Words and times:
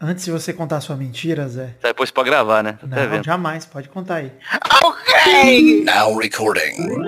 Antes 0.00 0.24
de 0.26 0.30
você 0.30 0.52
contar 0.52 0.80
sua 0.80 0.94
mentira, 0.96 1.48
Zé. 1.48 1.74
Tá 1.80 1.88
depois 1.88 2.08
pra 2.12 2.22
gravar, 2.22 2.62
né? 2.62 2.78
Tô 2.78 2.86
até 2.86 3.04
Não, 3.16 3.22
jamais, 3.24 3.66
pode 3.66 3.88
contar 3.88 4.16
aí. 4.16 4.32
Ok! 4.84 5.82
Now 5.84 6.16
recording. 6.16 7.04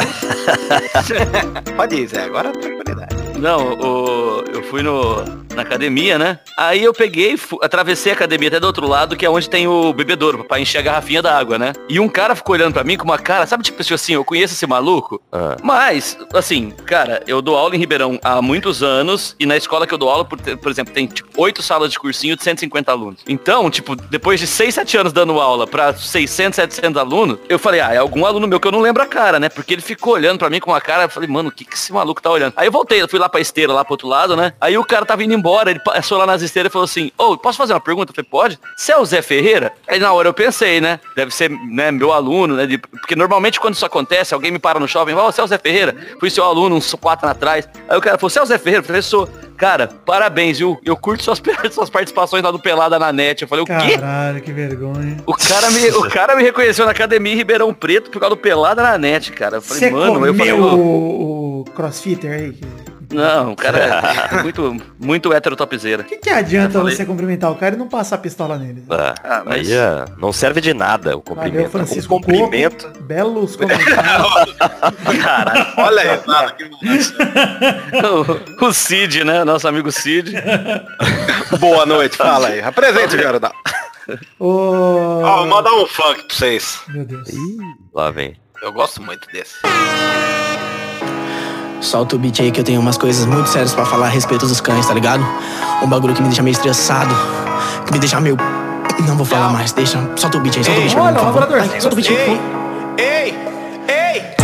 Pode 1.77 1.95
ir, 1.95 2.09
Zé. 2.09 2.25
Agora 2.25 2.51
tranquilidade. 2.53 3.15
Não, 3.39 3.75
o- 3.79 4.45
eu 4.53 4.63
fui 4.65 4.83
no, 4.83 5.23
na 5.61 5.63
academia, 5.63 6.19
né? 6.19 6.39
Aí 6.57 6.83
eu 6.83 6.93
peguei, 6.93 7.39
atravessei 7.63 8.13
a 8.13 8.15
academia 8.15 8.49
até 8.49 8.59
do 8.59 8.67
outro 8.67 8.87
lado, 8.89 9.17
que 9.17 9.25
é 9.25 9.31
onde 9.31 9.49
tem 9.49 9.69
o 9.69 9.93
bebedouro, 9.93 10.45
pra 10.45 10.59
encher 10.59 10.79
a 10.79 10.83
garrafinha 10.83 11.23
d'água, 11.23 11.59
né? 11.59 11.73
E 11.89 12.01
um 12.01 12.09
cara 12.09 12.35
ficou 12.35 12.55
olhando 12.55 12.73
pra 12.73 12.85
mim 12.85 12.97
com 12.97 13.05
uma 13.05 13.19
cara, 13.19 13.47
sabe 13.47 13.63
tipo 13.63 13.81
assim, 13.81 14.15
eu 14.15 14.25
conheço 14.25 14.55
esse 14.55 14.67
maluco? 14.67 15.21
Ah. 15.33 15.57
Mas, 15.63 16.17
assim, 16.35 16.71
cara, 16.87 17.23
eu 17.27 17.43
dou 17.43 17.57
aula 17.57 17.77
em 17.77 17.79
Ribeirão 17.79 18.19
há 18.23 18.41
muitos 18.41 18.83
anos 18.83 19.37
e 19.39 19.47
na 19.47 19.57
escola 19.57 19.87
que 19.87 19.95
eu 19.95 19.99
dou 19.99 20.09
aula, 20.09 20.25
por, 20.25 20.39
por 20.39 20.71
exemplo, 20.71 20.93
tem 20.93 21.07
tipo 21.07 21.29
oito 21.37 21.63
salas 21.63 21.91
de 21.91 21.99
cursinho 21.99 22.37
de 22.37 22.43
150 22.43 22.91
alunos. 22.91 23.21
Então, 23.29 23.71
tipo, 23.71 23.95
depois 23.95 24.41
de 24.41 24.47
6, 24.47 24.75
7 24.75 24.97
anos 24.97 25.13
dando 25.13 25.39
aula 25.41 25.67
pra 25.67 25.93
600, 25.95 26.57
700 26.57 26.97
alunos, 27.01 27.39
eu 27.49 27.59
falei, 27.59 27.81
ah, 27.81 27.93
é 27.93 27.99
algum 27.99 28.25
aluno 28.25 28.47
meu 28.47 28.61
que 28.61 28.67
eu 28.67 28.73
não 28.73 28.81
lembro 28.81 29.03
a 29.03 29.07
cara, 29.07 29.39
né? 29.39 29.49
Porque 29.49 29.75
ele 29.75 29.83
ficou 29.83 30.15
olhando 30.15 30.39
pra 30.39 30.51
mim 30.51 30.61
com 30.61 30.71
uma 30.71 30.81
cara, 30.81 31.05
eu 31.05 31.09
falei, 31.09 31.29
mano, 31.29 31.49
o 31.49 31.53
que 31.53 31.65
que 31.65 31.75
esse 31.75 31.93
maluco 31.93 32.23
tá 32.23 32.31
olhando? 32.31 32.55
Aí 32.57 32.67
eu 32.67 32.73
voltei, 32.73 33.01
eu 33.01 33.09
fui 33.09 33.19
lá 33.19 33.29
pra 33.29 33.41
esteira, 33.41 33.73
lá 33.73 33.85
pro 33.85 33.95
outro 33.95 34.09
lado, 34.09 34.37
né? 34.37 34.53
Aí 34.61 34.77
o 34.79 34.85
cara 34.85 35.05
tava 35.05 35.25
indo 35.25 35.35
embora, 35.35 35.50
ele 35.71 35.81
passou 35.81 36.19
lá 36.19 36.27
nas 36.27 36.43
esteiras 36.43 36.71
e 36.71 36.73
falou 36.73 36.85
assim, 36.85 37.11
ô, 37.19 37.37
posso 37.37 37.59
fazer 37.59 37.73
uma 37.73 37.81
pergunta? 37.81 38.11
Eu 38.11 38.15
falei, 38.15 38.29
pode? 38.31 38.59
Você 38.77 38.93
é 38.93 38.99
o 38.99 39.05
Zé 39.05 39.23
Ferreira? 39.23 39.73
Aí 39.89 39.99
na 39.99 40.13
hora 40.13 40.29
eu 40.29 40.35
pensei, 40.35 40.81
né? 40.81 41.01
Deve 41.17 41.31
ser, 41.35 41.51
né, 41.51 41.91
meu 41.91 42.13
aluno, 42.13 42.55
né? 42.57 42.67
de- 42.67 42.79
porque 42.79 43.17
normalmente 43.17 43.59
quando 43.61 43.75
isso 43.75 43.85
acontece, 43.87 44.33
alguém 44.35 44.51
me 44.51 44.59
para 44.59 44.79
no 44.81 44.87
shopping, 44.89 45.13
ó, 45.15 45.31
você 45.31 45.41
é 45.41 45.45
o 45.45 45.47
Zé 45.47 45.59
Ferreira? 45.59 45.95
Fui 46.19 46.31
seu 46.31 46.45
aluno, 46.45 46.77
uns 46.77 46.95
quatro 46.95 47.27
anos 47.27 47.37
atrás. 47.37 47.69
Aí 47.89 47.97
o 47.97 48.01
cara 48.01 48.17
falou, 48.19 48.31
você 48.31 48.39
é 48.39 48.43
o 48.43 48.47
Zé 48.47 48.59
Ferreira? 48.59 48.83
Eu 48.83 48.87
falei, 48.87 49.03
sou. 49.03 49.29
Cara, 49.57 49.89
parabéns, 50.07 50.57
viu? 50.59 50.81
Eu 50.83 50.97
curto 50.97 51.23
suas, 51.23 51.39
suas 51.71 51.91
participações 51.91 52.43
lá 52.43 52.51
do 52.51 52.59
Pelada 52.59 52.99
na 52.99 53.13
net. 53.13 53.43
Eu 53.43 53.49
falei, 53.49 53.63
o 53.63 53.67
quê? 53.67 53.99
Caralho, 53.99 54.41
que 54.41 54.53
vergonha. 54.53 55.19
O 55.27 55.35
cara, 55.35 55.71
me, 55.71 55.87
o 55.91 56.09
cara 56.09 56.35
me 56.35 56.43
reconheceu 56.43 56.87
na 56.87 56.93
academia 56.93 57.35
em 57.35 57.37
Ribeirão 57.37 57.75
Preto 57.75 58.11
por 58.11 58.19
causa 58.21 58.35
do 58.35 58.41
Pelada 58.41 58.83
na 58.83 58.97
net, 58.97 59.31
cara. 59.33 59.57
Eu 59.59 59.63
falei, 59.63 59.81
Você 59.83 59.91
mano, 59.91 60.25
eu 60.25 60.35
falei, 60.35 60.53
ô, 60.55 60.65
o, 60.75 61.61
o 61.61 61.65
crossfitter 61.75 62.33
aí? 62.33 62.59
Não, 63.11 63.53
o 63.53 63.57
cara 63.57 63.79
é 63.79 64.41
muito, 64.43 64.77
muito 64.99 65.33
hétero 65.33 65.57
topzera. 65.57 66.03
que, 66.05 66.17
que 66.17 66.31
adianta 66.31 66.79
falei. 66.79 66.95
você 66.97 67.05
cumprimentar 67.05 67.51
o 67.51 67.55
cara 67.57 67.75
e 67.75 67.79
não 67.79 67.89
passar 67.89 68.17
a 68.17 68.19
pistola 68.19 68.57
nele? 68.59 68.85
Ah, 68.91 69.15
Ah, 69.23 69.43
mas- 69.45 69.69
Aí 69.69 69.73
é, 69.77 70.05
não 70.19 70.33
serve 70.33 70.61
de 70.61 70.73
nada 70.75 71.17
o 71.17 71.23
Valeu, 71.23 71.23
cumprimento. 71.45 71.71
Francisco. 71.71 72.15
o 72.15 72.21
cumprimento. 72.21 72.87
Coco. 72.87 73.03
Belos 73.05 73.57
comentários. 73.57 74.57
Caralho. 75.23 75.67
Olha 75.77 76.01
aí, 76.03 76.21
nada 76.27 76.53
que 76.53 76.65
o, 78.63 78.67
o 78.67 78.73
Cid, 78.73 79.25
né? 79.25 79.45
Nosso 79.45 79.67
amigo 79.69 79.91
Cid. 79.93 80.33
Boa 81.59 81.85
noite, 81.87 82.17
fala 82.17 82.49
aí. 82.49 82.61
Apresente, 82.61 83.17
Jordão. 83.21 83.51
Ô... 84.39 85.21
Ó, 85.23 85.37
vou 85.39 85.47
mandar 85.47 85.73
um 85.73 85.87
funk 85.87 86.25
pra 86.25 86.35
vocês. 86.37 86.81
Meu 86.89 87.05
Deus. 87.05 87.29
Lá 87.95 88.11
vem. 88.11 88.37
Eu 88.63 88.73
gosto 88.73 89.01
muito 89.03 89.27
desse. 89.33 89.55
Solta 91.81 92.17
o 92.17 92.19
beat 92.19 92.41
aí 92.41 92.51
que 92.51 92.61
eu 92.61 92.65
tenho 92.65 92.81
umas 92.81 92.99
coisas 92.99 93.25
muito 93.27 93.49
sérias 93.49 93.73
pra 93.73 93.85
falar 93.87 94.07
a 94.07 94.11
respeito 94.11 94.47
dos 94.47 94.61
cães, 94.61 94.87
tá 94.87 94.95
ligado? 94.95 95.25
Um 95.83 95.89
bagulho 95.89 96.15
que 96.15 96.21
me 96.21 96.29
deixa 96.29 96.43
meio 96.43 96.53
estressado, 96.53 97.15
que 97.87 97.93
me 97.93 97.99
deixa 97.99 98.21
meio. 98.21 98.37
Não 99.07 99.17
vou 99.17 99.25
falar 99.25 99.49
mais, 99.49 99.73
deixa. 99.73 99.99
Solta 100.17 100.37
o 100.37 100.41
beat 100.41 100.59
aí, 100.59 100.65
solta 100.65 100.81
o 100.81 100.83
beat 100.83 100.97
olha, 100.97 101.33
por 101.33 101.43
o 101.43 101.55
Ai, 101.55 101.81
solta 101.81 101.95
o 101.95 101.97
beat 101.97 102.11
aí, 102.11 102.17
favor. 102.27 102.39
Ei, 102.99 103.35
ei! 103.89 104.40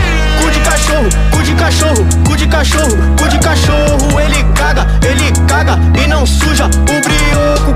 Cachorro, 0.86 1.08
cu 1.32 1.42
de 1.42 1.54
cachorro, 1.54 2.06
cu 2.24 2.36
de 2.36 2.46
cachorro, 2.46 2.96
cu 3.18 3.28
de 3.28 3.38
cachorro. 3.40 4.20
Ele 4.20 4.44
caga, 4.54 4.86
ele 5.02 5.32
caga 5.48 5.78
e 6.00 6.06
não 6.06 6.24
suja 6.24 6.66
o 6.66 7.00
brioco. 7.00 7.74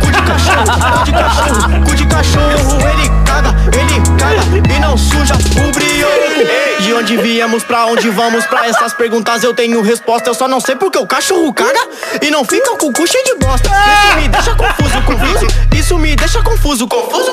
Cu 0.00 0.10
de 0.10 0.22
cachorro, 0.22 0.64
cu 0.98 1.04
de 1.04 1.12
cachorro, 1.12 1.84
cu 1.84 1.94
de 1.94 2.06
cachorro. 2.06 2.80
Ele 2.88 3.08
caga, 3.24 3.54
ele 3.72 4.02
caga 4.18 4.74
e 4.74 4.78
não 4.80 4.98
suja 4.98 5.34
o 5.34 5.72
brioco. 5.72 6.82
De 6.82 6.92
onde 6.92 7.16
viemos, 7.18 7.62
pra 7.62 7.86
onde 7.86 8.10
vamos, 8.10 8.44
pra 8.46 8.66
essas 8.66 8.92
perguntas 8.92 9.44
eu 9.44 9.54
tenho 9.54 9.80
resposta. 9.80 10.28
Eu 10.28 10.34
só 10.34 10.48
não 10.48 10.60
sei 10.60 10.74
porque 10.74 10.98
o 10.98 11.06
cachorro 11.06 11.52
caga 11.52 11.86
e 12.20 12.32
não 12.32 12.44
fica 12.44 12.76
com 12.76 12.88
o 12.88 12.92
cu 12.92 13.06
cheio 13.06 13.24
de 13.26 13.34
bosta. 13.36 13.70
Isso 13.70 14.16
me 14.16 14.28
deixa 14.28 14.54
confuso, 14.56 15.02
confuso. 15.02 15.46
Isso 15.72 15.98
me 15.98 16.16
deixa 16.16 16.42
confuso, 16.42 16.88
confuso. 16.88 17.30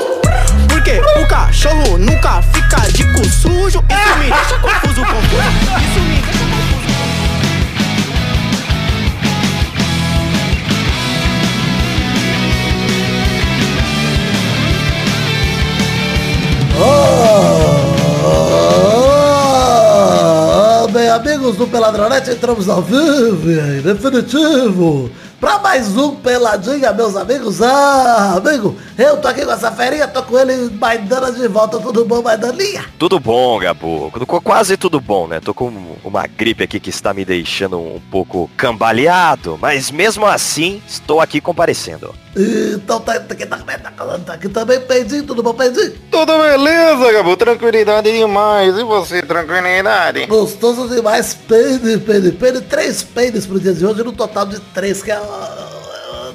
Porque 0.86 1.02
o 1.20 1.26
cachorro 1.26 1.98
nunca 1.98 2.44
fica 2.44 2.82
de 2.92 3.04
cu 3.14 3.26
sujo. 3.26 3.84
Isso 3.90 4.18
me 4.20 4.30
deixa 4.30 4.60
confuso, 4.60 5.02
confuso. 5.02 5.42
Isso 5.82 6.00
me 6.02 6.22
deixa 6.22 6.46
confuso. 6.46 6.86
Ah, 20.38 20.86
bem, 20.92 21.10
amigos 21.10 21.56
do 21.56 21.66
Peladronete, 21.66 22.30
entramos 22.30 22.70
ao 22.70 22.84
vivo, 22.84 23.50
e 23.50 23.60
aí, 23.60 23.82
definitivo, 23.82 25.10
pra 25.40 25.60
mais 25.60 25.96
um 25.98 26.16
Peladinha, 26.16 26.92
meus 26.94 27.16
amigos. 27.16 27.62
Ah, 27.62 28.36
amigo, 28.38 28.76
eu 28.98 29.18
tô 29.18 29.28
aqui 29.28 29.46
com 29.46 29.52
essa 29.52 29.72
ferinha, 29.72 30.08
tô 30.08 30.24
com 30.24 30.38
ele, 30.40 30.70
Maidana 30.76 31.32
de 31.32 31.48
volta, 31.48 31.80
tudo 31.80 32.06
bom, 32.06 32.22
Maidaninha? 32.22 32.86
Tudo 32.98 33.20
bom, 33.20 33.60
Gabu? 33.60 34.12
Qu- 34.12 34.42
Quase 34.42 34.78
tudo 34.78 35.00
bom, 35.00 35.28
né? 35.28 35.40
Tô 35.40 35.54
com 35.54 35.72
uma 36.04 36.28
gripe 36.28 36.64
aqui 36.64 36.80
que 36.80 36.90
está 36.90 37.14
me 37.14 37.26
deixando 37.26 37.80
um 37.80 38.02
pouco 38.12 38.50
cambaleado, 38.58 39.58
mas 39.62 39.92
mesmo 39.92 40.26
assim, 40.26 40.82
estou 40.88 41.20
aqui 41.22 41.40
comparecendo. 41.42 42.14
Então 42.36 43.00
tá, 43.00 43.18
tá 43.18 43.34
aqui, 43.34 43.46
tá, 43.46 43.58
tá, 43.58 43.92
tá, 43.92 44.20
tá 44.20 44.34
aqui 44.34 44.50
também, 44.50 44.80
Peidinho, 44.82 45.24
tudo 45.24 45.42
bom, 45.42 45.54
Peidinho? 45.54 45.94
Tudo 46.12 46.38
beleza, 46.38 47.12
Gabu? 47.14 47.38
Tranquilidade 47.38 48.12
demais. 48.12 48.78
E 48.78 48.84
você, 48.84 49.22
tranquilidade? 49.22 50.26
Gostoso 50.26 50.90
demais, 50.94 51.34
peide, 51.34 51.98
peide, 52.00 52.34
peide, 52.34 52.62
três 52.62 53.02
peides 53.04 53.46
pro 53.46 53.60
dia 53.60 53.74
de 53.74 53.86
hoje, 53.86 54.04
no 54.04 54.12
total 54.12 54.46
de 54.46 54.60
três, 54.60 55.02
que 55.02 55.12
é... 55.12 55.20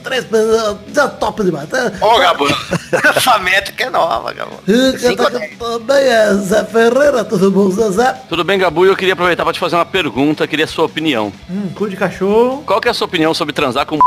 Três 0.02 0.24
peides, 0.24 0.54
ah, 0.54 0.78
já 0.94 1.08
top 1.08 1.44
demais. 1.44 1.68
Ô, 2.00 2.18
Gabu, 2.18 2.46
essa 3.14 3.38
métrica 3.38 3.84
é 3.84 3.90
nova, 3.90 4.32
Gabu. 4.32 4.54
E 4.66 4.96
quem 4.96 5.14
tá 5.14 5.28
aqui 5.28 5.56
também 5.56 6.02
é 6.02 6.32
Zé 6.36 6.64
Ferreira, 6.64 7.22
tudo 7.22 7.50
bom, 7.50 7.70
Zezé? 7.70 8.14
Tudo 8.26 8.42
bem, 8.42 8.58
Gabu? 8.58 8.86
Eu 8.86 8.96
queria 8.96 9.12
aproveitar 9.12 9.44
pra 9.44 9.52
te 9.52 9.60
fazer 9.60 9.76
uma 9.76 9.84
pergunta, 9.84 10.46
queria 10.46 10.64
a 10.64 10.68
sua 10.68 10.86
opinião. 10.86 11.30
Hum, 11.50 11.68
cu 11.74 11.90
de 11.90 11.96
cachorro. 11.96 12.62
Qual 12.64 12.80
que 12.80 12.88
é 12.88 12.90
a 12.90 12.94
sua 12.94 13.04
opinião 13.06 13.34
sobre 13.34 13.52
transar 13.52 13.84
com 13.84 13.98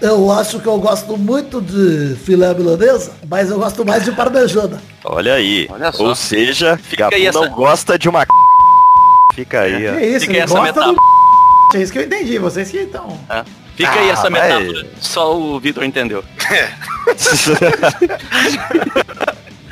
Eu 0.00 0.30
acho 0.32 0.58
que 0.60 0.66
eu 0.66 0.78
gosto 0.78 1.16
muito 1.16 1.60
de 1.60 2.14
filé 2.24 2.52
milanesa, 2.54 3.12
mas 3.28 3.50
eu 3.50 3.58
gosto 3.58 3.84
mais 3.84 4.04
de 4.04 4.12
parmejana. 4.12 4.80
Olha 5.04 5.34
aí. 5.34 5.66
Olha 5.70 5.92
só. 5.92 6.04
Ou 6.04 6.14
seja, 6.14 6.78
Gabu 6.96 7.14
aí 7.14 7.26
essa- 7.26 7.40
não 7.40 7.50
gosta 7.50 7.98
de 7.98 8.08
uma 8.08 8.26
Fica 9.34 9.60
aí, 9.60 9.88
ó. 9.88 9.94
Que 9.96 10.06
isso, 10.06 10.20
Fica 10.20 10.32
ele 10.32 10.38
aí 10.38 10.44
essa 10.44 10.54
gosta 10.54 10.66
metáfora. 10.72 10.92
do... 10.94 11.00
É 11.72 11.82
isso 11.82 11.92
que 11.92 11.98
eu 12.00 12.02
entendi, 12.02 12.36
vocês 12.38 12.68
que 12.68 12.78
estão... 12.78 13.16
É. 13.28 13.44
Fica 13.76 13.92
aí 13.92 14.10
Ah, 14.10 14.12
essa 14.12 14.28
mas- 14.28 14.42
metáfora. 14.42 14.86
Só 15.00 15.38
o 15.38 15.60
Vitor 15.60 15.84
entendeu. 15.84 16.24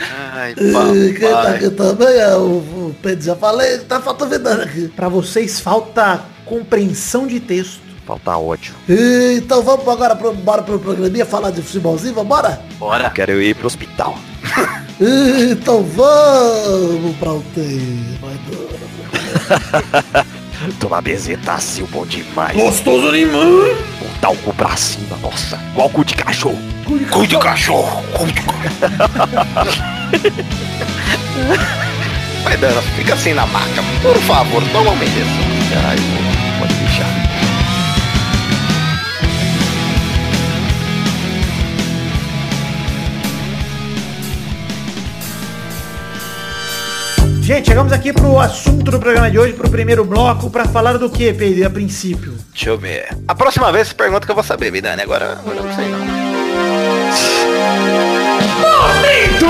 Ai, 0.00 0.52
E 0.56 1.14
quem 1.18 1.28
tá 1.30 1.48
aqui 1.48 1.70
também 1.70 2.06
é 2.18 2.36
o, 2.36 2.58
o 2.58 2.96
Pedro, 3.02 3.24
já 3.24 3.34
falei, 3.34 3.78
tá 3.78 4.00
faltando 4.00 4.48
aqui. 4.62 4.88
Pra 4.94 5.08
vocês 5.08 5.58
falta 5.60 6.20
compreensão 6.44 7.26
de 7.26 7.40
texto. 7.40 7.80
Falta 8.08 8.38
ódio. 8.38 8.74
E, 8.88 9.36
então 9.36 9.62
vamos 9.62 9.86
agora 9.86 10.16
pro, 10.16 10.32
bora 10.32 10.62
pro 10.62 10.78
programinha 10.78 11.26
falar 11.26 11.50
de 11.50 11.60
futebolzinho, 11.60 12.14
vambora? 12.14 12.58
Bora. 12.78 13.10
Quero 13.10 13.42
ir 13.42 13.54
pro 13.54 13.66
hospital. 13.66 14.16
Então 15.00 15.84
vamos 15.84 17.16
pra 17.18 17.32
o 17.32 17.40
tema. 17.54 18.32
Tomar 20.80 21.02
bezetacil 21.02 21.86
bom 21.92 22.04
demais. 22.04 22.56
Gostoso 22.56 23.12
demais. 23.12 23.76
Botar 24.00 24.30
o 24.30 24.36
cu 24.38 24.52
pra 24.54 24.76
cima, 24.76 25.16
nossa. 25.22 25.56
Igual 25.70 25.88
cu 25.90 26.04
de 26.04 26.16
cachorro. 26.16 26.58
Cu 27.12 27.24
de 27.28 27.38
cachorro. 27.38 28.02
Cu 28.12 28.26
de 28.26 28.32
cachorro. 28.42 28.98
Vai 32.42 32.56
dando, 32.56 32.82
fica 32.96 33.14
assim 33.14 33.34
na 33.34 33.46
marca. 33.46 33.84
Por 34.02 34.16
favor, 34.22 34.60
toma 34.72 34.90
uma 34.90 35.04
injeção. 35.04 35.44
Ai, 35.88 36.47
Gente, 47.48 47.66
chegamos 47.68 47.94
aqui 47.94 48.12
pro 48.12 48.38
assunto 48.38 48.90
do 48.90 49.00
programa 49.00 49.30
de 49.30 49.38
hoje, 49.38 49.54
pro 49.54 49.70
primeiro 49.70 50.04
bloco, 50.04 50.50
pra 50.50 50.66
falar 50.66 50.98
do 50.98 51.08
que, 51.08 51.32
Pedro, 51.32 51.66
a 51.66 51.70
princípio? 51.70 52.34
Deixa 52.52 52.68
eu 52.68 52.76
ver. 52.76 53.08
A 53.26 53.34
próxima 53.34 53.72
vez 53.72 53.88
você 53.88 53.94
pergunta 53.94 54.26
que 54.26 54.30
eu 54.30 54.34
vou 54.34 54.44
saber, 54.44 54.70
me 54.70 54.82
Dani. 54.82 55.00
Agora, 55.00 55.32
agora 55.32 55.56
eu 55.56 55.62
não 55.64 55.74
sei 55.74 55.88
não. 55.88 55.98
Momento 58.60 59.46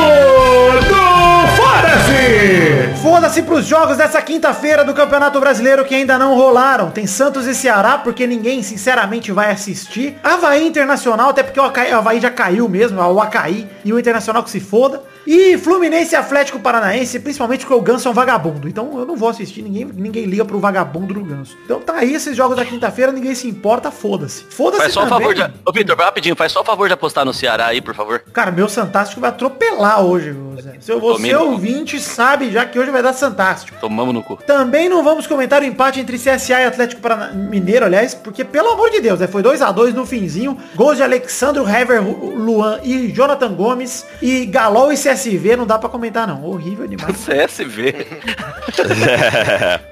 do 0.88 1.08
Foda-se! 1.56 3.02
foda-se 3.02 3.42
pros 3.42 3.66
jogos 3.66 3.96
dessa 3.96 4.22
quinta-feira 4.22 4.84
do 4.84 4.94
Campeonato 4.94 5.40
Brasileiro 5.40 5.84
que 5.84 5.96
ainda 5.96 6.16
não 6.16 6.36
rolaram. 6.36 6.92
Tem 6.92 7.04
Santos 7.04 7.46
e 7.48 7.54
Ceará, 7.54 7.98
porque 7.98 8.28
ninguém, 8.28 8.62
sinceramente, 8.62 9.32
vai 9.32 9.50
assistir. 9.50 10.16
Havaí 10.22 10.64
Internacional, 10.64 11.30
até 11.30 11.42
porque 11.42 11.58
o 11.58 11.64
Havaí- 11.64 11.92
o 11.92 11.96
Havaí 11.96 12.20
já 12.20 12.30
caiu 12.30 12.68
mesmo, 12.68 13.00
o 13.00 13.20
Acaí 13.20 13.66
e 13.84 13.92
o 13.92 13.98
Internacional 13.98 14.44
que 14.44 14.50
se 14.50 14.60
foda. 14.60 15.02
E 15.26 15.59
Fluminense 15.59 16.15
e 16.15 16.17
Atlético 16.17 16.59
Paranaense, 16.59 17.19
principalmente 17.20 17.61
porque 17.61 17.75
o 17.75 17.81
Ganso 17.82 18.09
é 18.09 18.11
um 18.11 18.15
vagabundo. 18.15 18.69
Então 18.69 18.99
eu 18.99 19.05
não 19.05 19.17
vou 19.17 19.29
assistir, 19.29 19.62
ninguém, 19.62 19.85
ninguém 19.85 20.25
liga 20.25 20.44
pro 20.44 20.59
vagabundo 20.59 21.15
do 21.15 21.25
Ganso. 21.25 21.56
Então 21.65 21.81
tá 21.81 21.97
aí 21.97 22.15
esses 22.15 22.37
jogos 22.37 22.56
da 22.56 22.65
quinta-feira, 22.65 23.12
ninguém 23.12 23.35
se 23.35 23.49
importa, 23.49 23.91
foda-se. 23.91 24.44
Foda-se 24.50 24.82
Faz 24.82 24.93
só 24.94 25.00
o 25.00 25.09
também. 25.09 25.19
favor 25.20 25.35
de... 25.35 25.43
Ô, 25.67 25.73
Vitor, 25.73 25.97
rapidinho, 25.97 26.37
faz 26.37 26.53
só 26.53 26.61
o 26.62 26.65
favor 26.65 26.88
de 26.88 26.94
apostar 26.94 27.25
no 27.25 27.32
Ceará 27.35 27.67
aí, 27.67 27.81
por 27.81 27.94
favor. 27.94 28.20
Cara, 28.32 28.50
meu 28.50 28.69
Santástico 28.69 29.20
vai 29.20 29.31
atropelar 29.31 30.03
hoje, 30.03 30.35
Zé. 30.61 30.76
Se 30.81 30.93
você 30.94 31.00
Domínio. 31.00 31.43
ouvinte 31.43 32.00
sabe 32.00 32.50
já 32.50 32.65
que 32.65 32.79
hoje 32.79 32.91
vai 32.91 33.03
dar 33.03 33.12
Santástico. 33.12 33.79
Tomamos 33.81 34.15
no 34.15 34.23
cu. 34.23 34.37
Também 34.47 34.88
não 34.88 35.03
vamos 35.03 35.26
comentar 35.26 35.62
o 35.62 35.65
empate 35.65 36.00
entre 36.00 36.19
CSA 36.19 36.61
e 36.61 36.65
Atlético 36.67 37.00
Parana... 37.00 37.32
Mineiro, 37.32 37.85
aliás, 37.87 38.15
porque, 38.15 38.44
pelo 38.44 38.70
amor 38.70 38.91
de 38.91 39.00
Deus, 39.00 39.20
né, 39.20 39.26
foi 39.26 39.43
2 39.43 39.62
a 39.62 39.73
2 39.73 39.94
no 39.94 40.05
finzinho. 40.06 40.56
Gols 40.75 40.97
de 40.97 41.03
Alexandro 41.03 41.69
Hever, 41.69 42.03
Luan 42.03 42.81
e 42.82 43.09
Jonathan 43.12 43.53
Gomes. 43.55 44.06
E 44.20 44.47
Galol 44.47 44.93
e 44.93 44.97
CSV 45.19 45.56
não 45.56 45.67
dá 45.67 45.79
pra 45.79 45.88
comentar, 45.88 46.26
não. 46.26 46.44
Horrível 46.44 46.87
demais. 46.87 47.17
CSV. 47.26 47.94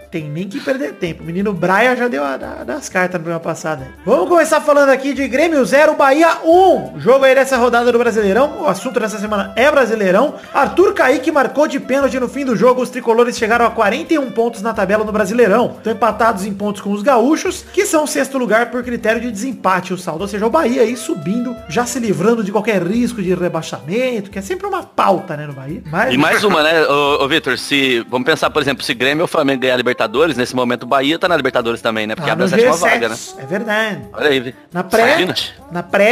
Tem 0.11 0.25
nem 0.29 0.49
que 0.49 0.61
perder 0.61 0.93
tempo. 0.95 1.23
O 1.23 1.27
menino 1.27 1.53
Braia 1.53 1.97
já 1.97 2.09
deu 2.09 2.23
a, 2.25 2.35
a- 2.35 2.65
das 2.65 2.89
cartas 2.89 3.15
na 3.15 3.19
primeira 3.19 3.41
passada. 3.41 3.89
Vamos 4.05 4.29
começar 4.29 4.61
falando 4.61 4.91
aqui 4.91 5.13
de 5.13 5.27
Grêmio 5.29 5.65
0, 5.65 5.95
Bahia 5.95 6.39
1. 6.45 7.01
Jogo 7.01 7.25
aí 7.25 7.35
dessa 7.35 7.57
rodada 7.57 7.91
do 7.91 7.99
Brasileirão. 7.99 8.63
O 8.63 8.67
assunto 8.67 8.99
dessa 9.01 9.19
semana 9.19 9.53
é 9.57 9.71
Brasileirão. 9.71 10.35
Arthur 10.55 10.95
Kaique 10.95 11.31
marcou 11.33 11.67
de 11.67 11.81
pênalti 11.81 12.19
no 12.21 12.29
fim 12.29 12.45
do 12.45 12.57
jogo. 12.57 12.83
Os 12.83 12.91
tricolores 12.91 13.37
chegaram 13.37 13.67
a 13.67 13.71
41 13.71 14.31
pontos 14.31 14.63
na 14.63 14.73
tabela 14.73 15.05
no 15.05 15.13
Brasileirão. 15.13 15.75
Estão 15.79 15.93
empatados 15.93 16.47
em 16.47 16.55
pontos 16.55 16.81
com 16.81 16.93
os 16.93 17.03
gaúchos, 17.03 17.65
que 17.73 17.85
são 17.85 18.07
sexto 18.07 18.39
lugar 18.39 18.71
por 18.71 18.83
critério 18.85 19.21
de 19.21 19.31
desempate 19.31 19.93
o 19.93 19.99
saldo. 19.99 20.23
Ou 20.23 20.29
seja, 20.29 20.47
o 20.47 20.51
Bahia 20.51 20.83
aí 20.83 20.97
subindo, 20.97 21.55
já 21.69 21.85
se 21.85 21.99
livrando 21.99 22.45
de 22.45 22.53
qualquer 22.53 22.83
risco 22.83 23.21
de 23.21 23.35
rebaixamento, 23.35 24.31
que 24.31 24.39
é 24.39 24.43
sempre 24.43 24.67
uma 24.67 24.83
pauta, 24.83 25.37
né, 25.37 25.47
no 25.47 25.53
Bahia. 25.53 25.83
Mas... 25.91 26.15
E 26.15 26.17
mais 26.17 26.45
uma, 26.45 26.63
né, 26.63 26.87
ô, 26.87 27.25
ô 27.25 27.29
Vitor, 27.29 27.59
se. 27.59 28.05
Vamos 28.09 28.25
pensar, 28.27 28.51
por 28.51 28.63
exemplo, 28.63 28.83
se 28.85 28.95
Grêmio 28.95 29.23
ou 29.23 29.29
Flamengo 29.29 29.61
ganhar 29.63 29.75
a 29.75 29.77
Libertadores, 29.77 29.96
nesse 30.37 30.55
momento 30.55 30.83
o 30.85 30.87
Bahia 30.87 31.19
tá 31.19 31.29
na 31.29 31.37
Libertadores 31.37 31.81
também, 31.81 32.07
né? 32.07 32.15
Porque 32.15 32.27
Tá 32.27 32.33
abre 32.33 32.45
a 32.45 32.49
sétima 32.49 32.73
G7. 32.77 32.79
vaga, 32.81 33.09
né? 33.09 33.17
É 33.39 33.47
verdade. 33.47 34.01
Olha 34.13 34.31
aí. 34.31 34.55
Na 34.73 34.85
pré, 34.85 35.03
Imagina. 35.23 35.35
na 35.71 35.83
pré 35.83 36.07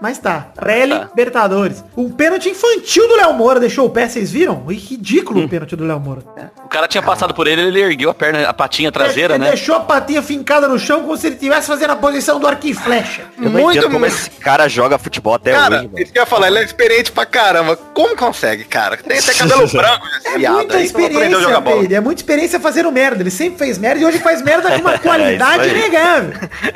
mas 0.00 0.18
tá. 0.18 0.46
Pré-Libertadores. 0.54 1.84
Um 1.96 2.10
pênalti 2.10 2.48
infantil 2.48 3.06
do 3.08 3.16
Léo 3.16 3.32
Moura 3.34 3.60
deixou 3.60 3.86
o 3.86 3.90
pé, 3.90 4.08
vocês 4.08 4.30
viram? 4.30 4.64
Ridículo 4.66 5.44
o 5.44 5.48
pênalti 5.48 5.76
do 5.76 5.84
Léo 5.84 6.00
Moura. 6.00 6.22
O 6.64 6.68
cara 6.68 6.86
tinha 6.88 7.02
passado 7.02 7.34
por 7.34 7.46
ele, 7.46 7.60
ele 7.62 7.80
ergueu 7.80 8.10
a 8.10 8.14
perna, 8.14 8.48
a 8.48 8.54
patinha 8.54 8.90
traseira, 8.92 9.34
Ele 9.34 9.44
né? 9.44 9.50
deixou 9.50 9.74
a 9.74 9.80
patinha 9.80 10.22
fincada 10.22 10.68
no 10.68 10.78
chão 10.78 11.02
como 11.02 11.16
se 11.16 11.26
ele 11.26 11.34
estivesse 11.34 11.66
fazendo 11.66 11.90
a 11.90 11.96
posição 11.96 12.38
do 12.40 12.46
arco 12.46 12.66
e 12.66 12.74
flecha. 12.74 13.22
Eu 13.36 13.44
não 13.50 13.60
Muito 13.60 13.78
entendo 13.78 13.92
como 13.92 14.06
esse 14.06 14.30
cara 14.30 14.68
joga 14.68 14.98
futebol 14.98 15.34
até 15.34 15.52
Cara, 15.52 15.76
hoje, 15.78 15.86
mano. 15.88 15.98
isso 16.00 16.12
que 16.12 16.18
eu 16.18 16.22
ia 16.22 16.26
falar, 16.26 16.46
ele 16.48 16.58
é 16.58 16.64
experiente 16.64 17.12
pra 17.12 17.26
caramba. 17.26 17.76
Como 17.76 18.16
consegue, 18.16 18.64
cara? 18.64 18.96
Tem 18.96 19.18
até 19.18 19.34
cabelo 19.34 19.66
branco 19.68 20.06
É 20.24 20.38
viado 20.38 20.54
muita 20.54 20.80
experiência. 20.80 21.94
É 21.96 22.00
muita 22.00 22.20
experiência 22.20 22.60
fazendo 22.60 22.90
merda. 22.92 23.22
Ele 23.22 23.29
sempre 23.30 23.58
fez 23.58 23.78
merda 23.78 24.00
e 24.00 24.04
hoje 24.04 24.18
faz 24.18 24.42
merda 24.42 24.70
com 24.70 24.80
uma 24.80 24.98
qualidade 24.98 25.60
É 25.64 25.66
isso 25.66 25.74
aí. 25.74 25.80
inegável. 25.80 26.32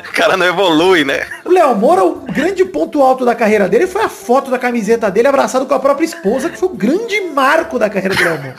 O 0.09 0.13
cara 0.13 0.37
não 0.37 0.45
evolui, 0.45 1.03
né? 1.03 1.25
O 1.43 1.51
Léo 1.51 1.75
Moura, 1.75 2.03
o 2.03 2.15
grande 2.31 2.63
ponto 2.65 3.01
alto 3.01 3.25
da 3.25 3.35
carreira 3.35 3.67
dele 3.69 3.87
foi 3.87 4.03
a 4.03 4.09
foto 4.09 4.49
da 4.51 4.57
camiseta 4.59 5.09
dele 5.11 5.27
abraçado 5.27 5.65
com 5.65 5.73
a 5.73 5.79
própria 5.79 6.05
esposa, 6.05 6.49
que 6.49 6.57
foi 6.57 6.69
o 6.69 6.73
grande 6.73 7.19
marco 7.33 7.77
da 7.79 7.89
carreira 7.89 8.15
do 8.15 8.23
Léo 8.23 8.39
Moura. 8.41 8.55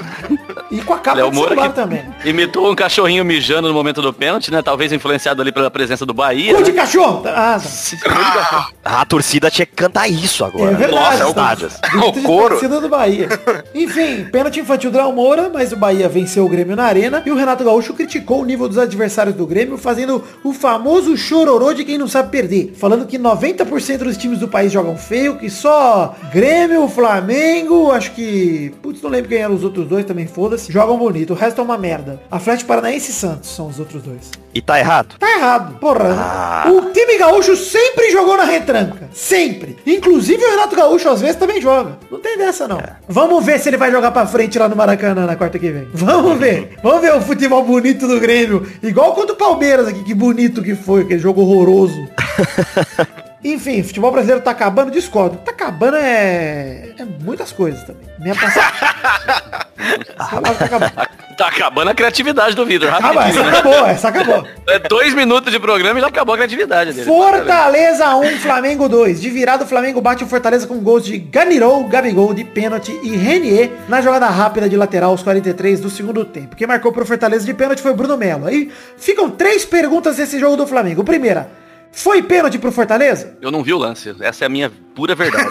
E 0.70 0.80
com 0.80 0.94
a 0.94 0.98
capa 0.98 1.16
Léo 1.18 1.30
do 1.30 1.36
Moura 1.36 1.56
que 1.56 1.68
também. 1.74 2.02
imitou 2.24 2.70
um 2.70 2.74
cachorrinho 2.74 3.24
mijando 3.24 3.68
no 3.68 3.74
momento 3.74 4.02
do 4.02 4.12
pênalti, 4.12 4.50
né? 4.50 4.62
Talvez 4.62 4.92
influenciado 4.92 5.40
ali 5.40 5.52
pela 5.52 5.70
presença 5.70 6.04
do 6.04 6.12
Bahia. 6.12 6.54
Cu 6.56 6.62
de 6.64 6.72
né? 6.72 6.80
cachorro! 6.80 7.22
Ah, 7.36 7.60
tá. 8.02 8.70
A 8.84 9.04
torcida 9.04 9.50
tinha 9.50 9.66
que 9.66 9.72
cantar 9.74 10.08
isso 10.08 10.44
agora. 10.44 10.72
É 10.72 10.74
verdade. 10.74 10.94
Nossa, 10.96 11.12
estamos 11.14 11.34
saudades. 11.34 11.80
dentro 11.80 12.08
O 12.08 12.22
couro. 12.24 12.48
torcida 12.50 12.80
do 12.80 12.88
Bahia. 12.88 13.28
Enfim, 13.74 14.24
pênalti 14.30 14.60
infantil 14.60 14.90
do 14.90 14.98
Léo 14.98 15.12
Moura, 15.12 15.50
mas 15.52 15.72
o 15.72 15.76
Bahia 15.76 16.08
venceu 16.08 16.44
o 16.44 16.48
Grêmio 16.48 16.74
na 16.76 16.84
arena 16.84 17.22
e 17.24 17.30
o 17.30 17.36
Renato 17.36 17.64
Gaúcho 17.64 17.94
criticou 17.94 18.42
o 18.42 18.44
nível 18.44 18.68
dos 18.68 18.78
adversários 18.78 19.34
do 19.36 19.46
Grêmio, 19.46 19.76
fazendo 19.78 20.22
o 20.42 20.52
famoso 20.52 21.16
chororô 21.16 21.72
de 21.72 21.84
quem 21.84 21.98
não 21.98 22.08
sabe 22.08 22.30
perder. 22.30 22.72
Falando 22.76 23.06
que 23.06 23.18
90% 23.18 23.98
dos 23.98 24.16
times 24.16 24.38
do 24.38 24.48
país 24.48 24.72
jogam 24.72 24.96
feio, 24.96 25.36
que 25.36 25.48
só 25.50 26.14
Grêmio, 26.32 26.88
Flamengo, 26.88 27.92
acho 27.92 28.12
que... 28.12 28.72
Putz, 28.82 29.02
não 29.02 29.10
lembro 29.10 29.28
quem 29.28 29.38
eram 29.38 29.54
os 29.54 29.64
outros 29.64 29.86
dois, 29.86 30.04
também 30.04 30.26
foda-se. 30.56 30.72
Jogam 30.72 30.98
bonito, 30.98 31.32
o 31.32 31.36
resto 31.36 31.60
é 31.60 31.64
uma 31.64 31.78
merda. 31.78 32.20
Atlético 32.30 32.68
Paranaense 32.68 33.10
e 33.10 33.14
Santos 33.14 33.50
são 33.50 33.68
os 33.68 33.78
outros 33.78 34.02
dois. 34.02 34.30
E 34.54 34.60
tá 34.60 34.78
errado? 34.78 35.16
Tá 35.18 35.30
errado. 35.30 35.78
Porra. 35.78 36.14
Ah. 36.18 36.70
O 36.70 36.90
time 36.92 37.18
gaúcho 37.18 37.54
sempre 37.56 38.10
jogou 38.10 38.36
na 38.36 38.44
retranca. 38.44 39.08
Sempre. 39.12 39.76
Inclusive 39.86 40.42
o 40.42 40.50
Renato 40.50 40.74
Gaúcho 40.74 41.08
às 41.10 41.20
vezes 41.20 41.36
também 41.36 41.60
joga. 41.60 41.98
Não 42.10 42.18
tem 42.18 42.38
dessa 42.38 42.66
não. 42.66 42.80
Vamos 43.06 43.44
ver 43.44 43.60
se 43.60 43.68
ele 43.68 43.76
vai 43.76 43.90
jogar 43.90 44.10
pra 44.10 44.26
frente 44.26 44.58
lá 44.58 44.68
no 44.68 44.74
Maracanã 44.76 45.26
na 45.26 45.36
quarta 45.36 45.58
que 45.58 45.70
vem. 45.70 45.88
Vamos 45.92 46.38
ver. 46.40 46.76
Vamos 46.82 47.00
ver 47.02 47.14
o 47.14 47.20
futebol 47.20 47.62
bonito 47.62 48.08
do 48.08 48.18
Grêmio. 48.18 48.66
Igual 48.82 49.14
contra 49.14 49.34
o 49.34 49.36
Palmeiras 49.36 49.86
aqui. 49.88 50.02
Que 50.02 50.14
bonito 50.14 50.62
que 50.62 50.74
foi. 50.74 51.02
Aquele 51.02 51.20
jogo 51.20 51.42
horroroso. 51.42 51.96
Enfim, 53.44 53.82
futebol 53.82 54.10
brasileiro 54.10 54.42
tá 54.42 54.50
acabando, 54.50 54.90
discordo. 54.90 55.38
Tá 55.38 55.50
acabando 55.50 55.96
é, 55.96 56.90
é 56.98 57.04
muitas 57.22 57.52
coisas 57.52 57.82
também. 57.84 58.06
Minha 58.18 58.34
passagem. 58.34 58.70
tá 60.16 60.64
acabando. 60.64 61.16
Tá 61.36 61.48
acabando 61.48 61.90
a 61.90 61.94
criatividade 61.94 62.56
do 62.56 62.64
Vitor, 62.64 62.88
Acaba, 62.88 63.28
essa 63.28 63.42
né? 63.42 63.48
acabou, 63.50 63.86
essa 63.86 64.08
acabou. 64.08 64.46
É 64.66 64.78
dois 64.78 65.14
minutos 65.14 65.52
de 65.52 65.60
programa 65.60 65.98
e 65.98 66.02
já 66.02 66.08
acabou 66.08 66.34
a 66.34 66.38
criatividade 66.38 66.92
dele. 66.92 67.04
Fortaleza 67.04 68.16
1, 68.16 68.38
Flamengo 68.38 68.88
2. 68.88 69.20
De 69.20 69.28
virada, 69.30 69.64
o 69.64 69.66
Flamengo 69.66 70.00
bate 70.00 70.24
o 70.24 70.26
Fortaleza 70.26 70.66
com 70.66 70.78
gols 70.78 71.04
de 71.04 71.18
Ganirou, 71.18 71.84
Gabigol 71.84 72.32
de 72.32 72.42
pênalti 72.42 72.98
e 73.02 73.16
Renier 73.16 73.70
na 73.86 74.00
jogada 74.00 74.26
rápida 74.26 74.68
de 74.68 74.76
lateral 74.76 75.10
aos 75.10 75.22
43 75.22 75.78
do 75.78 75.90
segundo 75.90 76.24
tempo. 76.24 76.56
Quem 76.56 76.66
marcou 76.66 76.90
pro 76.90 77.04
Fortaleza 77.04 77.44
de 77.44 77.52
pênalti 77.52 77.82
foi 77.82 77.92
Bruno 77.92 78.16
Melo. 78.16 78.46
Aí 78.46 78.72
ficam 78.96 79.30
três 79.30 79.64
perguntas 79.64 80.16
desse 80.16 80.40
jogo 80.40 80.56
do 80.56 80.66
Flamengo. 80.66 81.04
Primeira, 81.04 81.50
foi 81.96 82.22
pênalti 82.22 82.58
pro 82.58 82.70
Fortaleza? 82.70 83.36
Eu 83.40 83.50
não 83.50 83.62
vi 83.62 83.72
o 83.72 83.78
lance. 83.78 84.14
Essa 84.20 84.44
é 84.44 84.46
a 84.46 84.48
minha 84.48 84.70
pura 84.94 85.14
verdade. 85.14 85.46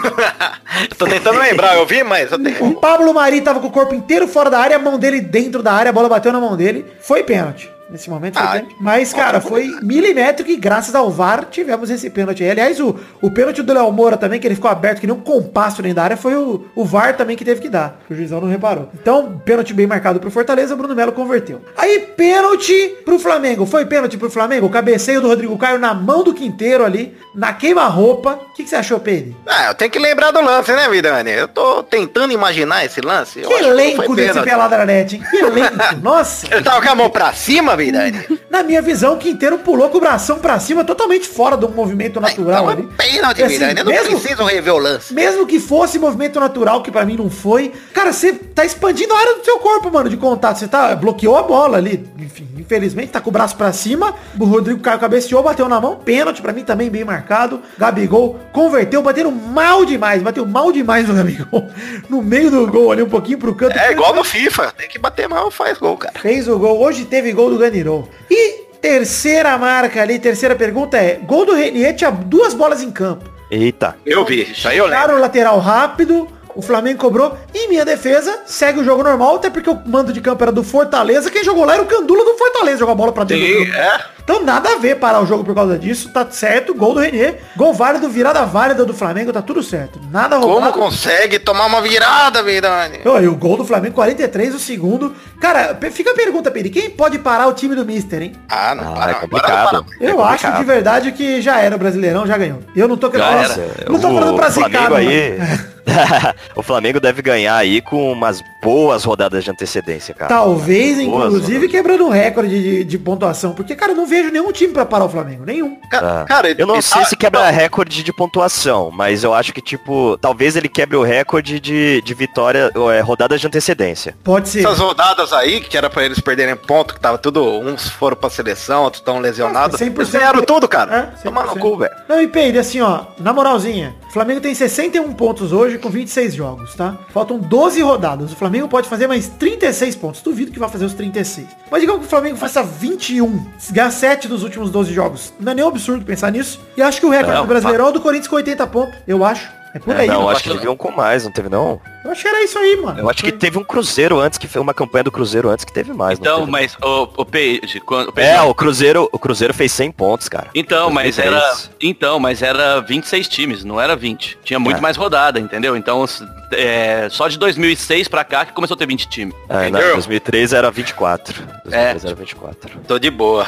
Tô 0.96 1.06
tentando 1.06 1.38
lembrar, 1.38 1.76
eu 1.76 1.84
vi, 1.84 2.02
mas 2.02 2.30
eu 2.30 2.38
O 2.38 2.42
tenho... 2.42 2.74
Pablo 2.76 3.12
Mari 3.12 3.40
tava 3.40 3.58
com 3.60 3.66
o 3.66 3.70
corpo 3.72 3.94
inteiro 3.94 4.28
fora 4.28 4.48
da 4.48 4.58
área, 4.58 4.76
a 4.76 4.78
mão 4.78 4.98
dele 4.98 5.20
dentro 5.20 5.62
da 5.62 5.72
área, 5.72 5.90
a 5.90 5.92
bola 5.92 6.08
bateu 6.08 6.32
na 6.32 6.40
mão 6.40 6.56
dele. 6.56 6.86
Foi 7.00 7.24
pênalti. 7.24 7.68
Nesse 7.88 8.10
momento 8.10 8.36
Ah. 8.38 8.60
Mas, 8.80 9.12
cara, 9.12 9.40
foi 9.40 9.70
milimétrico 9.82 10.50
e 10.50 10.56
graças 10.56 10.94
ao 10.94 11.10
VAR 11.10 11.46
tivemos 11.50 11.88
esse 11.88 12.10
pênalti 12.10 12.42
aí. 12.42 12.50
Aliás, 12.50 12.80
o, 12.80 12.96
o 13.22 13.30
pênalti 13.30 13.62
do 13.62 13.72
Léo 13.72 13.92
Moura 13.92 14.16
também, 14.16 14.40
que 14.40 14.46
ele 14.46 14.56
ficou 14.56 14.70
aberto, 14.70 15.00
que 15.00 15.06
nem 15.06 15.14
um 15.14 15.20
compasso 15.20 15.80
dentro 15.82 15.96
da 15.96 16.02
área, 16.04 16.16
foi 16.16 16.34
o, 16.34 16.66
o 16.74 16.84
VAR 16.84 17.16
também 17.16 17.36
que 17.36 17.44
teve 17.44 17.60
que 17.60 17.68
dar. 17.68 18.00
Que 18.08 18.12
o 18.14 18.16
juizão 18.16 18.40
não 18.40 18.48
reparou. 18.48 18.88
Então, 19.00 19.40
pênalti 19.44 19.72
bem 19.72 19.86
marcado 19.86 20.18
pro 20.18 20.30
Fortaleza, 20.30 20.74
Bruno 20.74 20.94
Melo 20.96 21.12
converteu. 21.12 21.60
Aí, 21.76 22.00
pênalti 22.16 22.96
pro 23.04 23.18
Flamengo. 23.20 23.64
Foi 23.66 23.86
pênalti 23.86 24.16
pro 24.18 24.30
Flamengo. 24.30 24.66
O 24.66 24.70
cabeceio 24.70 25.20
do 25.20 25.28
Rodrigo 25.28 25.56
Caio 25.56 25.78
na 25.78 25.94
mão 25.94 26.24
do 26.24 26.34
Quinteiro 26.34 26.84
ali, 26.84 27.16
na 27.34 27.52
queima-roupa. 27.52 28.32
O 28.50 28.54
que, 28.54 28.64
que 28.64 28.68
você 28.68 28.76
achou, 28.76 28.98
Pedro? 28.98 29.36
Ah, 29.46 29.66
eu 29.68 29.74
tenho 29.74 29.90
que 29.90 29.98
lembrar 29.98 30.32
do 30.32 30.40
lance, 30.40 30.72
né, 30.72 30.88
Vidani? 30.88 31.30
Eu 31.30 31.46
tô 31.46 31.82
tentando 31.84 32.32
imaginar 32.32 32.84
esse 32.84 33.00
lance. 33.00 33.40
Eu 33.40 33.48
Que 33.48 33.54
elenco 33.64 34.02
foi 34.04 34.16
desse 34.16 34.28
pênalti. 34.30 34.48
Peladranete, 34.48 35.16
hein? 35.16 35.22
Que 35.30 35.36
elenco. 35.36 35.76
Nossa. 36.02 36.46
Ele 36.50 36.64
tava 36.64 36.80
com 36.82 36.90
a 36.90 36.94
mão 36.94 37.10
pra 37.10 37.32
cima, 37.32 37.75
Vidani? 37.76 38.18
Na 38.50 38.62
minha 38.62 38.80
visão, 38.82 39.14
o 39.14 39.18
Quinteiro 39.18 39.58
pulou 39.58 39.88
com 39.90 39.98
o 39.98 40.00
bração 40.00 40.38
pra 40.38 40.58
cima, 40.58 40.84
totalmente 40.84 41.28
fora 41.28 41.56
do 41.56 41.68
movimento 41.68 42.20
natural 42.20 42.68
é 42.70 42.72
ali. 42.72 42.88
pênalti, 42.96 43.42
assim, 43.42 43.54
Vidani. 43.54 43.78
Eu 43.80 43.84
não 43.84 43.92
mesmo- 43.92 44.18
preciso 44.20 44.44
rever 44.44 44.74
o 44.74 44.78
lance. 44.78 45.12
Mesmo 45.14 45.46
que 45.46 45.60
fosse 45.60 45.98
movimento 45.98 46.40
natural, 46.40 46.82
que 46.82 46.90
pra 46.90 47.04
mim 47.04 47.16
não 47.16 47.30
foi, 47.30 47.72
cara, 47.92 48.12
você 48.12 48.32
tá 48.32 48.64
expandindo 48.64 49.12
a 49.14 49.18
área 49.18 49.34
do 49.36 49.44
seu 49.44 49.58
corpo, 49.58 49.90
mano, 49.92 50.08
de 50.08 50.16
contato. 50.16 50.58
Você 50.58 50.66
tá, 50.68 50.94
bloqueou 50.96 51.36
a 51.36 51.42
bola 51.42 51.76
ali. 51.76 52.08
Enfim, 52.18 52.48
infelizmente, 52.58 53.08
tá 53.12 53.20
com 53.20 53.30
o 53.30 53.32
braço 53.32 53.56
pra 53.56 53.72
cima. 53.72 54.14
O 54.38 54.44
Rodrigo 54.44 54.80
Caio 54.80 54.98
cabeceou, 54.98 55.42
bateu 55.42 55.68
na 55.68 55.80
mão. 55.80 55.96
Pênalti 55.96 56.40
pra 56.42 56.52
mim 56.52 56.64
também 56.64 56.88
bem 56.90 57.04
marcado. 57.04 57.60
Gabigol 57.78 58.38
converteu, 58.52 59.02
batendo 59.02 59.30
mal 59.30 59.84
demais. 59.84 60.22
Bateu 60.22 60.46
mal 60.46 60.72
demais 60.72 61.06
no 61.08 61.14
Gabigol. 61.14 61.68
No 62.08 62.22
meio 62.22 62.50
do 62.50 62.66
gol 62.68 62.92
ali, 62.92 63.02
um 63.02 63.08
pouquinho 63.08 63.38
pro 63.38 63.54
canto. 63.54 63.76
É 63.78 63.90
igual 63.92 64.14
no 64.14 64.22
FIFA. 64.24 64.72
Tem 64.76 64.88
que 64.88 64.98
bater 64.98 65.28
mal, 65.28 65.50
faz 65.50 65.76
gol, 65.78 65.96
cara. 65.96 66.18
Fez 66.20 66.46
o 66.48 66.58
gol. 66.58 66.78
Hoje 66.80 67.04
teve 67.04 67.32
gol 67.32 67.50
do 67.50 67.58
Ganirou. 67.70 68.08
E 68.30 68.64
terceira 68.80 69.56
marca 69.58 70.00
ali, 70.02 70.18
terceira 70.18 70.54
pergunta 70.54 70.96
é, 70.96 71.16
gol 71.16 71.44
do 71.44 71.54
Renier 71.54 71.94
tinha 71.94 72.10
duas 72.10 72.54
bolas 72.54 72.82
em 72.82 72.90
campo. 72.90 73.28
Eita. 73.50 73.96
Eu 74.04 74.24
vi, 74.24 74.42
isso 74.42 74.66
aí 74.68 74.78
eu 74.78 74.86
lembro. 74.86 75.18
Lateral 75.18 75.58
rápido, 75.58 76.28
o 76.54 76.62
Flamengo 76.62 76.98
cobrou. 77.00 77.36
Em 77.54 77.68
minha 77.68 77.84
defesa, 77.84 78.40
segue 78.46 78.80
o 78.80 78.84
jogo 78.84 79.02
normal, 79.02 79.36
até 79.36 79.50
porque 79.50 79.68
o 79.70 79.78
mando 79.86 80.12
de 80.12 80.20
campo 80.20 80.42
era 80.42 80.52
do 80.52 80.62
Fortaleza. 80.62 81.30
Quem 81.30 81.44
jogou 81.44 81.64
lá 81.64 81.74
era 81.74 81.82
o 81.82 81.86
Candula 81.86 82.24
do 82.24 82.36
Fortaleza, 82.38 82.78
jogou 82.78 82.92
a 82.92 82.96
bola 82.96 83.12
pra 83.12 83.24
dentro 83.24 83.44
do 83.46 83.52
Sim, 83.64 83.66
campo. 83.66 83.76
é. 83.78 84.00
Então 84.26 84.42
nada 84.44 84.70
a 84.72 84.78
ver 84.78 84.96
parar 84.96 85.20
o 85.20 85.26
jogo 85.26 85.44
por 85.44 85.54
causa 85.54 85.78
disso, 85.78 86.12
tá 86.12 86.26
certo, 86.28 86.74
gol 86.74 86.94
do 86.94 86.98
Renier, 86.98 87.38
gol 87.56 87.72
válido, 87.72 88.08
virada 88.08 88.44
válida 88.44 88.84
do 88.84 88.92
Flamengo, 88.92 89.32
tá 89.32 89.40
tudo 89.40 89.62
certo. 89.62 90.00
Nada 90.10 90.36
Como 90.40 90.52
roubado. 90.54 90.72
consegue 90.72 91.38
tomar 91.38 91.66
uma 91.66 91.80
virada, 91.80 92.42
Vidani? 92.42 92.98
E 93.04 93.28
o 93.28 93.36
gol 93.36 93.56
do 93.56 93.64
Flamengo, 93.64 93.94
43, 93.94 94.52
o 94.52 94.58
segundo. 94.58 95.14
Cara, 95.40 95.78
fica 95.92 96.10
a 96.10 96.14
pergunta, 96.14 96.50
Peri, 96.50 96.70
quem 96.70 96.90
pode 96.90 97.20
parar 97.20 97.46
o 97.46 97.52
time 97.52 97.76
do 97.76 97.84
Mister, 97.86 98.20
hein? 98.20 98.32
Ah, 98.48 98.74
não, 98.74 98.94
Ah, 98.94 98.96
para, 98.96 99.10
é 99.10 99.14
para, 99.14 99.20
complicado. 99.20 99.84
para. 99.84 99.96
Eu 100.04 100.20
É 100.20 100.24
acho 100.24 100.30
complicado. 100.30 100.58
de 100.58 100.64
verdade 100.64 101.12
que 101.12 101.40
já 101.40 101.60
era 101.60 101.76
o 101.76 101.78
Brasileirão, 101.78 102.26
já 102.26 102.36
ganhou. 102.36 102.58
Eu 102.74 102.88
não 102.88 102.96
tô 102.96 103.06
era. 103.14 103.56
não 103.88 104.00
tô 104.00 104.08
falando 104.12 104.34
pra 104.34 104.48
o 104.48 104.52
Flamengo 104.52 104.82
zicar, 104.82 104.96
aí. 104.96 105.38
o 106.56 106.62
Flamengo 106.64 106.98
deve 106.98 107.22
ganhar 107.22 107.54
aí 107.56 107.80
com 107.80 108.10
umas 108.12 108.42
boas 108.60 109.04
rodadas 109.04 109.44
de 109.44 109.50
antecedência, 109.52 110.12
cara. 110.12 110.28
Talvez, 110.28 110.96
Boas 110.96 111.26
inclusive, 111.26 111.52
rodadas. 111.54 111.70
quebrando 111.70 112.06
um 112.06 112.10
recorde 112.10 112.60
de, 112.60 112.84
de 112.84 112.98
pontuação. 112.98 113.52
Porque, 113.52 113.76
cara, 113.76 113.92
eu 113.92 113.96
não 113.96 114.04
vejo 114.16 114.30
nenhum 114.30 114.52
time 114.52 114.72
pra 114.72 114.84
parar 114.86 115.04
o 115.04 115.08
Flamengo. 115.08 115.44
Nenhum. 115.44 115.76
Ca- 115.90 116.00
Ah. 116.22 116.24
Cara, 116.26 116.54
Eu 116.56 116.66
não 116.66 116.80
sei 116.80 117.02
ah, 117.02 117.04
se 117.04 117.16
quebra 117.16 117.48
recorde 117.50 118.02
de 118.02 118.12
pontuação, 118.12 118.90
mas 118.92 119.24
eu 119.24 119.32
acho 119.34 119.52
que, 119.52 119.60
tipo, 119.60 120.16
talvez 120.18 120.56
ele 120.56 120.68
quebre 120.68 120.96
o 120.96 121.02
recorde 121.02 121.58
de, 121.60 122.00
de 122.02 122.14
vitória, 122.14 122.70
ou 122.74 122.90
é, 122.92 123.00
rodadas 123.00 123.40
de 123.40 123.46
antecedência. 123.46 124.16
Pode 124.22 124.48
ser. 124.48 124.60
Essas 124.60 124.78
rodadas 124.78 125.32
aí, 125.32 125.60
que 125.60 125.76
era 125.76 125.88
pra 125.90 126.04
eles 126.04 126.20
perderem 126.20 126.56
ponto, 126.56 126.94
que 126.94 127.00
tava 127.00 127.18
tudo, 127.18 127.42
uns 127.60 127.88
foram 127.88 128.16
pra 128.16 128.30
seleção, 128.30 128.82
outros 128.84 129.00
estão 129.00 129.18
lesionados. 129.18 129.72
Nossa, 129.80 129.84
100% 129.84 129.96
Eles 129.96 130.10
ganharam 130.10 130.42
tudo, 130.42 130.68
cara. 130.68 131.12
É, 131.18 131.22
Tomar 131.22 131.46
no 131.46 131.52
100%. 131.54 131.58
cu, 131.60 131.76
velho. 131.78 131.94
Não, 132.08 132.20
e 132.22 132.28
Peide, 132.28 132.58
assim, 132.58 132.80
ó, 132.80 133.04
na 133.18 133.32
moralzinha, 133.32 133.94
o 134.08 134.12
Flamengo 134.12 134.40
tem 134.40 134.54
61 134.54 135.12
pontos 135.12 135.52
hoje 135.52 135.78
com 135.78 135.90
26 135.90 136.34
jogos, 136.34 136.74
tá? 136.74 136.96
Faltam 137.12 137.38
12 137.38 137.80
rodadas. 137.82 138.32
O 138.32 138.36
Flamengo 138.36 138.68
pode 138.68 138.88
fazer 138.88 139.06
mais 139.06 139.28
36 139.28 139.96
pontos. 139.96 140.20
Duvido 140.22 140.50
que 140.52 140.58
vai 140.58 140.68
fazer 140.68 140.84
os 140.84 140.94
36. 140.94 141.46
Mas 141.70 141.80
digamos 141.80 142.00
que 142.02 142.06
o 142.06 142.10
Flamengo 142.10 142.36
faça 142.36 142.62
21, 142.62 143.44
ganhar 143.70 143.90
7 143.90 144.05
dos 144.28 144.42
últimos 144.42 144.70
12 144.70 144.92
jogos. 144.92 145.32
Não 145.40 145.52
é 145.52 145.54
nem 145.54 145.64
um 145.64 145.68
absurdo 145.68 146.04
pensar 146.04 146.30
nisso. 146.30 146.60
E 146.76 146.82
acho 146.82 147.00
que 147.00 147.06
o 147.06 147.10
recorde 147.10 147.32
Não, 147.34 147.42
do 147.42 147.48
Brasileirão 147.48 147.86
é 147.86 147.88
o 147.88 147.92
do 147.92 148.00
Corinthians 148.00 148.28
com 148.28 148.36
80 148.36 148.66
pontos. 148.68 148.94
Eu 149.06 149.24
acho. 149.24 149.56
É 149.74 149.78
por 149.78 149.94
aí. 149.94 150.06
não, 150.06 150.22
Eu 150.22 150.28
acho 150.30 150.42
que 150.42 150.48
teve 150.50 150.68
um 150.68 150.76
com 150.76 150.90
mais, 150.90 151.24
não 151.24 151.30
teve 151.30 151.50
não? 151.50 151.78
acho 152.10 152.22
que 152.22 152.28
era 152.28 152.42
isso 152.42 152.58
aí, 152.58 152.76
mano. 152.76 152.98
Eu 153.00 153.10
acho 153.10 153.22
que 153.22 153.30
teve 153.32 153.58
um 153.58 153.64
Cruzeiro 153.64 154.18
antes, 154.18 154.38
que 154.38 154.48
foi 154.48 154.62
uma 154.62 154.72
campanha 154.72 155.04
do 155.04 155.10
Cruzeiro 155.12 155.50
antes 155.50 155.66
que 155.66 155.72
teve 155.72 155.92
mais. 155.92 156.18
não 156.18 156.24
Então, 156.24 156.38
teve? 156.40 156.50
mas 156.52 156.74
o, 156.82 157.02
o 157.18 157.24
Page, 157.26 157.80
quando, 157.84 158.08
o 158.08 158.12
Page- 158.12 158.26
É, 158.28 158.40
o 158.40 158.54
Cruzeiro, 158.54 159.06
o 159.12 159.18
Cruzeiro 159.18 159.52
fez 159.52 159.70
100 159.72 159.90
pontos, 159.90 160.28
cara. 160.30 160.46
Então, 160.54 160.88
mas 160.88 161.16
2003. 161.16 161.34
era. 161.64 161.74
Então, 161.82 162.18
mas 162.18 162.40
era 162.40 162.80
26 162.80 163.28
times, 163.28 163.64
não 163.64 163.78
era 163.78 163.94
20. 163.94 164.38
Tinha 164.42 164.58
muito 164.58 164.78
É. 164.78 164.80
mais 164.80 164.96
rodada, 164.96 165.38
entendeu? 165.38 165.76
Então, 165.76 166.06
é, 166.52 167.08
só 167.10 167.28
de 167.28 167.38
2006 167.38 168.08
pra 168.08 168.24
cá 168.24 168.46
que 168.46 168.52
começou 168.52 168.76
a 168.76 168.78
ter 168.78 168.86
20 168.86 169.06
times. 169.08 169.34
É, 169.48 169.54
não, 169.54 169.68
Entendeu? 169.80 169.92
2003 169.94 170.52
era 170.54 170.70
24. 170.70 171.34
2003 171.64 172.04
É. 172.04 172.06
era 172.06 172.16
24. 172.16 172.70
Tô 172.88 172.98
de 172.98 173.10
boa. 173.10 173.46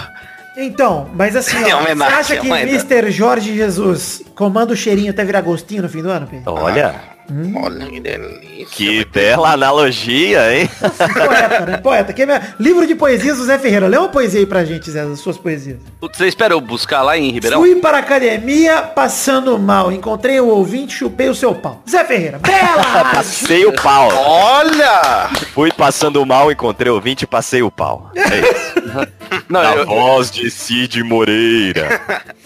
Então, 0.61 1.09
mas 1.15 1.37
assim, 1.37 1.57
É 1.69 1.73
ó, 1.73 1.79
uma 1.79 1.95
você 1.95 2.03
acha 2.15 2.35
é 2.35 2.39
que 2.41 2.49
Mr. 2.49 3.13
Jorge 3.13 3.55
Jesus 3.57 4.23
comanda 4.35 4.73
o 4.73 4.77
cheirinho 4.77 5.11
até 5.11 5.25
virar 5.25 5.41
gostinho 5.41 5.83
no 5.83 5.89
fim 5.89 6.03
do 6.03 6.11
ano, 6.11 6.27
Pedro? 6.27 6.53
Olha, 6.53 6.97
Olha 7.55 7.87
que 7.87 8.01
delícia. 8.01 8.67
que 8.73 9.05
bela 9.05 9.53
analogia, 9.53 10.53
hein? 10.53 10.69
Poeta, 10.81 11.61
né? 11.67 11.77
Poeta. 11.77 12.13
Que 12.13 12.23
é. 12.23 12.43
Livro 12.59 12.87
de 12.89 12.95
poesias 12.97 13.37
do 13.37 13.45
Zé 13.45 13.57
Ferreira. 13.59 13.87
Lê 13.87 13.99
uma 13.99 14.09
poesia 14.09 14.41
aí 14.41 14.47
pra 14.47 14.65
gente, 14.65 14.91
Zé, 14.91 15.05
das 15.05 15.21
suas 15.21 15.37
poesias. 15.39 15.77
Você 16.01 16.27
espera 16.27 16.55
eu 16.55 16.61
buscar 16.61 17.03
lá 17.03 17.17
em 17.17 17.31
Ribeirão? 17.31 17.61
Fui 17.61 17.77
para 17.77 17.99
a 17.99 18.01
academia 18.01 18.83
passando 18.83 19.57
mal. 19.59 19.93
Encontrei 19.93 20.41
o 20.41 20.49
ouvinte, 20.49 20.95
chupei 20.97 21.29
o 21.29 21.35
seu 21.35 21.55
pau. 21.55 21.83
Zé 21.89 22.03
Ferreira. 22.05 22.39
Bela. 22.41 23.05
Passei 23.15 23.65
o 23.65 23.73
pau. 23.75 24.09
Olha! 24.13 25.29
Fui 25.55 25.71
passando 25.71 26.25
mal, 26.27 26.51
encontrei 26.51 26.91
o 26.91 27.01
20 27.01 27.23
e 27.23 27.27
passei 27.27 27.63
o 27.63 27.71
pau. 27.71 28.11
É 28.17 28.23
isso. 28.41 29.38
Não, 29.49 29.63
Na 29.63 29.75
eu, 29.75 29.87
voz 29.87 30.31
de 30.31 30.51
Cid 30.51 31.03
Moreira. 31.03 32.01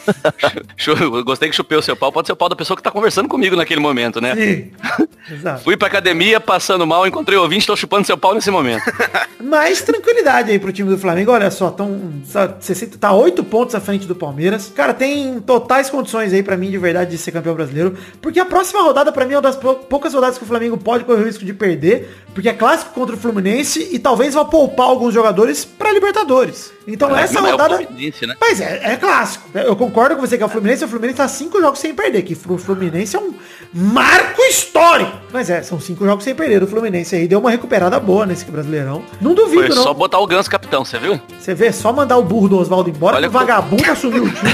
gostei 1.25 1.49
que 1.49 1.57
chupei 1.57 1.79
o 1.79 1.83
seu 1.83 1.97
pau. 1.97 2.13
Pode 2.13 2.27
ser 2.29 2.33
o 2.33 2.37
pau 2.37 2.49
da 2.49 2.57
pessoa 2.57 2.77
que 2.77 2.83
tá 2.83 2.91
conversando 2.91 3.29
comigo 3.29 3.57
naquele 3.57 3.81
momento, 3.81 4.21
né? 4.21 4.35
Sim. 4.35 4.71
Exato. 5.31 5.63
Fui 5.65 5.77
pra 5.77 5.89
academia, 5.89 6.41
passando 6.41 6.87
mal, 6.87 7.07
encontrei 7.07 7.39
o 7.39 7.43
ouvinte, 7.43 7.67
tô 7.67 7.77
chupando 7.77 8.07
seu 8.07 8.17
pau 8.17 8.35
nesse 8.35 8.51
momento. 8.51 8.83
Mas 9.43 9.83
tranquilidade 9.83 10.51
aí 10.51 10.59
pro 10.59 10.73
time 10.73 10.89
do 10.91 10.99
Flamengo. 10.99 11.33
Olha 11.33 11.51
só, 11.51 11.71
tão, 11.71 12.13
tá, 12.33 12.57
60 12.61 12.99
tá 12.99 13.13
8 13.13 13.43
pontos 13.45 13.75
à 13.75 13.81
frente 13.81 14.07
do 14.07 14.15
Palmeiras. 14.15 14.73
Cara, 14.75 14.95
tem 14.95 15.41
totais 15.41 15.91
condições 15.91 16.33
aí 16.33 16.43
pra 16.43 16.57
mim 16.57 16.71
de 16.71 16.79
verdade 16.79 17.11
de 17.11 17.19
ser 17.19 17.33
campeão 17.33 17.55
brasileiro. 17.55 17.97
Porque 18.21 18.41
a 18.41 18.45
próxima 18.45 18.83
rodada 18.83 19.13
pra 19.13 19.25
mim 19.27 19.35
é 19.35 19.37
uma 19.37 19.43
das 19.43 19.57
pou- 19.57 19.75
poucas 19.77 20.15
rodadas 20.15 20.39
que 20.39 20.45
o 20.45 20.47
Flamengo 20.47 20.77
pode 20.77 21.05
correr 21.05 21.23
o 21.23 21.27
risco 21.27 21.45
de 21.45 21.53
perder. 21.55 22.11
Porque 22.35 22.49
é 22.49 22.53
clássico 22.53 22.93
contra 22.93 23.15
o 23.15 23.19
Fluminense 23.19 23.89
e 23.93 23.99
talvez 23.99 24.35
vá 24.35 24.45
poupar 24.45 24.87
alguns 24.87 25.13
jogadores 25.15 25.65
pra 25.65 25.93
Libertadores. 25.93 26.73
Então 26.93 27.17
essa 27.17 27.39
é 27.39 27.43
o 27.43 27.51
rodada... 27.51 27.77
Fluminense, 27.77 28.27
né? 28.27 28.37
Mas 28.41 28.61
é, 28.61 28.93
é 28.93 28.97
clássico. 28.97 29.49
Eu 29.55 29.75
concordo 29.75 30.15
com 30.17 30.21
você 30.21 30.37
que 30.37 30.43
é 30.43 30.47
o 30.47 30.49
Fluminense. 30.49 30.85
O 30.85 30.89
Fluminense 30.89 31.17
tá 31.17 31.29
cinco 31.29 31.61
jogos 31.61 31.79
sem 31.79 31.95
perder. 31.95 32.23
Que 32.23 32.35
o 32.35 32.59
Fluminense 32.59 33.17
é 33.17 33.19
um 33.19 33.33
marco 33.73 34.43
histórico. 34.43 35.13
Mas 35.33 35.49
é, 35.49 35.63
são 35.63 35.81
cinco 35.81 36.05
jogos 36.05 36.25
sem 36.25 36.35
perder. 36.35 36.63
O 36.63 36.67
Fluminense 36.67 37.17
aí 37.17 37.27
deu 37.27 37.39
uma 37.39 37.51
recuperada 37.51 37.99
boa 37.99 38.27
nesse 38.27 38.45
Brasileirão. 38.45 39.03
Não 39.21 39.35
duvido, 39.35 39.69
Foi 39.69 39.75
não. 39.75 39.83
só 39.83 39.95
botar 39.95 40.19
o 40.19 40.27
ganso 40.27 40.51
capitão, 40.51 40.85
você 40.85 40.99
viu? 40.99 41.19
Você 41.39 41.55
vê, 41.55 41.73
só 41.73 41.93
mandar 41.93 42.19
o 42.19 42.23
burro 42.23 42.49
do 42.49 42.59
Oswaldo 42.59 42.91
embora, 42.91 43.17
Olha 43.17 43.29
que 43.29 43.35
o 43.35 43.39
vagabundo 43.39 43.91
assumiu 43.91 44.25
o 44.25 44.31
time. 44.31 44.53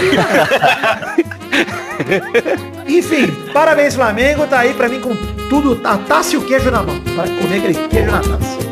Enfim, 2.89 3.27
parabéns 3.53 3.95
Flamengo, 3.95 4.47
tá 4.47 4.61
aí 4.61 4.73
pra 4.75 4.89
mim 4.89 5.01
com 5.01 5.15
tudo, 5.49 5.81
a 5.85 5.99
taça 5.99 6.35
e 6.35 6.39
o 6.39 6.43
queijo 6.43 6.71
na 6.71 6.83
mão. 6.83 7.01
Para 7.01 7.25
comer 7.25 7.59
aquele 7.59 7.89
queijo 7.89 8.11
na 8.11 8.21
taça. 8.21 8.68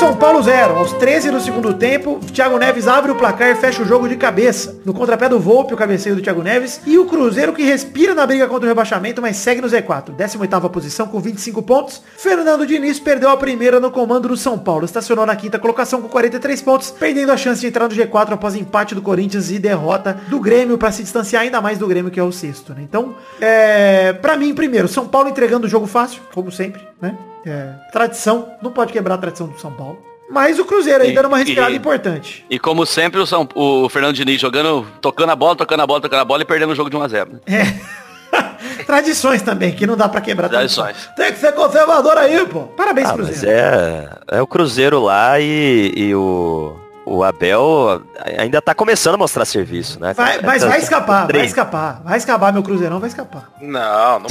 São 0.00 0.16
Paulo 0.16 0.42
0. 0.42 0.76
Aos 0.76 0.94
13 0.94 1.30
do 1.30 1.42
segundo 1.42 1.74
tempo, 1.74 2.18
Thiago 2.32 2.56
Neves 2.56 2.88
abre 2.88 3.12
o 3.12 3.16
placar 3.16 3.50
e 3.50 3.54
fecha 3.54 3.82
o 3.82 3.84
jogo 3.84 4.08
de 4.08 4.16
cabeça. 4.16 4.80
No 4.82 4.94
contrapé 4.94 5.28
do 5.28 5.38
Volpe, 5.38 5.74
o 5.74 5.76
cabeceio 5.76 6.16
do 6.16 6.22
Thiago 6.22 6.42
Neves. 6.42 6.80
E 6.86 6.96
o 6.96 7.04
Cruzeiro 7.04 7.52
que 7.52 7.62
respira 7.62 8.14
na 8.14 8.26
briga 8.26 8.48
contra 8.48 8.64
o 8.64 8.68
rebaixamento, 8.68 9.20
mas 9.20 9.36
segue 9.36 9.60
no 9.60 9.68
Z4. 9.68 10.16
18ª 10.16 10.70
posição 10.70 11.06
com 11.06 11.20
25 11.20 11.62
pontos. 11.62 12.00
Fernando 12.16 12.66
Diniz 12.66 12.98
perdeu 12.98 13.28
a 13.28 13.36
primeira 13.36 13.78
no 13.78 13.90
comando 13.90 14.28
do 14.28 14.38
São 14.38 14.58
Paulo. 14.58 14.86
Estacionou 14.86 15.26
na 15.26 15.36
quinta 15.36 15.58
colocação 15.58 16.00
com 16.00 16.08
43 16.08 16.62
pontos, 16.62 16.90
perdendo 16.90 17.30
a 17.30 17.36
chance 17.36 17.60
de 17.60 17.66
entrar 17.66 17.86
no 17.86 17.94
G4 17.94 18.32
após 18.32 18.56
empate 18.56 18.94
do 18.94 19.02
Corinthians 19.02 19.50
e 19.50 19.58
derrota 19.58 20.18
do 20.28 20.40
Grêmio 20.40 20.78
para 20.78 20.90
se 20.92 21.02
distanciar 21.02 21.42
ainda 21.42 21.60
mais 21.60 21.76
do 21.76 21.86
Grêmio, 21.86 22.10
que 22.10 22.18
é 22.18 22.24
o 22.24 22.32
sexto. 22.32 22.72
Né? 22.72 22.80
Então, 22.88 23.14
é... 23.38 24.14
para 24.14 24.34
mim, 24.34 24.54
primeiro, 24.54 24.88
São 24.88 25.06
Paulo 25.06 25.28
entregando 25.28 25.66
o 25.66 25.70
jogo 25.70 25.86
fácil, 25.86 26.22
como 26.32 26.50
sempre, 26.50 26.80
né? 27.02 27.14
É, 27.46 27.72
tradição, 27.92 28.52
não 28.62 28.70
pode 28.70 28.92
quebrar 28.92 29.14
a 29.14 29.18
tradição 29.18 29.46
do 29.48 29.58
São 29.58 29.72
Paulo. 29.72 29.98
Mas 30.30 30.58
o 30.60 30.64
Cruzeiro 30.64 31.02
aí 31.02 31.10
E- 31.10 31.14
dando 31.14 31.26
uma 31.26 31.38
respirada 31.38 31.72
e- 31.72 31.76
importante. 31.76 32.44
E 32.48 32.58
como 32.58 32.86
sempre, 32.86 33.18
o, 33.20 33.26
São, 33.26 33.48
o 33.54 33.88
Fernando 33.88 34.14
Diniz 34.14 34.40
jogando, 34.40 34.86
tocando 35.00 35.30
a 35.30 35.36
bola, 35.36 35.56
tocando 35.56 35.80
a 35.82 35.86
bola, 35.86 36.00
tocando 36.00 36.20
a 36.20 36.24
bola 36.24 36.42
e 36.42 36.44
perdendo 36.44 36.70
o 36.70 36.74
jogo 36.76 36.88
de 36.90 36.96
1x0. 36.96 37.28
Né? 37.32 37.40
É. 37.46 38.00
Tradições 38.86 39.42
também, 39.42 39.72
que 39.72 39.86
não 39.86 39.96
dá 39.96 40.08
pra 40.08 40.20
quebrar. 40.20 40.48
Tradições. 40.48 40.96
Tem 41.16 41.32
que 41.32 41.38
ser 41.38 41.52
conservador 41.52 42.16
aí, 42.16 42.46
pô. 42.46 42.60
Parabéns, 42.76 43.08
Ah, 43.08 43.14
Cruzeiro. 43.14 43.50
é, 43.50 44.08
é 44.38 44.42
o 44.42 44.46
Cruzeiro 44.46 45.00
lá 45.02 45.40
e, 45.40 45.92
e 45.96 46.14
o, 46.14 46.76
o 47.10 47.24
Abel 47.24 48.02
ainda 48.38 48.62
tá 48.62 48.72
começando 48.72 49.16
a 49.16 49.18
mostrar 49.18 49.44
serviço, 49.44 49.98
né? 49.98 50.14
Vai, 50.14 50.40
mas 50.42 50.62
vai 50.62 50.70
tá 50.70 50.78
escapar, 50.78 51.26
vai 51.26 51.44
escapar. 51.44 52.00
Vai 52.04 52.18
escapar, 52.18 52.52
meu 52.52 52.62
Cruzeirão 52.62 53.00
vai 53.00 53.08
escapar. 53.08 53.50
Não, 53.60 54.20
não. 54.20 54.26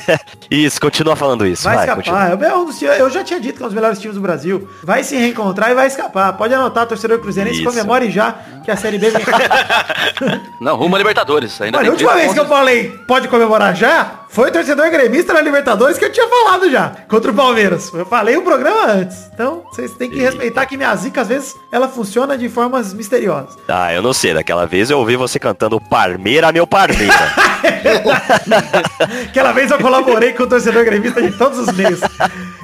isso, 0.50 0.80
continua 0.80 1.16
falando 1.16 1.46
isso. 1.46 1.64
Vai, 1.64 1.76
Vai, 1.76 1.98
escapar. 1.98 2.30
Eu, 2.42 2.70
eu 2.98 3.10
já 3.10 3.22
tinha 3.22 3.38
dito 3.38 3.58
que 3.58 3.62
é 3.62 3.66
um 3.66 3.68
dos 3.68 3.74
melhores 3.74 3.98
times 3.98 4.16
do 4.16 4.22
Brasil. 4.22 4.66
Vai 4.82 5.04
se 5.04 5.14
reencontrar 5.16 5.70
e 5.70 5.74
vai 5.74 5.86
escapar. 5.86 6.32
Pode 6.32 6.54
anotar, 6.54 6.86
torcedor 6.86 7.18
cruzeirense, 7.18 7.60
Isso. 7.60 7.68
comemore 7.68 8.10
já 8.10 8.34
que 8.64 8.70
a 8.70 8.76
Série 8.76 8.96
B 8.96 9.10
vem. 9.10 9.22
Não, 10.62 10.76
rumo 10.76 10.94
a 10.94 10.98
Libertadores. 10.98 11.60
Ainda 11.60 11.76
Olha, 11.76 11.90
a 11.90 11.92
última 11.92 12.12
13 12.12 12.24
vez 12.24 12.32
que 12.32 12.40
eu 12.40 12.48
falei 12.48 12.88
pode 13.06 13.28
comemorar 13.28 13.76
já, 13.76 14.23
foi 14.28 14.48
o 14.48 14.52
torcedor 14.52 14.90
gremista 14.90 15.32
na 15.32 15.40
Libertadores 15.40 15.98
que 15.98 16.04
eu 16.04 16.12
tinha 16.12 16.28
falado 16.28 16.70
já, 16.70 16.90
contra 17.08 17.30
o 17.30 17.34
Palmeiras. 17.34 17.92
Eu 17.92 18.04
falei 18.06 18.36
o 18.36 18.42
programa 18.42 18.92
antes. 18.92 19.30
Então, 19.32 19.62
vocês 19.70 19.92
têm 19.92 20.10
que 20.10 20.18
respeitar 20.18 20.66
que 20.66 20.76
minha 20.76 20.94
zica, 20.96 21.20
às 21.20 21.28
vezes, 21.28 21.54
ela 21.70 21.88
funciona 21.88 22.36
de 22.36 22.48
formas 22.48 22.92
misteriosas. 22.92 23.56
Ah, 23.68 23.92
eu 23.92 24.02
não 24.02 24.12
sei, 24.12 24.34
daquela 24.34 24.66
vez 24.66 24.90
eu 24.90 24.98
ouvi 24.98 25.16
você 25.16 25.38
cantando 25.38 25.80
Parmeira, 25.80 26.50
meu 26.52 26.66
Parmeira. 26.66 27.14
Aquela 29.28 29.52
vez 29.52 29.70
eu 29.70 29.78
colaborei 29.78 30.32
com 30.32 30.42
o 30.42 30.46
torcedor 30.46 30.84
gremista 30.84 31.22
de 31.22 31.32
todos 31.36 31.58
os 31.58 31.72
meios. 31.74 32.00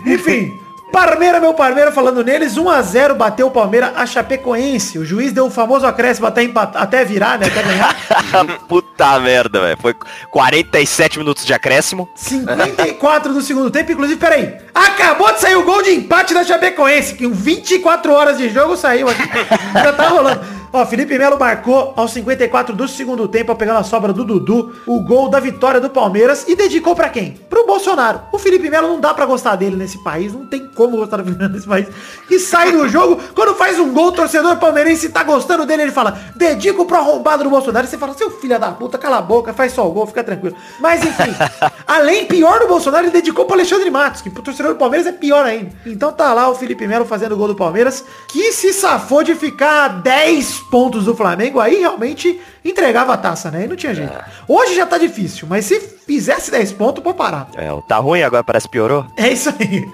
Enfim, 0.06 0.60
Parmeira, 0.92 1.40
meu 1.40 1.54
Parmeira, 1.54 1.92
falando 1.92 2.24
neles, 2.24 2.54
1x0 2.56 3.14
bateu 3.14 3.46
o 3.46 3.50
Palmeiras 3.50 3.92
a 3.94 4.06
Chapecoense. 4.06 4.98
O 4.98 5.04
juiz 5.04 5.32
deu 5.32 5.46
o 5.46 5.50
famoso 5.50 5.86
acréscimo 5.86 6.26
até, 6.26 6.48
até 6.74 7.04
virar, 7.04 7.38
né? 7.38 7.46
Até 7.46 7.62
ganhar. 7.62 8.58
Puta 8.68 9.18
merda, 9.20 9.60
velho. 9.60 9.78
Foi 9.80 9.94
47 10.30 11.18
minutos 11.18 11.44
de 11.44 11.54
acréscimo. 11.54 12.08
54 12.14 13.32
do 13.32 13.40
segundo 13.40 13.70
tempo, 13.70 13.92
inclusive, 13.92 14.18
peraí. 14.18 14.56
Acabou 14.74 15.32
de 15.32 15.40
sair 15.40 15.56
o 15.56 15.64
gol 15.64 15.82
de 15.82 15.90
empate 15.90 16.34
da 16.34 16.44
Chapecoense, 16.44 17.14
que 17.14 17.26
em 17.26 17.32
24 17.32 18.12
horas 18.12 18.38
de 18.38 18.48
jogo 18.48 18.76
saiu 18.76 19.08
aqui. 19.08 19.22
Já 19.74 19.92
tá 19.92 20.08
rolando. 20.08 20.59
Ó, 20.72 20.86
Felipe 20.86 21.18
Melo 21.18 21.36
marcou 21.36 21.92
aos 21.96 22.12
54 22.12 22.76
do 22.76 22.86
segundo 22.86 23.26
tempo, 23.26 23.54
pegando 23.56 23.78
a 23.80 23.82
sobra 23.82 24.12
do 24.12 24.24
Dudu, 24.24 24.72
o 24.86 25.00
gol 25.00 25.28
da 25.28 25.40
vitória 25.40 25.80
do 25.80 25.90
Palmeiras 25.90 26.46
e 26.46 26.54
dedicou 26.54 26.94
pra 26.94 27.08
quem? 27.08 27.32
Pro 27.50 27.66
Bolsonaro. 27.66 28.20
O 28.32 28.38
Felipe 28.38 28.70
Melo 28.70 28.86
não 28.86 29.00
dá 29.00 29.12
pra 29.12 29.26
gostar 29.26 29.56
dele 29.56 29.74
nesse 29.74 29.98
país, 30.04 30.32
não 30.32 30.46
tem 30.46 30.68
como 30.68 30.96
gostar 30.96 31.16
do 31.16 31.24
Felipe 31.24 31.40
Melo 31.42 31.54
nesse 31.54 31.66
país. 31.66 31.88
E 32.30 32.38
sai 32.38 32.70
do 32.70 32.86
jogo, 32.88 33.20
quando 33.34 33.56
faz 33.56 33.80
um 33.80 33.92
gol, 33.92 34.08
o 34.08 34.12
torcedor 34.12 34.56
palmeirense 34.58 35.08
tá 35.08 35.24
gostando 35.24 35.66
dele, 35.66 35.82
ele 35.82 35.92
fala, 35.92 36.16
dedico 36.36 36.84
pro 36.84 36.98
arrombado 36.98 37.42
do 37.42 37.50
Bolsonaro. 37.50 37.86
E 37.86 37.90
você 37.90 37.98
fala, 37.98 38.14
seu 38.14 38.30
filho 38.30 38.58
da 38.58 38.70
puta, 38.70 38.96
cala 38.96 39.18
a 39.18 39.22
boca, 39.22 39.52
faz 39.52 39.72
só 39.72 39.88
o 39.88 39.90
gol, 39.90 40.06
fica 40.06 40.22
tranquilo. 40.22 40.54
Mas 40.78 41.02
enfim, 41.02 41.34
além 41.90 42.24
pior 42.24 42.60
do 42.60 42.68
Bolsonaro, 42.68 43.06
ele 43.06 43.12
dedicou 43.12 43.44
pro 43.44 43.54
Alexandre 43.54 43.90
Matos, 43.90 44.22
que 44.22 44.30
pro 44.30 44.42
torcedor 44.42 44.74
do 44.74 44.78
Palmeiras 44.78 45.08
é 45.08 45.12
pior 45.12 45.44
ainda. 45.44 45.72
Então 45.84 46.12
tá 46.12 46.32
lá 46.32 46.48
o 46.48 46.54
Felipe 46.54 46.86
Melo 46.86 47.04
fazendo 47.04 47.32
o 47.32 47.36
gol 47.36 47.48
do 47.48 47.56
Palmeiras, 47.56 48.04
que 48.28 48.52
se 48.52 48.72
safou 48.72 49.24
de 49.24 49.34
ficar 49.34 49.84
a 49.84 49.88
10 49.88 50.60
pontos 50.70 51.04
do 51.06 51.16
Flamengo, 51.16 51.58
aí 51.58 51.80
realmente 51.80 52.40
entregava 52.64 53.14
a 53.14 53.16
taça, 53.16 53.50
né? 53.50 53.64
E 53.64 53.66
não 53.66 53.74
tinha 53.74 53.92
jeito. 53.92 54.12
Hoje 54.46 54.76
já 54.76 54.86
tá 54.86 54.98
difícil, 54.98 55.48
mas 55.50 55.64
se 55.64 55.80
fizesse 55.80 56.50
10 56.52 56.72
pontos, 56.74 57.02
pô 57.02 57.12
parar. 57.12 57.48
É, 57.56 57.68
tá 57.88 57.96
ruim 57.96 58.22
agora, 58.22 58.44
parece 58.44 58.66
que 58.66 58.72
piorou. 58.72 59.04
É 59.16 59.32
isso 59.32 59.52
aí. 59.58 59.88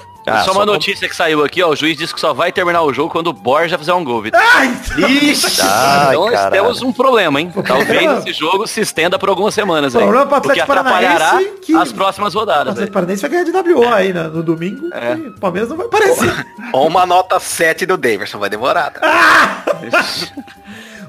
Ah, 0.26 0.42
só 0.42 0.50
uma 0.52 0.60
só- 0.60 0.66
notícia 0.66 1.08
que 1.08 1.14
saiu 1.14 1.44
aqui, 1.44 1.62
ó. 1.62 1.68
O 1.70 1.76
juiz 1.76 1.96
disse 1.96 2.12
que 2.12 2.18
só 2.20 2.34
vai 2.34 2.50
terminar 2.50 2.82
o 2.82 2.92
jogo 2.92 3.10
quando 3.10 3.28
o 3.28 3.32
Borja 3.32 3.78
fizer 3.78 3.94
um 3.94 4.02
gol, 4.02 4.20
Vitor. 4.22 4.40
Ai, 4.42 4.76
Ixi, 4.98 5.60
Ai, 5.62 6.08
então 6.14 6.24
nós 6.24 6.32
caralho. 6.32 6.50
temos 6.52 6.82
um 6.82 6.92
problema, 6.92 7.40
hein? 7.40 7.52
Talvez 7.66 8.18
esse 8.26 8.32
jogo 8.32 8.66
se 8.66 8.80
estenda 8.80 9.18
por 9.18 9.28
algumas 9.28 9.54
semanas 9.54 9.94
aí. 9.94 10.02
Problema 10.02 10.26
pro 10.26 10.36
o 10.38 10.40
que 10.40 10.48
Atlético 10.50 10.72
atrapalhará 10.72 11.18
Paranaense 11.26 11.52
que- 11.62 11.74
as 11.76 11.92
próximas 11.92 12.34
o 12.34 12.38
rodadas. 12.40 12.72
Atlético 12.72 12.82
aí. 12.84 12.92
Paranaense 12.92 13.22
vai 13.22 13.30
ganhar 13.30 13.44
de 13.44 13.72
WO 13.72 13.88
aí 13.88 14.12
né, 14.12 14.24
no 14.24 14.42
domingo. 14.42 14.88
É. 14.92 15.14
e 15.14 15.28
o 15.28 15.32
Palmeiras 15.38 15.70
não 15.70 15.76
vai 15.76 15.86
aparecer. 15.86 16.46
Ou 16.72 16.88
uma 16.88 17.06
nota 17.06 17.38
7 17.38 17.86
do 17.86 17.96
Davidson, 17.96 18.38
vai 18.38 18.50
demorar. 18.50 18.90
Tá? 18.90 19.64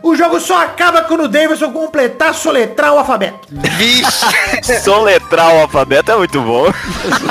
O 0.02 0.16
jogo 0.16 0.40
só 0.40 0.64
acaba 0.64 1.02
quando 1.04 1.24
o 1.24 1.28
Davidson 1.28 1.72
completar, 1.72 2.34
soletrar 2.34 2.94
o 2.94 3.00
alfabeto. 3.00 3.48
Vixe! 3.50 4.26
Soletrar 4.84 5.54
o 5.56 5.62
alfabeto 5.62 6.12
é 6.12 6.16
muito 6.16 6.42
bom. 6.42 6.66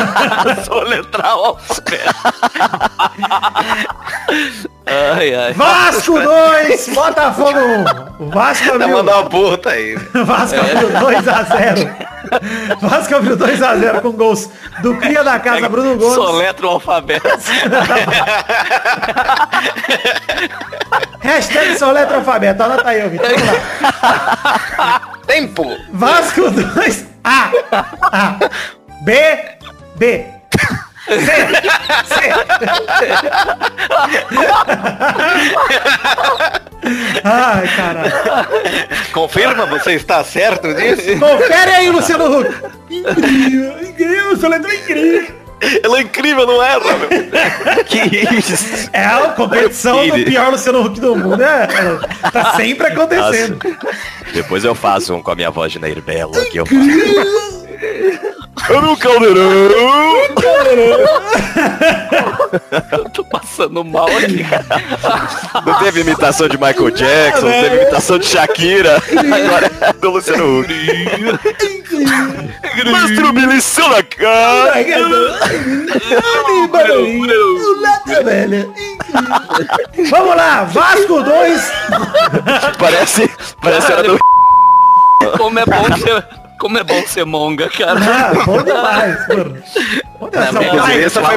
Soletrar 0.65 1.37
o 1.37 1.45
alfabeto. 1.45 2.15
Ai, 4.87 5.35
ai. 5.35 5.53
Vasco 5.53 6.19
2, 6.21 6.89
Botafogo 6.95 7.59
1. 8.21 8.25
O 8.25 8.31
Vasco 8.31 8.69
Tá 8.69 8.75
abriu, 8.75 8.89
mandando 8.97 9.19
uma 9.21 9.29
puta 9.31 9.71
aí. 9.71 9.97
o 9.97 10.25
Vasco 10.25 10.59
abriu 10.61 10.89
2x0. 10.91 12.07
Vasco 12.81 13.15
abriu 13.17 13.37
2x0 13.37 14.01
com 14.01 14.13
gols 14.13 14.49
do 14.83 14.97
Cria 14.97 15.23
da 15.25 15.39
Casa, 15.39 15.69
Bruno 15.69 15.97
Gomes. 15.97 16.15
Soletra 16.15 16.67
o 16.67 16.71
alfabeto. 16.71 17.29
Hashtag 21.21 21.79
soletra 21.79 22.17
alfabeto. 22.17 22.63
Anota 22.63 22.89
aí, 22.89 23.09
Vitor. 23.09 23.29
Vamos 23.29 23.47
lá. 24.79 25.01
Tempo! 25.27 25.77
Vasco 25.93 26.51
2, 26.51 27.07
A, 27.25 27.51
A, 28.13 28.37
B, 29.05 29.39
B. 29.97 30.27
Ai, 37.25 37.69
caralho. 37.77 38.13
Confirma, 39.13 39.67
você 39.67 39.93
está 39.95 40.23
certo 40.25 40.73
disso? 40.75 41.19
Confere 41.19 41.71
aí, 41.71 41.91
Luciano 41.91 42.41
Huck. 42.41 42.55
Incrível, 42.91 43.83
incrível, 43.83 44.37
soletra 44.37 44.75
incrível. 44.75 45.35
Ela 45.83 45.99
é 45.99 46.03
incrível, 46.03 46.47
não 46.47 46.63
é, 46.63 46.79
meu? 46.79 46.99
que 47.87 47.99
isso? 48.37 48.91
É 48.93 49.05
a 49.05 49.29
competição 49.31 50.07
do 50.07 50.25
pior 50.25 50.51
Luciano 50.51 50.85
Huck 50.85 51.01
do 51.01 51.17
mundo. 51.17 51.43
É, 51.43 51.65
é, 51.65 52.31
tá 52.31 52.55
sempre 52.57 52.89
acontecendo. 52.89 53.59
Depois 54.35 54.65
eu 54.65 54.75
faço 54.75 55.15
um 55.15 55.23
com 55.23 55.31
a 55.31 55.35
minha 55.35 55.51
voz 55.51 55.73
de 55.73 55.79
Nair 55.79 56.03
Belo 56.03 56.39
aqui. 56.39 56.59
Eu 56.59 56.67
faço. 56.67 57.67
Eu 58.69 58.83
no 58.83 58.97
caldeirão! 58.97 59.45
Eu 62.93 63.09
tô 63.11 63.25
passando 63.25 63.85
mal 63.85 64.09
aqui, 64.09 64.43
cara. 64.45 64.65
Não 65.65 65.79
teve 65.79 66.01
imitação 66.01 66.49
de 66.49 66.57
Michael 66.57 66.91
Jackson, 66.91 67.47
não 67.47 67.63
teve 67.63 67.77
imitação 67.77 68.19
de 68.19 68.27
Shakira. 68.27 68.97
Agora 68.97 69.71
é 69.81 69.93
do 69.93 70.11
Luciano 70.11 70.61
Huck. 70.61 70.69
Mestre 72.85 73.33
Milição 73.33 73.89
na 73.89 74.03
cara! 74.03 74.73
Vamos 80.11 80.37
lá, 80.37 80.65
Vasco 80.65 81.23
2. 81.23 81.73
Parece, 82.79 83.31
parece 83.61 83.93
a 83.93 83.97
hora 83.97 84.03
do... 84.09 84.19
Como 85.39 85.59
é 85.59 85.65
bom 85.65 85.85
ser, 85.97 86.27
como 86.59 86.79
é 86.79 86.85
bom 86.85 87.07
ser 87.07 87.25
monga, 87.25 87.69
cara. 87.69 88.01
Ah, 88.01 88.45
bom 88.45 88.63
demais, 88.63 89.29
mano. 89.29 89.63
Bom 90.19 90.31
demais. 90.31 90.53
Não, 90.55 90.89
Essa 90.89 91.21
foi... 91.21 91.37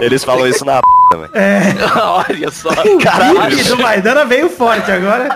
Eles 0.00 0.22
falam 0.22 0.46
isso 0.46 0.64
na 0.64 0.80
também. 1.10 1.28
Olha 2.28 2.50
só. 2.52 2.70
Caralho, 3.02 3.60
O 3.60 3.64
do 3.64 3.82
Maidana 3.82 4.24
veio 4.24 4.48
forte 4.48 4.92
agora. 4.92 5.28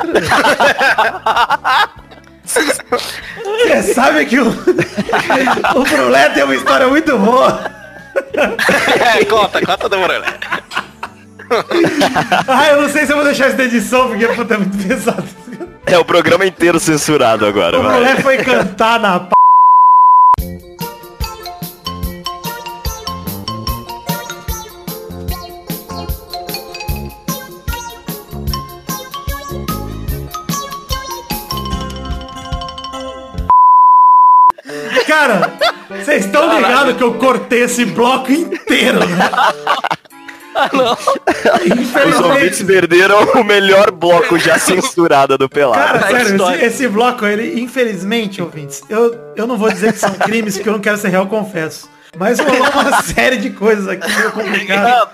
é. 3.69 3.83
Você 3.83 3.95
sabe 3.95 4.25
que 4.27 4.39
o, 4.39 4.49
o 4.49 5.83
Brulé 5.83 6.29
tem 6.31 6.45
uma 6.45 6.55
história 6.55 6.87
muito 6.89 7.19
boa. 7.19 7.71
É, 9.19 9.25
conta, 9.27 9.61
conta 9.65 9.89
do 9.89 9.97
Bruno. 9.99 10.25
Ah, 12.49 12.69
eu 12.71 12.83
não 12.83 12.89
sei 12.89 13.05
se 13.07 13.13
eu 13.13 13.17
vou 13.17 13.25
deixar 13.25 13.49
isso 13.49 13.57
na 13.59 13.65
edição, 13.65 14.09
porque 14.09 14.27
puta, 14.29 14.55
é 14.55 14.57
muito 14.59 14.89
pesado. 14.89 15.25
É 15.89 15.97
o 15.99 16.05
programa 16.05 16.45
inteiro 16.45 16.81
censurado 16.81 17.47
agora, 17.47 17.79
O. 17.79 17.83
Brulé 17.83 18.17
foi 18.17 18.39
cantar 18.39 18.99
na 18.99 19.21
p... 19.21 19.37
Cara, 35.07 35.53
vocês 35.89 36.27
estão 36.27 36.57
ligados 36.57 36.97
que 36.97 37.03
eu 37.03 37.15
cortei 37.15 37.63
esse 37.63 37.85
bloco 37.85 38.33
inteiro, 38.33 38.99
né? 38.99 39.31
Os 40.57 42.21
ouvintes 42.21 42.61
Infelizmente. 42.61 42.65
perderam 42.65 43.23
o 43.35 43.45
melhor 43.45 43.91
bloco 43.91 44.39
já 44.39 44.59
censurado 44.61 45.37
do 45.37 45.49
Pelado. 45.49 46.01
Cara, 46.01 46.25
sério, 46.25 46.53
esse, 46.55 46.65
esse 46.65 46.89
bloco, 46.89 47.27
ele, 47.27 47.61
infelizmente, 47.61 48.41
ouvintes, 48.41 48.83
eu, 48.89 49.15
eu 49.37 49.47
não 49.47 49.57
vou 49.57 49.71
dizer 49.71 49.93
que 49.93 49.99
são 49.99 50.15
crimes, 50.15 50.57
porque 50.57 50.69
eu 50.69 50.73
não 50.73 50.81
quero 50.81 50.97
ser 50.97 51.09
real, 51.09 51.27
confesso. 51.27 51.89
Mas 52.19 52.39
rolou 52.39 52.71
uma 52.71 53.03
série 53.03 53.37
de 53.37 53.51
coisas 53.51 53.89
aqui 53.89 54.11
meio 54.11 54.33
complicadas. 54.33 55.09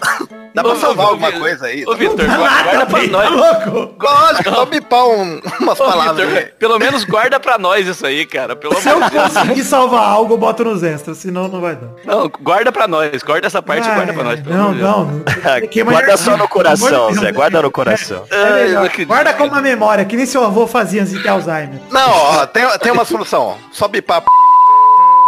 Dá 0.55 0.63
pra 0.63 0.77
salvar 0.77 1.07
alguma 1.07 1.33
coisa 1.33 1.67
aí? 1.67 1.83
Ô, 1.87 1.95
Vitor, 1.95 2.27
Nada, 2.27 2.37
guarda, 2.39 2.87
pra 2.87 2.99
bem, 2.99 3.09
tá 3.09 3.31
nós. 3.31 3.31
louco? 3.31 3.95
Lógico, 3.99 4.51
só 4.51 4.67
bipar 4.67 5.07
um, 5.07 5.41
umas 5.61 5.81
Ô, 5.81 5.85
palavras 5.85 6.45
pelo 6.59 6.79
menos 6.79 7.05
guarda 7.05 7.41
pra 7.41 7.59
nós 7.59 7.87
isso 7.87 8.07
aí, 8.07 8.27
cara. 8.27 8.55
Pelo 8.55 8.75
Se 8.75 8.91
eu 8.91 9.01
conseguir 9.01 9.65
salvar 9.65 10.05
algo, 10.05 10.35
eu 10.35 10.39
boto 10.39 10.63
nos 10.65 10.83
extras, 10.83 11.19
senão 11.19 11.49
não 11.49 11.61
vai 11.61 11.77
dar. 11.77 11.89
Não, 12.05 12.31
guarda 12.41 12.71
pra 12.71 12.87
nós. 12.87 13.23
Guarda 13.23 13.47
essa 13.47 13.63
parte 13.63 13.89
e 13.89 13.95
guarda 13.95 14.13
pra 14.13 14.25
nós. 14.25 14.45
Não, 14.45 14.73
não. 14.73 15.23
Guarda 15.85 16.17
só 16.17 16.37
no 16.37 16.47
coração. 16.47 17.13
Zé. 17.15 17.33
Guarda 17.33 17.63
no 17.63 17.71
coração. 17.71 18.25
É. 18.31 19.05
Guarda 19.05 19.33
como 19.33 19.51
uma 19.51 19.61
memória, 19.61 20.05
que 20.05 20.17
nem 20.17 20.27
seu 20.27 20.45
avô 20.45 20.67
fazia 20.67 21.03
antes 21.03 21.15
de 21.15 21.23
ter 21.23 21.29
Alzheimer. 21.31 21.81
Não, 21.91 22.11
ó, 22.11 22.47
tem, 22.47 22.67
tem 22.79 22.93
uma 22.93 23.05
solução. 23.05 23.57
Só 23.73 23.89
bipar 23.89 24.21
p... 24.21 24.27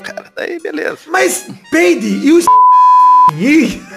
Cara, 0.02 0.24
daí 0.34 0.58
beleza. 0.60 0.98
Mas, 1.06 1.46
Peide, 1.70 2.06
e 2.26 2.32
os 2.32 2.44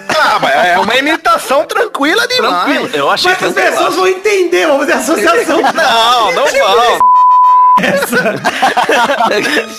Ah, 0.08 0.38
mas 0.40 0.54
é 0.66 0.78
uma 0.78 0.96
imitação 0.96 1.64
tranquila 1.64 2.26
demais. 2.28 2.64
Tranquilo. 2.64 2.90
Eu 2.94 3.10
achei 3.10 3.30
Mas 3.32 3.42
as 3.42 3.52
pessoas 3.54 3.94
vão 3.94 4.06
entender, 4.06 4.66
vamos 4.66 4.86
fazer 4.86 4.92
associação. 4.98 5.60
Não, 5.60 6.32
não 6.32 6.46
vão. 6.46 6.98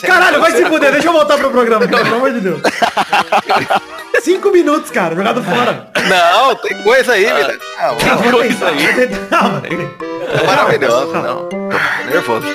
Caralho, 0.05 0.39
vai 0.39 0.51
se 0.51 0.65
fuder, 0.65 0.91
deixa 0.91 1.07
eu 1.07 1.13
voltar 1.13 1.37
pro 1.37 1.49
programa, 1.49 1.87
cara, 1.87 2.03
pelo 2.03 2.15
amor 2.15 2.31
de 2.31 2.39
Deus. 2.39 2.61
Cinco 4.21 4.51
minutos, 4.51 4.91
cara, 4.91 5.15
jogado 5.15 5.43
fora. 5.43 5.89
Não, 6.07 6.55
tem 6.55 6.81
coisa 6.83 7.13
aí, 7.13 7.25
velho. 7.25 7.59
Ah, 7.77 7.95
Tá, 7.95 8.15
vou 8.15 8.31
coisa 8.31 8.67
aí. 8.67 9.19
mano. 9.31 9.61
é 10.41 10.43
maravilhoso. 10.45 11.13
Não, 11.13 11.49
tô 11.49 11.57
nervoso. 12.09 12.47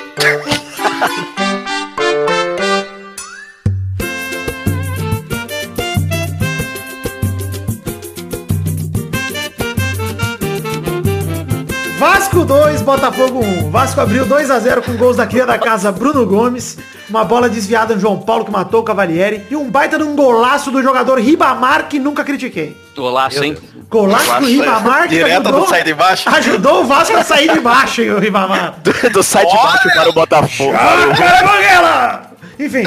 Vasco 12.45 12.47
2, 12.47 12.81
Botafogo 12.83 13.43
1. 13.43 13.71
Vasco 13.71 13.99
abriu 14.01 14.25
2 14.25 14.51
a 14.51 14.59
0 14.59 14.83
com 14.83 14.95
gols 14.95 15.17
da 15.17 15.25
cria 15.25 15.45
da 15.45 15.57
casa 15.57 15.91
Bruno 15.91 16.25
Gomes, 16.25 16.77
uma 17.09 17.23
bola 17.23 17.49
desviada 17.49 17.95
no 17.95 17.99
João 17.99 18.19
Paulo 18.19 18.45
que 18.45 18.51
matou 18.51 18.81
o 18.81 18.83
Cavalieri 18.83 19.43
e 19.49 19.55
um 19.55 19.69
baita 19.69 19.97
de 19.97 20.03
um 20.03 20.15
golaço 20.15 20.69
do 20.69 20.81
jogador 20.81 21.19
Ribamar 21.19 21.87
que 21.87 21.97
nunca 21.97 22.23
critiquei. 22.23 22.77
Golaço, 22.95 23.43
hein? 23.43 23.57
Golaço 23.89 24.39
do 24.39 24.45
Ribamar 24.45 25.03
que 25.03 25.15
Direto 25.15 25.47
ajudou, 25.47 25.61
do 25.61 25.69
sai 25.69 25.83
de 25.83 25.93
baixo. 25.93 26.29
ajudou 26.29 26.81
o 26.81 26.85
Vasco 26.85 27.17
a 27.17 27.23
sair 27.23 27.51
de 27.51 27.59
baixo, 27.59 28.01
hein, 28.01 28.11
o 28.11 28.19
Ribamar. 28.19 28.75
Do, 28.83 28.93
do 29.09 29.23
sai 29.23 29.45
de 29.45 29.55
baixo 29.55 29.89
para 29.93 30.09
o 30.09 30.13
Botafogo. 30.13 30.73
Ah, 30.75 31.15
cara, 31.17 31.47
Banguela! 31.47 32.31
Enfim. 32.59 32.83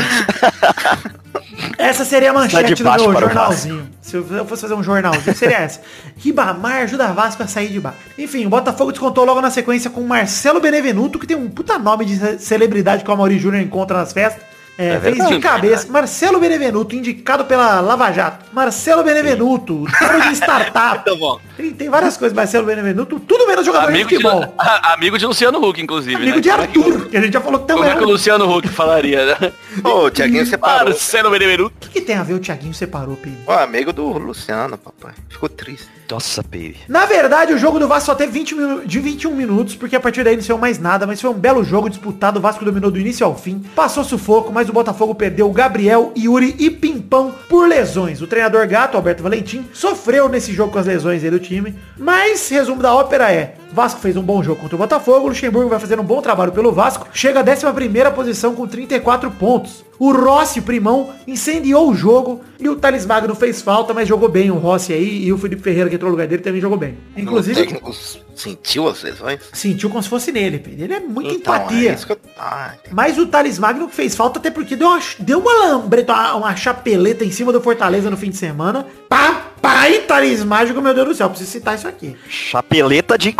Essa 1.78 2.04
seria 2.04 2.30
a 2.30 2.34
Sai 2.34 2.42
manchete 2.42 2.82
do 2.82 2.90
meu 2.90 2.98
jornalzinho. 3.20 3.88
Se 4.02 4.16
eu 4.16 4.44
fosse 4.44 4.62
fazer 4.62 4.74
um 4.74 4.82
jornalzinho, 4.82 5.34
seria 5.36 5.58
essa. 5.58 5.80
Ribamar 6.16 6.82
ajuda 6.82 7.06
Vasco 7.12 7.42
a 7.42 7.46
sair 7.46 7.68
de 7.68 7.78
baixo. 7.80 7.98
Enfim, 8.18 8.44
o 8.46 8.48
Botafogo 8.50 8.90
descontou 8.90 9.24
logo 9.24 9.40
na 9.40 9.50
sequência 9.50 9.88
com 9.88 10.00
Marcelo 10.02 10.60
Benevenuto, 10.60 11.18
que 11.18 11.26
tem 11.26 11.36
um 11.36 11.48
puta 11.48 11.78
nome 11.78 12.04
de 12.04 12.16
ce- 12.16 12.38
celebridade 12.40 13.04
que 13.04 13.10
o 13.10 13.12
Amaury 13.14 13.38
Júnior 13.38 13.62
encontra 13.62 13.96
nas 13.96 14.12
festas. 14.12 14.42
É, 14.78 14.90
É 14.94 15.00
fez 15.00 15.26
de 15.28 15.38
cabeça. 15.40 15.88
Marcelo 15.90 16.38
Benevenuto, 16.38 16.94
indicado 16.94 17.44
pela 17.44 17.80
Lava 17.80 18.12
Jato. 18.12 18.46
Marcelo 18.52 19.02
Benevenuto, 19.02 19.82
cara 19.98 20.18
de 20.28 20.34
startup. 20.36 21.02
Muito 21.10 21.18
bom. 21.20 21.40
Tem, 21.56 21.72
tem 21.72 21.90
várias 21.90 22.16
coisas, 22.16 22.34
Marcelo 22.34 22.64
Benevenuto, 22.64 23.18
tudo 23.18 23.46
menos 23.48 23.66
jogador 23.66 23.88
Amigo 23.88 24.08
de 24.08 24.16
de, 24.16 24.22
futebol. 24.22 24.54
a- 24.56 24.92
amigo 24.94 25.18
de 25.18 25.26
Luciano 25.26 25.58
Huck, 25.66 25.80
inclusive. 25.82 26.14
Amigo 26.14 26.36
né? 26.36 26.40
de 26.40 26.48
Como 26.48 26.62
é 26.62 26.66
que- 26.68 26.78
Arthur, 26.78 27.06
que 27.08 27.16
a 27.16 27.20
gente 27.20 27.32
já 27.32 27.40
falou 27.40 27.58
que 27.60 27.66
Como 27.66 27.78
também 27.80 27.92
é 27.92 27.96
que 27.98 28.04
o 28.04 28.08
Luciano 28.08 28.56
Huck 28.56 28.68
falaria, 28.68 29.26
né? 29.26 29.52
Ô, 29.82 30.04
o 30.04 30.10
Tiaguinho 30.10 30.46
separou. 30.46 30.84
Marcelo 30.90 31.30
Benevenuto. 31.30 31.74
O 31.88 31.90
que, 31.90 32.00
que 32.00 32.06
tem 32.06 32.14
a 32.16 32.22
ver 32.22 32.34
o 32.34 32.38
Thiaguinho 32.38 32.72
separou, 32.72 33.16
Pedro? 33.16 33.38
Pô, 33.44 33.52
amigo 33.52 33.92
do 33.92 34.06
Luciano, 34.16 34.78
papai. 34.78 35.12
Ficou 35.28 35.48
triste. 35.48 35.88
Nossa, 36.10 36.42
Peire. 36.42 36.78
Na 36.88 37.04
verdade, 37.04 37.52
o 37.52 37.58
jogo 37.58 37.78
do 37.78 37.86
Vasco 37.86 38.06
só 38.06 38.14
teve 38.14 38.32
20 38.32 38.54
minu- 38.54 38.86
de 38.86 38.98
21 38.98 39.34
minutos, 39.34 39.74
porque 39.74 39.94
a 39.94 40.00
partir 40.00 40.24
daí 40.24 40.36
não 40.36 40.42
saiu 40.42 40.56
mais 40.56 40.78
nada, 40.78 41.06
mas 41.06 41.20
foi 41.20 41.28
um 41.28 41.34
belo 41.34 41.62
jogo 41.62 41.90
disputado, 41.90 42.38
o 42.38 42.40
Vasco 42.40 42.64
dominou 42.64 42.90
do 42.90 42.98
início 42.98 43.26
ao 43.26 43.36
fim, 43.36 43.62
passou 43.76 44.02
sufoco, 44.02 44.50
mas 44.50 44.67
o 44.68 44.72
Botafogo 44.72 45.14
perdeu 45.14 45.50
Gabriel, 45.50 46.12
Yuri 46.16 46.54
e 46.58 46.70
Pimpão 46.70 47.34
por 47.48 47.68
lesões. 47.68 48.20
O 48.20 48.26
treinador 48.26 48.66
gato, 48.66 48.96
Alberto 48.96 49.22
Valentim, 49.22 49.66
sofreu 49.72 50.28
nesse 50.28 50.52
jogo 50.52 50.72
com 50.72 50.78
as 50.78 50.86
lesões 50.86 51.24
aí 51.24 51.30
do 51.30 51.38
time, 51.38 51.74
mas 51.96 52.48
resumo 52.48 52.82
da 52.82 52.94
ópera 52.94 53.32
é, 53.32 53.54
Vasco 53.72 54.00
fez 54.00 54.16
um 54.16 54.22
bom 54.22 54.42
jogo 54.42 54.60
contra 54.60 54.74
o 54.76 54.78
Botafogo, 54.78 55.26
o 55.26 55.28
Luxemburgo 55.28 55.68
vai 55.68 55.78
fazendo 55.78 56.00
um 56.02 56.04
bom 56.04 56.20
trabalho 56.22 56.52
pelo 56.52 56.72
Vasco, 56.72 57.06
chega 57.12 57.40
à 57.40 57.44
11ª 57.44 58.12
posição 58.12 58.54
com 58.54 58.66
34 58.66 59.30
pontos. 59.32 59.84
O 59.98 60.12
Rossi, 60.12 60.60
primão, 60.60 61.10
incendiou 61.26 61.90
o 61.90 61.94
jogo 61.94 62.40
e 62.60 62.68
o 62.68 62.76
Thales 62.76 63.04
Magno 63.04 63.34
fez 63.34 63.60
falta, 63.60 63.92
mas 63.92 64.06
jogou 64.08 64.28
bem 64.28 64.48
o 64.48 64.54
Rossi 64.54 64.92
aí 64.92 65.24
e 65.24 65.32
o 65.32 65.38
Felipe 65.38 65.60
Ferreira 65.60 65.88
que 65.90 65.96
entrou 65.96 66.08
no 66.10 66.14
lugar 66.14 66.28
dele 66.28 66.40
também 66.40 66.60
jogou 66.60 66.78
bem. 66.78 66.96
o 67.16 67.20
Inclusive, 67.20 67.60
técnico 67.60 67.92
sentiu 68.36 68.86
as 68.88 69.02
lesões? 69.02 69.40
sentiu 69.52 69.90
como 69.90 70.00
se 70.00 70.08
fosse 70.08 70.30
nele, 70.30 70.60
Pedro. 70.60 70.84
Ele 70.84 70.94
é 70.94 71.00
muita 71.00 71.32
Então, 71.32 71.54
empatia. 71.54 71.90
é 71.90 71.94
isso 71.94 72.06
que 72.06 72.12
eu... 72.12 72.18
Ah, 72.38 72.74
Mas 72.92 73.18
o 73.18 73.26
Thales 73.26 73.58
Magno 73.58 73.88
fez 73.88 74.14
falta 74.14 74.38
até 74.38 74.52
porque 74.52 74.76
deu 74.76 74.86
uma, 74.88 75.00
deu 75.18 75.40
uma 75.40 75.52
lambreta, 75.66 76.12
uma, 76.12 76.34
uma 76.36 76.56
chapeleta 76.56 77.24
em 77.24 77.32
cima 77.32 77.52
do 77.52 77.60
Fortaleza 77.60 78.08
no 78.08 78.16
fim 78.16 78.30
de 78.30 78.36
semana. 78.36 78.86
Papai 79.08 79.98
Thales 80.02 80.44
Mágico, 80.44 80.80
meu 80.80 80.94
Deus 80.94 81.08
do 81.08 81.14
céu, 81.16 81.28
preciso 81.28 81.50
citar 81.50 81.74
isso 81.74 81.88
aqui. 81.88 82.16
Chapeleta 82.28 83.18
de 83.18 83.34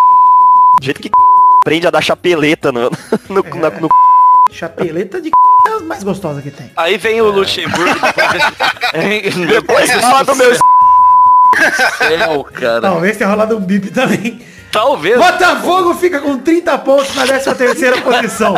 do 0.81 0.85
jeito 0.85 1.01
que 1.01 1.11
aprende 1.62 1.87
a 1.87 1.91
dar 1.91 2.01
chapeleta 2.03 2.71
no, 2.73 2.91
no, 3.29 3.45
É. 3.47 3.55
na- 3.55 3.71
no 3.81 3.88
Chapeleta 4.51 5.21
de 5.21 5.29
é 5.67 5.71
a 5.73 5.81
mais 5.81 6.03
gostosa 6.03 6.41
que 6.41 6.51
tem. 6.51 6.71
Aí 6.75 6.97
vem 6.97 7.21
o 7.21 7.31
Luxemburgo 7.31 8.01
depois. 8.95 9.47
Depois 9.47 9.91
fala 9.93 10.25
do 10.25 10.35
meu 10.37 10.55
céu, 10.55 12.45
cara. 12.45 12.81
Talvez 12.81 13.17
tenha 13.19 13.29
rolado 13.29 13.59
um 13.59 13.61
bip 13.61 13.91
também. 13.91 14.41
Talvez. 14.73 15.19
Botafogo 15.19 15.95
fica 15.95 16.21
com 16.21 16.38
30 16.38 16.79
pontos 16.79 17.14
na 17.14 17.27
13 17.27 17.55
terceira 17.55 18.01
posição. 18.01 18.55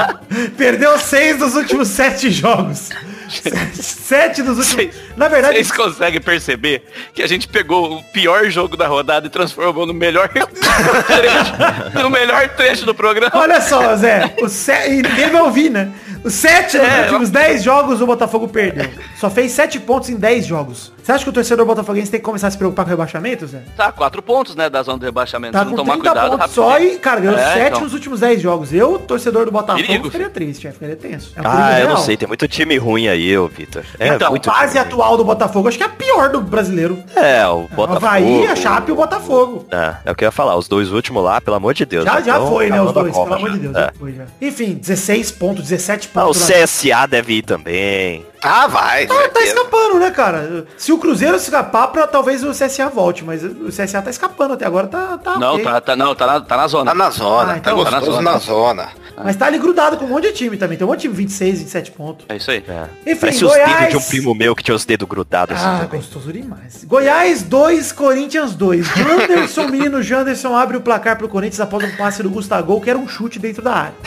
Perdeu 0.56 0.96
6 0.98 1.38
dos 1.38 1.56
últimos 1.56 1.88
7 1.88 2.30
jogos. 2.30 2.88
7 3.74 4.42
dos 4.42 4.58
últimos... 4.58 4.66
Vocês- 4.66 4.94
Na 5.16 5.28
verdade, 5.28 5.54
Vocês 5.54 5.70
conseguem 5.72 6.20
perceber 6.20 6.84
que 7.14 7.22
a 7.22 7.26
gente 7.26 7.46
pegou 7.48 7.96
o 7.98 8.02
pior 8.04 8.50
jogo 8.50 8.76
da 8.76 8.86
rodada 8.86 9.26
e 9.26 9.30
transformou 9.30 9.86
no 9.86 9.94
melhor 9.94 10.28
trecho, 11.06 12.02
no 12.02 12.10
melhor 12.10 12.48
trecho 12.50 12.84
do 12.84 12.94
programa? 12.94 13.30
Olha 13.34 13.60
só, 13.60 13.96
Zé, 13.96 14.34
o 14.40 14.46
e 14.88 15.02
ninguém 15.02 15.30
vai 15.30 15.42
ouvir, 15.42 15.70
né? 15.70 15.90
Os 16.22 16.34
sete 16.34 16.76
dos 16.76 16.86
É, 16.86 17.02
últimos 17.04 17.30
10 17.30 17.62
jogos 17.62 18.00
o 18.02 18.06
Botafogo 18.06 18.46
perdeu. 18.46 18.90
Só 19.18 19.30
fez 19.30 19.52
7 19.52 19.80
pontos 19.80 20.10
em 20.10 20.16
10 20.16 20.44
jogos. 20.46 20.92
Você 21.02 21.12
acha 21.12 21.24
que 21.24 21.30
o 21.30 21.32
torcedor 21.32 21.64
botafoguense 21.66 22.10
tem 22.10 22.20
que 22.20 22.24
começar 22.24 22.48
a 22.48 22.50
se 22.50 22.56
preocupar 22.58 22.84
com 22.84 22.90
o 22.90 22.92
rebaixamento, 22.92 23.46
Zé? 23.46 23.62
Tá, 23.76 23.90
quatro 23.92 24.22
pontos, 24.22 24.54
né, 24.54 24.68
da 24.70 24.82
zona 24.82 24.98
do 24.98 25.04
rebaixamento. 25.04 25.52
Tá 25.52 25.64
com 25.64 25.74
tomar 25.74 25.94
30 25.94 26.10
cuidado, 26.10 26.30
pontos 26.38 26.52
só 26.54 26.78
e, 26.78 26.98
cara, 26.98 27.20
ganhou 27.20 27.38
É, 27.38 27.54
7 27.54 27.66
então. 27.68 27.80
nos 27.82 27.94
últimos 27.94 28.20
10 28.20 28.40
jogos. 28.40 28.72
Eu, 28.72 28.98
torcedor 28.98 29.44
do 29.46 29.50
Botafogo, 29.52 29.86
Perigo, 29.86 30.04
ficaria 30.06 30.26
filho. 30.28 30.34
triste, 30.34 30.68
é, 30.68 30.72
ficaria 30.72 30.96
tenso. 30.96 31.32
É 31.36 31.40
um 31.40 31.44
Ah, 31.46 31.80
eu 31.80 31.88
não 31.88 31.96
sei, 31.96 32.16
tem 32.16 32.28
muito 32.28 32.46
time 32.46 32.76
ruim 32.76 33.08
aí, 33.08 33.36
ô 33.36 33.48
Vitor. 33.48 33.82
É 33.98 34.08
então, 34.08 34.28
a 34.28 34.30
muito 34.30 34.50
fase 34.50 34.78
atual 34.78 35.16
do 35.16 35.24
Botafogo, 35.24 35.68
acho 35.68 35.76
que 35.78 35.82
é 35.84 35.86
a 35.86 35.90
pior 35.90 36.28
do 36.30 36.40
brasileiro. 36.40 37.02
É, 37.16 37.46
o 37.46 37.64
O 37.64 37.68
Botafogo. 37.68 38.06
Havaí, 38.06 38.46
a 38.46 38.54
Chape 38.56 38.90
e 38.90 38.92
o 38.92 38.96
Botafogo. 38.96 39.66
É, 39.70 39.94
é 40.06 40.10
o 40.12 40.14
que 40.14 40.24
eu 40.24 40.28
ia 40.28 40.32
falar, 40.32 40.56
os 40.56 40.68
dois 40.68 40.90
últimos 40.92 41.22
lá, 41.24 41.40
pelo 41.40 41.56
amor 41.56 41.74
de 41.74 41.84
Deus. 41.84 42.04
Já, 42.04 42.20
já 42.20 42.36
então, 42.36 42.48
foi, 42.48 42.68
né, 42.70 42.80
os 42.80 42.92
dois, 42.92 43.12
pelo 43.12 43.34
amor 43.34 43.50
de 43.52 43.58
Deus. 43.58 43.74
É. 43.76 43.80
Já 43.80 43.92
foi, 43.98 44.12
já. 44.12 44.24
Enfim, 44.40 44.74
16 44.74 45.30
pontos, 45.32 45.62
17 45.64 46.08
Ah, 46.14 46.20
o 46.22 46.26
pontos. 46.26 46.40
na- 46.48 46.54
CSA 46.54 47.06
deve 47.06 47.32
ir 47.34 47.42
também. 47.42 48.24
Ah, 48.42 48.66
vai. 48.66 49.06
Tá, 49.06 49.28
tá 49.28 49.40
escapando, 49.42 49.98
né, 49.98 50.10
cara? 50.10 50.64
Se 50.78 50.89
o 50.92 50.98
Cruzeiro 50.98 51.36
escapar, 51.36 51.88
pra, 51.88 52.06
talvez 52.06 52.42
o 52.44 52.50
CSA 52.50 52.88
volte, 52.88 53.24
mas 53.24 53.42
o 53.44 53.68
CSA 53.68 54.02
tá 54.02 54.10
escapando 54.10 54.54
até 54.54 54.66
agora, 54.66 54.86
tá, 54.86 55.18
tá 55.18 55.38
Não, 55.38 55.54
ok. 55.54 55.64
tá, 55.64 55.80
tá, 55.80 55.96
não, 55.96 56.14
tá 56.14 56.26
na, 56.26 56.40
tá 56.40 56.56
na 56.56 56.66
zona. 56.68 56.90
Tá 56.90 56.94
na 56.94 57.10
zona, 57.10 57.52
Ah, 57.52 57.56
então 57.58 57.76
tá 57.78 57.84
tá 57.84 57.90
na 57.90 57.98
gostoso 57.98 58.16
zona. 58.18 58.32
na 58.32 58.38
zona. 58.38 58.88
Mas 59.24 59.36
tá 59.36 59.46
ali 59.46 59.58
grudado 59.58 59.96
com 59.96 60.04
um 60.04 60.08
monte 60.08 60.24
de 60.28 60.32
time 60.32 60.56
também. 60.56 60.76
Tem 60.78 60.86
um 60.86 60.90
monte 60.90 60.98
de 61.00 61.02
time 61.08 61.14
26, 61.14 61.58
27 61.60 61.90
pontos. 61.92 62.26
É 62.28 62.36
isso 62.36 62.50
aí. 62.50 62.64
É. 62.68 62.84
Enfim, 63.10 63.20
Parece 63.20 63.44
os 63.44 63.50
Goiás- 63.52 63.70
dedos 63.76 63.88
de 63.90 63.96
um 63.96 64.02
primo 64.02 64.34
meu 64.34 64.54
que 64.56 64.62
tinha 64.62 64.74
os 64.74 64.84
dedos 64.84 65.08
grudados 65.08 65.56
assim 65.56 65.64
Ah, 65.66 65.78
também. 65.84 66.00
gostoso 66.00 66.32
demais. 66.32 66.84
Goiás 66.84 67.42
2, 67.42 67.92
Corinthians 67.92 68.54
2. 68.54 68.86
Janderson, 68.86 69.66
menino 69.68 70.02
Janderson, 70.02 70.54
abre 70.56 70.76
o 70.76 70.80
placar 70.80 71.16
pro 71.18 71.28
Corinthians 71.28 71.60
após 71.60 71.84
um 71.84 71.96
passe 71.96 72.22
do 72.22 72.30
Gustavo, 72.30 72.80
que 72.80 72.88
era 72.90 72.98
um 72.98 73.08
chute 73.08 73.38
dentro 73.38 73.62
da 73.62 73.72
área. 73.74 73.94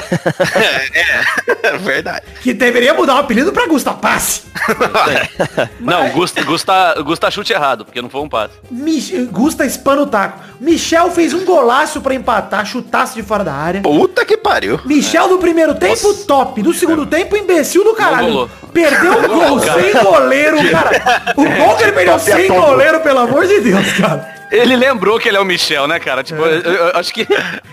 É 1.63 1.77
verdade. 1.77 2.25
Que 2.41 2.53
deveria 2.53 2.93
mudar 2.93 3.15
o 3.15 3.19
apelido 3.19 3.51
pra 3.53 3.65
Gusta 3.67 3.93
Passe. 3.93 4.41
Não, 5.79 6.09
Gusta, 6.09 6.43
Gusta, 6.43 7.01
Gusta 7.01 7.31
chute 7.31 7.53
errado, 7.53 7.85
porque 7.85 8.01
não 8.01 8.09
foi 8.09 8.21
um 8.21 8.29
passe. 8.29 8.53
Mich 8.69 9.13
Gusta 9.31 9.65
espana 9.65 10.01
o 10.01 10.07
taco. 10.07 10.39
Michel 10.59 11.09
fez 11.11 11.33
um 11.33 11.45
golaço 11.45 12.01
pra 12.01 12.13
empatar, 12.13 12.65
chutaço 12.65 13.15
de 13.15 13.23
fora 13.23 13.43
da 13.43 13.53
área. 13.53 13.81
Puta 13.81 14.25
que 14.25 14.37
pariu. 14.37 14.79
Michel 15.03 15.27
do 15.27 15.37
primeiro 15.37 15.75
tempo, 15.75 16.13
top. 16.25 16.63
Do 16.63 16.73
segundo 16.73 17.05
tempo, 17.05 17.35
imbecil 17.35 17.83
do 17.83 17.93
caralho. 17.93 18.49
Perdeu 18.71 19.11
o 19.11 19.27
gol 19.27 19.59
sem 19.59 19.91
goleiro, 20.01 20.57
cara. 20.71 21.33
O 21.35 21.43
gol 21.43 21.75
que 21.75 21.83
ele 21.83 21.91
perdeu 21.91 22.17
sem 22.19 22.47
goleiro, 22.47 23.01
pelo 23.01 23.19
amor 23.19 23.45
de 23.45 23.59
Deus, 23.59 23.91
cara. 23.93 24.33
Ele 24.51 24.75
lembrou 24.75 25.19
que 25.19 25.27
ele 25.27 25.37
é 25.37 25.39
o 25.39 25.45
Michel, 25.45 25.87
né, 25.87 25.99
cara? 25.99 26.23
Tipo, 26.23 26.41
eu, 26.41 26.61
eu 26.61 26.97
acho 26.97 27.13
que... 27.13 27.27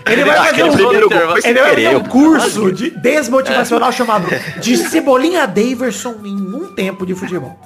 Ele 0.09 0.23
vai 0.23 0.37
fazer 0.37 0.63
um, 0.63 0.73
primeiro 0.73 1.09
gol 1.09 1.37
ele 1.43 1.59
vai 1.59 1.69
fazer 1.69 1.95
um 1.95 2.03
curso 2.03 2.71
de 2.71 2.89
desmotivacional 2.89 3.91
chamado 3.91 4.27
de 4.59 4.77
Cebolinha 4.77 5.45
Daverson 5.45 6.15
em 6.23 6.35
um 6.35 6.73
tempo 6.73 7.05
de 7.05 7.13
futebol. 7.13 7.57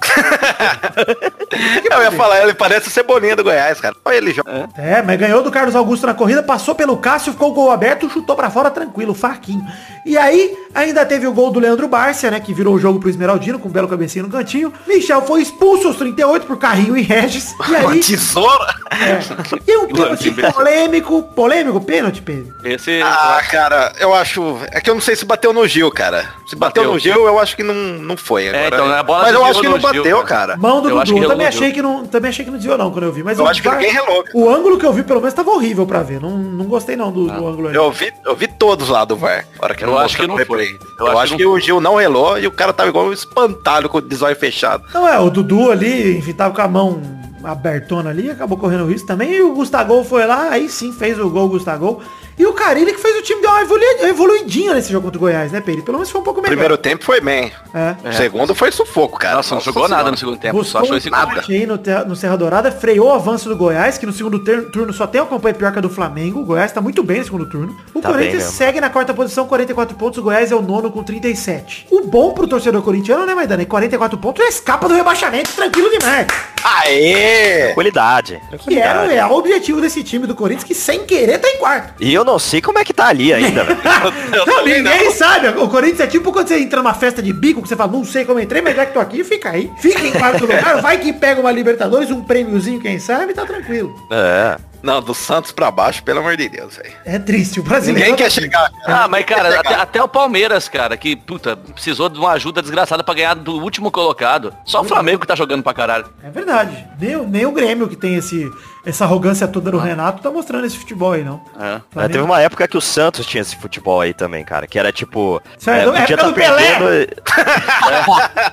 Eu 1.90 2.02
ia 2.02 2.12
falar, 2.12 2.42
ele 2.42 2.54
parece 2.54 2.88
o 2.88 2.90
Cebolinha 2.90 3.36
do 3.36 3.44
Goiás, 3.44 3.80
cara. 3.80 3.94
Olha 4.04 4.16
ele 4.16 4.32
joga. 4.32 4.68
É, 4.76 5.02
mas 5.02 5.18
ganhou 5.18 5.42
do 5.42 5.50
Carlos 5.50 5.74
Augusto 5.74 6.06
na 6.06 6.14
corrida, 6.14 6.42
passou 6.42 6.74
pelo 6.74 6.96
Cássio, 6.96 7.32
ficou 7.32 7.50
o 7.50 7.54
gol 7.54 7.70
aberto, 7.70 8.10
chutou 8.10 8.36
pra 8.36 8.50
fora 8.50 8.70
tranquilo, 8.70 9.14
faquinho. 9.14 9.64
E 10.04 10.16
aí, 10.16 10.56
ainda 10.74 11.04
teve 11.04 11.26
o 11.26 11.32
gol 11.32 11.50
do 11.50 11.58
Leandro 11.58 11.88
Bárcia, 11.88 12.30
né, 12.30 12.40
que 12.40 12.54
virou 12.54 12.74
o 12.74 12.78
jogo 12.78 13.00
pro 13.00 13.08
Esmeraldino, 13.08 13.58
com 13.58 13.68
um 13.68 13.72
belo 13.72 13.88
cabecinho 13.88 14.26
no 14.26 14.30
cantinho. 14.30 14.72
Michel 14.86 15.22
foi 15.22 15.42
expulso 15.42 15.88
aos 15.88 15.96
38 15.96 16.46
por 16.46 16.58
Carrinho 16.58 16.96
e 16.96 17.02
Regis. 17.02 17.54
E 17.68 17.74
Uma 17.76 17.90
aí, 17.90 18.00
tesoura. 18.00 18.74
É, 19.00 19.20
e 19.72 19.76
um 19.76 19.86
pênalti 19.88 20.30
polêmico, 20.30 21.22
polêmico 21.22 21.80
pênalti, 21.80 22.22
Pedro. 22.22 22.54
Esse... 22.64 23.00
Ah, 23.02 23.40
cara, 23.50 23.92
eu 23.98 24.14
acho. 24.14 24.58
É 24.70 24.80
que 24.80 24.90
eu 24.90 24.94
não 24.94 25.00
sei 25.00 25.16
se 25.16 25.24
bateu 25.24 25.52
no 25.52 25.66
Gil, 25.66 25.90
cara. 25.90 26.28
Se 26.46 26.56
bateu, 26.56 26.82
Bateu. 26.84 26.92
no 26.94 26.98
Gil, 26.98 27.26
eu 27.26 27.38
acho 27.38 27.56
que 27.56 27.62
não, 27.62 27.74
não 27.74 28.16
foi. 28.16 28.48
Agora. 28.48 28.66
então, 28.68 28.92
a 28.92 29.02
bola 29.02 29.22
Mas 29.22 29.34
eu 29.34 29.44
acho 29.44 29.60
que 29.60 29.68
não 29.68 29.78
Gil, 29.78 29.82
bateu, 29.82 30.16
cara. 30.22 30.26
cara. 30.26 30.56
Mão 30.56 30.80
do 30.80 30.88
Eu 30.90 31.04
Dudu, 31.04 31.22
eu 31.22 31.28
também 31.28 31.46
achei 31.46 31.72
que 31.72 31.82
não, 31.82 32.06
também 32.06 32.28
achei 32.28 32.44
que 32.44 32.50
não 32.50 32.58
desviou 32.58 32.78
não 32.78 32.90
quando 32.90 33.04
eu 33.04 33.12
vi, 33.12 33.22
mas 33.22 33.38
Eu 33.38 33.46
acho 33.46 33.62
que 33.62 33.68
ninguém 33.68 33.92
relou. 33.92 34.24
O 34.34 34.48
ângulo 34.48 34.78
que 34.78 34.86
eu 34.86 34.92
vi 34.92 35.02
pelo 35.02 35.20
menos 35.20 35.34
tava 35.34 35.50
horrível 35.50 35.86
pra 35.86 36.02
ver. 36.02 36.20
Não, 36.20 36.36
não 36.36 36.64
gostei 36.66 36.96
não 36.96 37.10
do, 37.12 37.26
do 37.26 37.46
ângulo 37.46 37.68
ali. 37.68 37.76
Eu 37.76 37.90
vi, 37.90 38.12
eu 38.24 38.34
vi 38.36 38.46
todos 38.48 38.88
lá 38.88 39.04
do 39.04 39.16
VAR. 39.16 39.46
Hora 39.58 39.74
que 39.74 39.84
Eu 39.84 39.88
não 39.88 39.98
acho 39.98 40.16
que 40.16 40.26
não 40.26 40.34
foi. 40.34 40.44
replay. 40.44 40.78
Eu 40.98 41.06
Eu, 41.08 41.18
acho 41.18 41.32
que 41.32 41.38
que, 41.38 41.46
o 41.46 41.58
Gil 41.58 41.80
não 41.80 41.96
relou 41.96 42.38
e 42.38 42.46
o 42.46 42.50
cara 42.50 42.72
tava 42.72 42.88
igual 42.88 43.06
um 43.06 43.12
espantalho 43.12 43.88
com 43.88 43.98
o 43.98 44.00
desóio 44.00 44.36
fechado. 44.36 44.84
Não 44.92 45.06
é, 45.06 45.18
o 45.18 45.30
Dudu 45.30 45.70
ali, 45.70 46.18
enfim, 46.18 46.32
tava 46.32 46.54
com 46.54 46.62
a 46.62 46.68
mão 46.68 47.00
abertona 47.42 48.10
ali, 48.10 48.30
acabou 48.30 48.58
correndo 48.58 48.86
risco 48.86 49.06
também. 49.06 49.32
E 49.32 49.42
o 49.42 49.54
Gustavo 49.54 50.02
foi 50.04 50.26
lá, 50.26 50.50
aí 50.50 50.68
sim 50.68 50.92
fez 50.92 51.18
o 51.18 51.30
gol, 51.30 51.48
Gustavo. 51.48 52.00
E 52.38 52.44
o 52.44 52.52
Carilli 52.52 52.92
que 52.92 53.00
fez 53.00 53.16
o 53.18 53.22
time 53.22 53.40
dar 53.40 53.50
uma 53.52 53.62
evolu- 53.62 53.82
evoluidinha 54.02 54.74
nesse 54.74 54.92
jogo 54.92 55.04
contra 55.06 55.16
o 55.16 55.20
Goiás, 55.20 55.50
né, 55.52 55.60
Pedro? 55.60 55.82
Pelo 55.82 55.96
menos 55.98 56.10
foi 56.10 56.20
um 56.20 56.24
pouco 56.24 56.40
O 56.40 56.42
melhor. 56.42 56.52
primeiro 56.52 56.76
tempo 56.76 57.02
foi 57.04 57.20
bem. 57.20 57.50
É. 57.72 58.08
O 58.08 58.12
segundo 58.12 58.54
foi 58.54 58.70
sufoco, 58.70 59.18
cara. 59.18 59.36
Nossa, 59.36 59.54
não 59.54 59.62
jogou 59.62 59.88
nada 59.88 60.10
no 60.10 60.16
segundo 60.16 60.36
tempo, 60.36 60.56
só 60.64 60.80
Buscou 60.80 60.80
achou 60.82 60.94
um 60.94 60.98
esse 60.98 61.08
empate 61.08 61.52
aí 61.52 61.66
no, 61.66 61.78
no 62.06 62.14
Serra 62.16 62.36
Dourada, 62.36 62.70
freou 62.70 63.08
o 63.08 63.12
avanço 63.12 63.48
do 63.48 63.56
Goiás, 63.56 63.96
que 63.96 64.04
no 64.04 64.12
segundo 64.12 64.38
turno 64.70 64.92
só 64.92 65.06
tem 65.06 65.20
uma 65.20 65.26
campanha 65.28 65.54
pior 65.54 65.72
que 65.72 65.78
a 65.78 65.82
do 65.82 65.88
Flamengo. 65.88 66.40
O 66.40 66.44
Goiás 66.44 66.70
tá 66.72 66.80
muito 66.80 67.02
bem 67.02 67.18
no 67.18 67.24
segundo 67.24 67.46
turno. 67.48 67.74
O 67.94 68.00
Tá 68.02 68.10
Corinthians 68.10 68.42
segue 68.44 68.80
na 68.80 68.90
quarta 68.90 69.14
posição, 69.14 69.46
44 69.46 69.96
pontos. 69.96 70.18
O 70.18 70.22
Goiás 70.22 70.52
é 70.52 70.54
o 70.54 70.60
nono 70.60 70.90
com 70.90 71.02
37. 71.02 71.86
O 71.90 72.02
bom 72.06 72.32
pro 72.32 72.46
torcedor 72.46 72.82
corintiano, 72.82 73.24
né, 73.24 73.34
Maidana? 73.34 73.62
É 73.62 73.64
44 73.64 74.18
pontos, 74.18 74.42
já 74.44 74.48
escapa 74.50 74.86
do 74.88 74.94
rebaixamento, 74.94 75.50
tranquilo 75.52 75.88
demais. 75.90 76.26
Aê! 76.62 77.66
Tranquilidade. 77.66 78.32
Que 78.34 78.38
era 78.38 78.44
o 78.46 78.58
tranquilidade. 78.58 79.08
real 79.12 79.32
objetivo 79.32 79.80
desse 79.80 80.02
time 80.02 80.26
do 80.26 80.34
Corinthians, 80.34 80.64
que 80.64 80.74
sem 80.74 81.04
querer 81.06 81.38
tá 81.38 81.48
em 81.48 81.58
quarto. 81.58 81.94
E 82.02 82.12
eu 82.12 82.24
não 82.26 82.38
sei 82.38 82.60
como 82.60 82.78
é 82.78 82.84
que 82.84 82.92
tá 82.92 83.06
ali 83.06 83.32
ainda, 83.32 83.64
velho. 83.64 83.78
Não, 84.46 84.64
ninguém 84.64 85.10
sabe. 85.12 85.48
O 85.48 85.68
Corinthians 85.68 86.00
é 86.00 86.06
tipo 86.06 86.32
quando 86.32 86.48
você 86.48 86.58
entra 86.58 86.82
numa 86.82 86.92
festa 86.92 87.22
de 87.22 87.32
bico, 87.32 87.62
que 87.62 87.68
você 87.68 87.76
fala, 87.76 87.92
não 87.92 88.04
sei 88.04 88.24
como 88.24 88.40
entrei, 88.40 88.60
mas 88.60 88.74
já 88.74 88.84
que 88.84 88.92
tô 88.92 89.00
aqui, 89.00 89.22
fica 89.24 89.50
aí. 89.50 89.70
Fica 89.78 90.06
em 90.06 90.12
quarto 90.12 90.42
lugar, 90.42 90.82
vai 90.82 90.98
que 90.98 91.12
pega 91.12 91.40
uma 91.40 91.50
Libertadores, 91.50 92.10
um 92.10 92.22
prêmiozinho, 92.22 92.80
quem 92.80 92.98
sabe, 92.98 93.32
tá 93.32 93.46
tranquilo. 93.46 93.94
É. 94.10 94.56
Não, 94.82 95.00
do 95.02 95.14
Santos 95.14 95.50
pra 95.52 95.70
baixo, 95.70 96.02
pelo 96.02 96.20
amor 96.20 96.36
de 96.36 96.48
Deus, 96.48 96.76
velho. 96.76 96.92
É 97.04 97.18
triste, 97.18 97.58
o 97.60 97.62
brasileiro. 97.62 97.98
Ninguém 98.10 98.14
quer 98.24 98.30
chegar. 98.30 98.70
cara. 98.70 99.04
Ah, 99.04 99.08
mas 99.08 99.24
cara, 99.24 99.60
até, 99.60 99.74
até 99.74 100.02
o 100.02 100.08
Palmeiras, 100.08 100.68
cara, 100.68 100.96
que, 100.96 101.16
puta, 101.16 101.56
precisou 101.56 102.08
de 102.08 102.18
uma 102.18 102.32
ajuda 102.32 102.62
desgraçada 102.62 103.02
pra 103.02 103.14
ganhar 103.14 103.34
do 103.34 103.58
último 103.60 103.90
colocado. 103.90 104.54
Só 104.64 104.80
o 104.82 104.84
Flamengo 104.84 105.20
que 105.20 105.26
tá 105.26 105.34
jogando 105.34 105.62
pra 105.62 105.74
caralho. 105.74 106.06
É 106.22 106.30
verdade. 106.30 106.86
Nem, 107.00 107.16
o- 107.16 107.26
nem 107.26 107.46
o 107.46 107.52
Grêmio 107.52 107.88
que 107.88 107.96
tem 107.96 108.14
esse, 108.14 108.48
essa 108.84 109.04
arrogância 109.04 109.48
toda 109.48 109.70
do 109.70 109.78
Renato 109.78 110.22
tá 110.22 110.30
mostrando 110.30 110.64
esse 110.66 110.76
futebol 110.78 111.12
aí, 111.12 111.24
não. 111.24 111.40
É. 111.58 111.80
É, 112.04 112.08
teve 112.08 112.20
uma 112.22 112.40
época 112.40 112.68
que 112.68 112.76
o 112.76 112.80
Santos 112.80 113.26
tinha 113.26 113.40
esse 113.42 113.56
futebol 113.56 114.00
aí 114.00 114.14
também, 114.14 114.44
cara, 114.44 114.66
que 114.66 114.78
era 114.78 114.92
tipo. 114.92 115.42
Sério, 115.58 115.94
é, 115.94 116.00
podia 116.00 116.14
época 116.14 116.16
tá 116.16 116.28
do 116.28 116.34
Pelé. 116.34 116.78
perdendo. 116.78 117.16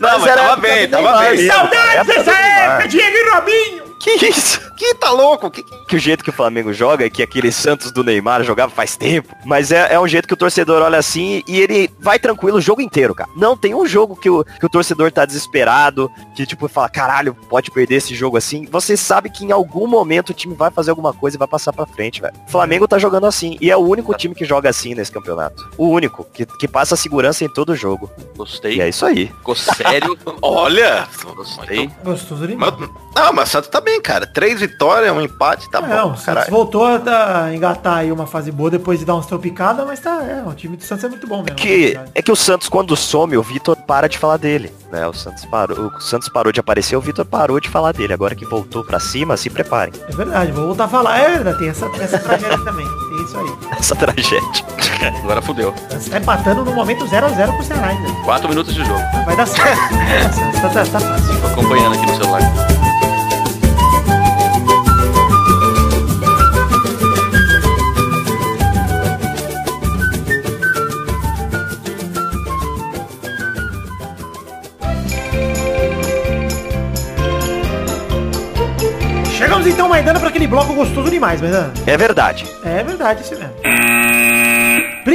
Não, 0.00 0.18
mas 0.18 0.26
era 0.26 0.42
tava 0.42 0.56
bem, 0.56 0.88
tava 0.88 1.18
bem. 1.20 1.46
Saudades 1.46 2.06
dessa 2.06 2.32
época, 2.32 2.88
Diego 2.88 3.16
e 3.16 3.30
Robinho! 3.34 3.96
Que 4.00 4.10
isso? 4.26 4.65
Que 4.76 4.94
tá 4.94 5.10
louco? 5.10 5.50
Que, 5.50 5.62
que... 5.62 5.86
Que 5.86 5.96
o 5.96 5.98
jeito 5.98 6.22
que 6.22 6.30
o 6.30 6.32
Flamengo 6.32 6.72
joga, 6.72 7.08
que 7.08 7.22
aquele 7.22 7.50
Santos 7.50 7.90
do 7.92 8.04
Neymar 8.04 8.42
jogava 8.44 8.70
faz 8.70 8.96
tempo. 8.96 9.34
Mas 9.44 9.72
é, 9.72 9.94
é 9.94 10.00
um 10.00 10.06
jeito 10.06 10.26
que 10.28 10.34
o 10.34 10.36
torcedor 10.36 10.82
olha 10.82 10.98
assim 10.98 11.42
e 11.46 11.58
ele 11.60 11.90
vai 11.98 12.18
tranquilo 12.18 12.58
o 12.58 12.60
jogo 12.60 12.80
inteiro, 12.82 13.14
cara. 13.14 13.30
Não 13.36 13.56
tem 13.56 13.74
um 13.74 13.86
jogo 13.86 14.16
que 14.16 14.28
o, 14.28 14.44
que 14.44 14.66
o 14.66 14.68
torcedor 14.68 15.10
tá 15.12 15.24
desesperado, 15.24 16.10
que 16.34 16.44
tipo 16.44 16.68
fala, 16.68 16.88
caralho, 16.88 17.34
pode 17.48 17.70
perder 17.70 17.96
esse 17.96 18.14
jogo 18.14 18.36
assim. 18.36 18.66
Você 18.70 18.96
sabe 18.96 19.30
que 19.30 19.44
em 19.44 19.52
algum 19.52 19.86
momento 19.86 20.30
o 20.30 20.34
time 20.34 20.54
vai 20.54 20.70
fazer 20.70 20.90
alguma 20.90 21.12
coisa 21.12 21.36
e 21.36 21.38
vai 21.38 21.48
passar 21.48 21.72
pra 21.72 21.86
frente, 21.86 22.20
velho. 22.20 22.34
O 22.46 22.50
Flamengo 22.50 22.86
tá 22.88 22.98
jogando 22.98 23.26
assim. 23.26 23.56
E 23.60 23.70
é 23.70 23.76
o 23.76 23.80
único 23.80 24.12
time 24.14 24.34
que 24.34 24.44
joga 24.44 24.68
assim 24.68 24.94
nesse 24.94 25.12
campeonato. 25.12 25.68
O 25.78 25.88
único, 25.88 26.24
que, 26.34 26.44
que 26.44 26.68
passa 26.68 26.96
segurança 26.96 27.44
em 27.44 27.48
todo 27.48 27.74
jogo. 27.74 28.10
Gostei. 28.36 28.76
E 28.76 28.80
é 28.80 28.88
isso 28.88 29.06
aí. 29.06 29.28
Ficou 29.28 29.54
sério. 29.54 30.18
Olha. 30.42 31.06
Gostei. 31.34 31.90
Gostoso 32.04 32.46
demais. 32.46 32.74
Mas- 32.78 32.90
Não, 33.14 33.32
mas 33.32 33.48
o 33.48 33.52
Santos 33.52 33.70
tá 33.70 33.80
bem, 33.80 34.00
cara. 34.00 34.26
Três 34.26 34.65
vitórias, 34.66 35.12
um 35.14 35.20
empate, 35.20 35.70
tá 35.70 35.80
Não, 35.80 36.08
bom. 36.08 36.14
o 36.14 36.16
Santos 36.16 36.48
voltou 36.48 36.84
a 36.86 36.98
tá- 36.98 37.50
engatar 37.54 37.98
aí 37.98 38.12
uma 38.12 38.26
fase 38.26 38.50
boa 38.50 38.70
depois 38.70 38.98
de 38.98 39.04
dar 39.04 39.14
umas 39.14 39.26
tropicadas, 39.26 39.86
mas 39.86 40.00
tá, 40.00 40.22
é, 40.22 40.42
o 40.46 40.52
time 40.54 40.76
do 40.76 40.82
Santos 40.84 41.04
é 41.04 41.08
muito 41.08 41.26
bom 41.26 41.42
mesmo. 41.42 41.56
que 41.56 41.98
é 42.14 42.22
que 42.22 42.32
o 42.32 42.36
Santos 42.36 42.68
quando 42.68 42.96
some, 42.96 43.36
o 43.36 43.42
Vitor 43.42 43.76
para 43.76 44.08
de 44.08 44.18
falar 44.18 44.36
dele, 44.36 44.72
né? 44.90 45.06
O 45.06 45.12
Santos 45.12 45.44
parou, 45.44 45.86
o 45.96 46.00
Santos 46.00 46.28
parou 46.28 46.52
de 46.52 46.60
aparecer, 46.60 46.96
o 46.96 47.00
Vitor 47.00 47.24
parou 47.24 47.60
de 47.60 47.68
falar 47.68 47.92
dele. 47.92 48.12
Agora 48.12 48.34
que 48.34 48.44
voltou 48.44 48.84
pra 48.84 48.98
cima, 48.98 49.36
se 49.36 49.48
preparem. 49.50 49.92
É 50.08 50.12
verdade, 50.12 50.52
vou 50.52 50.66
voltar 50.66 50.84
a 50.84 50.88
falar. 50.88 51.18
É 51.18 51.28
verdade, 51.30 51.58
tem 51.58 51.68
essa, 51.68 51.86
essa 52.00 52.18
tragédia 52.18 52.58
também. 52.64 52.86
Tem 52.86 53.24
isso 53.24 53.38
aí. 53.38 53.56
Essa 53.78 53.94
tragédia. 53.96 54.64
Agora 55.22 55.40
fudeu. 55.42 55.72
Santos 55.90 56.08
tá 56.08 56.18
empatando 56.18 56.64
no 56.64 56.72
momento 56.72 57.04
0x0 57.06 57.54
pro 57.54 57.64
Ceará 57.64 57.88
ainda. 57.88 58.08
Quatro 58.24 58.48
minutos 58.48 58.74
de 58.74 58.84
jogo. 58.84 59.00
Vai 59.24 59.36
dar 59.36 59.46
certo. 59.46 59.78
Vai 59.94 60.22
dar 60.22 60.32
certo. 60.32 60.60
Tá, 60.60 60.68
tá, 60.68 60.84
tá 60.86 61.00
fácil. 61.00 61.40
Tô 61.40 61.46
acompanhando 61.48 61.94
aqui 61.96 62.06
no 62.06 62.16
celular. 62.16 62.75
Chegamos 79.66 79.74
então, 79.74 79.88
Maidana, 79.88 80.20
pra 80.20 80.28
aquele 80.28 80.46
bloco 80.46 80.72
gostoso 80.74 81.10
demais, 81.10 81.40
Maidana. 81.40 81.72
É 81.86 81.96
verdade. 81.96 82.46
É 82.64 82.84
verdade, 82.84 83.22
isso 83.22 83.34
mesmo. 83.34 84.15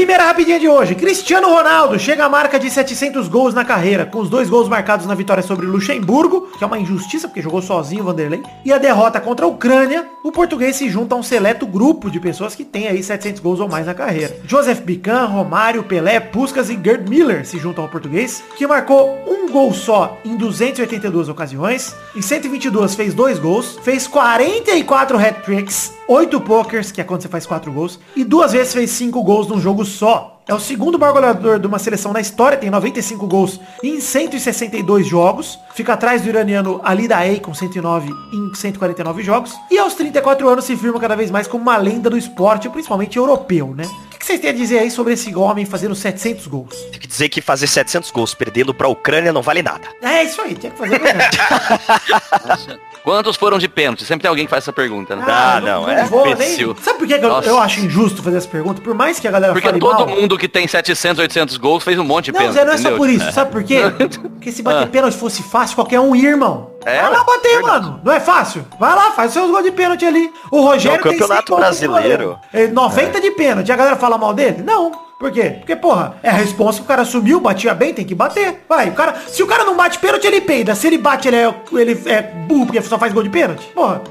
Primeira 0.02 0.24
rapidinha 0.24 0.60
de 0.60 0.68
hoje. 0.68 0.96
Cristiano 0.96 1.48
Ronaldo 1.48 2.00
chega 2.00 2.26
à 2.26 2.30
marca 2.30 2.58
de 2.58 2.72
700 2.72 3.28
gols 3.28 3.54
na 3.54 3.64
carreira, 3.64 4.04
com 4.04 4.18
os 4.18 4.32
dois 4.32 4.50
gols 4.50 4.68
marcados 4.68 5.06
na 5.06 5.14
vitória 5.14 5.44
sobre 5.44 5.68
Luxemburgo, 5.68 6.50
que 6.58 6.64
é 6.64 6.66
uma 6.66 6.80
injustiça 6.80 7.28
porque 7.28 7.40
jogou 7.40 7.62
sozinho 7.62 8.02
o 8.02 8.06
Vanderlei, 8.08 8.42
e 8.66 8.74
a 8.74 8.80
derrota 8.80 9.22
contra 9.22 9.46
a 9.46 9.48
Ucrânia. 9.48 10.10
O 10.24 10.32
português 10.32 10.76
se 10.76 10.90
junta 10.90 11.14
a 11.14 11.18
um 11.20 11.22
seleto 11.22 11.68
grupo 11.68 12.10
de 12.10 12.20
pessoas 12.20 12.56
que 12.56 12.64
tem 12.64 12.88
aí 12.88 13.04
700 13.04 13.42
gols 13.42 13.60
ou 13.60 13.70
mais 13.70 13.86
na 13.86 13.94
carreira. 13.94 14.36
Joseph 14.48 14.80
Bican, 14.80 15.26
Romário, 15.26 15.84
Pelé, 15.84 16.20
Puskas 16.20 16.72
e 16.72 16.80
Gerd 16.84 17.08
Miller 17.08 17.46
se 17.46 17.60
juntam 17.60 17.84
ao 17.84 17.90
português, 17.90 18.44
que 18.58 18.66
marcou 18.66 19.20
um 19.28 19.52
gol 19.52 19.72
só 19.72 20.18
em 20.26 20.36
282 20.36 21.30
ocasiões, 21.30 21.96
em 22.16 22.24
122 22.24 22.96
fez 22.96 23.14
dois 23.14 23.38
gols, 23.38 23.78
fez 23.84 24.08
44 24.08 25.18
hat-tricks, 25.20 25.94
8 26.12 26.42
pokers, 26.42 26.92
que 26.92 27.00
é 27.00 27.06
quando 27.06 27.22
você 27.22 27.30
faz 27.30 27.46
4 27.46 27.72
gols, 27.72 27.98
e 28.18 28.26
duas 28.26 28.52
vezes 28.52 28.74
fez 28.74 28.92
5 28.92 29.24
gols 29.24 29.48
num 29.48 29.62
jogo 29.62 29.86
só. 29.86 30.42
É 30.46 30.54
o 30.54 30.60
segundo 30.60 31.00
maior 31.00 31.14
goleador 31.14 31.58
de 31.58 31.66
uma 31.66 31.80
seleção 31.80 32.12
na 32.12 32.20
história, 32.20 32.58
tem 32.58 32.70
95 32.70 33.26
gols 33.26 33.62
em 33.82 34.02
162 34.02 35.08
jogos. 35.08 35.58
Fica 35.74 35.94
atrás 35.94 36.22
do 36.22 36.28
iraniano 36.28 36.82
Ali 36.84 37.08
Daei 37.08 37.40
com 37.40 37.54
109 37.54 38.12
em 38.34 38.54
149 38.54 39.24
jogos. 39.24 39.56
E 39.72 39.80
aos 39.80 39.94
34 39.94 40.50
anos 40.50 40.66
se 40.66 40.76
firma 40.76 41.00
cada 41.00 41.16
vez 41.16 41.32
mais 41.32 41.48
como 41.48 41.64
uma 41.64 41.78
lenda 41.78 42.10
do 42.10 42.18
esporte, 42.18 42.68
principalmente 42.68 43.18
europeu, 43.18 43.74
né? 43.74 43.86
O 44.22 44.24
que 44.24 44.28
vocês 44.28 44.40
têm 44.40 44.52
a 44.52 44.54
dizer 44.54 44.78
aí 44.78 44.92
sobre 44.92 45.14
esse 45.14 45.36
homem 45.36 45.66
fazendo 45.66 45.96
700 45.96 46.46
gols? 46.46 46.76
Tem 46.92 47.00
que 47.00 47.08
dizer 47.08 47.28
que 47.28 47.42
fazer 47.42 47.66
700 47.66 48.12
gols 48.12 48.36
perdendo 48.36 48.72
pra 48.72 48.88
Ucrânia 48.88 49.34
não 49.34 49.42
vale 49.42 49.64
nada. 49.64 49.88
É 50.00 50.24
isso 50.24 50.40
aí, 50.40 50.54
tinha 50.54 50.72
que 50.72 50.78
fazer. 50.78 51.02
Quantos 53.04 53.36
foram 53.36 53.58
de 53.58 53.68
pênalti? 53.68 54.06
Sempre 54.06 54.22
tem 54.22 54.30
alguém 54.30 54.46
que 54.46 54.50
faz 54.52 54.64
essa 54.64 54.72
pergunta, 54.72 55.16
né? 55.16 55.26
Ah, 55.28 55.60
não, 55.60 55.90
é 55.90 56.06
vou 56.06 56.24
nem-. 56.36 56.56
Sabe 56.84 57.00
por 57.00 57.08
que 57.08 57.14
eu, 57.14 57.42
eu 57.42 57.58
acho 57.58 57.80
injusto 57.80 58.22
fazer 58.22 58.38
essa 58.38 58.48
pergunta? 58.48 58.80
Por 58.80 58.94
mais 58.94 59.20
que 59.20 59.28
a 59.28 59.32
galera 59.32 59.54
Porque 59.54 59.68
fale 59.68 59.80
todo 59.80 60.06
mal... 60.06 60.10
mundo 60.16 60.38
que 60.38 60.48
tem 60.48 60.68
700, 60.68 61.20
800 61.20 61.58
gols 61.58 61.84
fez 61.84 61.98
um 61.98 62.04
monte 62.04 62.26
de 62.26 62.34
Não, 62.34 62.40
pênalti. 62.42 62.58
Zé, 62.58 62.64
não 62.66 62.74
é 62.74 62.78
só 62.78 62.82
entendeu? 62.90 62.98
por 63.00 63.10
isso. 63.10 63.32
Sabe 63.32 63.52
por 63.52 63.64
quê? 63.64 63.80
Porque 64.38 64.52
se 64.52 64.62
bater 64.62 64.84
Ah. 64.84 64.88
pênalti 64.88 65.18
fosse 65.18 65.42
fácil, 65.42 65.74
qualquer 65.76 66.00
um 66.00 66.16
ia, 66.16 66.30
irmão. 66.30 66.70
É, 66.86 67.02
Vai 67.02 67.12
lá 67.12 67.24
bater, 67.24 67.54
verdade. 67.54 67.86
mano. 67.86 68.02
Não 68.04 68.12
é 68.14 68.20
fácil? 68.20 68.66
Vai 68.80 68.96
lá, 68.96 69.12
faz 69.12 69.32
seus 69.34 69.50
gols 69.52 69.64
de 69.64 69.72
pênalti 69.72 70.06
ali. 70.06 70.32
O 70.50 70.62
Rogério 70.62 70.98
É 70.98 71.00
o 71.00 71.04
campeonato 71.04 71.46
tem 71.56 71.56
100 71.56 71.58
gols 71.66 71.80
de 71.80 71.88
brasileiro. 71.88 72.24
goleiro. 72.24 72.40
É, 72.52 72.68
90 72.68 73.22
de 73.22 73.32
pênalti. 73.32 73.72
A 73.72 73.76
galera 73.76 73.96
fala 73.96 74.18
mal 74.18 74.34
dele? 74.34 74.64
Não. 74.64 74.92
Por 75.20 75.32
quê? 75.32 75.58
Porque, 75.60 75.76
porra, 75.76 76.16
é 76.24 76.30
a 76.30 76.34
resposta 76.34 76.82
que 76.82 76.86
o 76.86 76.88
cara 76.88 77.04
assumiu, 77.04 77.40
batia 77.40 77.76
bem, 77.76 77.94
tem 77.94 78.04
que 78.04 78.16
bater. 78.16 78.66
Vai, 78.68 78.90
o 78.90 78.94
cara. 78.94 79.16
Se 79.28 79.44
o 79.44 79.48
cara 79.48 79.64
não 79.64 79.76
bate 79.78 80.00
pênalti, 80.00 80.26
ele 80.26 80.42
peida. 80.42 80.74
Se 80.74 80.88
ele 80.88 80.98
bate, 80.98 81.28
ele 81.28 81.38
é, 81.38 81.54
ele 81.74 82.02
é 82.08 82.22
burro 82.24 82.66
porque 82.66 82.82
só 82.82 82.98
faz 82.98 83.14
gol 83.14 83.22
de 83.22 83.30
pênalti. 83.30 83.68
Porra. 83.76 84.02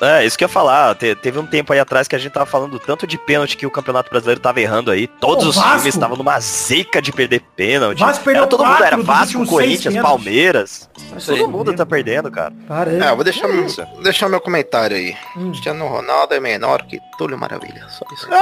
É, 0.00 0.24
isso 0.24 0.36
que 0.36 0.44
eu 0.44 0.48
ia 0.48 0.52
falar. 0.52 0.94
Te- 0.94 1.14
teve 1.14 1.38
um 1.38 1.46
tempo 1.46 1.72
aí 1.72 1.78
atrás 1.78 2.06
que 2.08 2.14
a 2.14 2.18
gente 2.18 2.32
tava 2.32 2.46
falando 2.46 2.78
tanto 2.78 3.06
de 3.06 3.16
pênalti 3.18 3.56
que 3.56 3.66
o 3.66 3.70
Campeonato 3.70 4.10
Brasileiro 4.10 4.40
tava 4.40 4.60
errando 4.60 4.90
aí. 4.90 5.06
Todos 5.06 5.44
Pô, 5.44 5.50
os 5.50 5.56
Vasco. 5.56 5.70
times 5.78 5.94
estavam 5.94 6.16
numa 6.16 6.38
zica 6.40 7.00
de 7.00 7.12
perder 7.12 7.40
pênalti. 7.56 8.00
Vasco 8.00 8.24
perdeu 8.24 8.42
era 8.42 8.50
todo 8.50 8.64
mundo, 8.64 8.84
era 8.84 8.96
Vasco, 8.98 9.46
Corinthians. 9.46 9.96
Palmeiras. 10.02 10.90
Aí. 11.12 11.20
Todo 11.38 11.48
mundo 11.48 11.74
tá 11.74 11.86
perdendo, 11.86 12.30
cara. 12.30 12.52
Para 12.68 12.90
aí. 12.90 13.00
É, 13.00 13.10
eu 13.10 13.14
vou 13.16 13.24
deixar, 13.24 13.48
É 13.48 13.52
meu, 13.52 13.66
isso. 13.66 13.82
deixar 14.02 14.28
meu 14.28 14.40
comentário 14.40 14.96
aí. 14.96 15.16
Cristiano 15.34 15.86
Ronaldo 15.86 16.34
é 16.34 16.40
menor 16.40 16.82
que 16.86 16.98
Túlio 17.16 17.38
Maravilha. 17.38 17.86
Só 17.88 18.04
isso. 18.12 18.28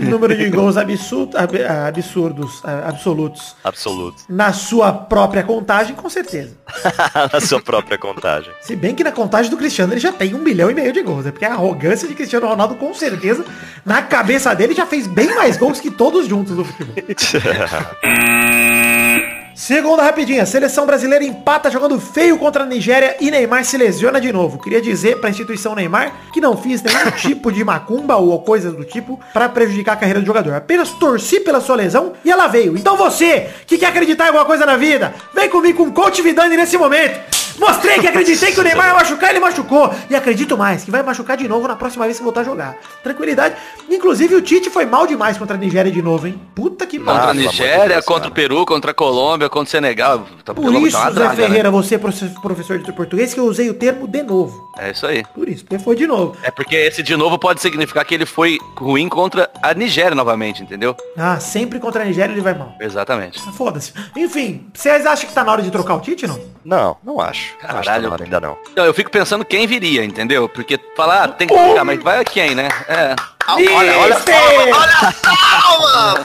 Número 0.00 0.36
de 0.36 0.48
gols 0.50 0.76
absurdo, 0.76 1.36
ab- 1.36 1.64
absurdos, 1.88 2.62
absolutos. 2.64 3.56
Absoluto. 3.64 4.22
Na 4.28 4.52
sua 4.52 4.92
própria 4.92 5.42
contagem, 5.42 5.94
com 5.94 6.08
certeza. 6.08 6.56
Na 7.32 7.40
sua 7.40 7.60
própria 7.60 7.98
contagem. 7.98 8.52
Se 8.60 8.76
bem 8.76 8.94
que 8.94 9.02
na 9.04 9.12
contagem 9.18 9.50
do 9.50 9.56
Cristiano 9.56 9.92
ele 9.92 10.00
já 10.00 10.12
tem 10.12 10.32
um 10.32 10.38
milhão 10.38 10.70
e 10.70 10.74
meio 10.74 10.92
de 10.92 11.02
gols. 11.02 11.26
É 11.26 11.32
porque 11.32 11.44
a 11.44 11.52
arrogância 11.52 12.06
de 12.06 12.14
Cristiano 12.14 12.46
Ronaldo, 12.46 12.76
com 12.76 12.94
certeza, 12.94 13.44
na 13.84 14.00
cabeça 14.00 14.54
dele 14.54 14.74
já 14.74 14.86
fez 14.86 15.08
bem 15.08 15.34
mais 15.34 15.56
gols 15.56 15.80
que 15.80 15.90
todos 15.90 16.28
juntos 16.28 16.56
no 16.56 16.64
futebol. 16.64 16.94
Segunda 19.58 20.04
rapidinha, 20.04 20.46
seleção 20.46 20.86
brasileira 20.86 21.24
empata 21.24 21.68
jogando 21.68 21.98
feio 21.98 22.38
contra 22.38 22.62
a 22.62 22.66
Nigéria 22.66 23.16
e 23.20 23.28
Neymar 23.28 23.64
se 23.64 23.76
lesiona 23.76 24.20
de 24.20 24.32
novo. 24.32 24.56
Queria 24.56 24.80
dizer 24.80 25.18
pra 25.18 25.30
instituição 25.30 25.74
Neymar 25.74 26.12
que 26.32 26.40
não 26.40 26.56
fiz 26.56 26.80
nenhum 26.80 27.10
tipo 27.18 27.50
de 27.50 27.64
macumba 27.64 28.14
ou 28.14 28.40
coisas 28.40 28.72
do 28.72 28.84
tipo 28.84 29.18
pra 29.32 29.48
prejudicar 29.48 29.94
a 29.94 29.96
carreira 29.96 30.20
do 30.20 30.26
jogador. 30.26 30.54
Apenas 30.54 30.90
torci 30.90 31.40
pela 31.40 31.60
sua 31.60 31.74
lesão 31.74 32.12
e 32.24 32.30
ela 32.30 32.46
veio. 32.46 32.76
Então 32.76 32.96
você, 32.96 33.50
que 33.66 33.76
quer 33.76 33.86
acreditar 33.86 34.26
em 34.26 34.28
alguma 34.28 34.44
coisa 34.44 34.64
na 34.64 34.76
vida, 34.76 35.12
vem 35.34 35.50
comigo 35.50 35.78
com 35.82 35.90
o 35.90 35.92
Coach 35.92 36.22
Vidani 36.22 36.56
nesse 36.56 36.78
momento. 36.78 37.18
Mostrei 37.58 37.98
que 37.98 38.06
acreditei 38.06 38.52
que 38.52 38.60
o 38.60 38.62
Neymar 38.62 38.88
ia 38.88 38.94
machucar, 38.94 39.30
ele 39.30 39.40
machucou. 39.40 39.92
E 40.08 40.14
acredito 40.14 40.56
mais, 40.56 40.84
que 40.84 40.90
vai 40.90 41.02
machucar 41.02 41.36
de 41.36 41.48
novo 41.48 41.66
na 41.66 41.74
próxima 41.74 42.04
vez 42.04 42.16
que 42.16 42.22
voltar 42.22 42.42
a 42.42 42.44
jogar. 42.44 42.76
Tranquilidade. 43.02 43.56
Inclusive 43.90 44.36
o 44.36 44.40
Tite 44.40 44.70
foi 44.70 44.86
mal 44.86 45.06
demais 45.06 45.36
contra 45.36 45.56
a 45.56 45.58
Nigéria 45.58 45.90
de 45.90 46.00
novo, 46.00 46.28
hein? 46.28 46.40
Puta 46.54 46.86
que 46.86 46.98
Contra 46.98 47.14
Nossa, 47.14 47.30
a 47.30 47.34
Nigéria, 47.34 48.02
contra 48.02 48.28
o. 48.28 48.32
Peru, 48.32 48.64
contra 48.64 48.92
a 48.92 48.94
Colômbia, 48.94 49.47
contra 49.48 49.68
o 49.68 49.70
Senegal. 49.70 50.26
Tá, 50.44 50.54
Por 50.54 50.64
pelo- 50.72 50.86
isso, 50.86 50.96
tá 50.96 51.10
Zé 51.10 51.28
né? 51.28 51.34
Ferreira, 51.36 51.70
você 51.70 51.94
é 51.96 51.98
profe- 51.98 52.28
professor 52.42 52.78
de 52.78 52.92
português, 52.92 53.32
que 53.34 53.40
eu 53.40 53.44
usei 53.46 53.68
o 53.70 53.74
termo 53.74 54.06
de 54.06 54.22
novo. 54.22 54.68
É 54.78 54.90
isso 54.90 55.06
aí. 55.06 55.24
Por 55.34 55.48
isso, 55.48 55.64
porque 55.64 55.78
foi 55.82 55.96
de 55.96 56.06
novo. 56.06 56.36
É 56.42 56.50
porque 56.50 56.76
esse 56.76 57.02
de 57.02 57.16
novo 57.16 57.38
pode 57.38 57.60
significar 57.60 58.04
que 58.04 58.14
ele 58.14 58.26
foi 58.26 58.58
ruim 58.76 59.08
contra 59.08 59.50
a 59.62 59.74
Nigéria 59.74 60.14
novamente, 60.14 60.62
entendeu? 60.62 60.96
Ah, 61.16 61.38
sempre 61.40 61.78
contra 61.78 62.02
a 62.02 62.04
Nigéria 62.04 62.32
ele 62.32 62.40
vai 62.40 62.54
mal. 62.54 62.72
Exatamente. 62.80 63.40
Foda-se. 63.52 63.92
Enfim, 64.16 64.66
vocês 64.74 65.04
acham 65.06 65.28
que 65.28 65.34
tá 65.34 65.42
na 65.44 65.52
hora 65.52 65.62
de 65.62 65.70
trocar 65.70 65.94
o 65.94 66.00
Tite, 66.00 66.26
não? 66.26 66.38
Não, 66.64 66.96
não 67.04 67.20
acho. 67.20 67.28
Acho 67.38 67.56
que 67.56 67.66
tá 67.66 67.74
Caralho. 67.82 68.12
hora 68.12 68.24
ainda 68.24 68.40
não. 68.40 68.56
Então, 68.72 68.84
eu 68.84 68.92
fico 68.94 69.10
pensando 69.10 69.44
quem 69.44 69.66
viria, 69.66 70.04
entendeu? 70.04 70.48
Porque 70.48 70.78
falar, 70.96 71.24
ah, 71.24 71.28
tem 71.28 71.46
que 71.48 71.54
trocar, 71.54 71.84
mas 71.84 72.02
vai 72.02 72.24
quem, 72.24 72.54
né? 72.54 72.68
É. 72.88 73.16
Olha, 73.50 73.98
olha, 73.98 74.16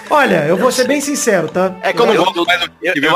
Olha, 0.10 0.46
eu 0.46 0.58
vou 0.58 0.72
ser 0.72 0.88
bem 0.88 1.00
sincero, 1.00 1.48
tá? 1.48 1.74
É 1.82 1.94
que 1.94 2.00
eu 2.00 2.06
não 2.06 2.14
Eu- 2.14 2.24
gosto 2.26 2.40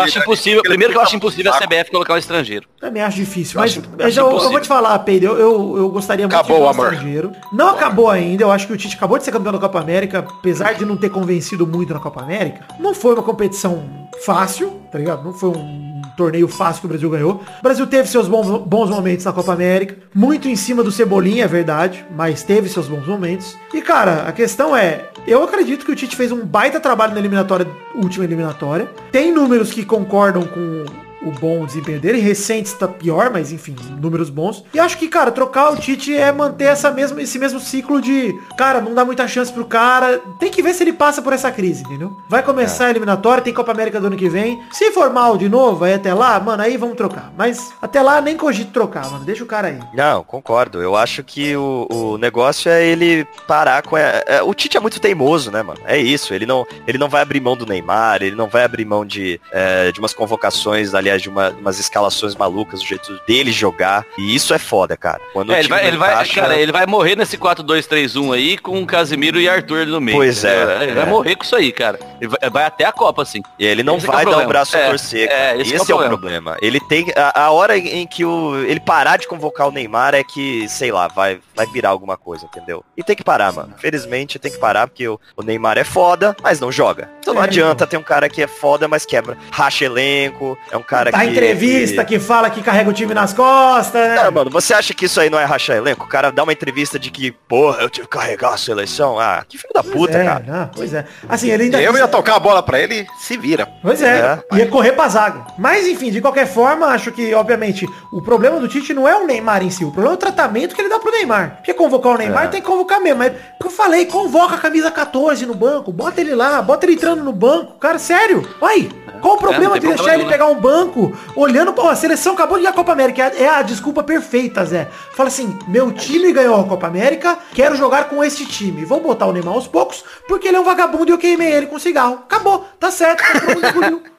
acho 0.01 0.19
impossível, 0.19 0.61
primeiro 0.61 0.93
que 0.93 0.97
eu 0.97 1.01
ele 1.01 1.07
acho 1.07 1.15
impossível 1.15 1.53
a. 1.53 1.57
CBF 1.57 1.91
colocar 1.91 2.13
um 2.13 2.17
estrangeiro. 2.17 2.67
Também 2.79 3.03
acho 3.03 3.17
difícil. 3.17 3.57
Eu 3.57 3.61
Mas, 3.61 3.71
acho- 3.71 3.81
mas 3.97 4.07
acho 4.07 4.19
eu, 4.19 4.49
vou 4.49 4.59
te 4.61 4.67
falar, 4.67 4.97
Pedro, 4.99 5.31
eu, 5.33 5.39
eu, 5.39 5.77
eu 5.77 5.89
gostaria 5.89 6.25
muito 6.25 6.35
Acabou 6.35 6.55
de 6.57 6.61
ver 6.61 6.63
o 6.63 6.67
um 6.67 6.69
amor. 6.69 6.93
estrangeiro. 6.93 7.31
Não 7.51 7.69
acabou 7.69 8.09
ainda, 8.09 8.43
eu 8.43 8.51
acho 8.51 8.65
que 8.67 8.73
o 8.73 8.77
Tite 8.77 8.95
acabou 8.95 9.17
de 9.17 9.25
ser 9.25 9.31
campeão 9.31 9.51
da 9.53 9.59
Copa 9.59 9.79
América, 9.79 10.19
apesar 10.19 10.73
de 10.73 10.85
não 10.85 10.95
ter 10.97 11.09
convencido 11.09 11.67
muito 11.67 11.93
na 11.93 11.99
Copa 11.99 12.21
América. 12.21 12.61
Não 12.79 12.93
foi 12.93 13.13
uma 13.13 13.23
competição 13.23 13.83
fácil, 14.25 14.79
tá 14.91 14.97
ligado? 14.97 15.23
Não 15.23 15.33
foi 15.33 15.49
um 15.49 15.86
torneio 16.17 16.47
fácil 16.47 16.81
que 16.81 16.87
o 16.87 16.89
Brasil 16.89 17.09
ganhou. 17.09 17.41
O 17.59 17.63
Brasil 17.63 17.85
teve 17.87 18.09
seus 18.09 18.27
bons, 18.27 18.47
bons 18.65 18.89
momentos 18.89 19.23
na 19.23 19.31
Copa 19.31 19.53
América, 19.53 19.95
muito 20.13 20.49
em 20.49 20.55
cima 20.55 20.83
do 20.83 20.91
Cebolinha, 20.91 21.45
é 21.45 21.47
verdade, 21.47 22.03
mas 22.15 22.43
teve 22.43 22.67
seus 22.67 22.87
bons 22.87 23.07
momentos. 23.07 23.55
E 23.73 23.81
cara, 23.81 24.23
a 24.27 24.31
questão 24.31 24.75
é, 24.75 25.09
eu 25.25 25.43
acredito 25.43 25.85
que 25.85 25.91
o 25.91 25.95
Tite 25.95 26.15
fez 26.15 26.31
um 26.31 26.43
baita 26.43 26.79
trabalho 26.79 27.13
na 27.13 27.19
eliminatória, 27.19 27.67
última 27.95 28.25
eliminatória. 28.25 28.89
Tem 29.11 29.31
números 29.31 29.71
que 29.71 29.85
concordam 29.85 30.43
com 30.43 30.85
o 31.21 31.31
bom 31.31 31.65
desempenho 31.65 31.99
dele. 31.99 32.19
Recentes 32.19 32.73
tá 32.73 32.87
pior, 32.87 33.29
mas 33.31 33.51
enfim, 33.51 33.75
números 33.99 34.29
bons. 34.29 34.63
E 34.73 34.79
acho 34.79 34.97
que, 34.97 35.07
cara, 35.07 35.31
trocar 35.31 35.71
o 35.71 35.75
Tite 35.77 36.15
é 36.15 36.31
manter 36.31 36.65
essa 36.65 36.91
mesma, 36.91 37.21
esse 37.21 37.37
mesmo 37.39 37.59
ciclo 37.59 38.01
de, 38.01 38.33
cara, 38.57 38.81
não 38.81 38.93
dá 38.93 39.03
muita 39.05 39.27
chance 39.27 39.51
pro 39.51 39.65
cara. 39.65 40.19
Tem 40.39 40.49
que 40.51 40.61
ver 40.61 40.73
se 40.73 40.83
ele 40.83 40.93
passa 40.93 41.21
por 41.21 41.33
essa 41.33 41.51
crise, 41.51 41.83
entendeu? 41.83 42.11
Vai 42.29 42.43
começar 42.43 42.85
a 42.85 42.89
eliminatória, 42.89 43.43
tem 43.43 43.53
Copa 43.53 43.71
América 43.71 43.99
do 43.99 44.07
ano 44.07 44.15
que 44.17 44.29
vem. 44.29 44.59
Se 44.71 44.91
for 44.91 45.11
mal 45.11 45.37
de 45.37 45.49
novo, 45.49 45.83
aí 45.83 45.93
até 45.93 46.13
lá, 46.13 46.39
mano, 46.39 46.63
aí 46.63 46.77
vamos 46.77 46.95
trocar. 46.95 47.31
Mas 47.37 47.71
até 47.81 48.01
lá 48.01 48.21
nem 48.21 48.35
cogito 48.37 48.71
trocar, 48.71 49.09
mano. 49.09 49.25
Deixa 49.25 49.43
o 49.43 49.47
cara 49.47 49.67
aí. 49.67 49.79
Não, 49.93 50.23
concordo. 50.23 50.81
Eu 50.81 50.95
acho 50.95 51.23
que 51.23 51.55
o, 51.55 51.87
o 51.89 52.17
negócio 52.17 52.69
é 52.71 52.85
ele 52.85 53.25
parar 53.47 53.81
com. 53.83 53.95
a- 53.95 53.99
é, 54.25 54.41
o 54.43 54.53
Tite 54.53 54.77
é 54.77 54.79
muito 54.79 54.99
teimoso, 54.99 55.51
né, 55.51 55.61
mano? 55.63 55.79
É 55.85 55.97
isso. 55.97 56.33
Ele 56.33 56.45
não, 56.45 56.65
ele 56.87 56.97
não 56.97 57.09
vai 57.09 57.21
abrir 57.21 57.39
mão 57.39 57.55
do 57.57 57.65
Neymar, 57.65 58.21
ele 58.21 58.35
não 58.35 58.47
vai 58.47 58.63
abrir 58.63 58.85
mão 58.85 59.05
de, 59.05 59.39
é, 59.51 59.91
de 59.91 59.99
umas 59.99 60.13
convocações, 60.13 60.93
aliás, 61.07 61.21
de 61.21 61.29
uma- 61.29 61.49
umas 61.51 61.79
escalações 61.79 62.35
malucas, 62.35 62.81
do 62.81 62.85
jeito 62.85 63.19
dele 63.27 63.51
jogar. 63.51 64.05
E 64.17 64.35
isso 64.35 64.53
é 64.53 64.59
foda, 64.59 64.95
cara. 64.97 65.19
Quando 65.33 65.49
o 65.49 65.53
É, 65.53 65.59
ele 65.59 65.67
vai, 65.67 65.87
ele 65.87 65.97
vai, 65.97 66.13
encaixa- 66.13 66.41
cara, 66.41 66.55
ele 66.57 66.71
vai 66.71 66.85
morrer 66.85 67.15
nesse 67.15 67.37
4-2-3-1 67.37 68.31
aí 68.33 68.57
com 68.57 68.81
o 68.81 68.85
Casimiro 68.85 69.39
e 69.39 69.47
Arthur 69.47 69.85
no 69.87 70.01
meio. 70.01 70.17
Pois 70.17 70.43
é, 70.43 70.63
entendeu? 70.63 70.81
Ele 70.83 70.91
vai 70.93 71.03
é. 71.03 71.05
morrer 71.05 71.35
com 71.35 71.43
isso 71.43 71.55
aí, 71.55 71.71
cara. 71.71 71.99
Ele 72.19 72.29
vai, 72.29 72.49
vai 72.49 72.63
até 72.65 72.85
a 72.85 72.91
Copa, 72.91 73.21
assim. 73.21 73.41
E 73.59 73.65
ele 73.65 73.83
não 73.83 73.97
Esse 73.97 74.05
é 74.05 74.09
o 74.09 74.11
vai 74.11 74.23
dar 74.25 74.29
o 74.29 74.33
problema. 74.33 74.49
braço 74.49 74.75
a 74.77 74.79
É, 74.79 74.89
torcer. 74.89 75.29
é, 75.29 75.61
esse 75.61 75.75
esse 75.75 75.91
é 75.91 75.95
é 75.95 75.97
o 75.97 76.03
o 76.03 76.07
problema. 76.07 76.57
Ele 76.61 76.79
tem. 76.79 77.05
A, 77.15 77.43
a 77.45 77.51
hora 77.51 77.77
em 77.77 78.05
que 78.07 78.25
o, 78.25 78.55
ele 78.65 78.79
parar 78.79 79.17
de 79.17 79.27
convocar 79.27 79.67
o 79.67 79.71
Neymar 79.71 80.13
é 80.15 80.23
que, 80.23 80.67
sei 80.69 80.91
lá, 80.91 81.07
vai, 81.07 81.39
vai 81.57 81.65
virar 81.65 81.89
alguma 81.89 82.15
coisa, 82.15 82.45
entendeu? 82.45 82.83
E 82.95 83.03
tem 83.03 83.15
que 83.15 83.23
parar, 83.23 83.51
mano. 83.51 83.73
Felizmente 83.77 84.37
tem 84.39 84.51
que 84.51 84.57
parar, 84.59 84.87
porque 84.87 85.07
o, 85.07 85.19
o 85.35 85.41
Neymar 85.43 85.77
é 85.77 85.83
foda, 85.83 86.35
mas 86.41 86.59
não 86.59 86.71
joga. 86.71 87.09
Então 87.19 87.33
não 87.33 87.41
É, 87.41 87.45
adianta 87.45 87.85
ter 87.87 87.97
um 87.97 88.03
cara 88.03 88.29
que 88.29 88.41
é 88.41 88.47
foda, 88.47 88.87
mas 88.87 89.05
quebra. 89.05 89.37
Racha 89.51 89.85
elenco, 89.85 90.57
é 90.71 90.77
um 90.77 90.83
cara 90.83 91.11
Tá 91.11 91.19
que. 91.19 91.25
entrevista 91.31 92.05
que 92.05 92.19
fala 92.19 92.49
que 92.49 92.61
carrega 92.61 92.89
o 92.89 92.93
time 92.93 93.13
nas 93.13 93.33
costas, 93.33 94.07
né? 94.07 94.23
Não, 94.23 94.31
mano, 94.31 94.49
você 94.51 94.73
acha 94.73 94.93
que 94.93 95.05
isso 95.05 95.19
aí 95.19 95.29
não 95.29 95.39
é 95.39 95.45
rachar 95.45 95.75
elenco? 95.77 96.05
O 96.05 96.07
cara 96.07 96.31
dá 96.31 96.43
uma 96.43 96.53
entrevista 96.53 96.99
de 96.99 97.09
que, 97.11 97.31
porra, 97.31 97.81
eu 97.81 97.89
tive 97.89 98.07
que 98.07 98.15
carregar 98.17 98.53
a 98.53 98.57
seleção. 98.57 99.19
Ah, 99.19 99.43
que 99.47 99.57
filho 99.57 99.73
da 99.73 99.83
puta, 99.83 100.17
é, 100.17 100.23
cara. 100.25 100.43
não, 100.47 100.67
pois 100.67 100.93
é. 100.93 101.05
Assim, 101.27 101.49
ele 101.49 101.63
ainda 101.63 101.81
Eu 101.81 101.97
ia 101.97 102.07
tocar 102.07 102.35
a 102.35 102.39
bola 102.39 102.61
pra 102.61 102.79
ele, 102.79 103.05
se 103.19 103.35
vira. 103.37 103.67
Pois 103.81 104.01
é, 104.01 104.39
É. 104.51 104.57
ia 104.57 104.67
correr 104.67 104.91
pra 104.93 105.07
zaga. 105.09 105.45
Mas 105.57 105.87
enfim, 105.87 106.11
de 106.11 106.21
qualquer 106.21 106.45
forma, 106.47 106.87
acho 106.87 107.11
que, 107.11 107.33
obviamente, 107.33 107.87
o 108.13 108.21
problema 108.21 108.59
do 108.59 108.67
Tite 108.67 108.93
não 108.93 109.07
é 109.07 109.15
o 109.15 109.25
Neymar 109.25 109.63
em 109.63 109.69
si, 109.69 109.83
o 109.83 109.91
problema 109.91 110.13
é 110.13 110.15
o 110.15 110.19
tratamento 110.19 110.75
que 110.75 110.81
ele 110.81 110.89
dá 110.89 110.99
pro 110.99 111.11
Neymar. 111.11 111.46
Porque 111.47 111.73
convocar 111.73 112.13
o 112.13 112.17
Neymar 112.17 112.45
É. 112.45 112.47
tem 112.47 112.61
que 112.61 112.67
convocar 112.67 113.01
mesmo. 113.01 113.17
Mas, 113.19 113.33
como 113.59 113.71
eu 113.71 113.75
falei, 113.75 114.05
convoca 114.05 114.55
a 114.55 114.59
camisa 114.59 114.91
14 114.91 115.45
no 115.45 115.55
banco, 115.55 115.91
bota 115.91 116.21
ele 116.21 116.35
lá, 116.35 116.61
bota 116.61 116.85
ele 116.85 116.93
entrando 116.93 117.23
no 117.23 117.33
banco. 117.33 117.73
Cara, 117.79 117.97
sério, 117.97 118.47
vai. 118.59 118.87
Qual 119.19 119.33
o 119.33 119.37
problema 119.39 119.63
É, 119.63 119.67
não 119.69 119.71
tem 119.73 119.81
de 119.81 119.87
deixar 119.87 120.03
problema 120.03 120.23
ele 120.23 120.31
pegar 120.31 120.45
um 120.45 120.59
banco 120.59 121.17
olhando 121.35 121.73
pra. 121.73 121.85
Ó, 121.85 121.89
a 121.89 121.95
seleção 121.95 122.33
acabou 122.33 122.57
de 122.57 122.63
ganhar 122.63 122.73
a 122.73 122.75
Copa 122.75 122.91
América. 122.91 123.33
É 123.35 123.47
é 123.47 123.49
a 123.49 123.61
desculpa 123.61 124.03
perfeita, 124.03 124.65
Zé. 124.65 124.87
Fala 125.13 125.29
assim, 125.29 125.57
meu 125.67 125.91
time 125.91 126.33
ganhou 126.33 126.59
a 126.59 126.65
Copa 126.65 126.85
América, 126.85 127.37
quero 127.53 127.75
jogar 127.77 128.09
com 128.09 128.21
este 128.23 128.45
time. 128.45 128.83
Vou 128.83 128.99
botar 128.99 129.25
o 129.25 129.31
Neymar 129.31 129.53
aos 129.53 129.67
poucos, 129.67 130.03
porque 130.27 130.49
ele 130.49 130.57
é 130.57 130.59
um 130.59 130.65
vagabundo 130.65 131.09
e 131.09 131.13
eu 131.13 131.17
queimei 131.17 131.51
ele 131.51 131.67
com 131.67 131.79
cigarro. 131.79 132.15
Acabou, 132.25 132.65
tá 132.79 132.91
certo. 132.91 133.23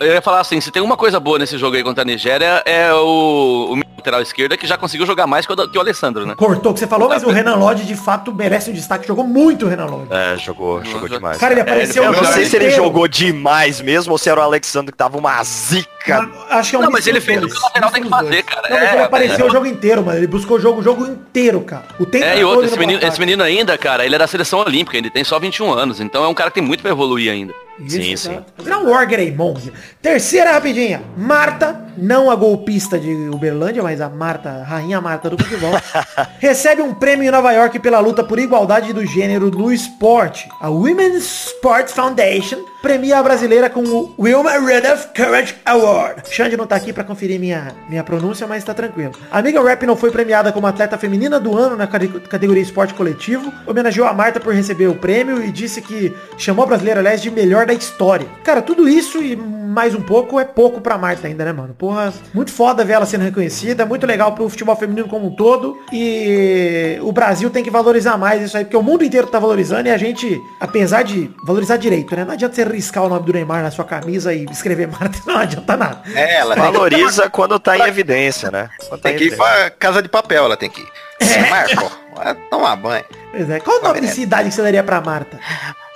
Eu 0.00 0.14
ia 0.14 0.22
falar 0.22 0.40
assim, 0.40 0.60
se 0.62 0.70
tem 0.70 0.80
uma 0.80 0.96
coisa 0.96 1.20
boa 1.20 1.38
nesse 1.38 1.58
jogo 1.58 1.76
aí 1.76 1.82
contra 1.82 2.02
a 2.02 2.04
Nigéria, 2.06 2.62
é 2.64 2.90
o, 2.94 3.72
o 3.72 3.76
lateral 4.00 4.20
esquerda 4.20 4.56
que 4.56 4.66
já 4.66 4.76
conseguiu 4.76 5.06
jogar 5.06 5.26
mais 5.26 5.46
que 5.46 5.52
o, 5.52 5.68
que 5.68 5.78
o 5.78 5.80
Alessandro, 5.80 6.26
né? 6.26 6.34
Cortou 6.34 6.72
o 6.72 6.74
que 6.74 6.80
você 6.80 6.86
falou, 6.86 7.08
mas 7.08 7.22
o 7.22 7.30
Renan 7.30 7.54
Lodge 7.56 7.84
de 7.84 7.94
fato 7.94 8.34
merece 8.34 8.70
um 8.70 8.72
destaque. 8.72 9.06
Jogou 9.06 9.24
muito 9.24 9.66
o 9.66 9.68
Renan 9.68 9.86
Lodge. 9.86 10.08
É, 10.10 10.36
jogou, 10.38 10.84
jogou 10.84 11.08
demais. 11.08 11.38
Cara, 11.38 11.52
ele 11.54 11.60
apareceu 11.60 12.02
ele 12.02 12.12
o 12.12 12.14
Eu 12.16 12.22
não 12.22 12.32
sei 12.32 12.44
se 12.46 12.56
ele 12.56 12.70
jogou 12.70 13.06
demais 13.06 13.80
mesmo 13.80 14.12
ou 14.12 14.18
se 14.18 14.28
era 14.28 14.40
o 14.40 14.42
Alexandre 14.42 14.90
que 14.92 14.98
tava 14.98 15.16
uma 15.18 15.42
zica. 15.44 16.28
Acho 16.48 16.70
que 16.70 16.76
é 16.76 16.78
um 16.78 16.82
Não, 16.82 16.90
mas 16.90 17.06
ele 17.06 17.20
fez 17.20 17.42
o 17.42 17.46
que 17.48 17.56
o 17.56 17.62
lateral 17.62 17.90
tem 17.90 18.02
que 18.02 18.08
fazer, 18.08 18.30
dois. 18.30 18.42
cara. 18.44 18.68
Não, 18.68 18.76
mas 18.76 18.88
É, 18.88 18.92
ele 18.94 19.02
apareceu 19.02 19.46
é. 19.46 19.48
o 19.48 19.52
jogo 19.52 19.66
inteiro, 19.66 20.04
mano. 20.04 20.18
Ele 20.18 20.26
buscou 20.26 20.56
o 20.56 20.60
jogo, 20.60 20.80
o 20.80 20.82
jogo 20.82 21.06
inteiro, 21.06 21.60
cara. 21.60 21.84
O 21.98 22.06
tempo 22.06 22.24
É, 22.24 22.38
e 22.38 22.44
outro, 22.44 22.64
esse 22.64 22.78
menino, 22.78 23.00
esse 23.02 23.20
menino 23.20 23.42
ainda, 23.42 23.76
cara, 23.76 24.04
ele 24.04 24.14
é 24.14 24.18
da 24.18 24.26
seleção 24.26 24.60
olímpica, 24.60 24.96
ele 24.96 25.10
tem 25.10 25.22
só 25.24 25.38
21 25.38 25.72
anos, 25.72 26.00
então 26.00 26.24
é 26.24 26.28
um 26.28 26.34
cara 26.34 26.50
que 26.50 26.54
tem 26.54 26.62
muito 26.62 26.80
pra 26.80 26.90
evoluir 26.90 27.30
ainda. 27.30 27.52
Isso, 27.82 27.96
Sim, 27.96 28.16
sim. 28.16 28.38
Um 28.70 28.90
War 28.90 29.06
Greymon. 29.08 29.56
Terceira 30.02 30.52
rapidinha. 30.52 31.02
Marta, 31.16 31.80
não 31.96 32.30
a 32.30 32.34
golpista 32.36 32.98
de 32.98 33.10
Uberlândia, 33.32 33.82
mas 33.82 33.89
a 33.98 34.10
Marta, 34.10 34.62
rainha 34.62 35.00
Marta 35.00 35.30
do 35.30 35.42
futebol, 35.42 35.72
recebe 36.38 36.82
um 36.82 36.92
prêmio 36.92 37.26
em 37.26 37.30
Nova 37.30 37.50
York 37.52 37.78
pela 37.78 37.98
luta 37.98 38.22
por 38.22 38.38
igualdade 38.38 38.92
do 38.92 39.06
gênero 39.06 39.50
no 39.50 39.72
esporte. 39.72 40.50
A 40.60 40.68
Women's 40.68 41.46
Sports 41.46 41.94
Foundation 41.94 42.69
premia 42.82 43.18
a 43.18 43.22
brasileira 43.22 43.68
com 43.68 43.82
o 43.82 44.14
Wilma 44.18 44.52
Rudolph 44.58 45.06
Courage 45.14 45.54
Award. 45.64 46.22
Xande 46.30 46.56
não 46.56 46.66
tá 46.66 46.76
aqui 46.76 46.92
pra 46.92 47.04
conferir 47.04 47.38
minha, 47.38 47.72
minha 47.88 48.02
pronúncia, 48.02 48.46
mas 48.46 48.64
tá 48.64 48.72
tranquilo. 48.74 49.12
A 49.30 49.38
amiga 49.38 49.62
Rap 49.62 49.84
não 49.86 49.96
foi 49.96 50.10
premiada 50.10 50.52
como 50.52 50.66
atleta 50.66 50.96
feminina 50.98 51.38
do 51.38 51.56
ano 51.56 51.76
na 51.76 51.86
cate- 51.86 52.08
categoria 52.28 52.62
esporte 52.62 52.94
coletivo, 52.94 53.52
homenageou 53.66 54.06
a 54.06 54.12
Marta 54.12 54.40
por 54.40 54.54
receber 54.54 54.86
o 54.88 54.94
prêmio 54.94 55.42
e 55.44 55.50
disse 55.50 55.80
que 55.82 56.14
chamou 56.38 56.64
a 56.64 56.68
brasileira, 56.68 57.00
aliás, 57.00 57.20
de 57.20 57.30
melhor 57.30 57.66
da 57.66 57.72
história. 57.74 58.26
Cara, 58.42 58.62
tudo 58.62 58.88
isso 58.88 59.22
e 59.22 59.36
mais 59.36 59.94
um 59.94 60.00
pouco 60.00 60.40
é 60.40 60.44
pouco 60.44 60.80
pra 60.80 60.98
Marta 60.98 61.28
ainda, 61.28 61.44
né, 61.44 61.52
mano? 61.52 61.74
Porra, 61.78 62.12
muito 62.34 62.50
foda 62.50 62.84
ver 62.84 62.94
ela 62.94 63.06
sendo 63.06 63.22
reconhecida, 63.22 63.86
muito 63.86 64.04
legal 64.06 64.32
pro 64.32 64.48
futebol 64.48 64.74
feminino 64.74 65.06
como 65.06 65.28
um 65.28 65.36
todo 65.36 65.78
e 65.92 66.98
o 67.02 67.12
Brasil 67.12 67.50
tem 67.50 67.62
que 67.62 67.70
valorizar 67.70 68.16
mais 68.18 68.42
isso 68.42 68.56
aí, 68.56 68.64
porque 68.64 68.76
o 68.76 68.82
mundo 68.82 69.04
inteiro 69.04 69.26
tá 69.28 69.38
valorizando 69.38 69.88
e 69.88 69.92
a 69.92 69.96
gente, 69.96 70.40
apesar 70.60 71.02
de 71.02 71.30
valorizar 71.44 71.76
direito, 71.76 72.16
né? 72.16 72.24
Não 72.24 72.32
adianta 72.32 72.54
você 72.54 72.64
riscar 72.70 73.04
o 73.04 73.08
nome 73.08 73.26
do 73.26 73.32
Neymar 73.32 73.62
na 73.62 73.70
sua 73.70 73.84
camisa 73.84 74.32
e 74.32 74.44
escrever 74.44 74.88
Marta, 74.92 75.18
não 75.26 75.38
adianta 75.38 75.76
nada. 75.76 76.02
É, 76.14 76.36
ela 76.36 76.54
tem 76.54 76.64
que, 76.64 76.72
Valoriza 76.72 77.30
quando 77.30 77.58
tá 77.58 77.78
em 77.78 77.82
evidência, 77.82 78.50
né? 78.50 78.68
Quando 78.88 79.00
tá 79.00 79.08
tem 79.08 79.16
em 79.16 79.18
que 79.18 79.24
ir 79.26 79.36
pra 79.36 79.70
casa 79.70 80.02
de 80.02 80.08
papel, 80.08 80.44
ela 80.44 80.56
tem 80.56 80.70
que 80.70 80.80
ir. 80.80 81.50
Marco, 81.50 81.90
vai 82.16 82.34
tomar 82.50 82.76
banho. 82.76 83.04
Pois 83.30 83.50
é. 83.50 83.60
Qual 83.60 83.78
o 83.78 83.82
nome 83.82 84.00
de 84.00 84.08
cidade 84.08 84.48
que 84.48 84.54
você 84.54 84.62
daria 84.62 84.82
pra 84.82 85.00
Marta? 85.00 85.38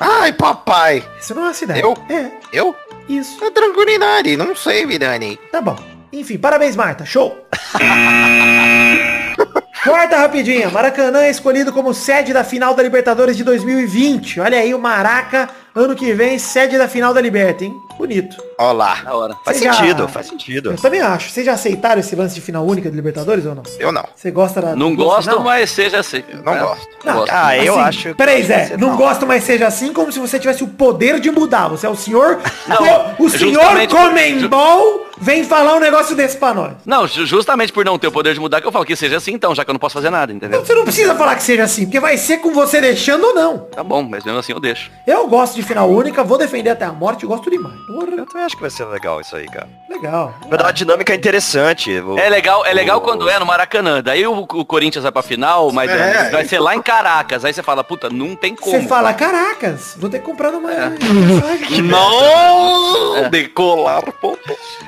Ai, 0.01 0.33
papai. 0.33 1.03
Isso 1.21 1.35
não 1.35 1.45
é 1.45 1.47
uma 1.47 1.55
cidade. 1.55 1.81
Eu? 1.81 1.95
É, 2.11 2.31
Eu? 2.53 2.75
isso. 3.09 3.43
É 3.45 3.51
tranquilidade, 3.51 4.37
não 4.37 4.55
sei, 4.55 4.87
Vidani. 4.87 5.39
Tá 5.51 5.61
bom. 5.61 5.77
Enfim, 6.13 6.39
parabéns, 6.39 6.77
Marta. 6.77 7.05
Show! 7.05 7.45
Quarta 9.85 10.17
rapidinha. 10.17 10.71
Maracanã 10.71 11.21
é 11.25 11.31
escolhido 11.31 11.71
como 11.73 11.93
sede 11.93 12.33
da 12.33 12.43
final 12.43 12.73
da 12.75 12.83
Libertadores 12.83 13.37
de 13.37 13.45
2020. 13.45 14.41
Olha 14.41 14.59
aí 14.59 14.75
o 14.75 14.79
Maraca, 14.79 15.51
ano 15.75 15.95
que 15.95 16.11
vem, 16.15 16.39
sede 16.39 16.79
da 16.79 16.89
final 16.89 17.13
da 17.13 17.21
Liberta, 17.21 17.65
hein? 17.65 17.75
Bonito. 17.99 18.35
Olá. 18.59 18.95
Da 19.05 19.15
hora. 19.15 19.35
Faz 19.45 19.61
já- 19.61 19.73
sentido, 19.75 20.09
faz 20.09 20.27
sentido. 20.27 20.71
Eu 20.73 20.77
também 20.79 21.01
acho. 21.03 21.29
Vocês 21.31 21.45
já 21.45 21.53
aceitaram 21.53 22.01
esse 22.01 22.17
lance 22.17 22.35
de 22.35 22.41
final 22.41 22.65
única 22.67 22.89
de 22.91 22.97
Libertadores 22.97 23.45
ou 23.45 23.55
não? 23.55 23.63
Eu 23.79 23.93
não. 23.93 24.05
Você 24.17 24.31
gosta 24.31 24.61
da... 24.63 24.75
Não 24.75 24.97
gosto, 24.97 25.29
final? 25.31 25.45
mas 25.45 25.71
seja 25.71 25.99
assim. 26.01 26.25
Não 26.43 26.55
É, 26.57 26.61
gosto. 26.61 26.89
gosto. 27.05 27.31
Ah, 27.33 27.57
eu 27.59 27.75
Assim, 27.75 27.83
acho. 28.09 28.15
Peraí, 28.15 28.43
Zé, 28.43 28.77
não 28.79 28.89
mal. 28.89 28.97
gosto, 28.97 29.27
mas 29.27 29.45
seja 29.45 29.67
assim, 29.67 29.93
como 29.93 30.11
se 30.11 30.19
você 30.19 30.39
tivesse 30.39 30.65
o 30.65 30.69
poder 30.69 31.21
de 31.21 31.31
mudar. 31.31 31.69
Você 31.69 31.87
é 31.87 31.91
o 31.91 31.95
senhor. 31.97 32.41
o 33.19 33.29
senhor 33.29 33.53
justamente 33.53 33.91
por- 33.95 34.01
Comembol 34.09 35.05
vem 35.21 35.45
falar 35.45 35.77
um 35.77 35.81
negócio 35.81 36.17
desse 36.17 36.37
pra 36.37 36.53
nós. 36.53 36.73
Não, 36.85 37.07
ju- 37.07 37.25
justamente 37.27 37.73
por 37.73 37.85
não 37.85 37.97
ter 37.99 38.09
o 38.09 38.13
poder 38.13 38.35
de 38.35 38.41
mudar 38.41 38.61
que 38.61 38.67
eu 38.67 38.73
falo 38.73 38.85
que 38.85 38.97
seja 38.97 39.17
assim 39.19 39.33
então, 39.33 39.55
já 39.55 39.65
que 39.65 39.71
eu 39.71 39.74
não 39.75 39.79
posso 39.81 39.95
fazer 39.95 40.09
nada, 40.11 40.33
entendeu? 40.33 40.65
Você 40.65 40.75
não 40.75 40.85
precisa 40.85 41.15
falar 41.15 41.35
que 41.37 41.43
seja 41.43 41.65
assim, 41.65 41.85
porque 41.85 42.01
vai 42.01 42.17
ser 42.17 42.39
com 42.39 42.53
você 42.55 42.81
deixando 42.81 43.25
ou 43.27 43.35
não. 43.35 43.59
Tá 43.59 43.85
bom, 43.85 44.03
mas 44.03 44.25
mesmo 44.25 44.39
assim 44.41 44.53
eu 44.53 44.61
deixo. 44.61 44.91
Eu 45.07 45.27
gosto 45.29 45.55
de 45.55 45.63
final 45.63 45.91
única, 45.91 46.25
vou 46.25 46.39
defender 46.39 46.71
até 46.71 46.85
a 46.87 46.93
morte 46.93 47.27
gosto 47.27 47.51
demais. 47.51 47.79
Porra, 47.87 48.07
Eu 48.17 48.27
também 48.27 48.45
acho 48.45 48.55
que 48.57 48.63
vai 48.63 48.71
ser 48.71 48.85
legal 48.87 49.21
isso 49.21 49.37
aí, 49.37 49.47
cara. 49.47 49.69
legal. 49.91 50.35
Vai 50.49 50.59
dar 50.59 50.65
uma 50.67 50.73
dinâmica 50.73 51.15
interessante. 51.15 51.91
O- 52.01 52.19
É 52.19 52.29
legal, 52.29 52.65
é 52.65 52.73
legal 52.73 52.99
o- 52.99 53.01
quando 53.01 53.29
é 53.29 53.39
no 53.39 53.47
Maracanã. 53.47 54.03
Daí 54.03 54.27
o, 54.27 54.39
o 54.41 54.65
Corinthians 54.65 55.03
vai 55.03 55.13
pra 55.13 55.23
final, 55.23 55.71
mas 55.73 55.91
É. 55.91 56.27
é, 56.27 56.31
vai 56.31 56.45
ser 56.45 56.59
lá 56.59 56.75
em 56.75 56.83
Caracas. 56.83 57.45
Aí 57.45 57.53
você 57.53 57.63
fala, 57.63 57.83
puta, 57.85 58.09
não 58.11 58.35
tem 58.35 58.55
como. 58.55 58.81
Você 58.81 58.87
fala, 58.89 59.13
caracas, 59.15 59.95
vou 59.99 60.09
ter 60.11 60.19
que 60.21 60.25
comprar 60.25 60.51
numa... 60.51 60.73
É. 60.73 60.91
Não! 61.83 63.23
Não 63.23 63.31
decolar, 63.31 64.03
ponto. 64.21 64.41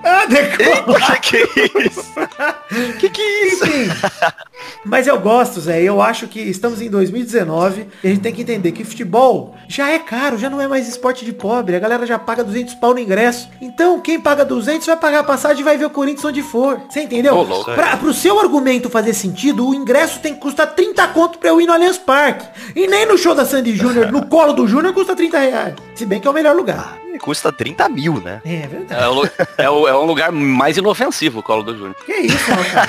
Ah, 0.04 0.26
decola. 0.26 0.98
que 1.20 1.46
que 1.46 1.60
é 1.60 1.86
isso? 1.86 2.14
que 2.98 3.10
que 3.10 3.22
é 3.22 3.46
isso? 3.48 3.64
Enfim. 3.64 3.88
Mas 4.84 5.06
eu 5.06 5.18
gosto, 5.18 5.60
Zé. 5.60 5.82
Eu 5.82 6.00
acho 6.00 6.28
que 6.28 6.40
estamos 6.40 6.80
em 6.80 6.88
2019 6.88 7.86
e 8.02 8.06
a 8.06 8.10
gente 8.10 8.22
tem 8.22 8.32
que 8.32 8.42
entender 8.42 8.72
que 8.72 8.84
futebol 8.84 9.54
já 9.68 9.90
é 9.90 9.98
caro, 9.98 10.38
já 10.38 10.48
não 10.48 10.60
é 10.60 10.68
mais 10.68 10.88
esporte 10.88 11.24
de 11.24 11.32
pobre. 11.32 11.76
A 11.76 11.78
galera 11.78 12.06
já 12.06 12.18
paga 12.18 12.44
200 12.44 12.74
pau 12.74 12.94
no 12.94 13.00
ingresso. 13.00 13.48
Então, 13.60 14.00
quem 14.00 14.20
paga 14.20 14.44
200 14.44 14.86
vai 14.86 14.96
pagar 14.96 15.20
a 15.20 15.24
passagem 15.24 15.60
e 15.60 15.64
vai 15.64 15.76
ver 15.76 15.86
o 15.86 15.90
Corinthians 15.90 16.24
onde 16.24 16.42
for. 16.42 16.80
Você 16.88 17.02
entendeu? 17.02 17.34
Louco. 17.34 17.72
pra, 17.72 17.96
pro 17.96 18.14
seu 18.14 18.38
argumento 18.38 18.88
fazer 18.88 19.12
sentido, 19.12 19.68
o 19.68 19.74
ingresso 19.74 20.20
tem 20.20 20.34
que 20.34 20.40
custar 20.40 20.74
30 20.74 21.06
conto 21.08 21.38
pra 21.38 21.50
eu 21.50 21.60
ir 21.60 21.66
no 21.66 21.72
Allianz 21.72 21.98
Parque. 21.98 22.46
E 22.74 22.86
nem 22.86 23.06
no 23.06 23.18
show 23.18 23.34
da 23.34 23.44
Sandy 23.44 23.74
Júnior, 23.74 24.12
no 24.12 24.26
colo 24.26 24.52
do 24.52 24.66
Júnior, 24.66 24.92
custa 24.94 25.16
30 25.16 25.38
reais. 25.38 25.74
Se 25.94 26.06
bem 26.06 26.20
que 26.20 26.28
é 26.28 26.30
o 26.30 26.34
melhor 26.34 26.54
lugar. 26.54 27.05
Custa 27.18 27.50
30 27.52 27.88
mil, 27.88 28.20
né? 28.20 28.40
É 28.44 28.66
verdade. 28.66 29.02
É, 29.02 29.08
o 29.08 29.26
é 29.58 29.70
o- 29.70 29.88
é 29.88 29.94
um 29.96 30.04
lugar 30.04 30.30
mais 30.32 30.76
inofensivo 30.76 31.40
o 31.40 31.42
colo 31.42 31.62
do 31.62 31.72
Júnior. 31.76 31.96
Que 32.04 32.12
isso, 32.12 32.38
cara. 32.46 32.86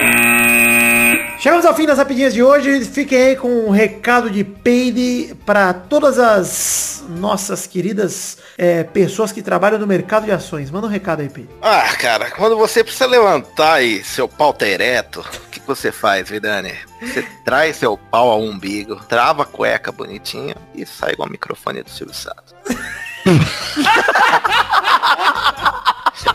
Chegamos 1.38 1.64
ao 1.64 1.74
fim 1.74 1.86
das 1.86 1.96
rapidinhas 1.96 2.34
de 2.34 2.42
hoje. 2.42 2.84
Fiquem 2.84 3.18
aí 3.22 3.36
com 3.36 3.48
um 3.48 3.70
recado 3.70 4.28
de 4.28 4.44
peide 4.44 5.34
para 5.46 5.72
todas 5.72 6.18
as 6.18 7.02
nossas 7.08 7.66
queridas 7.66 8.36
é, 8.58 8.84
pessoas 8.84 9.32
que 9.32 9.40
trabalham 9.42 9.78
no 9.78 9.86
mercado 9.86 10.26
de 10.26 10.32
ações. 10.32 10.70
Manda 10.70 10.86
um 10.86 10.90
recado 10.90 11.22
aí, 11.22 11.28
Peide. 11.30 11.48
Ah, 11.62 11.88
cara, 11.98 12.30
quando 12.30 12.56
você 12.56 12.84
precisa 12.84 13.06
levantar 13.06 13.74
aí 13.74 14.04
seu 14.04 14.28
pau 14.28 14.52
tá 14.52 14.66
ereto, 14.68 15.24
você 15.74 15.92
faz, 15.92 16.28
Vidani? 16.28 16.74
Você 17.00 17.22
traz 17.44 17.76
seu 17.76 17.96
pau 17.96 18.30
ao 18.30 18.40
umbigo, 18.42 18.96
trava 19.08 19.42
a 19.42 19.46
cueca 19.46 19.92
bonitinha 19.92 20.56
e 20.74 20.84
sai 20.86 21.14
com 21.14 21.24
o 21.24 21.30
microfone 21.30 21.82
do 21.82 21.90
Silvio 21.90 22.14
Santos. 22.14 22.54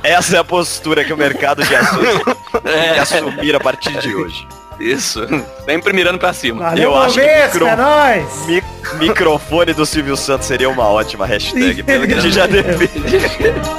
Essa 0.04 0.38
é 0.38 0.40
a 0.40 0.44
postura 0.44 1.04
que 1.04 1.14
o 1.14 1.18
mercado 1.18 1.64
de 1.64 1.76
ações 1.76 2.20
tem 2.64 2.94
que 2.94 3.00
assumir 3.00 3.56
a 3.56 3.60
partir 3.60 3.98
de 4.00 4.16
hoje. 4.16 4.48
Isso. 4.80 5.22
Sempre 5.66 5.94
mirando 5.94 6.20
pra 6.20 6.34
cima. 6.34 6.64
Valeu, 6.64 6.92
Eu 6.92 7.02
acho 7.02 7.16
que 7.16 7.22
Bovespa, 7.22 7.54
micro- 7.54 7.68
é 7.68 7.76
nóis! 7.76 8.46
Mi- 8.48 8.64
microfone 9.08 9.74
do 9.74 9.86
Silvio 9.86 10.18
Santos 10.18 10.48
seria 10.48 10.70
uma 10.70 10.84
ótima 10.88 11.26
hashtag, 11.26 11.82
pelo 11.84 12.06
que 12.08 12.14
a 12.14 12.20
gente 12.20 12.36
já 12.36 12.46
defende. 12.46 13.20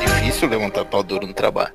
Difícil 0.01 0.49
levantar 0.49 0.85
pau 0.87 1.03
duro 1.03 1.27
no 1.27 1.35
trabalho. 1.35 1.73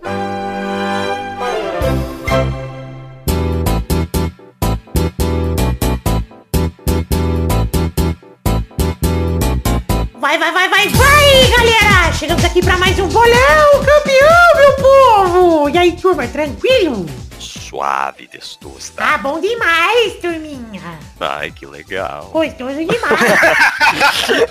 Vai, 10.22 10.38
vai, 10.38 10.52
vai, 10.52 10.70
vai, 10.70 10.88
vai, 10.88 11.48
galera! 11.50 12.14
Chegamos 12.14 12.46
aqui 12.46 12.62
pra 12.62 12.78
mais 12.78 13.00
um 13.00 13.08
bolão 13.08 13.84
campeão, 13.84 14.56
meu 14.56 14.74
povo! 14.76 15.70
E 15.70 15.78
aí, 15.80 15.94
turma, 15.94 16.28
tranquilo? 16.28 17.08
Suave, 17.40 18.28
testosta. 18.28 19.02
Tá 19.02 19.18
bom 19.18 19.42
demais, 19.42 20.14
turminha! 20.22 21.00
Ai, 21.20 21.50
que 21.50 21.66
legal. 21.66 22.26
Gostoso 22.26 22.76
demais! 22.86 23.20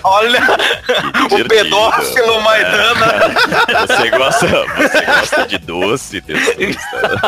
Olha 0.03 0.41
o 1.31 1.47
pedófilo 1.47 2.41
Maidana. 2.41 3.31
Você 3.87 4.09
gosta, 4.09 4.47
você 4.75 5.05
gosta 5.05 5.47
de 5.47 5.57
doce, 5.57 6.19
testosta? 6.21 7.21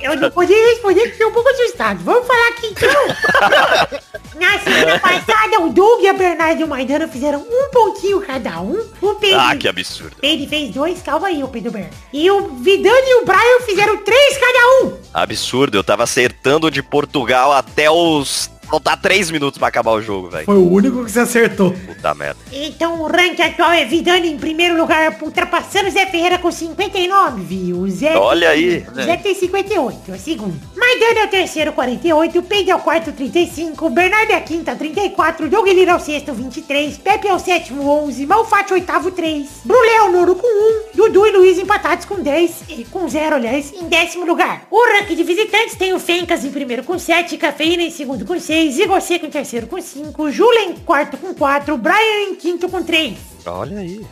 Eu 0.00 0.16
não 0.16 0.30
podia 0.32 0.56
responder 0.70 1.00
porque 1.00 1.10
fiquei 1.12 1.26
um 1.26 1.32
pouco 1.32 1.48
assustado. 1.48 2.02
Vamos 2.02 2.26
falar 2.26 2.48
aqui 2.48 2.66
então! 2.66 4.00
Na 4.34 4.58
semana 4.58 4.98
passada, 4.98 5.60
o 5.60 5.68
Doug 5.70 6.02
e 6.02 6.08
a 6.08 6.12
Bernardo 6.12 6.60
e 6.60 6.64
o 6.64 6.68
Maidana 6.68 7.06
fizeram 7.06 7.40
um 7.40 7.70
pontinho 7.70 8.20
cada 8.22 8.60
um. 8.60 8.82
O 9.00 9.14
Pedro... 9.14 9.40
Ah, 9.40 9.56
que 9.56 9.68
absurdo. 9.68 10.16
Pedro 10.20 10.48
fez 10.48 10.70
dois, 10.70 11.02
calma 11.02 11.28
aí, 11.28 11.42
o 11.42 11.48
Pedro 11.48 11.70
Ber. 11.72 11.90
E 12.12 12.30
o 12.30 12.48
Vidani 12.56 12.94
e 12.94 13.22
o 13.22 13.24
Brian 13.24 13.60
fizeram 13.66 13.98
três 13.98 14.38
cada 14.38 14.84
um. 14.84 14.96
Absurdo, 15.12 15.76
eu 15.76 15.84
tava 15.84 16.04
acertando 16.04 16.70
de 16.70 16.82
Portugal 16.82 17.52
até 17.52 17.90
os... 17.90 18.50
Faltar 18.72 18.96
três 18.96 19.30
minutos 19.30 19.58
pra 19.58 19.68
acabar 19.68 19.90
o 19.90 20.00
jogo, 20.00 20.30
velho. 20.30 20.46
Foi 20.46 20.56
o 20.56 20.66
único 20.66 21.04
que 21.04 21.10
você 21.10 21.20
acertou. 21.20 21.72
Puta 21.72 22.14
merda. 22.14 22.38
Então 22.50 23.02
o 23.02 23.06
ranking 23.06 23.42
atual 23.42 23.70
é 23.70 23.84
Vidani 23.84 24.32
em 24.32 24.38
primeiro 24.38 24.78
lugar, 24.78 25.14
ultrapassando 25.20 25.88
o 25.88 25.90
Zé 25.90 26.06
Ferreira 26.06 26.38
com 26.38 26.50
59, 26.50 27.42
viu? 27.42 27.80
O 27.80 27.90
Zé 27.90 28.16
Olha 28.16 28.48
aí. 28.48 28.82
O 28.90 28.94
Zé 28.94 29.18
tem 29.18 29.34
58, 29.34 30.10
é 30.10 30.14
o 30.14 30.18
segundo. 30.18 30.58
Maidana 30.74 31.20
é 31.20 31.24
o 31.26 31.28
terceiro, 31.28 31.74
48. 31.74 32.42
Pedro 32.44 32.70
é 32.70 32.74
o 32.74 32.78
quarto, 32.78 33.12
35. 33.12 33.90
Bernardo 33.90 34.30
é 34.30 34.36
a 34.36 34.40
quinta, 34.40 34.74
34. 34.74 35.50
Doug 35.50 35.68
Lira 35.68 35.90
é 35.90 35.94
o 35.94 36.00
sexto, 36.00 36.32
23. 36.32 36.96
Pepe 36.96 37.28
é 37.28 37.34
o 37.34 37.38
sétimo, 37.38 37.86
11. 38.04 38.24
Malfatti, 38.24 38.72
oitavo, 38.72 39.10
3. 39.10 39.50
Brulé 39.66 39.96
é 39.96 40.02
o 40.04 40.12
nono 40.12 40.34
com 40.34 40.46
1. 40.46 40.96
Dudu 40.96 41.26
e 41.26 41.30
Luiz 41.32 41.58
empatados 41.58 42.06
com 42.06 42.14
10. 42.22 42.62
E 42.70 42.84
com 42.84 43.06
0, 43.06 43.36
aliás, 43.36 43.70
em 43.70 43.84
décimo 43.84 44.24
lugar. 44.24 44.66
O 44.70 44.82
ranking 44.94 45.14
de 45.14 45.24
visitantes 45.24 45.76
tem 45.76 45.92
o 45.92 46.00
Fencas 46.00 46.42
em 46.42 46.50
primeiro 46.50 46.82
com 46.84 46.98
7. 46.98 47.36
Cafeína 47.36 47.82
em 47.82 47.90
segundo 47.90 48.24
com 48.24 48.40
6. 48.40 48.61
Igor 48.68 49.00
Seco 49.00 49.26
em 49.26 49.30
terceiro 49.30 49.66
com 49.66 49.80
5. 49.80 50.30
Jula 50.30 50.60
em 50.60 50.76
quarto 50.76 51.16
com 51.16 51.34
4. 51.34 51.76
Brian 51.76 52.28
em 52.28 52.34
quinto 52.34 52.68
com 52.68 52.82
3. 52.82 53.16
Olha 53.46 53.78
aí. 53.78 54.04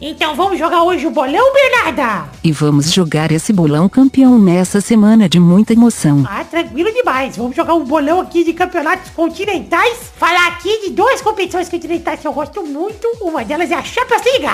Então 0.00 0.34
vamos 0.34 0.58
jogar 0.58 0.82
hoje 0.82 1.06
o 1.06 1.10
bolão, 1.10 1.52
Bernarda? 1.52 2.28
E 2.42 2.52
vamos 2.52 2.92
jogar 2.92 3.32
esse 3.32 3.52
bolão 3.52 3.88
campeão 3.88 4.38
nessa 4.38 4.80
semana 4.80 5.28
de 5.28 5.38
muita 5.38 5.72
emoção. 5.72 6.24
Ah, 6.28 6.44
tranquilo 6.44 6.92
demais. 6.92 7.36
Vamos 7.36 7.56
jogar 7.56 7.74
um 7.74 7.84
bolão 7.84 8.20
aqui 8.20 8.44
de 8.44 8.52
campeonatos 8.52 9.10
continentais. 9.10 10.12
Falar 10.16 10.48
aqui 10.48 10.82
de 10.82 10.90
duas 10.90 11.20
competições 11.20 11.68
continentais 11.68 12.20
que 12.20 12.26
eu 12.26 12.32
gosto 12.32 12.64
muito. 12.64 13.06
Uma 13.20 13.44
delas 13.44 13.70
é 13.70 13.74
a 13.74 13.82
Champions 13.82 14.22
League. 14.24 14.46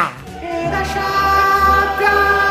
É 0.43 2.42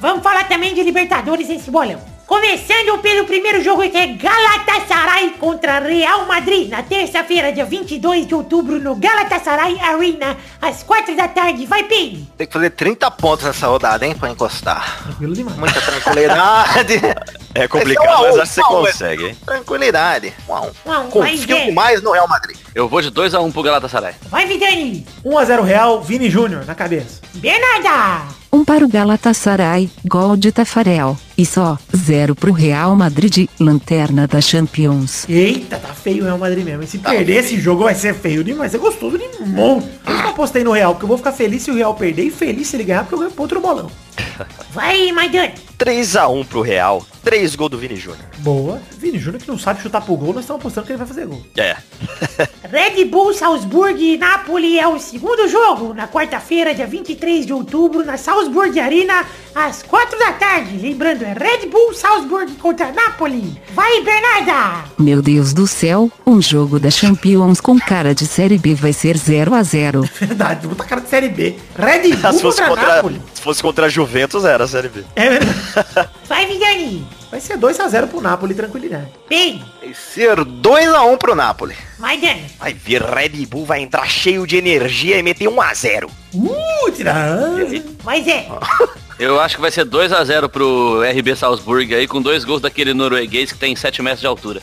Vamos 0.00 0.22
falar 0.22 0.46
também 0.48 0.74
de 0.74 0.82
Libertadores 0.82 1.48
nesse 1.48 1.70
bolão. 1.70 2.00
Começando 2.24 2.98
pelo 3.00 3.24
primeiro 3.24 3.64
jogo 3.64 3.88
que 3.88 3.96
é 3.96 4.06
Galatasaray 4.08 5.30
contra 5.40 5.78
Real 5.80 6.26
Madrid, 6.26 6.68
na 6.68 6.82
terça-feira, 6.82 7.50
dia 7.50 7.64
22 7.64 8.26
de 8.26 8.34
outubro, 8.34 8.78
no 8.78 8.94
Galatasaray 8.94 9.80
Arena, 9.80 10.36
às 10.60 10.82
4 10.82 11.16
da 11.16 11.26
tarde. 11.26 11.64
Vai, 11.64 11.84
Pim! 11.84 12.28
Tem 12.36 12.46
que 12.46 12.52
fazer 12.52 12.70
30 12.70 13.10
pontos 13.12 13.46
nessa 13.46 13.66
rodada, 13.66 14.06
hein, 14.06 14.14
pra 14.14 14.28
encostar. 14.28 15.02
Tranquilo 15.04 15.34
demais. 15.34 15.56
Muita 15.56 15.80
tranquilidade. 15.80 17.00
É 17.54 17.66
complicado, 17.66 18.20
um 18.20 18.22
mas 18.22 18.36
um, 18.36 18.40
acho 18.42 18.54
que 18.54 18.54
você 18.54 18.60
um 18.60 18.64
um, 18.64 18.82
consegue, 18.84 19.26
hein? 19.26 19.36
Tranquilidade. 19.44 20.34
Um 20.48 20.54
a 20.54 20.60
um. 20.60 20.70
Um 20.86 20.92
um, 20.92 21.10
Confio 21.10 21.56
Zé. 21.56 21.64
demais 21.64 22.00
no 22.02 22.12
Real 22.12 22.28
Madrid. 22.28 22.56
Eu 22.72 22.88
vou 22.88 23.00
de 23.00 23.10
2x1 23.10 23.52
pro 23.52 23.62
Galatasaray. 23.62 24.14
Vai, 24.28 24.46
Vidani! 24.46 25.04
1x0 25.24 25.62
Real, 25.64 26.00
Vini 26.00 26.30
Júnior 26.30 26.64
na 26.66 26.74
cabeça. 26.76 27.20
Bernarda! 27.34 28.28
Um 28.58 28.64
para 28.64 28.84
o 28.84 28.88
Galatasaray, 28.88 29.88
gol 30.04 30.36
de 30.36 30.50
Tafarel. 30.50 31.16
E 31.36 31.46
só, 31.46 31.78
zero 31.96 32.34
pro 32.34 32.50
Real 32.50 32.96
Madrid, 32.96 33.48
lanterna 33.60 34.26
da 34.26 34.40
Champions. 34.40 35.24
Eita, 35.28 35.78
tá 35.78 35.94
feio 35.94 36.22
o 36.22 36.24
Real 36.24 36.38
Madrid 36.38 36.64
mesmo. 36.64 36.82
E 36.82 36.86
se 36.88 36.98
perder 36.98 37.36
esse 37.36 37.56
jogo 37.60 37.84
vai 37.84 37.94
ser 37.94 38.14
feio 38.14 38.42
demais. 38.42 38.74
É 38.74 38.78
gostoso 38.78 39.16
de 39.16 39.44
monte. 39.46 39.86
Eu 40.04 40.30
apostei 40.30 40.64
no 40.64 40.72
Real, 40.72 40.92
porque 40.92 41.04
eu 41.04 41.08
vou 41.08 41.18
ficar 41.18 41.30
feliz 41.30 41.62
se 41.62 41.70
o 41.70 41.74
Real 41.76 41.94
perder 41.94 42.24
e 42.24 42.30
feliz 42.32 42.66
se 42.66 42.74
ele 42.74 42.82
ganhar, 42.82 43.02
porque 43.02 43.14
eu 43.14 43.20
ganho 43.20 43.30
pro 43.30 43.42
outro 43.42 43.60
bolão. 43.60 43.88
Vai, 44.74 45.12
Maidana! 45.12 45.67
3x1 45.78 46.46
pro 46.46 46.60
Real. 46.60 47.06
3 47.22 47.54
gols 47.56 47.70
do 47.70 47.78
Vini 47.78 47.94
Júnior. 47.94 48.24
Boa. 48.38 48.80
Vini 48.98 49.18
Júnior 49.18 49.42
que 49.42 49.48
não 49.48 49.58
sabe 49.58 49.82
chutar 49.82 50.00
pro 50.00 50.16
gol, 50.16 50.32
nós 50.32 50.44
estamos 50.44 50.60
apostando 50.60 50.86
que 50.86 50.92
ele 50.92 50.98
vai 50.98 51.06
fazer 51.06 51.26
gol. 51.26 51.42
É. 51.56 51.76
Red 52.68 53.04
Bull 53.04 53.32
Salzburg 53.32 54.02
e 54.02 54.16
Napoli 54.16 54.78
é 54.78 54.88
o 54.88 54.98
segundo 54.98 55.46
jogo, 55.46 55.94
na 55.94 56.08
quarta-feira, 56.08 56.74
dia 56.74 56.86
23 56.86 57.46
de 57.46 57.52
outubro, 57.52 58.04
na 58.04 58.16
Salzburg 58.16 58.78
Arena, 58.80 59.24
às 59.66 59.82
4 59.82 60.18
da 60.18 60.32
tarde. 60.32 60.76
Lembrando, 60.78 61.24
é 61.24 61.32
Red 61.32 61.66
Bull 61.68 61.92
Salzburg 61.92 62.52
contra 62.56 62.92
Napoli. 62.92 63.60
Vai, 63.74 64.02
Bernarda! 64.02 64.84
Meu 64.98 65.20
Deus 65.20 65.52
do 65.52 65.66
céu, 65.66 66.10
um 66.24 66.40
jogo 66.40 66.78
da 66.78 66.90
Champions 66.90 67.60
com 67.60 67.78
cara 67.78 68.14
de 68.14 68.26
Série 68.26 68.56
B 68.56 68.74
vai 68.74 68.92
ser 68.92 69.16
0 69.16 69.54
a 69.54 69.62
0 69.62 70.08
Verdade, 70.20 70.66
muita 70.66 70.84
cara 70.84 71.00
de 71.00 71.08
Série 71.08 71.28
B. 71.28 71.56
Red 71.76 72.14
Bull 72.16 72.32
se, 72.32 72.40
fosse 72.40 72.62
contra, 72.62 72.68
contra, 72.68 72.96
Napoli. 72.96 73.22
se 73.34 73.42
fosse 73.42 73.62
contra 73.62 73.86
a 73.86 73.88
Juventus, 73.88 74.44
era 74.44 74.64
a 74.64 74.68
Série 74.68 74.88
B. 74.88 75.04
É 75.16 75.28
verdade. 75.30 76.08
Vai, 76.28 76.46
Vidani! 76.46 77.06
Vai 77.30 77.40
ser 77.40 77.58
2x0 77.58 78.06
pro 78.06 78.20
Napoli, 78.22 78.54
tranquilidade. 78.54 79.08
Bem, 79.28 79.62
Vai 79.82 79.92
ser 79.92 80.38
2x1 80.38 81.18
pro 81.18 81.34
Napoli. 81.34 81.74
Maidana! 81.98 82.40
Vai 82.58 82.72
ver, 82.72 83.02
Red 83.02 83.44
Bull 83.46 83.66
vai 83.66 83.80
entrar 83.80 84.08
cheio 84.08 84.46
de 84.46 84.56
energia 84.56 85.18
e 85.18 85.22
meter 85.22 85.48
1x0. 85.48 86.08
Uh, 86.34 86.90
tira. 86.92 87.14
Vai, 88.02 88.22
Zé! 88.22 88.48
Eu 89.18 89.40
acho 89.40 89.56
que 89.56 89.60
vai 89.60 89.70
ser 89.70 89.84
2x0 89.84 90.48
pro 90.48 91.02
RB 91.02 91.34
Salzburg 91.34 91.92
aí, 91.92 92.06
com 92.06 92.22
dois 92.22 92.44
gols 92.44 92.60
daquele 92.60 92.94
norueguês 92.94 93.50
que 93.50 93.58
tem 93.58 93.74
7 93.74 94.00
metros 94.00 94.20
de 94.20 94.26
altura. 94.28 94.62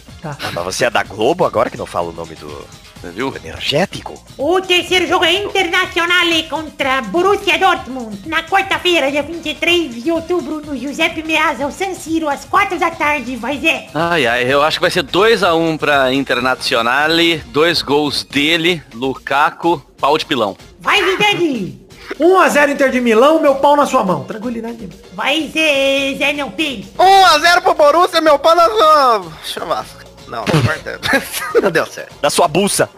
Mas 0.53 0.63
você 0.63 0.85
é 0.85 0.89
da 0.89 1.03
Globo 1.03 1.43
agora 1.43 1.69
que 1.69 1.77
não 1.77 1.85
fala 1.85 2.09
o 2.09 2.13
nome 2.13 2.35
do... 2.35 2.65
Viu? 3.13 3.31
Energético? 3.35 4.15
O 4.35 4.59
terceiro 4.61 5.05
jogo 5.05 5.25
é 5.25 5.33
Internacional 5.43 6.25
contra 6.49 7.01
Borussia 7.03 7.59
Dortmund. 7.59 8.27
Na 8.27 8.41
quarta-feira, 8.41 9.11
dia 9.11 9.21
23 9.21 10.03
de 10.03 10.11
outubro, 10.11 10.59
no 10.65 10.75
Giuseppe 10.75 11.21
Meazza, 11.21 11.67
o 11.67 11.71
San 11.71 11.93
Siro, 11.93 12.27
às 12.27 12.45
4 12.45 12.79
da 12.79 12.89
tarde. 12.89 13.35
Vai 13.35 13.59
Zé. 13.59 13.89
Ai, 13.93 14.25
ai, 14.25 14.51
eu 14.51 14.63
acho 14.63 14.77
que 14.79 14.81
vai 14.81 14.89
ser 14.89 15.03
2x1 15.03 15.77
pra 15.77 16.11
Internazionale, 16.13 17.43
dois 17.47 17.83
gols 17.83 18.23
dele, 18.23 18.81
Lukaku, 18.93 19.79
pau 19.99 20.17
de 20.17 20.25
pilão. 20.25 20.57
Vai 20.79 21.03
Vidani. 21.03 21.84
1x0 22.19 22.69
Inter 22.71 22.91
de 22.91 23.01
Milão, 23.01 23.39
meu 23.41 23.55
pau 23.55 23.75
na 23.75 23.85
sua 23.85 24.03
mão. 24.03 24.23
Tranquilidade. 24.23 24.89
Vai 25.13 25.49
Zé, 25.53 26.15
Zé 26.17 26.33
não 26.33 26.51
tem. 26.51 26.87
1x0 26.97 27.61
pro 27.61 27.73
Borussia, 27.73 28.21
meu 28.21 28.37
pau 28.39 28.55
na 28.55 28.69
sua... 28.69 29.25
Chavasca. 29.43 30.05
Não, 30.27 30.43
não, 30.45 30.61
não, 30.63 31.61
não 31.61 31.71
deu 31.71 31.85
certo. 31.85 32.15
Da 32.21 32.29
sua 32.29 32.47
bolsa. 32.47 32.89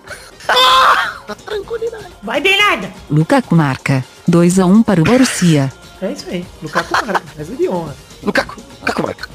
Vai 2.24 2.40
Bernarda. 2.40 2.92
Lukaku 3.10 3.56
marca. 3.56 4.04
2 4.28 4.60
a 4.60 4.66
1 4.66 4.84
para 4.84 5.02
o 5.02 5.04
Borussia. 5.04 5.72
É 6.02 6.12
isso 6.12 6.26
aí. 6.30 6.46
Lukaku 6.62 6.94
marca. 6.94 7.24
Mas 7.38 7.52
é 7.52 7.56
de 7.56 7.70
honra. 7.70 7.96
Lukaku. 8.24 8.56
Lukaku 8.82 9.02
marca. 9.04 9.30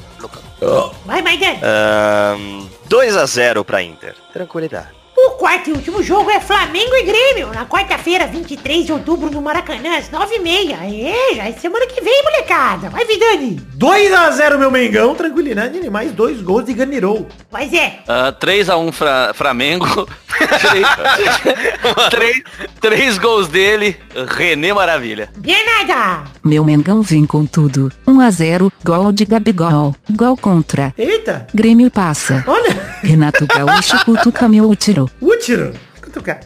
Vai 1.05 1.21
Maidana. 1.21 1.59
Ahn, 1.61 2.69
2 2.85 3.17
a 3.17 3.25
0 3.25 3.65
pra 3.65 3.81
Inter. 3.83 4.15
Tranquilidade. 4.31 5.02
O 5.25 5.31
quarto 5.37 5.69
e 5.69 5.73
último 5.73 6.03
jogo 6.03 6.29
é 6.29 6.41
Flamengo 6.41 6.93
e 6.95 7.03
Grêmio, 7.03 7.47
na 7.53 7.65
quarta-feira, 7.65 8.27
23 8.27 8.85
de 8.85 8.91
outubro, 8.91 9.31
no 9.31 9.41
Maracanã, 9.41 9.97
às 9.97 10.09
9h30. 10.09 10.77
Aê, 10.81 11.35
já 11.35 11.47
é 11.47 11.53
semana 11.53 11.87
que 11.87 12.01
vem, 12.01 12.23
molecada. 12.23 12.89
Vai, 12.89 13.05
Vidani. 13.05 13.61
2x0 13.77 14.57
meu 14.57 14.69
Mengão, 14.69 15.15
tranquilidade. 15.15 15.79
E 15.79 15.89
mais 15.89 16.11
dois 16.11 16.41
gols 16.41 16.65
de 16.65 16.73
Ganirou. 16.73 17.25
Vai, 17.49 17.69
Zé. 17.69 17.99
Ah, 18.05 18.33
3x1 18.37 18.91
Fra 18.91 19.33
Flamengo. 19.33 19.85
três, 22.11 22.43
três, 22.81 23.17
gols 23.17 23.47
dele, 23.47 23.97
René 24.27 24.73
Maravilha. 24.73 25.29
Bernarda. 25.37 26.25
Meu 26.43 26.65
Mengão 26.65 27.01
vem 27.01 27.25
com 27.25 27.45
tudo. 27.45 27.89
1 28.05 28.19
a 28.19 28.29
0, 28.29 28.71
gol 28.83 29.13
de 29.13 29.23
Gabigol. 29.23 29.95
Gol 30.11 30.35
contra. 30.35 30.93
Eita. 30.97 31.47
Grêmio 31.53 31.89
passa. 31.89 32.43
Olha. 32.45 32.73
Renato 33.01 33.45
Gaúcho 33.45 34.03
cutuca 34.05 34.49
meu 34.49 34.69
útero. 34.69 35.09
Útero. 35.21 35.73
Cutucar. 36.01 36.39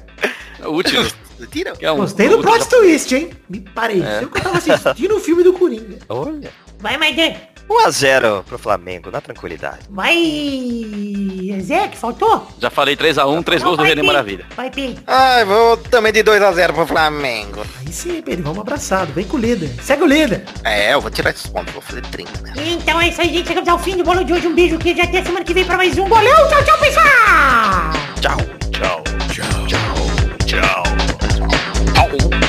Último. 0.65 1.05
Tira. 1.51 1.75
Que 1.75 1.85
é 1.85 1.91
um- 1.91 1.97
Gostei 1.97 2.27
do 2.29 2.39
plot 2.41 2.67
twist, 2.67 3.13
hein? 3.15 3.29
Me 3.47 3.61
pareceu 3.61 4.27
que 4.29 4.39
eu 4.39 4.43
tava 4.43 4.57
assistindo 4.57 5.15
o 5.15 5.19
filme 5.19 5.43
do 5.43 5.53
Coringa. 5.53 5.99
Olha. 6.09 6.49
Vai, 6.79 6.97
Maidana. 6.97 7.35
1 7.69 7.85
a 7.85 7.89
0 7.91 8.45
pro 8.47 8.57
Flamengo, 8.57 9.11
na 9.11 9.19
tranquilidade. 9.19 9.79
Vai, 9.89 10.15
Zé, 11.61 11.87
que 11.89 11.97
faltou? 11.97 12.47
Já 12.59 12.69
falei 12.69 12.95
3x1, 12.95 13.43
três 13.43 13.61
gols 13.61 13.77
do 13.77 13.83
René. 13.83 14.01
Maravilha. 14.01 14.45
Vai, 14.55 14.69
Pedro. 14.69 15.03
Ai, 15.05 15.43
vou 15.43 15.75
também 15.77 16.13
de 16.13 16.23
2x0 16.23 16.73
pro 16.73 16.87
Flamengo. 16.87 17.65
Aí 17.79 17.91
sim, 17.91 18.21
Pedro, 18.21 18.43
vamos 18.45 18.59
abraçado. 18.59 19.11
Vem 19.13 19.25
com 19.25 19.37
o 19.37 19.39
líder. 19.39 19.69
Segue 19.81 20.03
o 20.03 20.07
líder. 20.07 20.43
É, 20.63 20.93
eu 20.93 21.01
vou 21.01 21.11
tirar 21.11 21.31
esses 21.31 21.47
pontos, 21.47 21.73
vou 21.73 21.81
fazer 21.81 22.01
30, 22.03 22.41
né? 22.41 22.53
Então 22.55 22.99
é 23.01 23.09
isso 23.09 23.21
aí, 23.21 23.33
gente. 23.33 23.47
Chegamos 23.47 23.69
ao 23.69 23.79
fim 23.79 23.97
do 23.97 24.03
bolo 24.03 24.23
de 24.23 24.33
hoje. 24.33 24.47
Um 24.47 24.55
beijo 24.55 24.77
que 24.77 24.95
já 24.95 25.03
até 25.03 25.23
semana 25.23 25.43
que 25.43 25.53
vem 25.53 25.65
pra 25.65 25.77
mais 25.77 25.97
um 25.97 26.07
bolão. 26.07 26.49
Tchau, 26.49 26.63
tchau, 26.63 26.77
pessoal! 26.79 27.05
Tchau. 28.21 28.37
Tchau. 28.71 29.03
Tchau. 29.29 29.67
Tchau. 30.45 30.83
Tchau. 32.05 32.46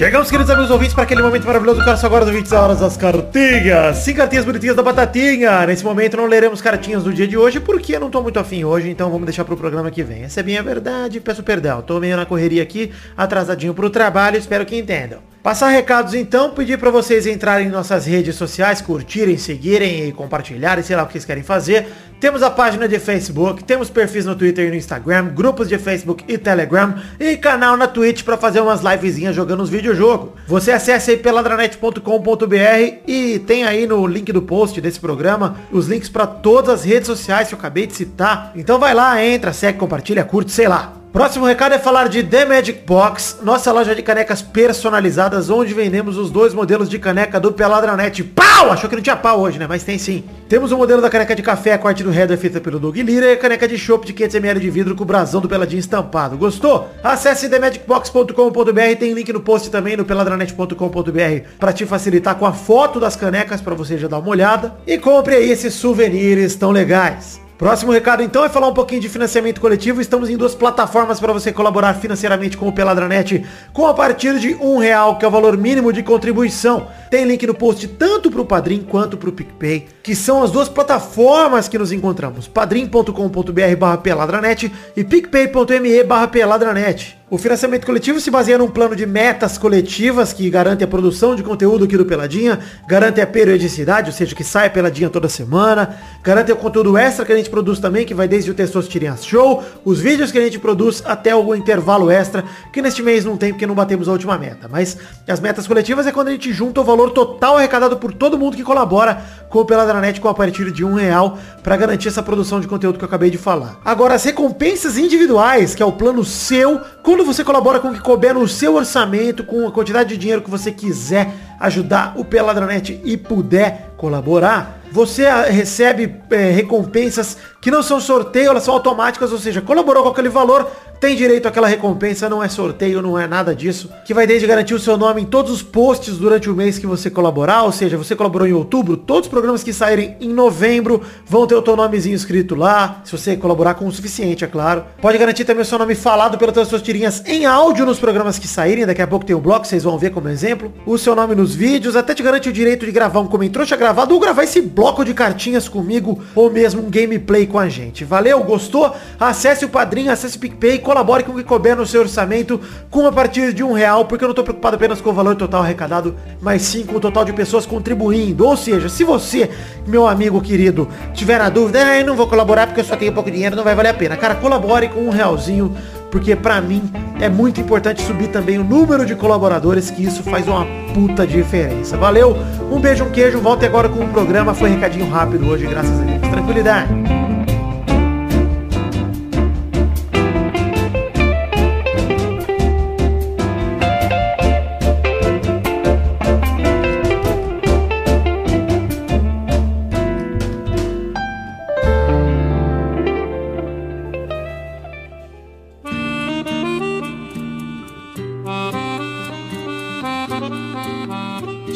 Chegamos, 0.00 0.30
queridos 0.30 0.50
amigos 0.50 0.70
ouvintes, 0.70 0.94
para 0.94 1.02
aquele 1.02 1.20
momento 1.20 1.46
maravilhoso. 1.46 1.84
Cara, 1.84 1.94
só 1.94 2.06
agora 2.06 2.24
das 2.24 2.34
20 2.34 2.54
horas 2.54 2.80
das 2.80 2.96
cartinhas. 2.96 3.98
Cinco 3.98 4.16
cartinhas 4.16 4.46
bonitinhas 4.46 4.74
da 4.74 4.82
Batatinha. 4.82 5.66
Nesse 5.66 5.84
momento 5.84 6.16
não 6.16 6.24
leremos 6.24 6.62
cartinhas 6.62 7.04
do 7.04 7.12
dia 7.12 7.28
de 7.28 7.36
hoje, 7.36 7.60
porque 7.60 7.96
eu 7.96 8.00
não 8.00 8.08
tô 8.08 8.22
muito 8.22 8.38
afim 8.38 8.64
hoje, 8.64 8.88
então 8.88 9.10
vamos 9.10 9.26
deixar 9.26 9.44
pro 9.44 9.58
programa 9.58 9.90
que 9.90 10.02
vem. 10.02 10.22
Essa 10.22 10.40
é 10.40 10.42
bem 10.42 10.56
a 10.56 10.62
verdade, 10.62 11.20
peço 11.20 11.42
perdão. 11.42 11.82
Tô 11.82 12.00
meio 12.00 12.16
na 12.16 12.24
correria 12.24 12.62
aqui, 12.62 12.90
atrasadinho 13.14 13.74
pro 13.74 13.90
trabalho, 13.90 14.38
espero 14.38 14.64
que 14.64 14.74
entendam. 14.74 15.18
Passar 15.42 15.70
recados 15.70 16.12
então, 16.12 16.50
pedir 16.50 16.78
para 16.78 16.90
vocês 16.90 17.26
entrarem 17.26 17.68
em 17.68 17.70
nossas 17.70 18.04
redes 18.04 18.36
sociais, 18.36 18.82
curtirem, 18.82 19.38
seguirem 19.38 20.06
e 20.06 20.12
compartilharem, 20.12 20.84
sei 20.84 20.94
lá 20.94 21.02
o 21.02 21.06
que 21.06 21.12
vocês 21.12 21.24
querem 21.24 21.42
fazer. 21.42 21.86
Temos 22.20 22.42
a 22.42 22.50
página 22.50 22.86
de 22.86 22.98
Facebook, 22.98 23.64
temos 23.64 23.88
perfis 23.88 24.26
no 24.26 24.36
Twitter 24.36 24.66
e 24.66 24.68
no 24.68 24.76
Instagram, 24.76 25.28
grupos 25.28 25.66
de 25.66 25.78
Facebook 25.78 26.22
e 26.28 26.36
Telegram 26.36 26.94
e 27.18 27.38
canal 27.38 27.74
na 27.74 27.88
Twitch 27.88 28.22
para 28.22 28.36
fazer 28.36 28.60
umas 28.60 28.82
livezinhas 28.82 29.34
jogando 29.34 29.62
os 29.62 29.70
videojogos. 29.70 30.32
Você 30.46 30.72
acessa 30.72 31.10
aí 31.10 31.16
peladranet.com.br 31.16 32.98
e 33.06 33.38
tem 33.38 33.64
aí 33.64 33.86
no 33.86 34.06
link 34.06 34.30
do 34.32 34.42
post 34.42 34.78
desse 34.78 35.00
programa 35.00 35.56
os 35.72 35.86
links 35.88 36.10
para 36.10 36.26
todas 36.26 36.80
as 36.80 36.84
redes 36.84 37.06
sociais 37.06 37.48
que 37.48 37.54
eu 37.54 37.58
acabei 37.58 37.86
de 37.86 37.94
citar. 37.94 38.52
Então 38.54 38.78
vai 38.78 38.92
lá, 38.92 39.24
entra, 39.24 39.54
segue, 39.54 39.78
compartilha, 39.78 40.22
curte, 40.22 40.52
sei 40.52 40.68
lá. 40.68 40.99
Próximo 41.12 41.44
recado 41.44 41.74
é 41.74 41.78
falar 41.78 42.08
de 42.08 42.22
The 42.22 42.44
Magic 42.44 42.84
Box, 42.86 43.38
nossa 43.42 43.72
loja 43.72 43.96
de 43.96 44.02
canecas 44.02 44.42
personalizadas, 44.42 45.50
onde 45.50 45.74
vendemos 45.74 46.16
os 46.16 46.30
dois 46.30 46.54
modelos 46.54 46.88
de 46.88 47.00
caneca 47.00 47.40
do 47.40 47.50
Peladranet. 47.50 48.22
Pau! 48.22 48.70
Achou 48.70 48.88
que 48.88 48.94
não 48.94 49.02
tinha 49.02 49.16
pau 49.16 49.40
hoje, 49.40 49.58
né? 49.58 49.66
Mas 49.68 49.82
tem 49.82 49.98
sim. 49.98 50.22
Temos 50.48 50.70
o 50.70 50.76
modelo 50.76 51.02
da 51.02 51.10
caneca 51.10 51.34
de 51.34 51.42
café, 51.42 51.72
arte 51.82 52.04
do 52.04 52.14
header 52.14 52.38
feita 52.38 52.60
pelo 52.60 52.78
Doug 52.78 52.96
Lira 52.96 53.26
e 53.26 53.32
a 53.32 53.36
caneca 53.36 53.66
de 53.66 53.76
chopp 53.76 54.06
de 54.06 54.14
500ml 54.14 54.60
de 54.60 54.70
vidro 54.70 54.94
com 54.94 55.02
o 55.02 55.06
brasão 55.06 55.40
do 55.40 55.48
Peladinho 55.48 55.80
estampado. 55.80 56.38
Gostou? 56.38 56.88
Acesse 57.02 57.48
themagicbox.com.br, 57.48 58.96
tem 58.96 59.12
link 59.12 59.32
no 59.32 59.40
post 59.40 59.68
também 59.68 59.96
no 59.96 60.04
peladranet.com.br 60.04 61.48
para 61.58 61.72
te 61.72 61.84
facilitar 61.86 62.36
com 62.36 62.46
a 62.46 62.52
foto 62.52 63.00
das 63.00 63.16
canecas 63.16 63.60
para 63.60 63.74
você 63.74 63.98
já 63.98 64.06
dar 64.06 64.20
uma 64.20 64.30
olhada. 64.30 64.76
E 64.86 64.96
compre 64.96 65.34
aí 65.34 65.50
esses 65.50 65.74
souvenirs 65.74 66.54
tão 66.54 66.70
legais. 66.70 67.40
Próximo 67.60 67.92
recado 67.92 68.22
então 68.22 68.42
é 68.42 68.48
falar 68.48 68.68
um 68.68 68.72
pouquinho 68.72 69.02
de 69.02 69.08
financiamento 69.10 69.60
coletivo. 69.60 70.00
Estamos 70.00 70.30
em 70.30 70.36
duas 70.38 70.54
plataformas 70.54 71.20
para 71.20 71.30
você 71.30 71.52
colaborar 71.52 71.92
financeiramente 71.92 72.56
com 72.56 72.66
o 72.66 72.72
Peladranet 72.72 73.44
com 73.70 73.86
a 73.86 73.92
partir 73.92 74.38
de 74.38 74.54
um 74.54 74.78
real, 74.78 75.18
que 75.18 75.26
é 75.26 75.28
o 75.28 75.30
valor 75.30 75.58
mínimo 75.58 75.92
de 75.92 76.02
contribuição. 76.02 76.88
Tem 77.10 77.26
link 77.26 77.46
no 77.46 77.52
post 77.52 77.86
tanto 77.86 78.30
para 78.30 78.40
o 78.40 78.46
Padrim 78.46 78.80
quanto 78.80 79.18
para 79.18 79.28
o 79.28 79.32
PicPay, 79.32 79.88
que 80.02 80.14
são 80.14 80.42
as 80.42 80.50
duas 80.50 80.68
plataformas 80.68 81.68
que 81.68 81.78
nos 81.78 81.92
encontramos. 81.92 82.48
padrim.com.br 82.48 83.76
barra 83.78 83.98
peladranet 83.98 84.72
e 84.96 85.04
picpay.me 85.04 86.04
barra 86.04 86.28
peladranet. 86.28 87.20
O 87.30 87.38
financiamento 87.38 87.86
coletivo 87.86 88.18
se 88.18 88.28
baseia 88.28 88.58
num 88.58 88.68
plano 88.68 88.96
de 88.96 89.06
metas 89.06 89.56
coletivas 89.56 90.32
que 90.32 90.50
garante 90.50 90.82
a 90.82 90.86
produção 90.88 91.36
de 91.36 91.44
conteúdo 91.44 91.84
aqui 91.84 91.96
do 91.96 92.04
Peladinha, 92.04 92.58
garante 92.88 93.20
a 93.20 93.26
periodicidade, 93.26 94.10
ou 94.10 94.12
seja, 94.12 94.34
que 94.34 94.42
sai 94.42 94.68
Peladinha 94.68 95.08
toda 95.08 95.28
semana, 95.28 95.96
garante 96.24 96.50
o 96.50 96.56
conteúdo 96.56 96.98
extra 96.98 97.24
que 97.24 97.32
a 97.32 97.36
gente 97.36 97.48
produz 97.48 97.78
também, 97.78 98.04
que 98.04 98.12
vai 98.12 98.26
desde 98.26 98.50
o 98.50 98.54
Testosterinhas 98.54 99.24
Show, 99.24 99.62
os 99.84 100.00
vídeos 100.00 100.32
que 100.32 100.38
a 100.38 100.40
gente 100.40 100.58
produz 100.58 101.04
até 101.06 101.32
o 101.32 101.54
intervalo 101.54 102.10
extra, 102.10 102.44
que 102.72 102.82
neste 102.82 103.00
mês 103.00 103.24
não 103.24 103.36
tem 103.36 103.52
porque 103.52 103.64
não 103.66 103.76
batemos 103.76 104.08
a 104.08 104.12
última 104.12 104.36
meta. 104.36 104.66
Mas 104.68 104.98
as 105.28 105.38
metas 105.38 105.68
coletivas 105.68 106.08
é 106.08 106.10
quando 106.10 106.28
a 106.28 106.32
gente 106.32 106.52
junta 106.52 106.80
o 106.80 106.84
valor 106.84 107.12
total 107.12 107.58
arrecadado 107.58 107.96
por 107.96 108.12
todo 108.12 108.36
mundo 108.36 108.56
que 108.56 108.64
colabora 108.64 109.22
com 109.48 109.60
o 109.60 109.64
Peladranet 109.90 110.20
com 110.20 110.28
a 110.28 110.34
partir 110.34 110.70
de 110.70 110.84
um 110.84 110.94
real 110.94 111.36
para 111.62 111.76
garantir 111.76 112.08
essa 112.08 112.22
produção 112.22 112.60
de 112.60 112.68
conteúdo 112.68 112.96
que 112.96 113.04
eu 113.04 113.08
acabei 113.08 113.28
de 113.28 113.38
falar. 113.38 113.80
Agora, 113.84 114.14
as 114.14 114.22
recompensas 114.22 114.96
individuais, 114.96 115.74
que 115.74 115.82
é 115.82 115.86
o 115.86 115.92
plano 115.92 116.24
seu, 116.24 116.80
quando 117.02 117.24
você 117.24 117.42
colabora 117.42 117.80
com 117.80 117.88
o 117.88 117.92
que 117.92 118.00
couber 118.00 118.34
no 118.34 118.46
seu 118.46 118.76
orçamento, 118.76 119.42
com 119.42 119.66
a 119.66 119.72
quantidade 119.72 120.10
de 120.10 120.16
dinheiro 120.16 120.42
que 120.42 120.50
você 120.50 120.70
quiser 120.70 121.34
ajudar 121.58 122.14
o 122.16 122.24
Peladranet 122.24 123.00
e 123.04 123.16
puder 123.16 123.92
colaborar, 123.96 124.79
você 124.90 125.26
ah, 125.26 125.42
recebe 125.42 126.16
eh, 126.30 126.50
recompensas 126.50 127.36
que 127.60 127.70
não 127.70 127.82
são 127.82 128.00
sorteio, 128.00 128.50
elas 128.50 128.62
são 128.62 128.74
automáticas, 128.74 129.32
ou 129.32 129.38
seja, 129.38 129.60
colaborou 129.60 130.02
com 130.02 130.08
aquele 130.08 130.28
valor, 130.28 130.66
tem 130.98 131.14
direito 131.14 131.46
àquela 131.46 131.68
recompensa, 131.68 132.28
não 132.28 132.42
é 132.42 132.48
sorteio, 132.48 133.02
não 133.02 133.18
é 133.18 133.26
nada 133.26 133.54
disso, 133.54 133.90
que 134.04 134.14
vai 134.14 134.26
desde 134.26 134.46
garantir 134.46 134.74
o 134.74 134.78
seu 134.78 134.96
nome 134.96 135.22
em 135.22 135.24
todos 135.24 135.52
os 135.52 135.62
posts 135.62 136.16
durante 136.16 136.48
o 136.48 136.54
mês 136.54 136.78
que 136.78 136.86
você 136.86 137.10
colaborar, 137.10 137.62
ou 137.62 137.72
seja, 137.72 137.96
você 137.96 138.16
colaborou 138.16 138.48
em 138.48 138.52
outubro, 138.52 138.96
todos 138.96 139.26
os 139.26 139.30
programas 139.30 139.62
que 139.62 139.72
saírem 139.72 140.16
em 140.20 140.28
novembro 140.28 141.02
vão 141.26 141.46
ter 141.46 141.54
o 141.54 141.62
teu 141.62 141.76
nomezinho 141.76 142.14
escrito 142.14 142.54
lá, 142.54 143.02
se 143.04 143.12
você 143.12 143.36
colaborar 143.36 143.74
com 143.74 143.86
o 143.86 143.92
suficiente, 143.92 144.44
é 144.44 144.46
claro. 144.46 144.84
Pode 145.00 145.18
garantir 145.18 145.44
também 145.44 145.62
o 145.62 145.66
seu 145.66 145.78
nome 145.78 145.94
falado 145.94 146.38
pelas 146.38 146.68
suas 146.68 146.82
tirinhas 146.82 147.22
em 147.26 147.46
áudio 147.46 147.86
nos 147.86 147.98
programas 147.98 148.38
que 148.38 148.48
saírem, 148.48 148.86
daqui 148.86 149.02
a 149.02 149.06
pouco 149.06 149.24
tem 149.24 149.36
o 149.36 149.40
bloco, 149.40 149.66
vocês 149.66 149.84
vão 149.84 149.98
ver 149.98 150.10
como 150.10 150.28
exemplo. 150.28 150.72
O 150.86 150.98
seu 150.98 151.14
nome 151.14 151.34
nos 151.34 151.54
vídeos, 151.54 151.94
até 151.94 152.14
te 152.14 152.22
garante 152.22 152.48
o 152.48 152.52
direito 152.52 152.86
de 152.86 152.92
gravar 152.92 153.20
um 153.20 153.26
comentrouxa 153.26 153.76
gravado 153.76 154.14
ou 154.14 154.20
gravar 154.20 154.44
esse 154.44 154.60
bloco 154.60 154.79
de 155.04 155.14
cartinhas 155.14 155.68
comigo, 155.68 156.20
ou 156.34 156.50
mesmo 156.50 156.82
um 156.82 156.90
gameplay 156.90 157.46
com 157.46 157.58
a 157.58 157.68
gente. 157.68 158.04
Valeu? 158.04 158.42
Gostou? 158.42 158.94
Acesse 159.18 159.64
o 159.64 159.68
Padrinho, 159.68 160.10
acesse 160.10 160.36
o 160.36 160.40
PicPay, 160.40 160.78
colabore 160.78 161.22
com 161.22 161.32
o 161.32 161.36
que 161.36 161.44
couber 161.44 161.76
no 161.76 161.86
seu 161.86 162.00
orçamento 162.00 162.58
com 162.90 163.06
a 163.06 163.12
partir 163.12 163.52
de 163.52 163.62
um 163.62 163.72
real, 163.72 164.06
porque 164.06 164.24
eu 164.24 164.28
não 164.28 164.34
tô 164.34 164.42
preocupado 164.42 164.76
apenas 164.76 165.00
com 165.00 165.10
o 165.10 165.12
valor 165.12 165.36
total 165.36 165.62
arrecadado, 165.62 166.16
mas 166.40 166.62
sim 166.62 166.84
com 166.84 166.96
o 166.96 167.00
total 167.00 167.24
de 167.24 167.32
pessoas 167.32 167.66
contribuindo. 167.66 168.46
Ou 168.46 168.56
seja, 168.56 168.88
se 168.88 169.04
você, 169.04 169.50
meu 169.86 170.08
amigo 170.08 170.40
querido, 170.40 170.88
tiver 171.12 171.38
na 171.38 171.50
dúvida, 171.50 171.84
ah, 171.84 171.98
eu 171.98 172.06
não 172.06 172.16
vou 172.16 172.26
colaborar 172.26 172.66
porque 172.66 172.80
eu 172.80 172.84
só 172.84 172.96
tenho 172.96 173.12
pouco 173.12 173.30
dinheiro, 173.30 173.54
não 173.54 173.64
vai 173.64 173.74
valer 173.74 173.90
a 173.90 173.94
pena. 173.94 174.16
Cara, 174.16 174.34
colabore 174.34 174.88
com 174.88 175.00
um 175.00 175.10
realzinho 175.10 175.76
porque 176.10 176.34
pra 176.34 176.60
mim 176.60 176.90
é 177.20 177.28
muito 177.28 177.60
importante 177.60 178.02
subir 178.02 178.28
também 178.28 178.58
o 178.58 178.64
número 178.64 179.04
de 179.06 179.14
colaboradores, 179.14 179.90
que 179.90 180.04
isso 180.04 180.22
faz 180.22 180.48
uma 180.48 180.66
puta 180.94 181.26
diferença. 181.26 181.96
Valeu, 181.96 182.36
um 182.70 182.80
beijo, 182.80 183.04
um 183.04 183.10
queijo, 183.10 183.40
volte 183.40 183.64
agora 183.64 183.88
com 183.88 184.04
o 184.04 184.08
programa, 184.08 184.54
foi 184.54 184.70
recadinho 184.70 185.08
rápido 185.08 185.46
hoje, 185.46 185.66
graças 185.66 186.00
a 186.00 186.02
Deus. 186.02 186.20
Tranquilidade. 186.30 187.19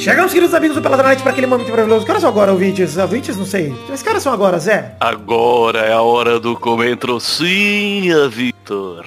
Chegamos, 0.04 0.34
queridos 0.34 0.54
amigos 0.54 0.76
do 0.76 0.82
Peladranet, 0.82 1.22
para 1.22 1.32
aquele 1.32 1.46
momento 1.46 1.70
maravilhoso. 1.70 2.04
Que 2.04 2.10
horas 2.10 2.20
são 2.20 2.28
agora, 2.28 2.52
ouvintes? 2.52 2.98
Ouvintes, 2.98 3.38
não 3.38 3.46
sei. 3.46 3.74
Que 4.02 4.08
horas 4.10 4.22
são 4.22 4.34
agora, 4.34 4.58
Zé? 4.58 4.96
Agora 5.00 5.78
é 5.78 5.94
a 5.94 6.02
hora 6.02 6.38
do 6.38 6.54
comentrocinha, 6.54 8.28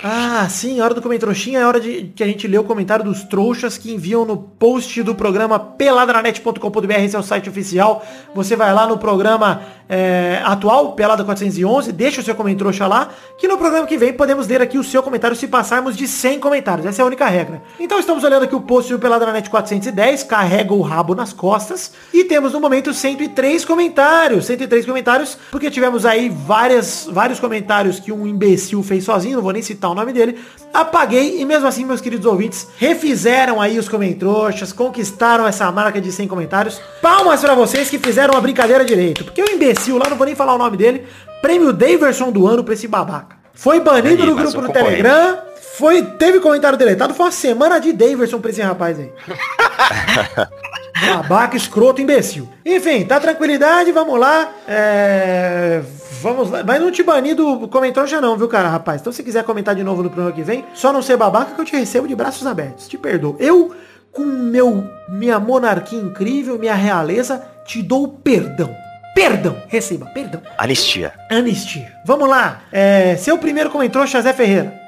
Ah, 0.04 0.48
sim, 0.50 0.80
a 0.80 0.84
hora 0.84 0.94
do 0.94 1.02
comentroxinha 1.02 1.60
é 1.60 1.64
a 1.64 1.68
hora 1.68 1.80
de 1.80 2.12
que 2.16 2.24
a 2.24 2.28
gente 2.28 2.48
lê 2.48 2.58
o 2.58 2.64
comentário 2.64 3.04
dos 3.04 3.24
trouxas 3.24 3.78
que 3.78 3.92
enviam 3.92 4.26
no 4.26 4.38
post 4.38 5.02
do 5.02 5.16
programa 5.16 5.60
peladranet.com.br, 5.60 6.94
esse 7.00 7.16
é 7.16 7.20
o 7.20 7.24
site 7.24 7.50
oficial. 7.50 8.06
Você 8.36 8.56
vai 8.56 8.74
lá 8.74 8.86
no 8.86 8.98
programa 8.98 9.62
é, 9.90 10.42
atual, 10.44 10.94
Pelada 10.94 11.24
411, 11.24 11.92
deixa 11.92 12.22
o 12.22 12.24
seu 12.24 12.36
comentário 12.36 12.58
lá, 12.88 13.10
que 13.38 13.48
no 13.48 13.58
programa 13.58 13.86
que 13.88 13.98
vem 13.98 14.14
podemos 14.14 14.48
ler 14.48 14.62
aqui 14.62 14.78
o 14.78 14.84
seu 14.84 15.02
comentário 15.02 15.36
se 15.36 15.48
passarmos 15.48 15.96
de 15.96 16.08
100 16.08 16.40
comentários. 16.40 16.86
Essa 16.86 17.02
é 17.02 17.04
a 17.04 17.06
única 17.06 17.26
regra. 17.28 17.62
Então 17.80 18.00
estamos 18.00 18.24
olhando 18.24 18.44
aqui 18.44 18.56
o 18.56 18.62
post 18.62 18.92
do 18.92 19.00
Peladranet 19.00 19.50
410, 19.50 20.24
carrega 20.24 20.74
o 20.74 20.82
rabo 20.82 21.16
nas 21.16 21.34
costas, 21.34 21.92
e 22.14 22.24
temos 22.24 22.54
no 22.54 22.60
momento 22.60 22.94
103 22.94 23.64
comentários. 23.66 24.46
103 24.46 24.86
comentários, 24.86 25.38
porque 25.52 25.72
tivemos 25.72 26.06
aí 26.06 26.30
várias, 26.30 27.08
vários 27.12 27.40
comentários 27.40 28.00
que 28.00 28.12
um 28.12 28.28
imbecil 28.28 28.84
fez 28.84 29.04
sozinho, 29.04 29.42
vou 29.48 29.54
nem 29.54 29.62
citar 29.62 29.90
o 29.92 29.96
nome 29.96 30.12
dele. 30.12 30.38
Apaguei 30.74 31.40
e 31.40 31.46
mesmo 31.46 31.68
assim, 31.68 31.86
meus 31.86 32.02
queridos 32.02 32.26
ouvintes, 32.26 32.68
refizeram 32.78 33.62
aí 33.62 33.80
os 33.80 33.88
comentroxas, 33.88 34.74
conquistaram 34.74 35.48
essa 35.48 35.72
marca 35.72 36.02
de 36.02 36.12
100 36.12 36.28
comentários. 36.28 36.82
Palmas 37.02 37.40
pra 37.42 37.56
vocês 37.56 37.90
que 37.90 37.98
fizeram 37.98 38.36
a 38.36 38.42
brincadeira 38.42 38.84
direito, 38.84 39.24
porque 39.24 39.42
o 39.42 39.50
imbecil 39.50 39.98
lá, 39.98 40.10
não 40.10 40.18
vou 40.18 40.26
nem 40.26 40.36
falar 40.36 40.54
o 40.54 40.58
nome 40.58 40.76
dele, 40.76 41.06
prêmio 41.42 41.72
Daverson 41.72 42.32
do 42.32 42.46
ano 42.46 42.64
pra 42.64 42.74
esse 42.74 42.88
babaca. 42.88 43.38
Foi 43.54 43.80
banido 43.80 44.24
Aí, 44.24 44.30
do 44.30 44.36
grupo 44.36 44.54
concorrente. 44.54 44.74
Telegram, 44.74 45.38
foi, 45.78 46.02
teve 46.04 46.40
comentário 46.40 46.78
deletado, 46.78 47.14
foi 47.14 47.26
uma 47.28 47.32
semana 47.32 47.80
de 47.80 47.94
Daverson 47.94 48.40
pra 48.40 48.52
esse 48.52 48.62
rapaz 48.62 49.00
aí. 49.00 49.12
Babaca, 51.06 51.56
escroto, 51.56 52.02
imbecil. 52.02 52.48
Enfim, 52.66 53.06
tá 53.06 53.20
tranquilidade, 53.20 53.92
vamos 53.92 54.20
lá. 54.20 54.52
É... 54.68 55.82
Vamos 56.22 56.50
lá. 56.50 56.64
Mas 56.64 56.82
não 56.82 56.92
te 56.92 57.04
bani 57.04 57.34
do 57.34 57.68
comentário 57.68 58.10
já 58.10 58.20
não, 58.20 58.38
viu, 58.38 58.48
cara, 58.48 58.70
rapaz? 58.70 59.02
Então 59.02 59.14
se 59.14 59.24
quiser 59.24 59.44
comentar 59.44 59.76
de 59.76 59.84
novo 59.84 60.02
no 60.02 60.10
programa 60.10 60.36
que 60.36 60.42
vem, 60.42 60.66
só 60.74 60.92
não 60.92 61.02
ser 61.02 61.18
babaca 61.18 61.54
que 61.54 61.62
eu 61.62 61.66
te 61.66 61.76
recebo 61.76 62.08
de 62.08 62.16
braços 62.16 62.46
abertos. 62.48 62.88
Te 62.88 62.98
perdoo. 62.98 63.36
Eu, 63.40 63.76
com 64.12 64.24
meu 64.24 64.84
minha 65.08 65.40
monarquia 65.40 66.00
incrível, 66.00 66.58
minha 66.58 66.76
realeza, 66.76 67.44
te 67.66 67.84
dou 67.84 68.08
perdão. 68.08 68.74
Perdão. 69.14 69.58
Receba, 69.68 70.06
perdão. 70.08 70.42
Anistia. 70.58 71.14
Anistia. 71.30 71.92
Vamos 72.06 72.30
lá. 72.30 72.62
É, 72.72 73.16
seu 73.18 73.38
primeiro 73.38 73.70
comentário, 73.70 74.08
Zé 74.08 74.34
Ferreira. 74.34 74.87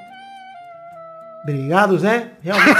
Obrigado, 1.43 1.97
Zé. 1.97 2.27
Realmente. 2.43 2.77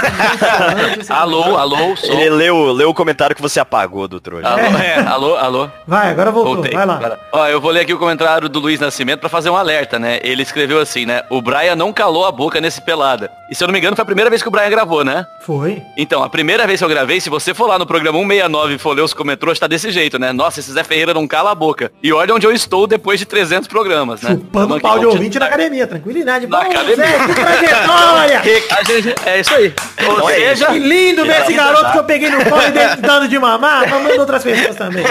Alô, 1.08 1.56
alô, 1.56 1.96
sou. 1.96 2.14
Ele 2.14 2.30
leu, 2.30 2.72
leu 2.72 2.90
o 2.90 2.94
comentário 2.94 3.34
que 3.34 3.40
você 3.40 3.58
apagou 3.58 4.06
do 4.06 4.20
trouxa. 4.20 4.46
Alô, 4.46 4.78
é, 4.78 4.94
alô, 5.00 5.36
alô. 5.36 5.70
Vai, 5.86 6.10
agora 6.10 6.30
voltou. 6.30 6.54
Voltei. 6.56 6.72
Vai 6.72 6.84
lá. 6.84 6.96
Agora. 6.96 7.18
Ó, 7.32 7.46
eu 7.46 7.60
vou 7.60 7.70
ler 7.70 7.80
aqui 7.80 7.94
o 7.94 7.98
comentário 7.98 8.48
do 8.48 8.60
Luiz 8.60 8.78
Nascimento 8.78 9.20
pra 9.20 9.28
fazer 9.28 9.48
um 9.50 9.56
alerta, 9.56 9.98
né? 9.98 10.20
Ele 10.22 10.42
escreveu 10.42 10.78
assim, 10.78 11.06
né? 11.06 11.22
O 11.30 11.40
Brian 11.40 11.74
não 11.74 11.92
calou 11.92 12.26
a 12.26 12.32
boca 12.32 12.60
nesse 12.60 12.80
pelada. 12.82 13.30
E 13.50 13.54
se 13.54 13.64
eu 13.64 13.66
não 13.66 13.72
me 13.72 13.78
engano, 13.78 13.96
foi 13.96 14.02
a 14.02 14.06
primeira 14.06 14.30
vez 14.30 14.42
que 14.42 14.48
o 14.48 14.50
Brian 14.50 14.70
gravou, 14.70 15.04
né? 15.04 15.26
Foi. 15.40 15.82
Então, 15.96 16.22
a 16.22 16.28
primeira 16.28 16.66
vez 16.66 16.78
que 16.78 16.84
eu 16.84 16.88
gravei, 16.88 17.20
se 17.20 17.30
você 17.30 17.54
for 17.54 17.66
lá 17.66 17.78
no 17.78 17.86
programa 17.86 18.18
169 18.18 18.74
e 18.74 18.78
for 18.78 18.94
ler 18.94 19.02
os 19.02 19.14
comentários, 19.14 19.58
tá 19.58 19.66
desse 19.66 19.90
jeito, 19.90 20.18
né? 20.18 20.32
Nossa, 20.32 20.60
esse 20.60 20.70
Zé 20.70 20.84
Ferreira 20.84 21.14
não 21.14 21.26
cala 21.26 21.50
a 21.50 21.54
boca. 21.54 21.90
E 22.02 22.12
olha 22.12 22.34
onde 22.34 22.46
eu 22.46 22.52
estou 22.52 22.86
depois 22.86 23.18
de 23.18 23.26
300 23.26 23.66
programas, 23.68 24.22
né? 24.22 24.32
Chupando 24.32 24.68
Tamo 24.68 24.80
pau 24.80 24.98
de 24.98 25.06
ouvinte 25.06 25.38
na 25.38 25.46
academia. 25.46 25.86
Tranquilidade. 25.86 26.46
Na 26.46 26.58
Bom, 26.58 26.70
academia. 26.70 26.96
Zé, 26.96 27.26
que 27.26 27.34
trajetória. 27.34 28.42
A 28.70 28.82
gente- 28.82 29.14
é 29.26 29.40
isso 29.40 29.54
aí. 29.54 29.74
Ou 30.06 30.12
Então 30.14 30.30
é 30.30 30.34
seja, 30.34 30.66
Que 30.66 30.78
lindo 30.78 31.24
ver 31.24 31.32
Então, 31.32 31.44
esse 31.44 31.52
garoto 31.54 31.92
que 31.92 31.98
eu 31.98 32.04
peguei 32.04 32.30
no 32.30 32.44
colo 32.48 32.62
e 32.62 32.96
dando 33.00 33.28
de 33.28 33.38
mamar, 33.38 33.88
mamando 33.88 34.20
outras 34.20 34.42
pessoas 34.42 34.76
também. 34.76 35.04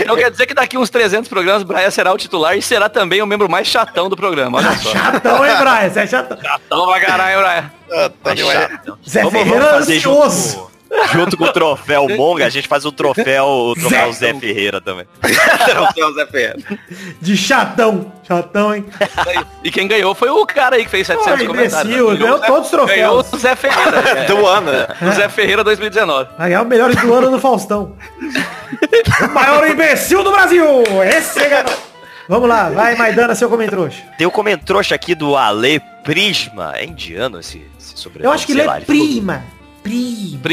Então 0.00 0.16
quer 0.16 0.30
dizer 0.30 0.46
que 0.46 0.54
daqui 0.54 0.78
uns 0.78 0.88
300 0.88 1.28
programas 1.28 1.62
o 1.62 1.64
Brian 1.64 1.90
será 1.90 2.12
o 2.12 2.16
titular 2.16 2.56
e 2.56 2.62
será 2.62 2.88
também 2.88 3.20
o 3.20 3.26
membro 3.26 3.48
mais 3.48 3.66
chatão 3.66 4.08
do 4.08 4.16
programa. 4.16 4.58
Olha 4.58 4.70
só. 4.76 4.90
Chatão, 4.90 5.44
hein, 5.44 5.56
Brian? 5.58 5.88
Zé 5.90 6.06
chatão. 6.06 6.38
Chatão 6.40 6.86
pra 6.86 7.00
caralho, 7.00 7.38
Brian. 7.40 8.10
Tá 8.22 8.36
chato. 8.36 8.98
Zé 9.08 9.22
Vamos, 9.22 9.32
Ferreira 9.40 9.60
vamos 9.60 9.78
fazer 9.78 9.96
ansioso. 9.96 10.48
junto, 10.52 10.70
junto 11.12 11.36
com 11.36 11.44
o 11.44 11.52
troféu 11.52 12.08
Monga, 12.08 12.46
a 12.46 12.50
gente 12.50 12.68
faz 12.68 12.84
o 12.84 12.92
troféu, 12.92 13.44
o 13.44 13.74
troféu 13.74 14.12
Zé, 14.12 14.34
Ferreira 14.34 14.80
também. 14.80 15.06
Zé 16.14 16.26
Ferreira. 16.26 16.56
De 17.20 17.36
chatão. 17.36 18.12
Chatão, 18.26 18.74
hein? 18.74 18.84
E 19.62 19.70
quem 19.70 19.86
ganhou 19.86 20.14
foi 20.14 20.30
o 20.30 20.46
cara 20.46 20.76
aí 20.76 20.84
que 20.84 20.90
fez 20.90 21.06
700 21.06 21.40
Pô, 21.40 21.46
comentários. 21.46 21.94
imbecil, 21.94 22.10
né? 22.12 22.16
ganhou 22.16 22.40
todos 22.40 22.64
os 22.64 22.70
troféus. 22.70 22.98
Ganhou 22.98 23.24
o 23.32 23.38
Zé 23.38 23.56
Ferreira. 23.56 23.98
é. 24.20 24.24
Do 24.24 24.46
ano, 24.46 24.72
né? 24.72 24.86
O 25.02 25.12
Zé 25.12 25.28
Ferreira 25.28 25.62
2019. 25.64 26.30
Vai 26.38 26.48
ganhar 26.48 26.62
o 26.62 26.66
melhor 26.66 26.94
do 26.94 27.14
ano 27.14 27.30
no 27.30 27.38
Faustão. 27.38 27.96
o 29.20 29.28
maior 29.28 29.68
imbecil 29.68 30.22
do 30.22 30.32
Brasil. 30.32 30.64
Esse 31.04 31.40
é 31.40 31.48
garoto. 31.48 31.94
Vamos 32.26 32.48
lá, 32.48 32.70
vai 32.70 32.96
Maidana, 32.96 33.34
seu 33.34 33.50
comentrouxa. 33.50 34.02
Tem 34.16 34.26
o 34.26 34.30
comentrouxa 34.30 34.94
aqui 34.94 35.14
do 35.14 35.36
Ale 35.36 35.78
Prisma. 36.02 36.72
É 36.74 36.84
indiano 36.84 37.38
esse, 37.40 37.62
esse 37.78 37.98
sobrenome? 37.98 38.26
Eu 38.26 38.32
acho 38.32 38.46
que 38.46 38.52
sei 38.52 38.62
ele 38.62 38.68
lá, 38.68 38.78
é 38.78 38.80
prima. 38.80 39.44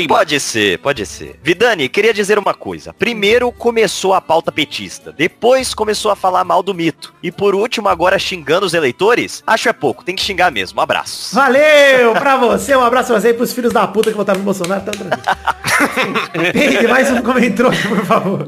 Pode 0.08 0.40
ser, 0.40 0.78
pode 0.80 1.06
ser. 1.06 1.40
Vidani, 1.42 1.88
queria 1.88 2.14
dizer 2.14 2.38
uma 2.38 2.54
coisa. 2.54 2.94
Primeiro 2.94 3.52
começou 3.52 4.14
a 4.14 4.22
pauta 4.22 4.52
petista, 4.52 5.12
depois 5.12 5.74
começou 5.74 6.12
a 6.12 6.16
falar 6.16 6.44
mal 6.44 6.62
do 6.62 6.74
mito. 6.74 7.14
E 7.24 7.32
por 7.32 7.56
último, 7.56 7.88
agora 7.88 8.20
xingando 8.20 8.66
os 8.66 8.74
eleitores? 8.74 9.42
Acho 9.48 9.70
é 9.70 9.74
pouco, 9.74 10.04
tem 10.04 10.16
que 10.16 10.22
xingar 10.22 10.52
mesmo. 10.52 10.82
Abraços. 10.82 11.34
Valeu 11.34 12.14
pra 12.20 12.36
você, 12.38 12.76
um 12.76 12.84
abraço 12.84 13.12
pra 13.12 13.22
você 13.22 13.30
e 13.30 13.34
pros 13.34 13.54
filhos 13.54 13.74
da 13.74 13.88
puta 13.88 14.12
que 14.12 14.18
votaram 14.18 14.40
no 14.40 14.46
Bolsonaro. 14.46 14.84
Tá 14.84 14.92
mais 16.90 17.10
um 17.10 17.22
comentrouxa, 17.22 17.88
por 17.88 18.06
favor. 18.06 18.48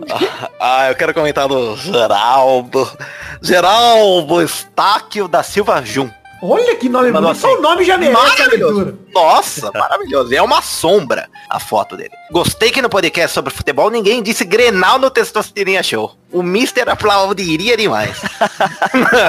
Ah, 0.59 0.89
eu 0.89 0.95
quero 0.95 1.13
comentar 1.13 1.47
do 1.47 1.75
Geraldo. 1.77 2.89
Geraldo 3.41 4.41
Estáquio 4.41 5.27
da 5.27 5.43
Silva 5.43 5.81
Jun. 5.83 6.09
Olha 6.45 6.75
que 6.75 6.89
nome 6.89 7.09
bonito. 7.09 7.35
Só 7.35 7.57
o 7.57 7.61
nome 7.61 7.85
já 7.85 7.97
merece 7.97 8.21
Maravilhoso. 8.21 8.99
Nossa, 9.13 9.71
maravilhoso. 9.73 10.35
É 10.35 10.41
uma 10.41 10.61
sombra 10.61 11.29
a 11.49 11.57
foto 11.57 11.95
dele. 11.95 12.11
Gostei 12.31 12.69
que 12.69 12.81
no 12.81 12.89
podcast 12.89 13.33
sobre 13.33 13.53
futebol 13.53 13.89
ninguém 13.89 14.21
disse 14.21 14.43
Grenal 14.43 14.99
no 14.99 15.09
Testosterinha 15.09 15.81
Show. 15.81 16.17
O 16.33 16.43
Mister 16.43 16.89
aplaudiria 16.89 17.77
demais. 17.77 18.17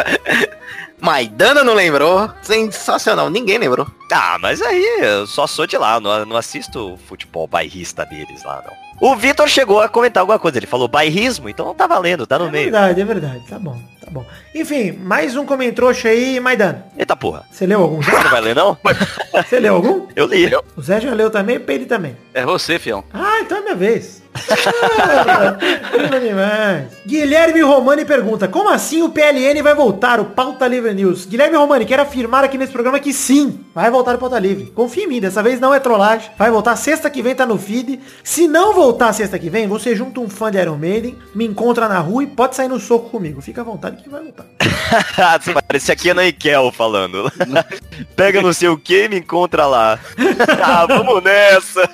Maidana 1.01 1.62
não 1.62 1.75
lembrou. 1.75 2.29
Sensacional. 2.43 3.31
Ninguém 3.31 3.59
lembrou. 3.59 3.87
Ah, 4.12 4.37
mas 4.41 4.61
aí 4.61 4.85
eu 4.99 5.25
só 5.25 5.47
sou 5.47 5.69
de 5.69 5.79
lá, 5.79 6.01
não, 6.01 6.27
não 6.27 6.37
assisto 6.37 6.95
o 6.95 6.97
futebol 6.97 7.47
bairrista 7.47 8.05
deles 8.05 8.43
lá, 8.43 8.61
não. 8.67 8.84
O 9.01 9.15
Vitor 9.17 9.49
chegou 9.49 9.81
a 9.81 9.89
comentar 9.89 10.21
alguma 10.23 10.39
coisa, 10.39 10.59
ele 10.59 10.67
falou 10.67 10.89
bairrismo, 10.89 11.49
então 11.49 11.75
tá 11.75 11.87
valendo, 11.87 12.27
tá 12.27 12.39
no 12.39 12.47
É 12.47 12.51
meio. 12.51 12.65
verdade, 12.71 13.01
é 13.01 13.05
verdade. 13.05 13.43
Tá 13.49 13.59
bom, 13.59 13.77
tá 14.01 14.11
bom. 14.11 14.25
Enfim, 14.55 14.93
mais 14.93 15.37
um 15.37 15.45
comentrouxa 15.45 16.09
aí, 16.09 16.39
Maidana. 16.41 16.87
Eita 16.97 17.15
porra, 17.17 17.45
Você 17.51 17.67
leu 17.67 17.83
algum 17.83 18.01
já? 18.01 18.13
você 18.13 18.25
não 18.25 18.31
vai 18.31 18.41
ler 18.41 18.55
não? 18.55 18.79
Você 19.45 19.59
leu 19.61 19.75
algum? 19.75 20.07
Eu 20.15 20.27
li. 20.27 20.49
O 20.77 20.83
Zé 20.83 21.01
já 21.01 21.13
leu 21.13 21.29
também, 21.31 21.57
o 21.57 21.61
Peide 21.61 21.87
também. 21.87 22.17
É 22.33 22.45
você, 22.47 22.79
fião. 22.79 23.03
Ah, 23.13 23.41
então 23.41 23.59
é 23.59 23.63
minha 23.63 23.75
vez. 23.75 24.23
Guilherme 27.07 27.61
Romani 27.63 28.05
pergunta, 28.05 28.49
como 28.49 28.69
assim 28.69 29.03
o 29.03 29.11
PLN 29.11 29.63
vai 29.63 29.75
voltar, 29.75 30.19
o 30.19 30.25
Pauta 30.27 30.67
Livre 30.67 30.93
News? 30.93 31.25
Guilherme 31.27 31.57
Romani, 31.57 31.85
quero 31.85 32.03
afirmar 32.03 32.43
aqui 32.45 32.59
nesse 32.59 32.73
programa 32.73 32.99
que 32.99 33.13
sim, 33.13 33.61
vai 33.75 33.91
voltar 33.91 34.15
o 34.17 34.19
Pauta 34.19 34.39
Livre. 34.39 34.67
Confia 34.75 35.05
em 35.05 35.09
mim, 35.09 35.21
dessa 35.21 35.43
vez 35.43 35.61
não 35.61 35.73
é 35.75 35.79
trollagem. 35.79 36.31
Vai 36.37 36.51
voltar 36.51 36.75
sexta 36.77 37.09
que 37.11 37.23
vem, 37.23 37.35
tá 37.35 37.47
no 37.47 37.59
feed. 37.59 38.01
Se 38.25 38.49
não 38.49 38.73
voltar 38.75 38.84
sexta 39.12 39.39
que 39.39 39.49
vem, 39.49 39.66
você 39.66 39.95
junta 39.95 40.20
um 40.20 40.28
fã 40.28 40.51
de 40.51 40.59
Iron 40.59 40.76
Maiden, 40.76 41.16
me 41.35 41.47
encontra 41.47 41.89
na 41.89 41.99
rua 41.99 42.24
e 42.24 42.26
pode 42.26 42.57
sair 42.57 42.68
no 42.68 42.80
soco 42.80 43.11
comigo. 43.11 43.41
Fica 43.41 43.61
à 43.61 43.64
vontade 43.64 44.03
que 44.03 44.09
vai 44.09 44.22
voltar. 44.22 44.45
Parece 45.68 45.93
aqui 45.93 46.11
é 46.11 46.14
Naikel 46.14 46.72
falando. 46.72 47.30
Pega 48.16 48.43
não 48.43 48.53
sei 48.53 48.68
o 48.68 48.76
que 48.78 49.05
e 49.05 49.09
me 49.09 49.18
encontra 49.18 49.66
lá. 49.66 49.99
ah, 50.62 50.87
vamos 50.87 51.22
nessa. 51.22 51.89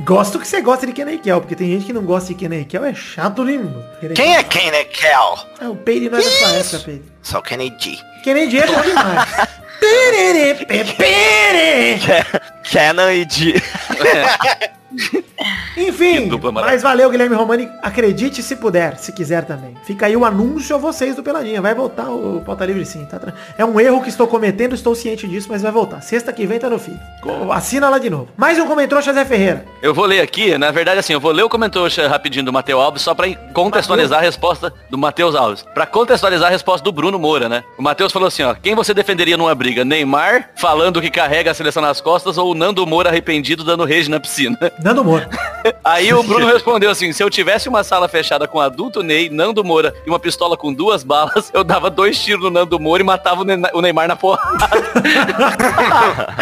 Gosto 0.00 0.38
que 0.38 0.48
você 0.48 0.60
gosta 0.60 0.86
de 0.86 0.92
Kenny 0.92 1.18
Kel, 1.18 1.40
porque 1.40 1.54
tem 1.54 1.70
gente 1.70 1.86
que 1.86 1.92
não 1.92 2.02
gosta 2.02 2.28
de 2.28 2.34
Kenny 2.34 2.64
Kel, 2.64 2.84
é 2.84 2.94
chato 2.94 3.44
lindo. 3.44 3.84
Quem 4.14 4.34
é 4.34 4.70
né, 4.70 4.84
Kel? 4.84 5.38
É, 5.60 5.68
o 5.68 5.76
Peide 5.76 6.10
não 6.10 6.18
é 6.18 6.22
dessa 6.22 6.46
época, 6.48 6.78
Peide. 6.80 7.02
Só 7.22 7.38
o 7.38 7.42
Kennedy. 7.42 7.98
Kennedy 8.24 8.58
é 8.58 8.66
bom 8.66 8.80
demais. 8.80 9.28
Canon 12.72 13.10
e 13.10 13.24
de... 13.24 13.54
Enfim, 15.76 16.30
mas 16.52 16.82
valeu, 16.82 17.10
Guilherme 17.10 17.34
Romani. 17.34 17.68
Acredite 17.82 18.42
se 18.42 18.56
puder, 18.56 18.96
se 18.98 19.12
quiser 19.12 19.44
também. 19.44 19.74
Fica 19.84 20.06
aí 20.06 20.16
o 20.16 20.24
anúncio 20.24 20.76
a 20.76 20.78
vocês 20.78 21.16
do 21.16 21.22
Peladinha. 21.22 21.62
Vai 21.62 21.74
voltar 21.74 22.10
o 22.10 22.42
Pauta 22.44 22.64
Livre 22.64 22.84
sim, 22.84 23.04
tá? 23.06 23.20
É 23.56 23.64
um 23.64 23.80
erro 23.80 24.02
que 24.02 24.08
estou 24.08 24.26
cometendo, 24.26 24.74
estou 24.74 24.94
ciente 24.94 25.26
disso, 25.26 25.48
mas 25.50 25.62
vai 25.62 25.72
voltar. 25.72 26.00
Sexta 26.02 26.32
que 26.32 26.46
vem 26.46 26.58
tá 26.58 26.68
no 26.68 26.78
fim. 26.78 26.98
Assina 27.50 27.88
lá 27.88 27.98
de 27.98 28.10
novo. 28.10 28.28
Mais 28.36 28.58
um 28.58 28.66
comentário, 28.66 29.02
Zé 29.02 29.24
Ferreira. 29.24 29.64
Eu 29.82 29.94
vou 29.94 30.04
ler 30.04 30.20
aqui, 30.20 30.56
na 30.58 30.70
verdade 30.70 30.98
assim, 30.98 31.12
eu 31.12 31.20
vou 31.20 31.32
ler 31.32 31.42
o 31.42 31.48
comentário 31.48 31.88
rapidinho 32.08 32.44
do 32.44 32.52
Matheus 32.52 32.82
Alves 32.82 33.02
só 33.02 33.14
pra 33.14 33.32
contextualizar 33.52 34.18
a 34.18 34.22
resposta 34.22 34.72
do 34.90 34.98
Matheus 34.98 35.34
Alves. 35.34 35.64
Pra 35.74 35.86
contextualizar 35.86 36.48
a 36.48 36.50
resposta 36.50 36.84
do 36.84 36.92
Bruno 36.92 37.18
Moura, 37.18 37.48
né? 37.48 37.64
O 37.78 37.82
Matheus 37.82 38.12
falou 38.12 38.28
assim, 38.28 38.42
ó, 38.42 38.54
quem 38.54 38.74
você 38.74 38.92
defenderia 38.92 39.36
numa 39.36 39.54
briga? 39.54 39.84
Neymar 39.84 40.50
falando 40.56 41.00
que 41.00 41.10
carrega 41.10 41.50
a 41.50 41.54
seleção 41.54 41.82
nas 41.82 42.00
costas 42.00 42.38
ou 42.38 42.54
Nando 42.54 42.86
Moura 42.86 43.08
arrependido 43.08 43.64
dando 43.64 43.84
rage 43.84 44.10
na 44.10 44.20
piscina? 44.20 44.58
Nando 44.82 45.04
Moura. 45.04 45.28
Aí 45.84 46.12
o 46.12 46.22
Bruno 46.22 46.46
respondeu 46.46 46.90
assim, 46.90 47.12
se 47.12 47.22
eu 47.22 47.30
tivesse 47.30 47.68
uma 47.68 47.84
sala 47.84 48.08
fechada 48.08 48.46
com 48.48 48.60
adulto 48.60 49.02
Ney, 49.02 49.28
Nando 49.30 49.62
Moura 49.64 49.94
e 50.06 50.10
uma 50.10 50.18
pistola 50.18 50.56
com 50.56 50.72
duas 50.72 51.02
balas, 51.04 51.50
eu 51.54 51.62
dava 51.64 51.88
dois 51.90 52.20
tiros 52.22 52.42
no 52.44 52.50
Nando 52.50 52.78
Moura 52.80 53.02
e 53.02 53.06
matava 53.06 53.42
o 53.42 53.44
Ne- 53.44 53.70
o 53.72 53.80
Neymar 53.80 54.08
na 54.08 54.16
porrada. 54.16 54.68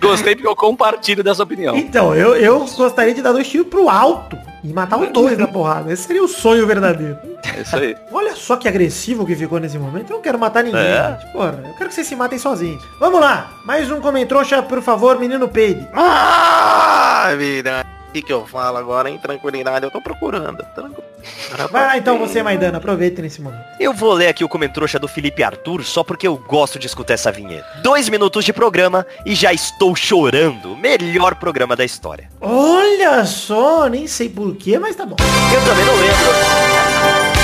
Gostei 0.00 0.34
porque 0.34 0.48
eu 0.48 0.56
compartilho 0.56 1.22
dessa 1.22 1.42
opinião. 1.42 1.76
Então, 1.76 2.14
eu, 2.14 2.34
eu 2.36 2.60
gostaria 2.76 3.14
de 3.14 3.22
dar 3.22 3.32
dois 3.32 3.48
tiros 3.48 3.66
pro 3.68 3.88
alto 3.88 4.36
e 4.68 4.72
matar 4.72 4.98
os 4.98 5.08
dois 5.10 5.38
na 5.38 5.46
porrada. 5.46 5.92
Esse 5.92 6.02
seria 6.04 6.22
o 6.24 6.28
sonho 6.28 6.66
verdadeiro. 6.66 7.16
É 7.56 7.60
isso 7.60 7.76
aí. 7.76 7.96
Olha 8.10 8.34
só 8.34 8.56
que 8.56 8.66
agressivo 8.68 9.24
que 9.24 9.36
ficou 9.36 9.60
nesse 9.60 9.78
momento. 9.78 10.10
Eu 10.10 10.16
não 10.16 10.22
quero 10.22 10.38
matar 10.38 10.64
ninguém, 10.64 10.80
É. 10.80 11.16
gente. 11.20 11.32
Porra, 11.32 11.60
eu 11.64 11.72
quero 11.74 11.88
que 11.88 11.94
vocês 11.94 12.06
se 12.06 12.16
matem 12.16 12.38
sozinhos. 12.38 12.82
Vamos 12.98 13.20
lá. 13.20 13.50
Mais 13.64 13.90
um 13.90 14.00
comentrouxa, 14.00 14.62
por 14.62 14.82
favor, 14.82 15.18
menino 15.18 15.48
Peide. 15.48 15.86
Ah, 15.94 17.32
vida. 17.38 17.84
Que, 18.16 18.22
que 18.22 18.32
eu 18.32 18.46
falo 18.46 18.78
agora, 18.78 19.10
hein? 19.10 19.18
Tranquilidade, 19.22 19.84
eu 19.84 19.90
tô 19.90 20.00
procurando. 20.00 20.64
Tranqu- 20.74 21.02
Vai 21.70 21.84
lá 21.86 21.98
então 21.98 22.18
você, 22.18 22.42
Maidana. 22.42 22.78
Aproveita 22.78 23.20
nesse 23.20 23.42
momento. 23.42 23.62
Eu 23.78 23.92
vou 23.92 24.14
ler 24.14 24.28
aqui 24.28 24.42
o 24.42 24.48
comentrouxa 24.48 24.98
do 24.98 25.06
Felipe 25.06 25.42
Arthur 25.42 25.84
só 25.84 26.02
porque 26.02 26.26
eu 26.26 26.34
gosto 26.38 26.78
de 26.78 26.86
escutar 26.86 27.12
essa 27.12 27.30
vinheta. 27.30 27.66
Dois 27.82 28.08
minutos 28.08 28.42
de 28.42 28.54
programa 28.54 29.04
e 29.26 29.34
já 29.34 29.52
estou 29.52 29.94
chorando. 29.94 30.74
Melhor 30.78 31.34
programa 31.34 31.76
da 31.76 31.84
história. 31.84 32.30
Olha 32.40 33.22
só, 33.26 33.86
nem 33.86 34.06
sei 34.06 34.30
porquê, 34.30 34.78
mas 34.78 34.96
tá 34.96 35.04
bom. 35.04 35.16
Eu 35.52 35.60
também 35.68 35.84
não 35.84 35.96
lembro. 35.96 37.36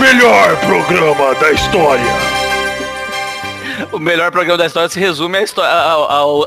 Melhor 0.00 0.56
programa 0.60 1.34
da 1.34 1.52
história. 1.52 2.39
O 3.92 3.98
melhor 3.98 4.30
programa 4.30 4.58
da 4.58 4.66
história 4.66 4.88
se 4.88 4.98
resume 4.98 5.38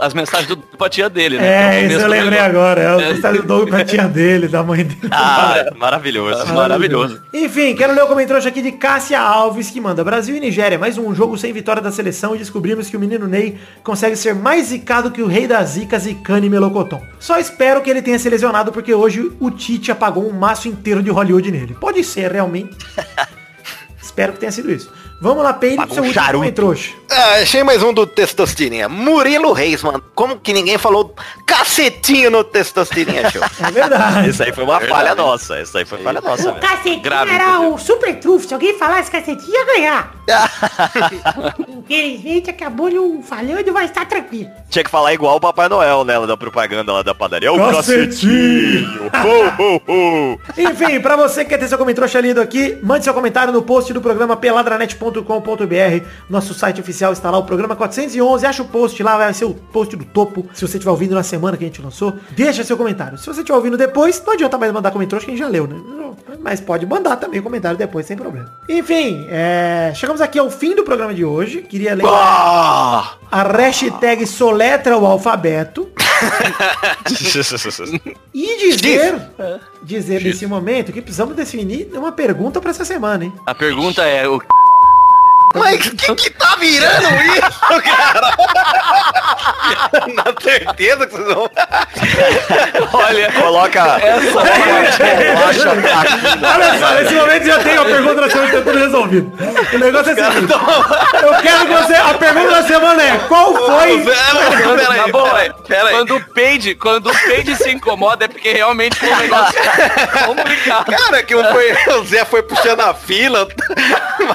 às 0.02 0.14
mensagens 0.14 0.48
do 0.48 0.58
pra 0.58 0.90
tia 0.90 1.10
dele, 1.10 1.38
né? 1.38 1.84
É, 1.84 1.88
Que 1.88 1.94
isso 1.94 2.02
eu 2.04 2.08
lembrei 2.08 2.40
programa. 2.40 2.60
agora. 2.60 2.82
É 2.82 2.96
o 2.96 3.00
É. 3.02 3.14
que 3.14 3.38
do 3.38 3.44
Doug 3.44 3.70
pra 3.70 3.86
tia 3.86 4.04
dele, 4.08 4.48
da 4.48 4.64
mãe 4.64 4.84
dele. 4.84 5.00
Ah, 5.12 5.66
maravilhoso. 5.78 6.54
Maravilhoso. 6.54 7.22
Enfim, 7.34 7.76
quero 7.76 7.94
ler 7.94 8.04
o 8.04 8.08
comentário 8.08 8.48
aqui 8.48 8.62
de 8.62 8.72
Cássia 8.74 9.20
Alves, 9.20 9.70
que 9.70 9.80
manda 9.82 10.04
Brasil 10.04 10.36
e 10.36 10.40
Nigéria, 10.40 10.78
mais 10.78 10.98
um 10.98 11.14
jogo 11.14 11.38
sem 11.38 11.52
vitória 11.54 11.82
da 11.82 11.92
seleção 11.92 12.36
e 12.36 12.38
descobrimos 12.40 12.90
que 12.90 12.98
o 12.98 13.00
menino 13.00 13.28
Ney 13.28 13.58
consegue 13.84 14.16
ser 14.16 14.34
mais 14.36 14.68
zicado 14.68 15.12
que 15.12 15.22
o 15.22 15.28
rei 15.28 15.48
da 15.48 15.64
zica, 15.64 15.98
Zicane 16.00 16.50
Melocoton. 16.50 17.02
Só 17.20 17.38
espero 17.40 17.82
que 17.82 17.90
ele 17.90 18.02
tenha 18.02 18.20
se 18.20 18.30
lesionado, 18.30 18.72
porque 18.72 18.94
hoje 18.94 19.32
o 19.40 19.50
Tite 19.52 19.92
apagou 19.92 20.28
um 20.28 20.34
maço 20.34 20.68
inteiro 20.68 21.02
de 21.02 21.10
Hollywood 21.10 21.52
nele. 21.52 21.76
Pode 21.80 22.04
ser, 22.04 22.32
realmente. 22.32 22.76
espero 24.02 24.34
que 24.34 24.40
tenha 24.40 24.52
sido 24.52 24.72
isso. 24.72 24.92
Vamos 25.24 25.42
lá, 25.42 25.54
Peide, 25.54 25.78
pro 25.78 25.94
seu 25.94 26.04
um 26.04 26.08
último 26.08 26.22
charuto. 26.22 26.40
comentrouxa. 26.40 26.92
Ah, 27.10 27.36
achei 27.42 27.64
mais 27.64 27.82
um 27.82 27.94
do 27.94 28.06
Testosterinha. 28.06 28.90
Murilo 28.90 29.54
Reis, 29.54 29.82
mano. 29.82 30.04
Como 30.14 30.38
que 30.38 30.52
ninguém 30.52 30.78
falou 30.78 31.16
cacetinho 31.48 32.30
no 32.30 32.44
Testosterinha 32.44 33.30
Show? 33.30 33.42
É 33.66 33.72
verdade. 33.72 34.30
Isso 34.30 34.44
aí 34.44 34.52
foi 34.52 34.66
uma 34.66 34.82
falha 34.82 35.16
nossa. 35.16 35.62
Isso 35.62 35.78
aí 35.78 35.86
foi 35.86 36.00
falha 36.00 36.20
nossa, 36.20 36.52
O 36.52 36.60
cacetinho 36.60 37.02
Grave, 37.02 37.32
era 37.32 37.62
o 37.62 37.78
super 37.78 38.20
trunfo. 38.20 38.48
Se 38.48 38.54
alguém 38.54 38.78
falasse 38.78 39.10
cacetinho, 39.10 39.54
ia 39.54 39.66
ganhar. 39.66 40.14
Infelizmente 41.70 42.50
acabou 42.50 42.90
não 42.90 43.24
falhando, 43.24 43.72
mas 43.72 43.92
tá 43.92 44.04
tranquilo. 44.04 44.50
Tinha 44.70 44.84
que 44.84 44.90
falar 44.90 45.14
igual 45.14 45.38
o 45.38 45.40
Papai 45.40 45.70
Noel, 45.70 46.04
né? 46.04 46.20
Da 46.28 46.36
propaganda 46.36 46.92
lá 46.92 47.02
da 47.02 47.16
padaria. 47.16 47.48
É 47.48 47.52
o 47.52 47.58
Cacetinho. 47.58 49.10
cacetinho. 49.10 49.12
Ho, 49.58 49.64
ho, 49.64 49.82
ho. 49.88 50.40
Enfim, 50.58 51.00
pra 51.00 51.16
você 51.16 51.44
que 51.44 51.52
quer 51.52 51.60
ter 51.60 51.70
seu 51.70 51.78
comentário 51.78 52.22
lido 52.22 52.42
aqui, 52.42 52.78
mande 52.84 53.06
seu 53.06 53.14
comentário 53.14 53.54
no 53.54 53.62
post 53.62 53.94
do 53.94 54.02
programa 54.02 54.36
peladranet.com.br. 55.22 56.08
Nosso 56.30 56.54
site 56.54 56.82
oficial 56.82 57.14
está 57.14 57.30
lá, 57.30 57.38
o 57.38 57.44
programa 57.44 57.76
411. 57.76 58.46
Acha 58.46 58.64
o 58.64 58.68
post 58.68 59.02
lá, 59.04 59.18
vai 59.18 59.34
ser 59.34 59.46
o 59.46 59.54
post 59.54 59.96
do 59.96 60.06
topo. 60.06 60.48
Se 60.54 60.62
você 60.62 60.78
estiver 60.78 60.92
ouvindo 60.92 61.14
na 61.14 61.24
semana 61.24 61.56
que 61.58 61.64
a 61.64 61.68
gente 61.68 61.82
lançou, 61.82 62.14
deixa 62.32 62.64
seu 62.64 62.78
comentário. 62.78 63.18
Se 63.18 63.26
você 63.28 63.42
estiver 63.42 63.56
ouvindo 63.56 63.78
depois, 63.78 64.22
não 64.26 64.34
adianta 64.34 64.58
mais 64.58 64.72
mandar 64.72 64.92
comentário, 64.92 65.24
que 65.24 65.32
a 65.32 65.36
gente 65.36 65.44
já 65.44 65.50
leu, 65.50 65.68
né? 65.68 65.76
Mas 66.42 66.60
pode 66.60 66.86
mandar 66.86 67.16
também 67.18 67.42
comentário 67.42 67.78
depois, 67.78 68.06
sem 68.06 68.18
problema. 68.18 68.52
Enfim, 68.68 69.26
é, 69.30 69.92
chegamos 69.96 70.22
aqui 70.22 70.40
ao 70.40 70.50
fim 70.50 70.76
do 70.76 70.84
programa 70.84 71.14
de 71.14 71.24
hoje. 71.24 71.62
Queria 71.62 71.98
Ah, 72.06 73.16
a 73.32 73.44
hashtag 73.44 74.26
soletra 74.26 74.98
o 74.98 75.06
alfabeto. 75.06 75.90
E 78.34 78.58
dizer, 78.72 79.16
dizer 79.84 80.24
nesse 80.24 80.46
momento 80.46 80.92
que 80.92 81.02
precisamos 81.02 81.36
definir 81.36 81.90
uma 81.94 82.12
pergunta 82.12 82.62
pra 82.62 82.72
essa 82.72 82.86
semana, 82.86 83.26
hein? 83.26 83.34
A 83.46 83.54
pergunta 83.54 84.04
é, 84.04 84.28
o 84.28 84.40
mas 85.54 85.90
que 85.90 86.16
que 86.16 86.30
tá 86.32 86.56
virando 86.60 87.08
isso, 87.22 87.82
cara? 87.84 88.36
Na 90.14 90.42
certeza 90.42 91.08
que 91.08 91.14
vocês 91.14 91.34
vão... 91.34 91.50
olha, 92.94 93.32
Coloca 93.32 94.00
essa 94.02 94.32
bolacha 94.32 95.70
Olha 96.54 96.80
só, 96.80 96.94
nesse 96.96 97.14
momento 97.14 97.46
já 97.46 97.60
tem 97.60 97.78
a 97.78 97.86
pergunta 97.86 98.16
da 98.16 98.30
semana, 98.30 98.52
tá 98.52 98.62
tudo 98.62 98.80
resolvido. 98.80 99.34
O 99.74 99.78
negócio 99.78 100.12
é 100.12 100.14
o 100.14 100.32
seguinte. 100.32 100.54
Eu 101.22 101.42
quero 101.42 101.66
que 101.66 101.74
você. 101.74 101.96
A 101.96 102.14
pergunta 102.14 102.50
da 102.50 102.64
semana 102.64 103.04
é, 103.04 103.18
qual 103.28 103.54
foi. 103.54 104.04
Tá 104.04 104.34
bom, 104.34 104.76
pera 104.76 104.94
é. 104.94 105.42
aí, 105.42 105.54
pera. 105.68 105.90
Quando 105.90 106.16
o 106.16 106.24
Peide, 106.34 106.76
quando 106.76 107.10
o 107.10 107.14
Peide 107.14 107.56
se 107.56 107.72
incomoda 107.72 108.26
é 108.26 108.28
porque 108.28 108.54
realmente 108.54 108.96
foi 108.98 109.10
um 109.10 109.18
negócio 109.18 109.60
complicado. 110.26 110.86
Cara, 110.86 111.24
que 111.24 111.36
o, 111.36 111.44
foi, 111.44 111.74
o 111.98 112.06
Zé 112.06 112.26
foi 112.26 112.44
puxando 112.44 112.82
a 112.82 112.94
fila. 112.94 113.48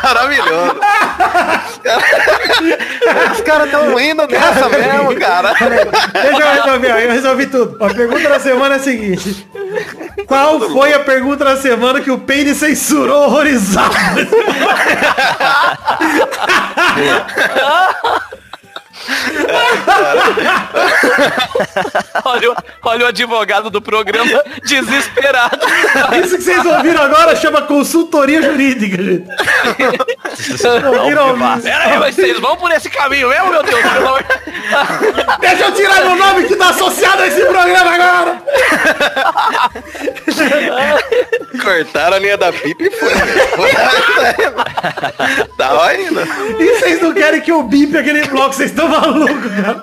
Maravilhoso. 0.03 0.77
Os 3.33 3.41
caras 3.41 3.67
estão 3.67 4.01
indo 4.01 4.27
nessa 4.27 4.69
mesmo, 4.69 5.15
cara. 5.19 5.53
Deixa 6.13 6.43
eu 6.43 6.63
resolver, 6.63 7.05
eu 7.05 7.13
resolvi 7.13 7.47
tudo. 7.47 7.85
A 7.85 7.95
pergunta 7.95 8.29
da 8.29 8.41
semana 8.41 8.75
é 8.75 8.79
a 8.79 8.83
seguinte. 8.83 9.49
Qual 10.27 10.61
foi 10.61 10.93
a 10.93 11.01
pergunta 11.01 11.45
da 11.45 11.57
semana 11.57 12.01
que 12.01 12.11
o 12.11 12.19
Peide 12.19 12.55
censurou 12.55 13.25
horrorizado? 13.25 13.95
Olha, 22.25 22.51
o- 22.53 22.57
olha 22.83 23.05
o 23.05 23.09
advogado 23.09 23.71
do 23.71 23.81
programa 23.81 24.43
desesperado. 24.65 25.59
Isso 26.23 26.37
que 26.37 26.43
vocês 26.43 26.65
ouviram 26.67 27.03
agora 27.03 27.35
chama 27.37 27.63
consultoria 27.63 28.43
jurídica, 28.43 29.03
gente. 29.03 29.29
Ouviram? 31.01 31.39
Pera 31.63 31.85
aí, 31.85 31.99
mas 31.99 32.15
vocês 32.15 32.39
vão 32.39 32.57
por 32.57 32.71
esse 32.73 32.91
caminho 32.91 33.29
mesmo, 33.29 33.51
meu 33.51 33.63
Deus? 33.63 33.81
Deixa 35.41 35.65
eu 35.65 35.73
tirar 35.73 36.05
meu 36.05 36.17
nome 36.17 36.45
que 36.47 36.55
tá 36.57 36.69
associado 36.71 37.23
a 37.23 37.27
esse 37.27 37.45
programa 37.45 37.91
agora. 37.91 38.43
Cortaram 41.63 42.17
a 42.17 42.19
linha 42.19 42.37
da 42.37 42.53
pipa 42.53 42.83
e 42.83 42.91
foi. 42.91 43.11
Tava 45.57 45.95
indo. 45.95 46.21
E 46.59 46.79
vocês 46.79 47.01
não 47.01 47.15
querem 47.15 47.41
que 47.41 47.51
eu 47.51 47.63
bipe 47.63 47.97
aquele 47.97 48.27
bloco, 48.27 48.53
vocês 48.55 48.71
estão 48.71 48.89
malucos, 48.89 49.51
cara. 49.55 49.81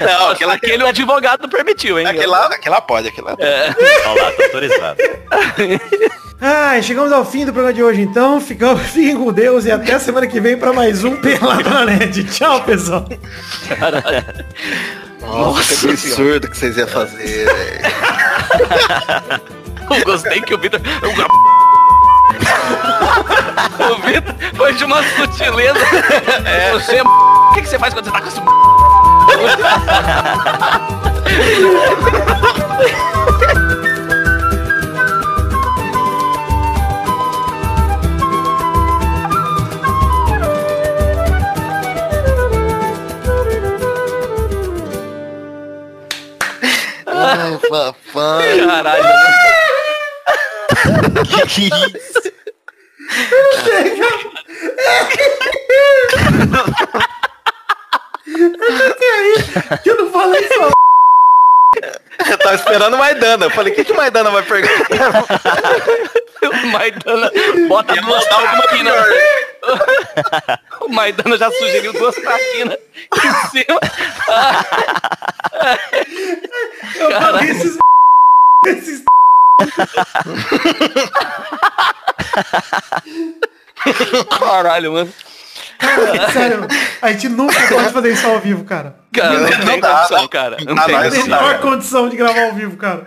Não, 0.00 0.30
aquela, 0.30 0.54
Aquele 0.54 0.86
advogado 0.86 1.48
permitiu, 1.48 1.98
hein? 1.98 2.06
aquele 2.06 2.26
lá, 2.26 2.46
aquele 2.46 2.74
lá 2.74 2.80
pode, 2.80 3.08
aquele 3.08 3.26
lá. 3.26 3.36
Olha 4.06 4.22
lá, 4.22 4.32
tá 4.32 4.44
autorizado. 4.44 4.96
Ai, 6.40 6.82
chegamos 6.82 7.12
ao 7.12 7.22
fim 7.22 7.44
do 7.44 7.52
programa 7.52 7.74
de 7.74 7.82
hoje, 7.82 8.00
então. 8.00 8.40
Ficamos, 8.40 8.80
fiquem 8.88 9.14
com 9.16 9.30
Deus 9.30 9.66
e 9.66 9.70
até 9.70 9.98
semana 9.98 10.26
que 10.26 10.40
vem 10.40 10.56
pra 10.56 10.72
mais 10.72 11.04
um 11.04 11.16
Pelado 11.16 11.68
na 11.68 11.84
Net. 11.84 12.24
Tchau, 12.24 12.64
pessoal. 12.64 13.06
Nossa, 15.20 15.86
que 15.86 15.92
absurdo 15.92 16.48
que 16.48 16.56
vocês 16.56 16.78
iam 16.78 16.88
fazer, 16.88 17.44
velho. 17.44 17.80
Eu 19.90 20.04
gostei 20.04 20.40
que 20.40 20.54
o 20.54 20.58
Vitor. 20.58 20.80
O 23.78 23.96
Vitor 24.06 24.34
foi 24.56 24.72
de 24.72 24.84
uma 24.84 25.02
sutileza. 25.02 25.78
Você 26.72 26.96
é. 26.96 27.02
O 27.02 27.52
que, 27.52 27.60
que 27.62 27.68
você 27.68 27.78
faz 27.78 27.92
quando 27.92 28.06
você 28.06 28.12
tá 28.12 28.22
com 28.22 28.28
esse. 28.28 28.40
Fafã. 47.68 48.40
Caralho, 48.66 49.04
que 51.48 51.62
isso? 51.62 52.32
Que 59.82 59.90
eu 59.90 59.96
não 59.96 60.12
falei 60.12 60.48
só. 60.48 60.70
Eu 62.30 62.38
tava 62.38 62.54
esperando 62.54 62.94
o 62.94 62.98
Maidana. 62.98 63.46
Eu 63.46 63.50
falei, 63.50 63.72
o 63.72 63.76
que, 63.76 63.84
que 63.84 63.92
o 63.92 63.96
Maidana 63.96 64.30
vai 64.30 64.42
perguntar? 64.42 65.24
O 66.42 66.66
Maidana 66.68 67.30
bota 67.68 67.94
duas 67.96 68.24
mandar 68.24 68.34
alguma 68.34 68.62
traquinas. 68.62 68.94
O 70.80 70.88
Maidana 70.88 71.36
já 71.36 71.50
sugeriu 71.50 71.92
duas 71.92 72.14
traquinas 72.14 72.78
em 73.14 73.34
cima. 73.50 73.80
Eu 76.98 77.10
falei 77.20 77.50
esses... 77.50 77.76
esses... 78.66 79.04
Caralho, 84.38 84.92
mano. 84.92 85.12
Cara, 85.78 86.32
sério, 86.32 86.66
a 87.00 87.12
gente 87.12 87.28
nunca 87.30 87.54
pode 87.68 87.90
fazer 87.90 88.12
isso 88.12 88.26
ao 88.26 88.38
vivo, 88.38 88.64
cara. 88.64 88.96
Cara, 89.12 89.32
não, 89.32 89.40
Não 89.50 89.66
tem 89.66 89.80
dá, 89.80 89.96
condição, 89.96 90.28
cara. 90.28 90.56
Não 90.64 90.74
Não 90.74 90.84
tem 90.84 90.94
dá. 90.94 91.10
Menor 91.10 91.58
condição 91.60 92.08
de 92.08 92.16
gravar 92.16 92.48
ao 92.48 92.54
vivo, 92.54 92.76
cara. 92.76 93.06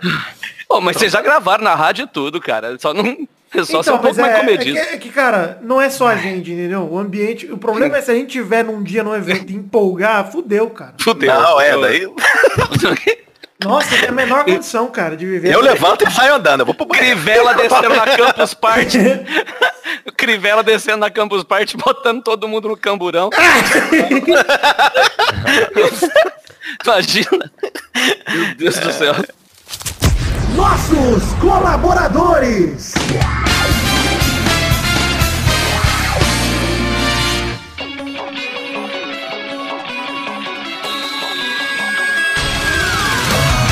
Pô, 0.68 0.80
mas 0.80 0.96
vocês 0.96 1.12
já 1.12 1.22
gravaram 1.22 1.62
na 1.62 1.74
rádio 1.74 2.06
tudo, 2.06 2.40
cara. 2.40 2.76
Só 2.78 2.92
não. 2.92 3.28
É 3.54 3.64
só 3.64 3.82
ser 3.82 3.92
um 3.92 3.98
pouco 3.98 4.20
mais 4.20 4.34
é, 4.34 4.36
é, 4.36 4.40
que, 4.40 4.40
comedido. 4.40 4.78
é 4.78 4.96
que, 4.96 5.10
cara, 5.10 5.58
não 5.62 5.80
é 5.80 5.88
só 5.88 6.08
a 6.08 6.16
gente, 6.16 6.50
entendeu? 6.50 6.88
O 6.90 6.98
ambiente. 6.98 7.50
O 7.50 7.56
problema 7.56 7.98
é 7.98 8.02
se 8.02 8.10
a 8.10 8.14
gente 8.14 8.30
tiver 8.30 8.64
num 8.64 8.82
dia 8.82 9.02
num 9.04 9.14
evento 9.14 9.50
e 9.50 9.54
empolgar, 9.54 10.30
fudeu, 10.30 10.70
cara. 10.70 10.94
Fudeu. 11.00 11.32
Não, 11.32 11.60
é, 11.60 11.78
daí 11.80 12.08
Nossa, 13.62 13.96
tem 13.96 14.08
a 14.08 14.12
menor 14.12 14.44
condição, 14.44 14.88
cara, 14.88 15.16
de 15.16 15.24
viver. 15.24 15.54
eu 15.54 15.60
levanto 15.60 16.06
e 16.06 16.10
saio 16.10 16.34
andando. 16.34 16.60
Eu 16.60 16.66
vou 16.66 16.74
pro. 16.74 16.86
Crivella 16.86 17.54
descendo 17.54 17.94
na 17.94 18.04
Campus 18.16 18.52
Party. 18.54 18.98
Crivella 20.16 20.62
descendo 20.62 20.98
na 20.98 21.10
Campus 21.10 21.44
Party, 21.44 21.76
botando 21.76 22.22
todo 22.22 22.46
mundo 22.48 22.68
no 22.68 22.76
camburão. 22.76 23.30
Imagina. 26.84 27.52
Meu 28.28 28.54
Deus 28.56 28.78
do 28.78 28.92
céu. 28.92 29.14
Nossos 30.54 31.32
colaboradores! 31.40 32.94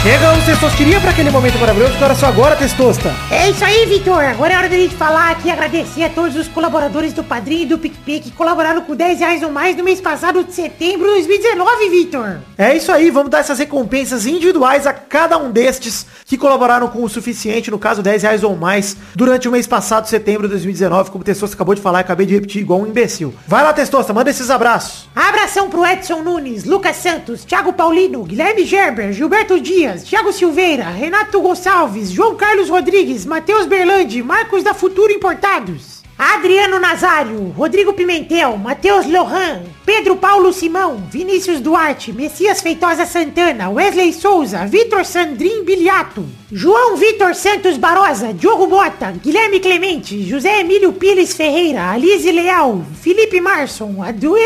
Chegamos, 0.02 0.44
Testosteria, 0.44 1.00
para 1.00 1.10
aquele 1.10 1.30
momento 1.30 1.56
maravilhoso 1.60 1.96
que 1.96 2.02
era 2.02 2.16
só 2.16 2.26
agora, 2.26 2.56
Testosta. 2.56 3.14
É 3.30 3.48
isso 3.48 3.64
aí, 3.64 3.86
Vitor. 3.86 4.24
Agora 4.24 4.52
é 4.52 4.56
hora 4.56 4.68
da 4.68 4.76
gente 4.76 4.96
falar 4.96 5.30
aqui 5.30 5.46
e 5.46 5.50
agradecer 5.52 6.02
a 6.02 6.08
todos 6.08 6.34
os 6.34 6.48
colaboradores 6.48 7.12
do 7.12 7.22
Padrinho 7.22 7.62
e 7.62 7.66
do 7.66 7.78
PicPay 7.78 8.18
que 8.18 8.32
colaboraram 8.32 8.80
com 8.80 8.96
10 8.96 9.20
reais 9.20 9.44
ou 9.44 9.52
mais 9.52 9.76
no 9.76 9.84
mês 9.84 10.00
passado 10.00 10.42
de 10.42 10.52
setembro 10.52 11.06
de 11.06 11.28
2019, 11.28 11.88
Vitor. 11.88 12.38
É 12.58 12.76
isso 12.76 12.90
aí, 12.90 13.12
vamos 13.12 13.30
dar 13.30 13.38
essas 13.38 13.60
recompensas 13.60 14.26
individuais 14.26 14.88
a 14.88 14.92
cada 14.92 15.38
um 15.38 15.52
destes 15.52 16.04
que 16.26 16.36
colaboraram 16.36 16.88
com 16.88 17.04
o 17.04 17.08
suficiente, 17.08 17.70
no 17.70 17.78
caso 17.78 18.02
10 18.02 18.24
reais 18.24 18.42
ou 18.42 18.56
mais, 18.56 18.96
durante 19.14 19.48
o 19.48 19.52
mês 19.52 19.68
passado, 19.68 20.08
setembro 20.08 20.48
de 20.48 20.54
2019, 20.54 21.12
como 21.12 21.22
o 21.22 21.24
Testosta 21.24 21.54
acabou 21.54 21.76
de 21.76 21.80
falar, 21.80 22.00
acabei 22.00 22.26
de 22.26 22.34
repetir 22.34 22.60
igual 22.60 22.80
um 22.80 22.88
imbecil. 22.88 23.32
Vai 23.46 23.62
lá, 23.62 23.72
Testosta, 23.72 24.12
manda 24.12 24.30
esses 24.30 24.50
abraços. 24.50 25.08
Abração 25.14 25.70
pro 25.70 25.86
Edson 25.86 26.22
Nunes, 26.22 26.64
Lucas 26.64 26.96
Santos, 26.96 27.44
Thiago 27.44 27.72
Paulino, 27.72 28.24
Guilherme 28.24 28.64
Gerber, 28.64 29.12
Gilberto 29.12 29.60
Dias, 29.60 29.91
Thiago 29.98 30.32
Silveira, 30.32 30.88
Renato 30.90 31.40
Gonçalves, 31.40 32.10
João 32.10 32.36
Carlos 32.36 32.68
Rodrigues, 32.68 33.26
Matheus 33.26 33.66
Berlandi, 33.66 34.22
Marcos 34.22 34.62
da 34.62 34.74
Futuro 34.74 35.12
Importados. 35.12 36.02
Adriano 36.18 36.78
Nazário, 36.78 37.48
Rodrigo 37.56 37.92
Pimentel, 37.92 38.56
Matheus 38.56 39.06
Lohan, 39.06 39.62
Pedro 39.84 40.14
Paulo 40.14 40.52
Simão, 40.52 41.02
Vinícius 41.10 41.60
Duarte, 41.60 42.12
Messias 42.12 42.60
Feitosa 42.60 43.04
Santana, 43.04 43.68
Wesley 43.70 44.12
Souza, 44.12 44.64
Vitor 44.66 45.04
Sandrin 45.04 45.64
Biliato, 45.64 46.24
João 46.52 46.96
Vitor 46.96 47.34
Santos 47.34 47.76
Barosa, 47.76 48.32
Diogo 48.32 48.68
Mota, 48.68 49.10
Guilherme 49.10 49.58
Clemente, 49.58 50.22
José 50.22 50.60
Emílio 50.60 50.92
Pires 50.92 51.34
Ferreira, 51.34 51.90
Alize 51.90 52.30
Leal, 52.30 52.84
Felipe 53.00 53.40
Marson, 53.40 53.96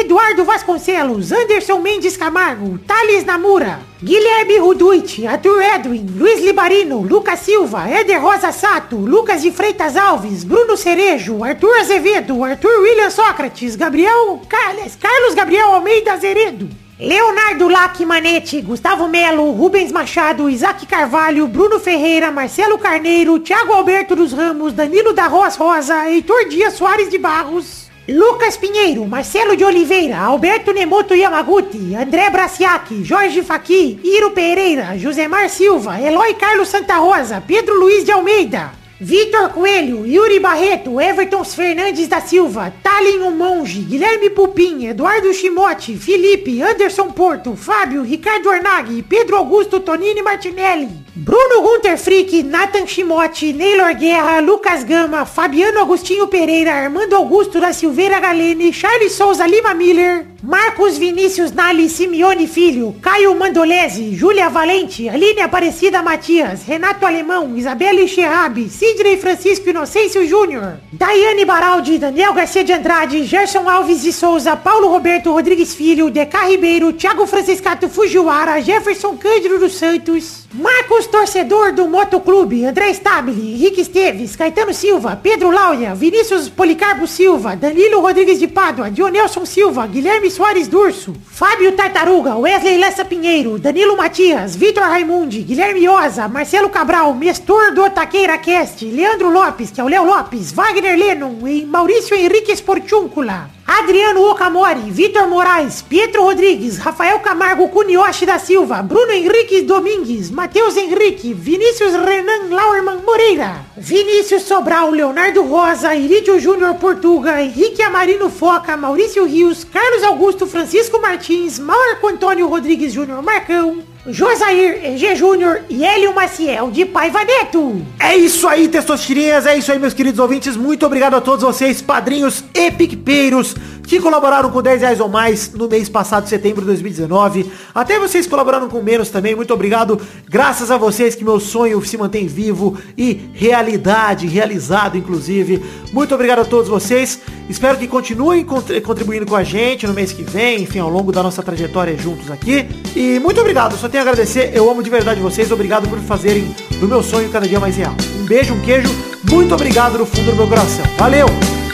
Eduardo 0.01 0.45
Vasconcelos, 0.45 1.31
Anderson 1.31 1.81
Mendes 1.81 2.17
Camargo, 2.17 2.79
Thales 2.87 3.25
Namura, 3.25 3.81
Guilherme 4.03 4.59
Ruduit, 4.59 5.27
Arthur 5.27 5.63
Edwin, 5.63 6.07
Luiz 6.19 6.43
Libarino, 6.43 7.01
Lucas 7.01 7.41
Silva, 7.41 7.91
Éder 7.91 8.21
Rosa 8.21 8.53
Sato, 8.53 8.97
Lucas 8.97 9.43
de 9.43 9.51
Freitas 9.51 9.97
Alves, 9.97 10.45
Bruno 10.45 10.77
Cerejo, 10.77 11.43
Arthur 11.43 11.75
Azevedo, 11.81 12.45
Arthur 12.45 12.83
William 12.83 13.11
Sócrates, 13.11 13.75
Gabriel 13.75 14.39
Carlos, 14.49 14.97
Carlos 15.01 15.35
Gabriel 15.35 15.73
Almeida 15.73 16.13
Azeredo. 16.13 16.69
Leonardo 16.99 17.69
Lac 17.69 18.01
Manete, 18.01 18.61
Gustavo 18.61 19.09
Melo, 19.09 19.51
Rubens 19.53 19.93
Machado, 19.93 20.49
Isaac 20.49 20.87
Carvalho, 20.87 21.47
Bruno 21.47 21.79
Ferreira, 21.79 22.31
Marcelo 22.31 22.79
Carneiro, 22.79 23.39
Thiago 23.39 23.75
Alberto 23.75 24.15
dos 24.15 24.33
Ramos, 24.33 24.75
Danilo 24.75 25.15
da 25.15 25.27
Roas 25.27 25.57
Rosa, 25.57 26.09
Heitor 26.11 26.49
Dias 26.49 26.75
Soares 26.75 27.11
de 27.11 27.19
Barros, 27.19 27.86
Lucas 28.09 28.57
Pinheiro, 28.57 29.05
Marcelo 29.05 29.57
de 29.57 29.65
Oliveira, 29.65 30.21
Alberto 30.21 30.73
Nemoto 30.73 31.13
Yamaguchi, 31.13 31.97
André 31.97 32.31
Braciac, 32.31 32.89
Jorge 33.05 33.43
Faqui, 33.43 33.99
Iro 34.05 34.31
Pereira, 34.31 34.97
Josemar 34.97 35.51
Silva, 35.51 36.01
Eloy 36.01 36.35
Carlos 36.35 36.69
Santa 36.69 36.99
Rosa, 36.99 37.43
Pedro 37.45 37.75
Luiz 37.75 38.05
de 38.05 38.13
Almeida, 38.13 38.73
Vitor 38.99 39.51
Coelho, 39.51 40.07
Yuri 40.07 40.41
Barreto, 40.41 40.99
Everton 40.99 41.45
Fernandes 41.45 42.09
da 42.09 42.19
Silva, 42.19 42.73
Talin 42.83 43.31
Monge, 43.37 43.81
Guilherme 43.81 44.31
Pupim, 44.31 44.87
Eduardo 44.87 45.31
Chimote, 45.35 45.95
Felipe, 45.97 46.63
Anderson 46.63 47.13
Porto, 47.13 47.55
Fábio, 47.55 48.03
Ricardo 48.03 48.49
Arnaghi, 48.49 49.03
Pedro 49.03 49.37
Augusto 49.37 49.81
Tonini 49.81 50.23
Martinelli, 50.23 51.05
Bruno 51.15 51.61
Gunter 51.61 51.99
Frick, 51.99 52.43
Nathan 52.43 52.87
Chimote, 52.87 53.53
Neylor 53.53 53.95
Guerra, 53.95 54.41
Lucas 54.41 54.83
Gama, 54.83 55.27
Fabiano 55.27 55.81
Agostinho 55.81 56.27
Pereira, 56.29 56.73
Armando 56.73 57.17
Augusto 57.17 57.61
da 57.61 57.75
Silveira 57.75 58.19
Galene, 58.19 58.73
Charles 58.73 59.13
Souza 59.13 59.47
Lima 59.47 59.75
Miller, 59.75 60.27
Marcos 60.47 60.97
Vinícius 60.97 61.51
Nali 61.51 61.89
Simeone 61.89 62.47
Filho, 62.47 62.95
Caio 63.03 63.35
Mandolese, 63.35 64.15
Júlia 64.15 64.49
Valente, 64.49 65.09
Aline 65.09 65.41
Aparecida 65.41 66.05
Matias, 66.05 66.63
Renato 66.63 67.05
Alemão, 67.05 67.57
Isabelle 67.57 68.07
Cherrabi, 68.07 68.71
Sidney 68.71 69.17
Francisco 69.17 69.69
Inocêncio 69.69 70.25
Júnior, 70.25 70.79
Daiane 70.93 71.45
Baraldi, 71.45 71.99
Daniel 71.99 72.33
Garcia 72.33 72.63
de 72.63 72.73
Andrade, 72.73 73.25
Gerson 73.25 73.69
Alves 73.69 74.03
de 74.03 74.13
Souza, 74.13 74.55
Paulo 74.55 74.87
Roberto 74.87 75.33
Rodrigues 75.33 75.75
Filho, 75.75 76.11
Deca 76.11 76.47
Ribeiro, 76.47 76.93
Thiago 76.93 77.27
Franciscato 77.27 77.89
Fujiwara, 77.89 78.63
Jefferson 78.63 79.17
Cândido 79.17 79.59
dos 79.59 79.75
Santos, 79.75 80.46
Marcos 80.55 81.07
Torcedor 81.07 81.73
do 81.73 81.89
Motoclube, 81.89 82.65
André 82.65 82.91
Stabile, 82.95 83.55
Henrique 83.55 83.81
Esteves, 83.81 84.37
Caetano 84.37 84.73
Silva, 84.73 85.17
Pedro 85.17 85.51
Laura, 85.51 85.95
Vinícius 85.95 86.49
Policarpo 86.49 87.07
Silva, 87.07 87.57
Danilo 87.57 88.01
Rodrigues 88.01 88.39
de 88.39 88.47
Pádua, 88.47 88.91
Dionelson 88.91 89.45
Silva, 89.45 89.87
Guilherme 89.87 90.31
Soares 90.31 90.69
Durso, 90.69 91.15
Fábio 91.27 91.73
Tartaruga, 91.73 92.37
Wesley 92.37 92.79
Lessa 92.79 93.05
Pinheiro, 93.05 93.59
Danilo 93.59 93.97
Matias, 93.97 94.55
Vitor 94.55 94.85
Raimundi, 94.85 95.43
Guilherme 95.43 95.89
Oza, 95.89 96.29
Marcelo 96.29 96.71
Cabral, 96.71 97.13
Mestor 97.15 97.75
do 97.75 97.91
Taqueira 97.91 98.39
Cast, 98.39 98.85
Leandro 98.85 99.31
Lopes, 99.31 99.71
que 99.71 99.81
é 99.81 99.85
o 99.85 99.89
Léo 99.89 100.05
Lopes, 100.05 100.53
Wagner 100.53 100.97
Lennon 100.97 101.47
e 101.47 101.67
Maurício 101.67 102.17
Henrique 102.17 102.53
Esportúncula. 102.53 103.51
Adriano 103.67 104.23
Okamori, 104.31 104.93
Vitor 104.93 105.27
Moraes, 105.27 105.83
Pietro 105.83 106.23
Rodrigues, 106.23 106.79
Rafael 106.79 107.19
Camargo 107.19 107.69
Cunioche 107.69 108.25
da 108.25 108.39
Silva, 108.39 108.81
Bruno 108.81 109.11
Henrique 109.11 109.63
Domingues, 109.63 110.31
Matheus 110.47 110.77
Henrique, 110.77 111.35
Vinícius 111.35 111.93
Renan 111.93 112.55
Lauerman 112.55 112.99
Moreira, 113.05 113.65
Vinícius 113.77 114.43
Sobral, 114.43 114.93
Leonardo 114.93 115.43
Rosa, 115.43 115.93
Irídio 115.93 116.39
Júnior 116.39 116.77
Portuga, 116.77 117.43
Henrique 117.43 117.83
Amarino 117.83 118.31
Foca, 118.31 118.77
Maurício 118.77 119.25
Rios, 119.25 119.65
Carlos 119.65 120.05
Augusto 120.05 120.47
Francisco 120.47 121.01
Martins, 121.03 121.59
Marco 121.59 122.07
Antônio 122.07 122.47
Rodrigues 122.47 122.93
Júnior 122.93 123.21
Marcão, 123.25 123.83
Josair 124.09 124.85
EG 124.85 125.17
Júnior 125.17 125.63
e 125.69 125.85
Hélio 125.85 126.15
Maciel 126.15 126.71
de 126.71 126.85
Paiva 126.85 127.25
Neto. 127.25 127.85
É 127.99 128.17
isso 128.17 128.47
aí, 128.47 128.69
testosterinhas, 128.69 129.47
é 129.47 129.57
isso 129.59 129.73
aí, 129.73 129.81
meus 129.81 129.95
queridos 129.95 130.21
ouvintes. 130.21 130.57
Muito 130.57 130.87
obrigado 130.87 131.15
a 131.15 131.21
todos 131.21 131.43
vocês, 131.43 131.83
padrinhos 131.83 132.45
e 132.55 132.71
picpeiros. 132.71 133.57
Que 133.87 134.01
colaboraram 134.01 134.51
com 134.51 134.61
10 134.61 134.81
reais 134.81 135.01
ou 135.01 135.09
mais 135.09 135.53
no 135.53 135.69
mês 135.69 135.89
passado, 135.89 136.29
setembro 136.29 136.61
de 136.63 136.67
2019. 136.67 137.51
Até 137.75 137.99
vocês 137.99 138.27
colaboraram 138.27 138.69
com 138.69 138.83
menos 138.83 139.09
também. 139.11 139.35
Muito 139.35 139.55
obrigado. 139.55 140.01
Graças 140.29 140.71
a 140.71 140.77
vocês 140.77 141.15
que 141.15 141.25
meu 141.25 141.39
sonho 141.39 141.83
se 141.85 141.97
mantém 141.97 142.27
vivo 142.27 142.77
e 142.99 143.31
realidade, 143.33 144.27
realizado 144.27 144.99
inclusive. 144.99 145.63
Muito 145.93 146.15
obrigado 146.15 146.41
a 146.41 146.45
todos 146.45 146.69
vocês. 146.69 147.21
Espero 147.49 147.79
que 147.79 147.87
continuem 147.87 148.45
contri- 148.45 148.81
contribuindo 148.81 149.25
com 149.25 149.37
a 149.37 149.45
gente 149.45 149.87
no 149.87 149.95
mês 149.95 150.13
que 150.13 150.25
vem, 150.25 150.63
enfim, 150.63 150.81
ao 150.81 150.91
longo 150.91 151.13
da 151.13 151.23
nossa 151.23 151.43
trajetória 151.43 151.97
juntos 151.97 152.29
aqui. 152.31 152.67
E 152.97 153.21
muito 153.21 153.41
obrigado. 153.41 153.77
Só 153.79 153.89
tenho 153.89 154.03
a 154.03 154.07
agradecer. 154.09 154.51
Eu 154.53 154.69
amo 154.69 154.83
de 154.83 154.91
verdade 154.91 155.21
vocês. 155.21 155.51
Obrigado 155.53 155.89
por 155.89 155.99
fazerem 156.01 156.45
do 156.81 156.89
meu 156.89 157.03
sonho 157.05 157.29
cada 157.31 157.47
dia 157.47 157.61
mais 157.61 157.77
real. 157.77 157.95
Um 158.21 158.25
beijo, 158.27 158.53
um 158.53 158.61
queijo. 158.63 158.89
Muito 159.31 159.55
obrigado 159.55 159.97
no 159.97 160.07
fundo 160.07 160.31
do 160.33 160.37
meu 160.37 160.49
coração. 160.49 160.85
Valeu! 160.99 161.66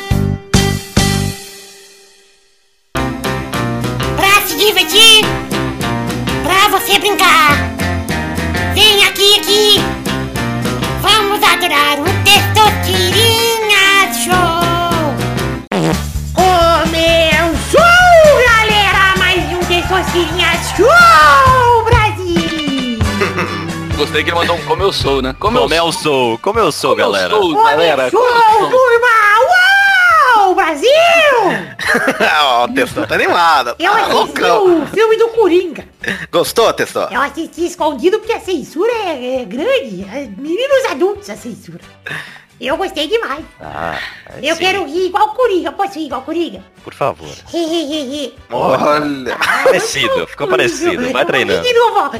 Você 6.92 6.98
brincar. 6.98 7.52
Vem 8.74 9.04
aqui, 9.04 9.38
aqui. 9.38 9.80
Vamos 11.00 11.42
adorar 11.42 11.98
o 11.98 12.04
Testosterinha 12.22 14.12
Show. 14.12 14.62
Começou, 16.34 17.80
galera, 18.46 19.16
mais 19.18 19.40
um 19.52 19.60
Testosterinha 19.60 20.52
Show, 20.76 21.84
Brasil. 21.84 22.98
Gostei 23.96 24.22
que 24.24 24.30
ele 24.30 24.38
mandou 24.38 24.56
um 24.56 24.64
como 24.64 24.82
eu 24.82 24.92
sou, 24.92 25.22
né? 25.22 25.34
Como, 25.38 25.60
Como 25.60 25.74
eu 25.74 25.92
sou, 25.92 26.36
como 26.38 26.58
eu 26.58 26.70
sou, 26.72 26.90
como 26.90 27.02
eu 27.02 27.12
galera. 27.12 27.30
sou, 27.34 27.54
galera. 27.64 28.10
Como 28.10 28.24
eu 28.26 28.32
Começou, 28.34 28.58
sou. 28.60 28.70
turma. 28.70 29.08
Uau, 30.36 30.54
Brasil. 30.54 30.88
Ó, 32.44 32.64
o 32.64 32.68
Testão 32.74 33.06
tá 33.06 33.14
animado. 33.14 33.76
Eu 33.78 33.92
Tá 33.92 34.06
loucão. 34.08 34.82
o 34.82 34.86
filme 34.88 35.16
do 35.16 35.28
Coringa. 35.28 35.91
Gostou, 36.30 36.72
Testão? 36.72 37.08
Eu 37.10 37.20
assisti 37.20 37.66
escondido 37.66 38.18
porque 38.18 38.32
a 38.32 38.40
censura 38.40 38.92
é, 38.92 39.42
é 39.42 39.44
grande. 39.44 40.04
É 40.04 40.28
Meninos 40.36 40.90
adultos 40.90 41.30
a 41.30 41.36
censura. 41.36 41.80
Eu 42.60 42.76
gostei 42.76 43.08
demais. 43.08 43.44
Ah, 43.60 43.98
Eu 44.40 44.54
sim, 44.54 44.60
quero 44.60 44.84
rir 44.86 45.06
igual 45.06 45.28
o 45.28 45.34
Coringa. 45.34 45.72
Posso 45.72 45.98
rir 45.98 46.06
igual 46.06 46.20
o 46.20 46.24
Coringa? 46.24 46.62
Por 46.84 46.94
favor. 46.94 47.28
Olha. 48.50 49.36
Parecido, 49.64 50.26
ficou 50.28 50.46
parecido. 50.46 51.10
Vai 51.12 51.26
treinando. 51.26 51.62
De 51.66 51.72
novo, 51.72 51.96
ó. 51.98 52.10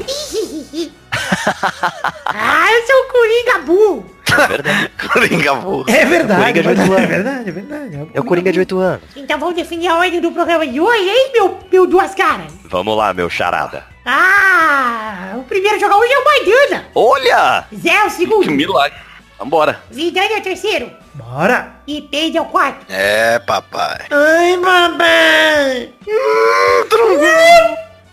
ah, 2.25 2.67
eu 2.71 2.87
sou 2.87 2.95
o 2.95 3.07
Coringa 3.07 3.59
burro. 3.59 4.12
É 4.41 4.47
verdade. 4.47 4.91
Coringa 5.13 5.53
burro. 5.55 5.85
É 5.89 6.05
verdade, 6.05 6.41
Coringa 6.41 6.61
de 6.61 6.67
mas- 6.67 6.79
oito 6.79 6.93
é 6.93 6.97
anos. 6.97 7.09
verdade, 7.09 7.49
é 7.49 7.51
verdade. 7.51 8.09
É 8.13 8.19
o 8.19 8.23
Coringa 8.23 8.51
de 8.51 8.59
8 8.59 8.77
anos. 8.79 9.01
Então 9.15 9.39
vamos 9.39 9.55
definir 9.55 9.87
a 9.87 9.95
ordem 9.97 10.19
do 10.21 10.31
programa 10.31 10.65
de 10.67 10.79
hoje, 10.79 11.09
hein, 11.09 11.31
meu, 11.33 11.59
meu 11.71 11.87
duas 11.87 12.13
caras? 12.15 12.51
Vamos 12.65 12.97
lá, 12.97 13.13
meu 13.13 13.29
charada. 13.29 13.85
Ah, 14.05 15.33
o 15.37 15.43
primeiro 15.43 15.77
a 15.77 15.79
jogar 15.79 15.97
hoje 15.97 16.11
é 16.13 16.17
o 16.19 16.25
Maidana. 16.25 16.85
Olha! 16.93 17.65
Zé 17.75 17.89
é 17.89 18.01
o 18.01 18.05
Que 18.05 18.11
segundo. 18.11 18.51
milagre. 18.51 18.97
Vambora. 19.39 19.81
Vidani 19.91 20.33
é 20.33 20.37
o 20.37 20.41
terceiro. 20.41 20.91
Bora! 21.13 21.75
E 21.87 22.01
Peide 22.01 22.37
é 22.37 22.41
o 22.41 22.45
quarto. 22.45 22.85
É, 22.89 23.39
papai. 23.39 23.99
Ai, 24.09 24.57
mamãe! 24.57 25.93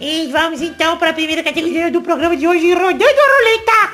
E 0.01 0.29
vamos 0.33 0.61
então 0.63 0.97
para 0.97 1.11
a 1.11 1.13
primeira 1.13 1.43
categoria 1.43 1.91
do 1.91 2.01
programa 2.03 2.37
de 2.37 2.47
hoje, 2.47 2.73
rodando 2.73 3.05
a 3.05 3.37
roleta. 3.39 3.93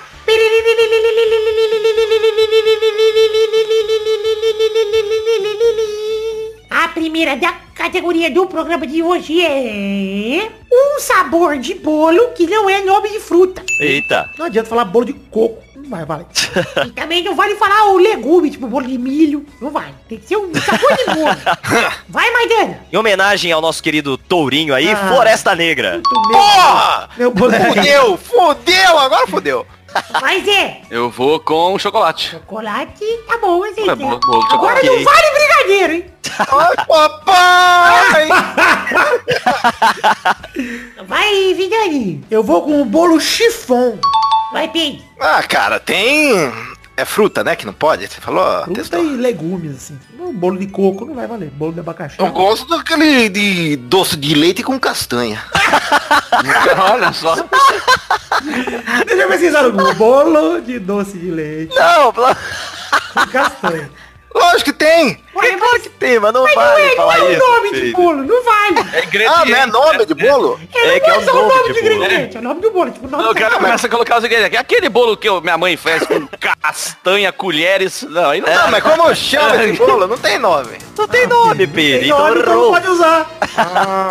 A 6.70 6.89
primeira 6.89 7.37
da 7.37 7.53
categoria 7.74 8.31
do 8.31 8.47
programa 8.47 8.87
de 8.87 9.03
hoje 9.03 9.43
é 9.45 10.49
um 10.70 11.01
sabor 11.01 11.59
de 11.59 11.74
bolo 11.74 12.29
que 12.35 12.47
não 12.47 12.68
é 12.68 12.83
nome 12.83 13.09
de 13.11 13.20
fruta. 13.20 13.62
Eita. 13.81 14.29
Não 14.39 14.47
adianta 14.47 14.68
falar 14.68 14.85
bolo 14.85 15.05
de 15.07 15.12
coco. 15.12 15.62
Não 15.77 15.89
vai, 15.91 16.05
vai. 16.05 16.27
E 16.87 16.91
também 16.91 17.22
não 17.22 17.35
vale 17.35 17.55
falar 17.55 17.91
o 17.91 17.99
legume, 17.99 18.51
tipo 18.51 18.66
bolo 18.66 18.87
de 18.87 18.99
milho. 18.99 19.47
Não 19.61 19.70
vale. 19.70 19.95
Tem 20.09 20.18
que 20.18 20.27
ser 20.27 20.37
um 20.37 20.53
sabor 20.55 20.97
de 20.97 21.05
bolo. 21.14 21.37
Vai, 22.09 22.31
Maidana. 22.33 22.81
Em 22.93 22.97
homenagem 22.97 23.53
ao 23.53 23.61
nosso 23.61 23.83
querido 23.83 24.16
Tourinho 24.18 24.74
aí, 24.74 24.91
Ah. 24.91 24.97
Floresta 25.09 25.55
Negra. 25.55 26.01
Porra! 26.33 27.09
Meu 27.16 27.31
bolo 27.31 27.55
é 27.55 27.61
Fudeu, 27.72 28.16
fudeu, 28.16 28.99
agora 28.99 29.27
fudeu. 29.27 29.66
Vai, 30.21 30.41
Zé. 30.43 30.83
Eu 30.91 31.11
vou 31.11 31.41
com 31.41 31.79
chocolate. 31.79 32.31
Chocolate, 32.31 33.05
tá 33.27 33.39
bom, 33.39 33.63
assim. 33.65 33.89
É 33.89 33.95
bolo 33.95 34.19
de 34.19 34.27
Agora 34.55 34.81
chocolate. 34.81 34.87
não 34.87 35.05
vale 35.05 35.31
brigadeiro, 35.31 35.93
hein? 35.95 36.07
Ai, 36.39 36.77
papai! 36.87 38.29
Vai, 41.07 41.55
Vidani. 41.55 42.25
Eu 42.31 42.43
vou 42.43 42.63
com 42.63 42.83
o 42.83 42.85
bolo 42.85 43.21
chifão. 43.21 43.99
Vai, 44.53 44.69
Pedro. 44.69 45.03
Ah, 45.21 45.43
cara, 45.43 45.79
tem... 45.81 46.53
É 46.97 47.05
fruta, 47.05 47.45
né, 47.45 47.55
que 47.55 47.67
não 47.67 47.75
pode? 47.75 48.07
Você 48.07 48.21
falou, 48.21 48.65
Fruta 48.65 48.99
e 48.99 49.17
legumes, 49.17 49.77
assim. 49.77 49.99
Um 50.19 50.33
bolo 50.33 50.59
de 50.59 50.67
coco 50.67 51.05
não 51.05 51.15
vai 51.15 51.27
valer. 51.27 51.51
Bolo 51.51 51.73
de 51.73 51.81
abacaxi. 51.81 52.19
Eu 52.19 52.31
gosto 52.33 52.67
daquele 52.69 53.29
de 53.29 53.77
doce 53.77 54.17
de 54.17 54.35
leite 54.35 54.63
com 54.63 54.81
castanha. 54.81 55.43
Olha 56.91 57.13
só. 57.13 57.35
Deixa 59.07 59.23
eu 59.23 59.29
pesquisar 59.29 59.63
no 59.65 59.73
Google. 59.73 59.95
Bolo 59.95 60.61
de 60.61 60.79
doce 60.79 61.19
de 61.19 61.31
leite 61.31 61.75
Não, 61.77 62.13
pelo... 62.13 62.29
com 63.15 63.27
castanha. 63.31 63.91
Lógico 64.39 64.64
que 64.64 64.72
tem. 64.72 65.18
É 65.43 65.51
claro 65.53 65.80
que 65.80 65.89
tem, 65.91 66.18
mas 66.18 66.32
não 66.32 66.43
Mas 66.45 66.55
não 66.55 66.62
vale 66.62 66.82
é, 66.82 66.97
não 66.97 67.12
é 67.12 67.20
o 67.22 67.30
isso. 67.32 67.39
nome 67.47 67.70
de 67.72 67.93
bolo, 67.93 68.22
não 68.24 68.45
vale. 68.45 68.89
É 68.95 69.05
ingrediente. 69.05 69.34
Ah, 69.37 69.45
não 69.45 69.57
é 69.59 69.66
nome 69.66 70.07
de 70.07 70.14
bolo? 70.14 70.61
É 70.74 71.01
que 71.01 71.11
é 71.11 71.18
o 71.18 71.24
só 71.24 71.32
nome 71.34 71.51
de 71.68 71.72
de 71.74 71.80
bolo. 71.82 71.95
ingrediente, 71.95 72.37
é 72.37 72.41
o 72.41 72.43
nome 72.43 72.61
do 72.62 72.70
bolo. 72.70 72.91
Tipo, 72.91 73.07
o 73.07 73.11
nome 73.11 73.22
Não, 73.24 73.30
o 73.32 73.34
cara 73.34 73.51
começa 73.57 73.87
a 73.87 73.91
colocar 73.91 74.18
os 74.18 74.24
ingredientes 74.24 74.47
aqui. 74.47 74.57
Aquele 74.57 74.89
bolo 74.89 75.16
que 75.16 75.28
eu- 75.28 75.41
minha 75.43 75.59
mãe 75.59 75.76
faz 75.76 76.07
com 76.07 76.26
castanha, 76.62 77.32
colheres. 77.32 78.03
Não, 78.09 78.30
aí 78.30 78.41
não 78.41 78.49
Não, 78.53 78.70
mas 78.70 78.82
como 78.82 79.14
chama 79.14 79.62
esse 79.64 79.74
bolo? 79.78 80.07
Não 80.07 80.16
tem 80.18 80.39
nome. 80.39 80.78
Não 80.97 81.07
tem 81.09 81.26
nome, 81.26 81.66
Pedro. 81.66 82.01
Tem 82.01 82.09
Então 82.09 82.18
nome, 82.28 82.41
então 82.41 82.55
não 82.55 82.70
pode 82.72 82.89
usar. 82.89 83.30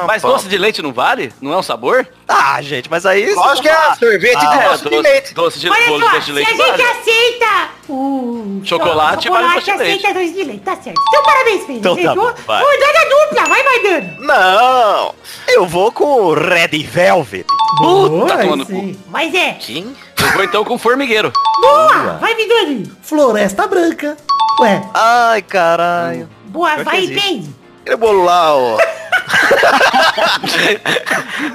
Mas 0.08 0.22
doce 0.22 0.48
de 0.48 0.58
leite 0.58 0.82
não 0.82 0.94
vale? 0.94 1.34
Não 1.42 1.54
é 1.54 1.58
um 1.58 1.64
sabor? 1.64 2.08
Ah, 2.28 2.60
gente, 2.62 2.90
mas 2.90 3.06
aí... 3.06 3.34
Lógico 3.36 3.62
que 3.62 3.70
é 3.70 3.96
sorvete 3.96 4.40
de 4.40 4.46
É, 4.46 4.70
doce 4.70 4.90
de 4.90 4.98
leite. 5.00 5.34
Doce 5.36 5.60
de, 5.60 5.70
Olha 5.70 5.86
bolo 5.88 6.00
só, 6.00 6.08
de 6.10 6.16
doce 6.16 6.20
de 6.20 6.26
se 6.26 6.32
a 6.32 6.34
leite 6.34 6.50
gente 6.50 6.68
vale. 6.68 6.84
aceita 6.84 7.70
o 7.88 8.62
Chocolate, 8.64 9.30
vale 9.30 9.44
chocolate 9.48 9.56
doce 9.56 9.72
de 9.72 9.78
leite. 9.78 10.06
aceita 10.08 10.20
doce 10.20 10.34
de 10.34 10.44
leite, 10.44 10.64
tá 10.64 10.76
certo. 10.78 11.02
Então 11.08 11.24
parabéns, 11.24 11.60
Pedro. 11.66 11.76
Então 11.76 11.96
tá 11.98 12.16
bom, 12.16 12.34
vai. 12.48 12.64
Rodada 12.64 13.10
dupla, 13.10 13.46
vai, 13.48 13.64
Maidana. 13.64 14.16
Não. 14.20 15.16
Eu 15.48 15.68
vou 15.68 15.92
com 15.92 16.04
o 16.06 16.34
Red 16.34 16.84
Velvet. 16.84 17.46
Boa, 17.78 18.10
Puta, 18.10 18.36
aí 18.36 18.42
tomando 18.44 18.66
sim. 18.66 19.00
Mas 19.08 19.34
é. 19.36 19.52
Quem? 19.60 19.96
Eu 20.18 20.32
vou 20.34 20.44
então 20.44 20.64
com 20.66 20.78
formigueiro. 20.80 21.32
Boa, 21.62 22.18
vai, 22.20 22.34
Vidani. 22.36 22.92
Floresta 23.04 23.68
branca. 23.68 24.18
Ué, 24.62 24.82
Ai, 24.94 25.42
caralho. 25.44 26.28
Boa, 26.46 26.72
Pior 26.72 26.86
vai. 26.86 27.02
Pedro. 27.08 27.65
Ó. 27.88 28.78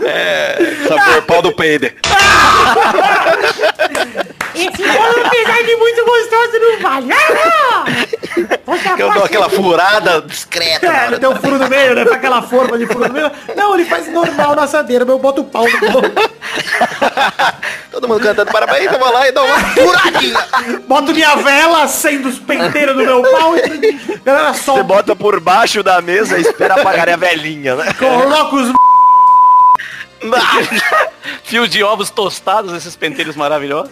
é, 0.07 0.57
sabor 0.87 1.23
pau 1.23 1.43
do 1.43 1.53
peider. 1.53 1.97
Esse 4.55 4.83
bolo, 4.83 5.27
apesar 5.27 5.63
de 5.63 5.77
muito 5.77 6.05
gostoso, 6.05 6.59
não 6.59 6.81
vale. 6.81 7.07
Não. 7.07 7.85
Eu 8.99 9.13
dou 9.13 9.25
aquela 9.25 9.49
furada 9.49 10.23
discreta. 10.23 10.87
é, 10.87 11.07
ele 11.07 11.19
tem 11.19 11.29
um 11.29 11.37
furo 11.37 11.59
no 11.59 11.69
meio, 11.69 11.95
né? 11.95 12.05
Faz 12.05 12.17
aquela 12.17 12.43
forma 12.43 12.79
de 12.79 12.87
furo 12.87 13.07
no 13.09 13.15
meio. 13.15 13.31
Não, 13.57 13.75
ele 13.75 13.85
faz 13.85 14.09
normal 14.09 14.55
na 14.55 14.65
assadeira, 14.65 15.05
mas 15.05 15.15
eu 15.15 15.19
boto 15.19 15.43
o 15.43 15.45
pau 15.45 15.65
no 15.69 15.79
bolo. 15.93 16.13
Todo 17.91 18.09
mundo 18.09 18.23
cantando 18.23 18.51
parabéns, 18.51 18.93
eu 18.93 18.99
vou 18.99 19.13
lá 19.13 19.29
e 19.29 19.33
dou 19.33 19.45
uma 19.45 19.59
furadinha. 19.59 20.47
Boto 20.87 21.13
minha 21.13 21.37
vela, 21.37 21.83
acendo 21.85 22.29
os 22.29 22.39
penteiros 22.39 22.97
do 22.97 23.03
meu 23.05 23.23
pau 23.23 23.57
e... 23.57 24.19
Galera, 24.25 24.53
Você 24.53 24.83
bota 24.83 25.17
por 25.17 25.41
baixo 25.41 25.83
da 25.83 26.01
mesa 26.01 26.39
e 26.39 26.43
espera 26.43 26.75
apagar 26.75 27.09
a 27.09 27.17
velhinha, 27.17 27.77
né? 27.77 27.93
Coloca 27.95 28.57
os... 28.57 28.73
Fio 31.45 31.67
de 31.67 31.83
ovos 31.83 32.11
tostados, 32.11 32.73
esses 32.75 32.95
penteiros 32.97 33.37
maravilhosos. 33.37 33.91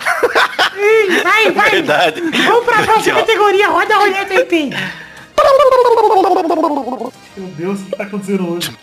Ih, 0.76 1.20
Vai, 1.22 1.50
vai. 1.50 1.70
Verdade. 1.70 2.20
Vamos 2.20 2.64
pra 2.64 2.82
próxima 2.82 3.20
categoria. 3.20 3.68
Roda 3.68 3.94
a 3.94 3.98
roleta 3.98 4.34
aí, 4.34 4.44
Pedro. 4.44 4.78
Meu 7.36 7.46
Deus, 7.48 7.80
o 7.80 7.84
que 7.84 7.96
tá 7.96 8.02
acontecendo 8.04 8.52
hoje? 8.52 8.76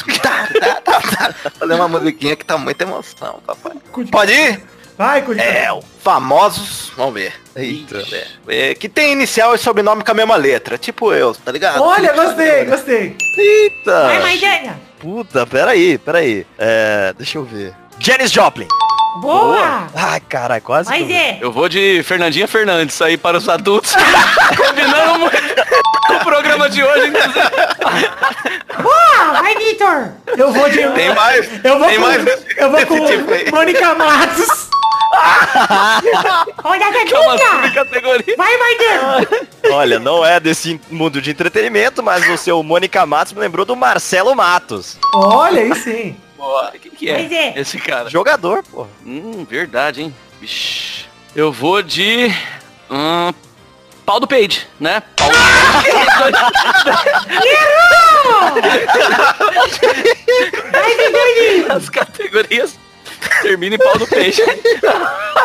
Fazer 1.60 1.74
uma 1.74 1.88
musiquinha 1.88 2.36
que 2.36 2.46
tá 2.46 2.58
muita 2.58 2.84
emoção, 2.84 3.40
papai. 3.46 3.74
Pode 4.12 4.32
ir? 4.32 4.64
Vai, 4.98 5.22
Cudica. 5.22 5.44
É, 5.44 5.72
o 5.74 5.82
famosos, 6.02 6.94
vamos 6.96 7.16
ver. 7.16 7.34
Eita, 7.54 8.02
é, 8.48 8.74
que 8.74 8.88
tem 8.88 9.12
inicial 9.12 9.54
e 9.54 9.58
sobrenome 9.58 10.04
com 10.04 10.12
a 10.12 10.14
mesma 10.14 10.38
letra, 10.38 10.78
tipo 10.78 11.12
eu, 11.12 11.36
tá 11.36 11.52
ligado? 11.52 11.82
Olha, 11.84 12.14
gostei, 12.14 12.64
gostei. 12.64 13.18
Eita. 13.38 14.04
Vai, 14.04 14.22
Maidana. 14.22 14.80
Puta, 15.06 15.46
peraí, 15.46 16.00
peraí. 16.00 16.48
É, 16.58 17.14
deixa 17.16 17.38
eu 17.38 17.44
ver. 17.44 17.76
Janis 18.00 18.32
Joplin. 18.32 18.68
Boa. 19.22 19.88
Ai, 19.94 20.20
caralho, 20.20 20.64
quase. 20.64 20.90
Mas 20.90 21.08
é. 21.08 21.38
Eu 21.40 21.52
vou 21.52 21.70
de 21.70 22.02
Fernandinha 22.02 22.48
Fernandes 22.48 23.00
aí 23.04 23.16
para 23.16 23.38
os 23.38 23.48
adultos. 23.48 23.94
Combinando 24.58 25.20
muito. 25.20 25.38
o 26.10 26.24
programa 26.24 26.68
de 26.72 26.84
hoje, 26.84 27.10
inclusive. 27.10 27.40
Boa, 28.82 29.42
vai, 29.42 29.56
Vitor. 29.56 30.10
Eu 30.36 30.52
vou 30.52 30.70
de... 30.72 30.88
Tem 30.90 31.14
mais? 31.14 31.50
Eu 31.64 31.78
vou 31.78 31.88
Tem 31.88 31.98
com, 32.00 32.02
mais 32.02 32.46
eu 32.58 32.72
vou 32.72 32.86
com 32.88 33.06
tipo. 33.06 33.56
Mônica 33.56 33.94
Matos. 33.94 34.70
É 37.36 37.68
subcategoria. 37.68 38.36
Vai, 38.38 38.58
Maidana. 38.58 39.28
Olha, 39.72 40.00
não 40.00 40.26
é 40.26 40.40
desse 40.40 40.80
mundo 40.90 41.22
de 41.22 41.32
entretenimento, 41.32 42.02
mas 42.04 42.28
o 42.30 42.38
seu 42.38 42.62
Mônica 42.64 43.06
Matos 43.06 43.34
me 43.34 43.40
lembrou 43.40 43.66
do 43.66 43.76
Marcelo 43.76 44.36
Matos. 44.36 44.98
Olha 45.14 45.62
aí 45.62 45.76
sim. 45.76 46.18
Boa, 46.38 46.72
quem 46.82 46.92
que 46.92 47.10
é 47.10 47.22
é. 47.22 47.60
esse 47.60 47.78
cara? 47.80 48.10
Jogador, 48.10 48.64
pô. 48.64 48.88
Hum, 49.06 49.46
verdade, 49.50 50.02
hein? 50.04 50.16
Vixe. 50.40 51.06
Eu 51.36 51.52
vou 51.52 51.82
de... 51.82 52.32
Hum, 52.90 53.34
pau 54.06 54.20
do 54.20 54.28
Page, 54.28 54.68
né? 54.80 55.02
Pau 55.16 55.30
Vidani. 60.98 61.66
As 61.70 61.90
categorias 61.90 62.78
terminam 63.42 63.76
em 63.76 63.80
pau 63.80 63.98
do 63.98 64.08
peixe. 64.08 64.42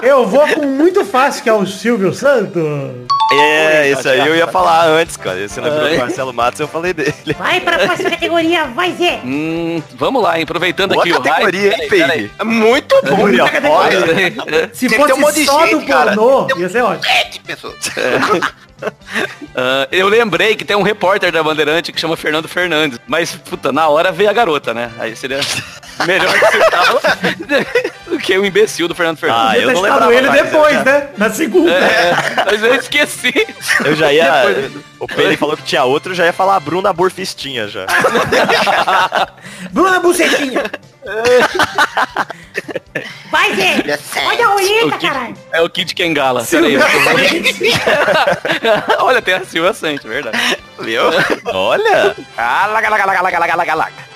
Eu 0.03 0.27
vou 0.27 0.47
com 0.49 0.65
muito 0.65 1.05
fácil, 1.05 1.43
que 1.43 1.49
é 1.49 1.53
o 1.53 1.67
Silvio 1.67 2.13
Santos. 2.15 2.63
É, 3.33 3.89
esse 3.91 4.09
aí 4.09 4.27
eu 4.27 4.35
ia 4.35 4.47
falar 4.49 4.87
antes, 4.87 5.17
cara. 5.17 5.39
Esse 5.41 5.61
lembrou 5.61 5.85
Ai. 5.85 5.93
do 5.95 5.99
Marcelo 5.99 6.33
Matos, 6.33 6.61
eu 6.61 6.67
falei 6.69 6.93
dele. 6.93 7.15
Vai 7.39 7.61
pra 7.61 7.79
próxima 7.79 8.11
categoria. 8.11 8.65
Vai, 8.67 8.93
Zé. 8.93 9.21
Hum, 9.25 9.83
vamos 9.95 10.23
lá, 10.23 10.37
hein? 10.37 10.43
Aproveitando 10.45 10.95
Boa 10.95 11.03
aqui 11.05 11.13
o 11.13 11.21
categoria, 11.23 11.71
hype. 11.71 11.83
hein, 11.83 11.89
Peraí, 11.89 12.09
Peide? 12.11 12.31
É 12.39 12.45
Muito 12.45 12.95
bom. 13.03 13.11
Categoria 13.11 13.49
categoria. 13.49 14.71
Se 14.75 14.89
fosse 14.89 15.13
um 15.13 15.45
só 15.45 15.67
gente, 15.67 15.77
do 15.81 15.87
cara. 15.87 16.15
pornô, 16.15 16.49
ia 16.59 16.69
ser 16.69 16.83
ótimo. 16.83 17.05
Sete 17.05 17.41
pessoas. 17.41 17.77
Ah, 19.55 19.87
eu 19.93 20.09
lembrei 20.09 20.57
que 20.57 20.65
tem 20.65 20.77
um 20.77 20.83
repórter 20.83 21.31
da 21.31 21.43
Bandeirante 21.43 21.93
que 21.93 22.01
chama 22.01 22.17
Fernando 22.17 22.49
Fernandes. 22.49 22.99
Mas, 23.07 23.35
puta, 23.35 23.73
na 23.73 23.89
hora 23.89 24.11
veio 24.13 24.31
a 24.31 24.33
garota, 24.33 24.73
né? 24.73 24.91
Aí 24.99 25.15
seria 25.17 25.41
melhor 26.07 26.33
que 26.33 28.09
do 28.09 28.19
que 28.19 28.39
o 28.39 28.45
imbecil 28.47 28.89
do 28.89 28.95
Fernando 28.95 29.19
Fernandes. 29.19 29.51
Ah, 29.51 29.59
eu 29.59 29.69
ter 29.69 29.75
não 29.75 29.83
lembrava 29.83 30.15
ele 30.15 30.29
mais, 30.29 30.43
depois, 30.43 30.77
eu 30.77 30.85
né? 30.85 31.09
Na 31.17 31.31
segunda. 31.31 31.73
É, 31.73 32.13
mas 32.47 32.63
eu 32.63 32.75
esqueci. 32.75 33.20
Eu 33.85 33.97
já 33.97 34.13
ia. 34.13 34.47
Depois- 34.47 34.85
O 35.01 35.07
Pedro 35.07 35.37
falou 35.39 35.57
que 35.57 35.63
tinha 35.63 35.85
outro, 35.85 36.13
eu 36.13 36.17
já 36.17 36.27
ia 36.27 36.33
falar 36.33 36.57
a 36.57 36.61
Bruna 36.61 36.93
Borfistinha 36.93 37.67
já. 37.69 37.87
Bruna 39.73 40.01
Bucetinha. 40.01 40.65
Vai, 43.31 43.55
Zé. 43.55 43.99
Olha 44.27 44.49
a 44.49 44.57
Kid- 44.91 44.99
caralho. 45.01 45.35
É 45.53 45.61
o 45.63 45.71
Kid 45.71 45.95
Kengala. 45.95 46.45
Peraí. 46.45 46.77
Olha, 48.99 49.23
tem 49.23 49.35
a 49.35 49.45
Silvia 49.45 49.73
Sante, 49.73 50.07
verdade. 50.07 50.37
Viu? 50.81 51.03
Olha! 51.47 52.15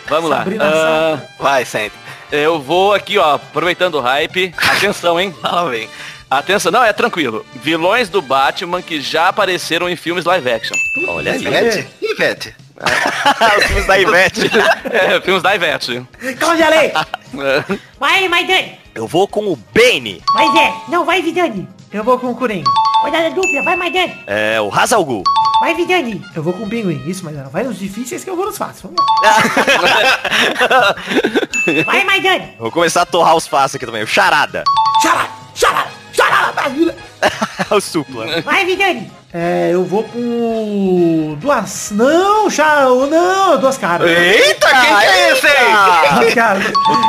Vamos 0.08 0.28
lá. 0.30 0.44
Ah, 0.60 1.18
Vai, 1.38 1.64
sente. 1.64 1.94
eu 2.30 2.60
vou 2.60 2.92
aqui, 2.92 3.16
ó, 3.16 3.36
aproveitando 3.36 3.94
o 3.94 4.00
hype. 4.00 4.52
Atenção, 4.76 5.18
hein? 5.18 5.34
Lá 5.42 5.64
vem. 5.64 5.88
Atenção, 6.30 6.72
não, 6.72 6.82
é 6.82 6.92
tranquilo. 6.92 7.44
Vilões 7.56 8.08
do 8.08 8.20
Batman 8.20 8.82
que 8.82 9.00
já 9.00 9.28
apareceram 9.28 9.88
em 9.88 9.96
filmes 9.96 10.24
live 10.24 10.50
action. 10.50 10.76
Olha 11.08 11.32
aí. 11.32 11.42
Ivete? 11.42 11.88
Ivete. 12.02 12.56
Os 13.58 13.64
filmes 13.64 13.86
da 13.86 13.98
Ivete. 13.98 14.50
É, 14.90 15.20
filmes 15.20 15.42
da 15.42 15.54
Ivete. 15.54 16.06
Cláudia 16.38 16.68
Leite. 16.68 16.96
É. 16.96 17.78
Vai, 17.98 18.28
Maidana. 18.28 18.68
Eu 18.94 19.08
vou 19.08 19.26
com 19.26 19.46
o 19.48 19.56
Bane. 19.56 20.22
Vai, 20.34 20.46
Zé. 20.52 20.72
Não, 20.88 21.04
vai, 21.04 21.20
Vidani. 21.20 21.68
Eu 21.92 22.04
vou 22.04 22.18
com 22.18 22.28
o 22.28 22.34
Coringa. 22.36 22.70
Rodada 23.02 23.30
dupla. 23.30 23.62
Vai, 23.64 23.76
Maidana. 23.76 24.14
É 24.26 24.60
o 24.60 24.72
Hazalgu. 24.72 25.22
Vai, 25.60 25.74
Vidani. 25.74 26.22
Eu 26.34 26.42
vou 26.42 26.52
com 26.52 26.64
o 26.64 26.68
Pinguim. 26.68 27.02
Isso, 27.08 27.24
mas. 27.24 27.36
Vai 27.50 27.64
nos 27.64 27.78
difíceis 27.78 28.22
que 28.22 28.30
eu 28.30 28.36
vou 28.36 28.46
nos 28.46 28.56
fáceis. 28.58 28.82
Vamos 28.82 28.96
lá. 29.22 30.94
Vai, 31.86 32.04
Maidana. 32.04 32.50
Vou 32.58 32.70
começar 32.70 33.02
a 33.02 33.06
torrar 33.06 33.34
os 33.34 33.46
fáceis 33.46 33.76
aqui 33.76 33.86
também. 33.86 34.02
O 34.02 34.06
Charada. 34.06 34.62
Xará, 35.02 35.28
Brasília. 36.54 36.96
o 37.70 37.80
Supla. 37.80 38.42
Vai, 38.42 38.64
Vidani. 38.64 39.10
É, 39.32 39.70
eu 39.72 39.84
vou 39.84 40.04
com 40.04 40.18
o... 40.20 41.36
Duas... 41.40 41.90
Não, 41.90 42.48
xará, 42.48 42.82
não, 42.82 43.58
duas 43.58 43.76
caras. 43.76 44.08
Eita, 44.08 44.68
quem 44.68 44.96
que 44.96 45.04
é 45.04 45.32
esse 45.32 45.46
aí? 45.46 46.20
Duas 46.20 46.34
caras. 46.34 46.64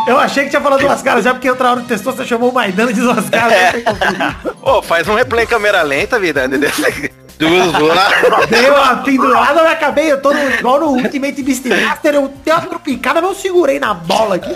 Eu 0.08 0.20
achei 0.20 0.44
que 0.46 0.50
tinha 0.50 0.62
falado 0.62 0.80
duas 0.80 1.02
caras 1.04 1.24
já, 1.24 1.34
porque 1.34 1.50
outra 1.50 1.72
hora 1.72 1.82
o 1.82 1.84
testou, 1.84 2.14
você 2.14 2.26
chamou 2.26 2.50
o 2.50 2.54
Maidana 2.54 2.92
de 2.92 3.00
duas 3.00 3.30
caras. 3.30 3.84
confuso. 3.84 4.58
Ô, 4.62 4.82
faz 4.82 5.08
um 5.08 5.14
replay 5.14 5.46
câmera 5.46 5.84
lenta, 5.84 6.20
vida. 6.20 6.50
Duas. 7.38 8.48
Dei 8.50 8.70
uma 8.70 8.98
pendurada, 8.98 9.60
eu 9.62 9.68
acabei, 9.68 10.12
eu 10.12 10.22
tô 10.22 10.34
no, 10.34 10.50
igual 10.52 10.80
no 10.80 10.88
Ultimate 10.92 11.44
Beastmaster, 11.44 12.16
eu 12.16 12.34
dei 12.44 12.54
uma 12.54 12.62
tropicada, 12.62 13.22
mas 13.22 13.32
eu 13.32 13.36
segurei 13.36 13.80
na 13.80 13.94
bola 13.94 14.36
aqui. 14.36 14.56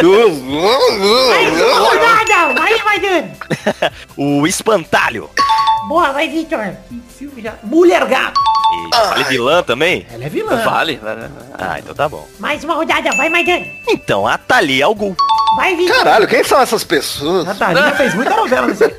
Duas 0.00 0.36
boas. 0.38 1.58
rodada. 1.78 2.60
Vai, 2.60 2.82
Maidana. 2.84 3.30
O 4.16 4.46
Espantalho. 4.46 5.30
Boa, 5.88 6.12
vai, 6.12 6.28
Vitor. 6.28 6.74
Mulher 7.62 8.04
gato. 8.06 8.40
E 8.72 8.94
falei 8.94 9.24
vilã 9.24 9.62
também? 9.62 10.06
Ela 10.12 10.24
é 10.24 10.28
vilã. 10.28 10.56
Vale. 10.62 10.96
vale. 11.02 11.30
Ah, 11.58 11.78
então 11.78 11.94
tá 11.94 12.08
bom. 12.08 12.26
Mais 12.38 12.62
uma 12.64 12.74
rodada. 12.74 13.10
Vai, 13.16 13.28
Maidana. 13.28 13.66
Então, 13.88 14.26
a 14.26 14.38
Thalia 14.38 14.84
Algu. 14.86 15.16
Vai, 15.56 15.74
Vitor. 15.74 15.96
Caralho, 15.96 16.28
quem 16.28 16.44
são 16.44 16.60
essas 16.60 16.84
pessoas? 16.84 17.48
A 17.48 17.54
Thalia 17.54 17.90
fez 17.96 18.14
muita 18.14 18.36
novela 18.36 18.68
nesse 18.68 18.84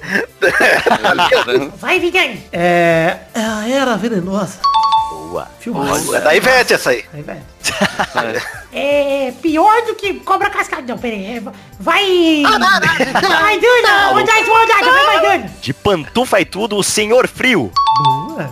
Vai, 1.77 1.99
Vidani. 1.99 2.43
É. 2.51 3.17
A 3.33 3.67
Era 3.69 3.95
Venenosa. 3.95 4.59
Boa. 5.11 5.47
Filmaço. 5.59 6.13
É 6.13 6.19
da 6.19 6.35
Ivete 6.35 6.73
essa 6.73 6.89
aí. 6.89 7.05
Aí, 7.13 7.21
velho. 7.21 7.41
É 8.73 9.33
pior 9.41 9.81
do 9.85 9.95
que 9.95 10.13
cobra 10.21 10.49
cascada. 10.49 10.83
Não, 10.87 10.97
peraí. 10.97 11.25
é, 11.25 11.41
Vai. 11.77 12.05
Maidana. 12.43 14.07
Rodada, 14.11 14.45
rodada. 14.45 14.91
Vai, 14.91 15.05
Maidana. 15.07 15.51
De 15.61 15.73
pantufa 15.73 16.39
e 16.39 16.45
tudo, 16.45 16.77
o 16.77 16.83
Senhor 16.83 17.27
Frio. 17.27 17.69
Boa. 18.03 18.49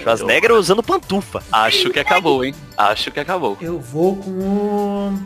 Schwarzenegger 0.00 0.52
usando 0.52 0.82
pantufa. 0.82 1.42
Acho 1.50 1.90
que 1.90 2.00
acabou, 2.00 2.44
hein? 2.44 2.54
Acho 2.76 3.10
que 3.10 3.20
acabou. 3.20 3.56
Eu 3.60 3.78
vou 3.80 4.16
com 4.16 4.30
o. 4.30 5.18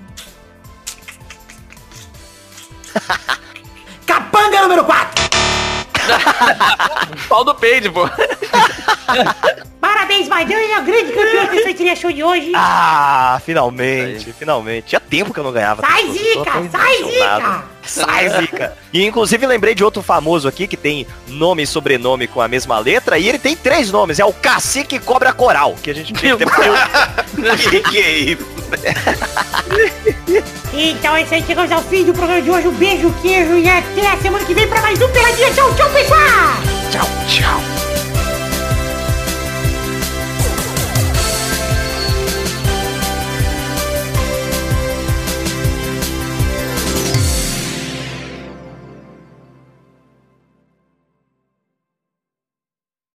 Capanga 4.07 4.63
número 4.63 4.85
4. 4.85 5.48
Pau 7.29 7.45
do 7.45 7.55
peide, 7.55 7.91
pô. 7.91 8.09
Parabéns, 9.81 10.29
Maidana. 10.29 10.81
Grande 10.81 11.13
campeão 11.13 11.47
desse 11.47 11.75
trilha 11.75 11.97
show 11.97 12.13
de 12.13 12.23
hoje. 12.23 12.53
Ah, 12.55 13.41
finalmente, 13.45 14.33
finalmente. 14.33 14.89
Tinha 14.89 15.01
tempo 15.01 15.33
que 15.33 15.41
eu 15.41 15.45
não 15.45 15.53
ganhava. 15.53 15.83
Sai, 15.83 16.11
Zica, 16.11 16.53
sai. 16.71 16.97
Zica. 17.05 17.65
Sai, 17.83 18.29
Zica. 18.41 18.77
E 18.93 19.05
inclusive 19.05 19.47
lembrei 19.47 19.75
de 19.75 19.85
outro 19.85 20.03
famoso 20.03 20.49
aqui 20.49 20.67
que 20.67 20.77
tem 20.77 21.07
nome 21.27 21.63
e 21.63 21.67
sobrenome 21.67 22.27
com 22.27 22.41
a 22.41 22.49
mesma 22.49 22.79
letra 22.79 23.19
e 23.19 23.29
ele 23.29 23.39
tem 23.39 23.57
três 23.57 23.91
nomes. 23.91 24.19
É 24.19 24.25
o 24.25 24.33
Cacique 24.33 24.99
Cobra 24.99 25.33
Coral, 25.33 25.75
que 25.83 25.91
a 25.91 25.95
gente 25.95 26.13
que 26.13 26.21
ter 26.21 26.37
que 27.71 27.81
que 27.81 27.99
é 27.99 28.19
isso? 28.19 28.47
Então 30.73 31.17
é 31.17 31.23
isso 31.23 31.35
aí, 31.35 31.43
chegamos 31.45 31.73
ao 31.73 31.83
fim 31.83 32.05
do 32.05 32.13
programa 32.13 32.43
de 32.43 32.51
hoje. 32.51 32.69
Um 32.69 32.75
beijo, 32.75 33.13
queijo 33.23 33.57
e 33.59 33.69
até 33.69 34.07
a 34.07 34.17
semana 34.19 34.45
que 34.45 34.55
vem 34.55 34.69
pra 34.69 34.81
mais 34.81 35.01
um 35.01 35.09
Peladinha. 35.09 35.51
Tchau, 35.53 35.75
tchau, 35.75 35.91
pessoal! 35.91 36.19
Tchau, 36.91 37.09
tchau. 37.27 37.88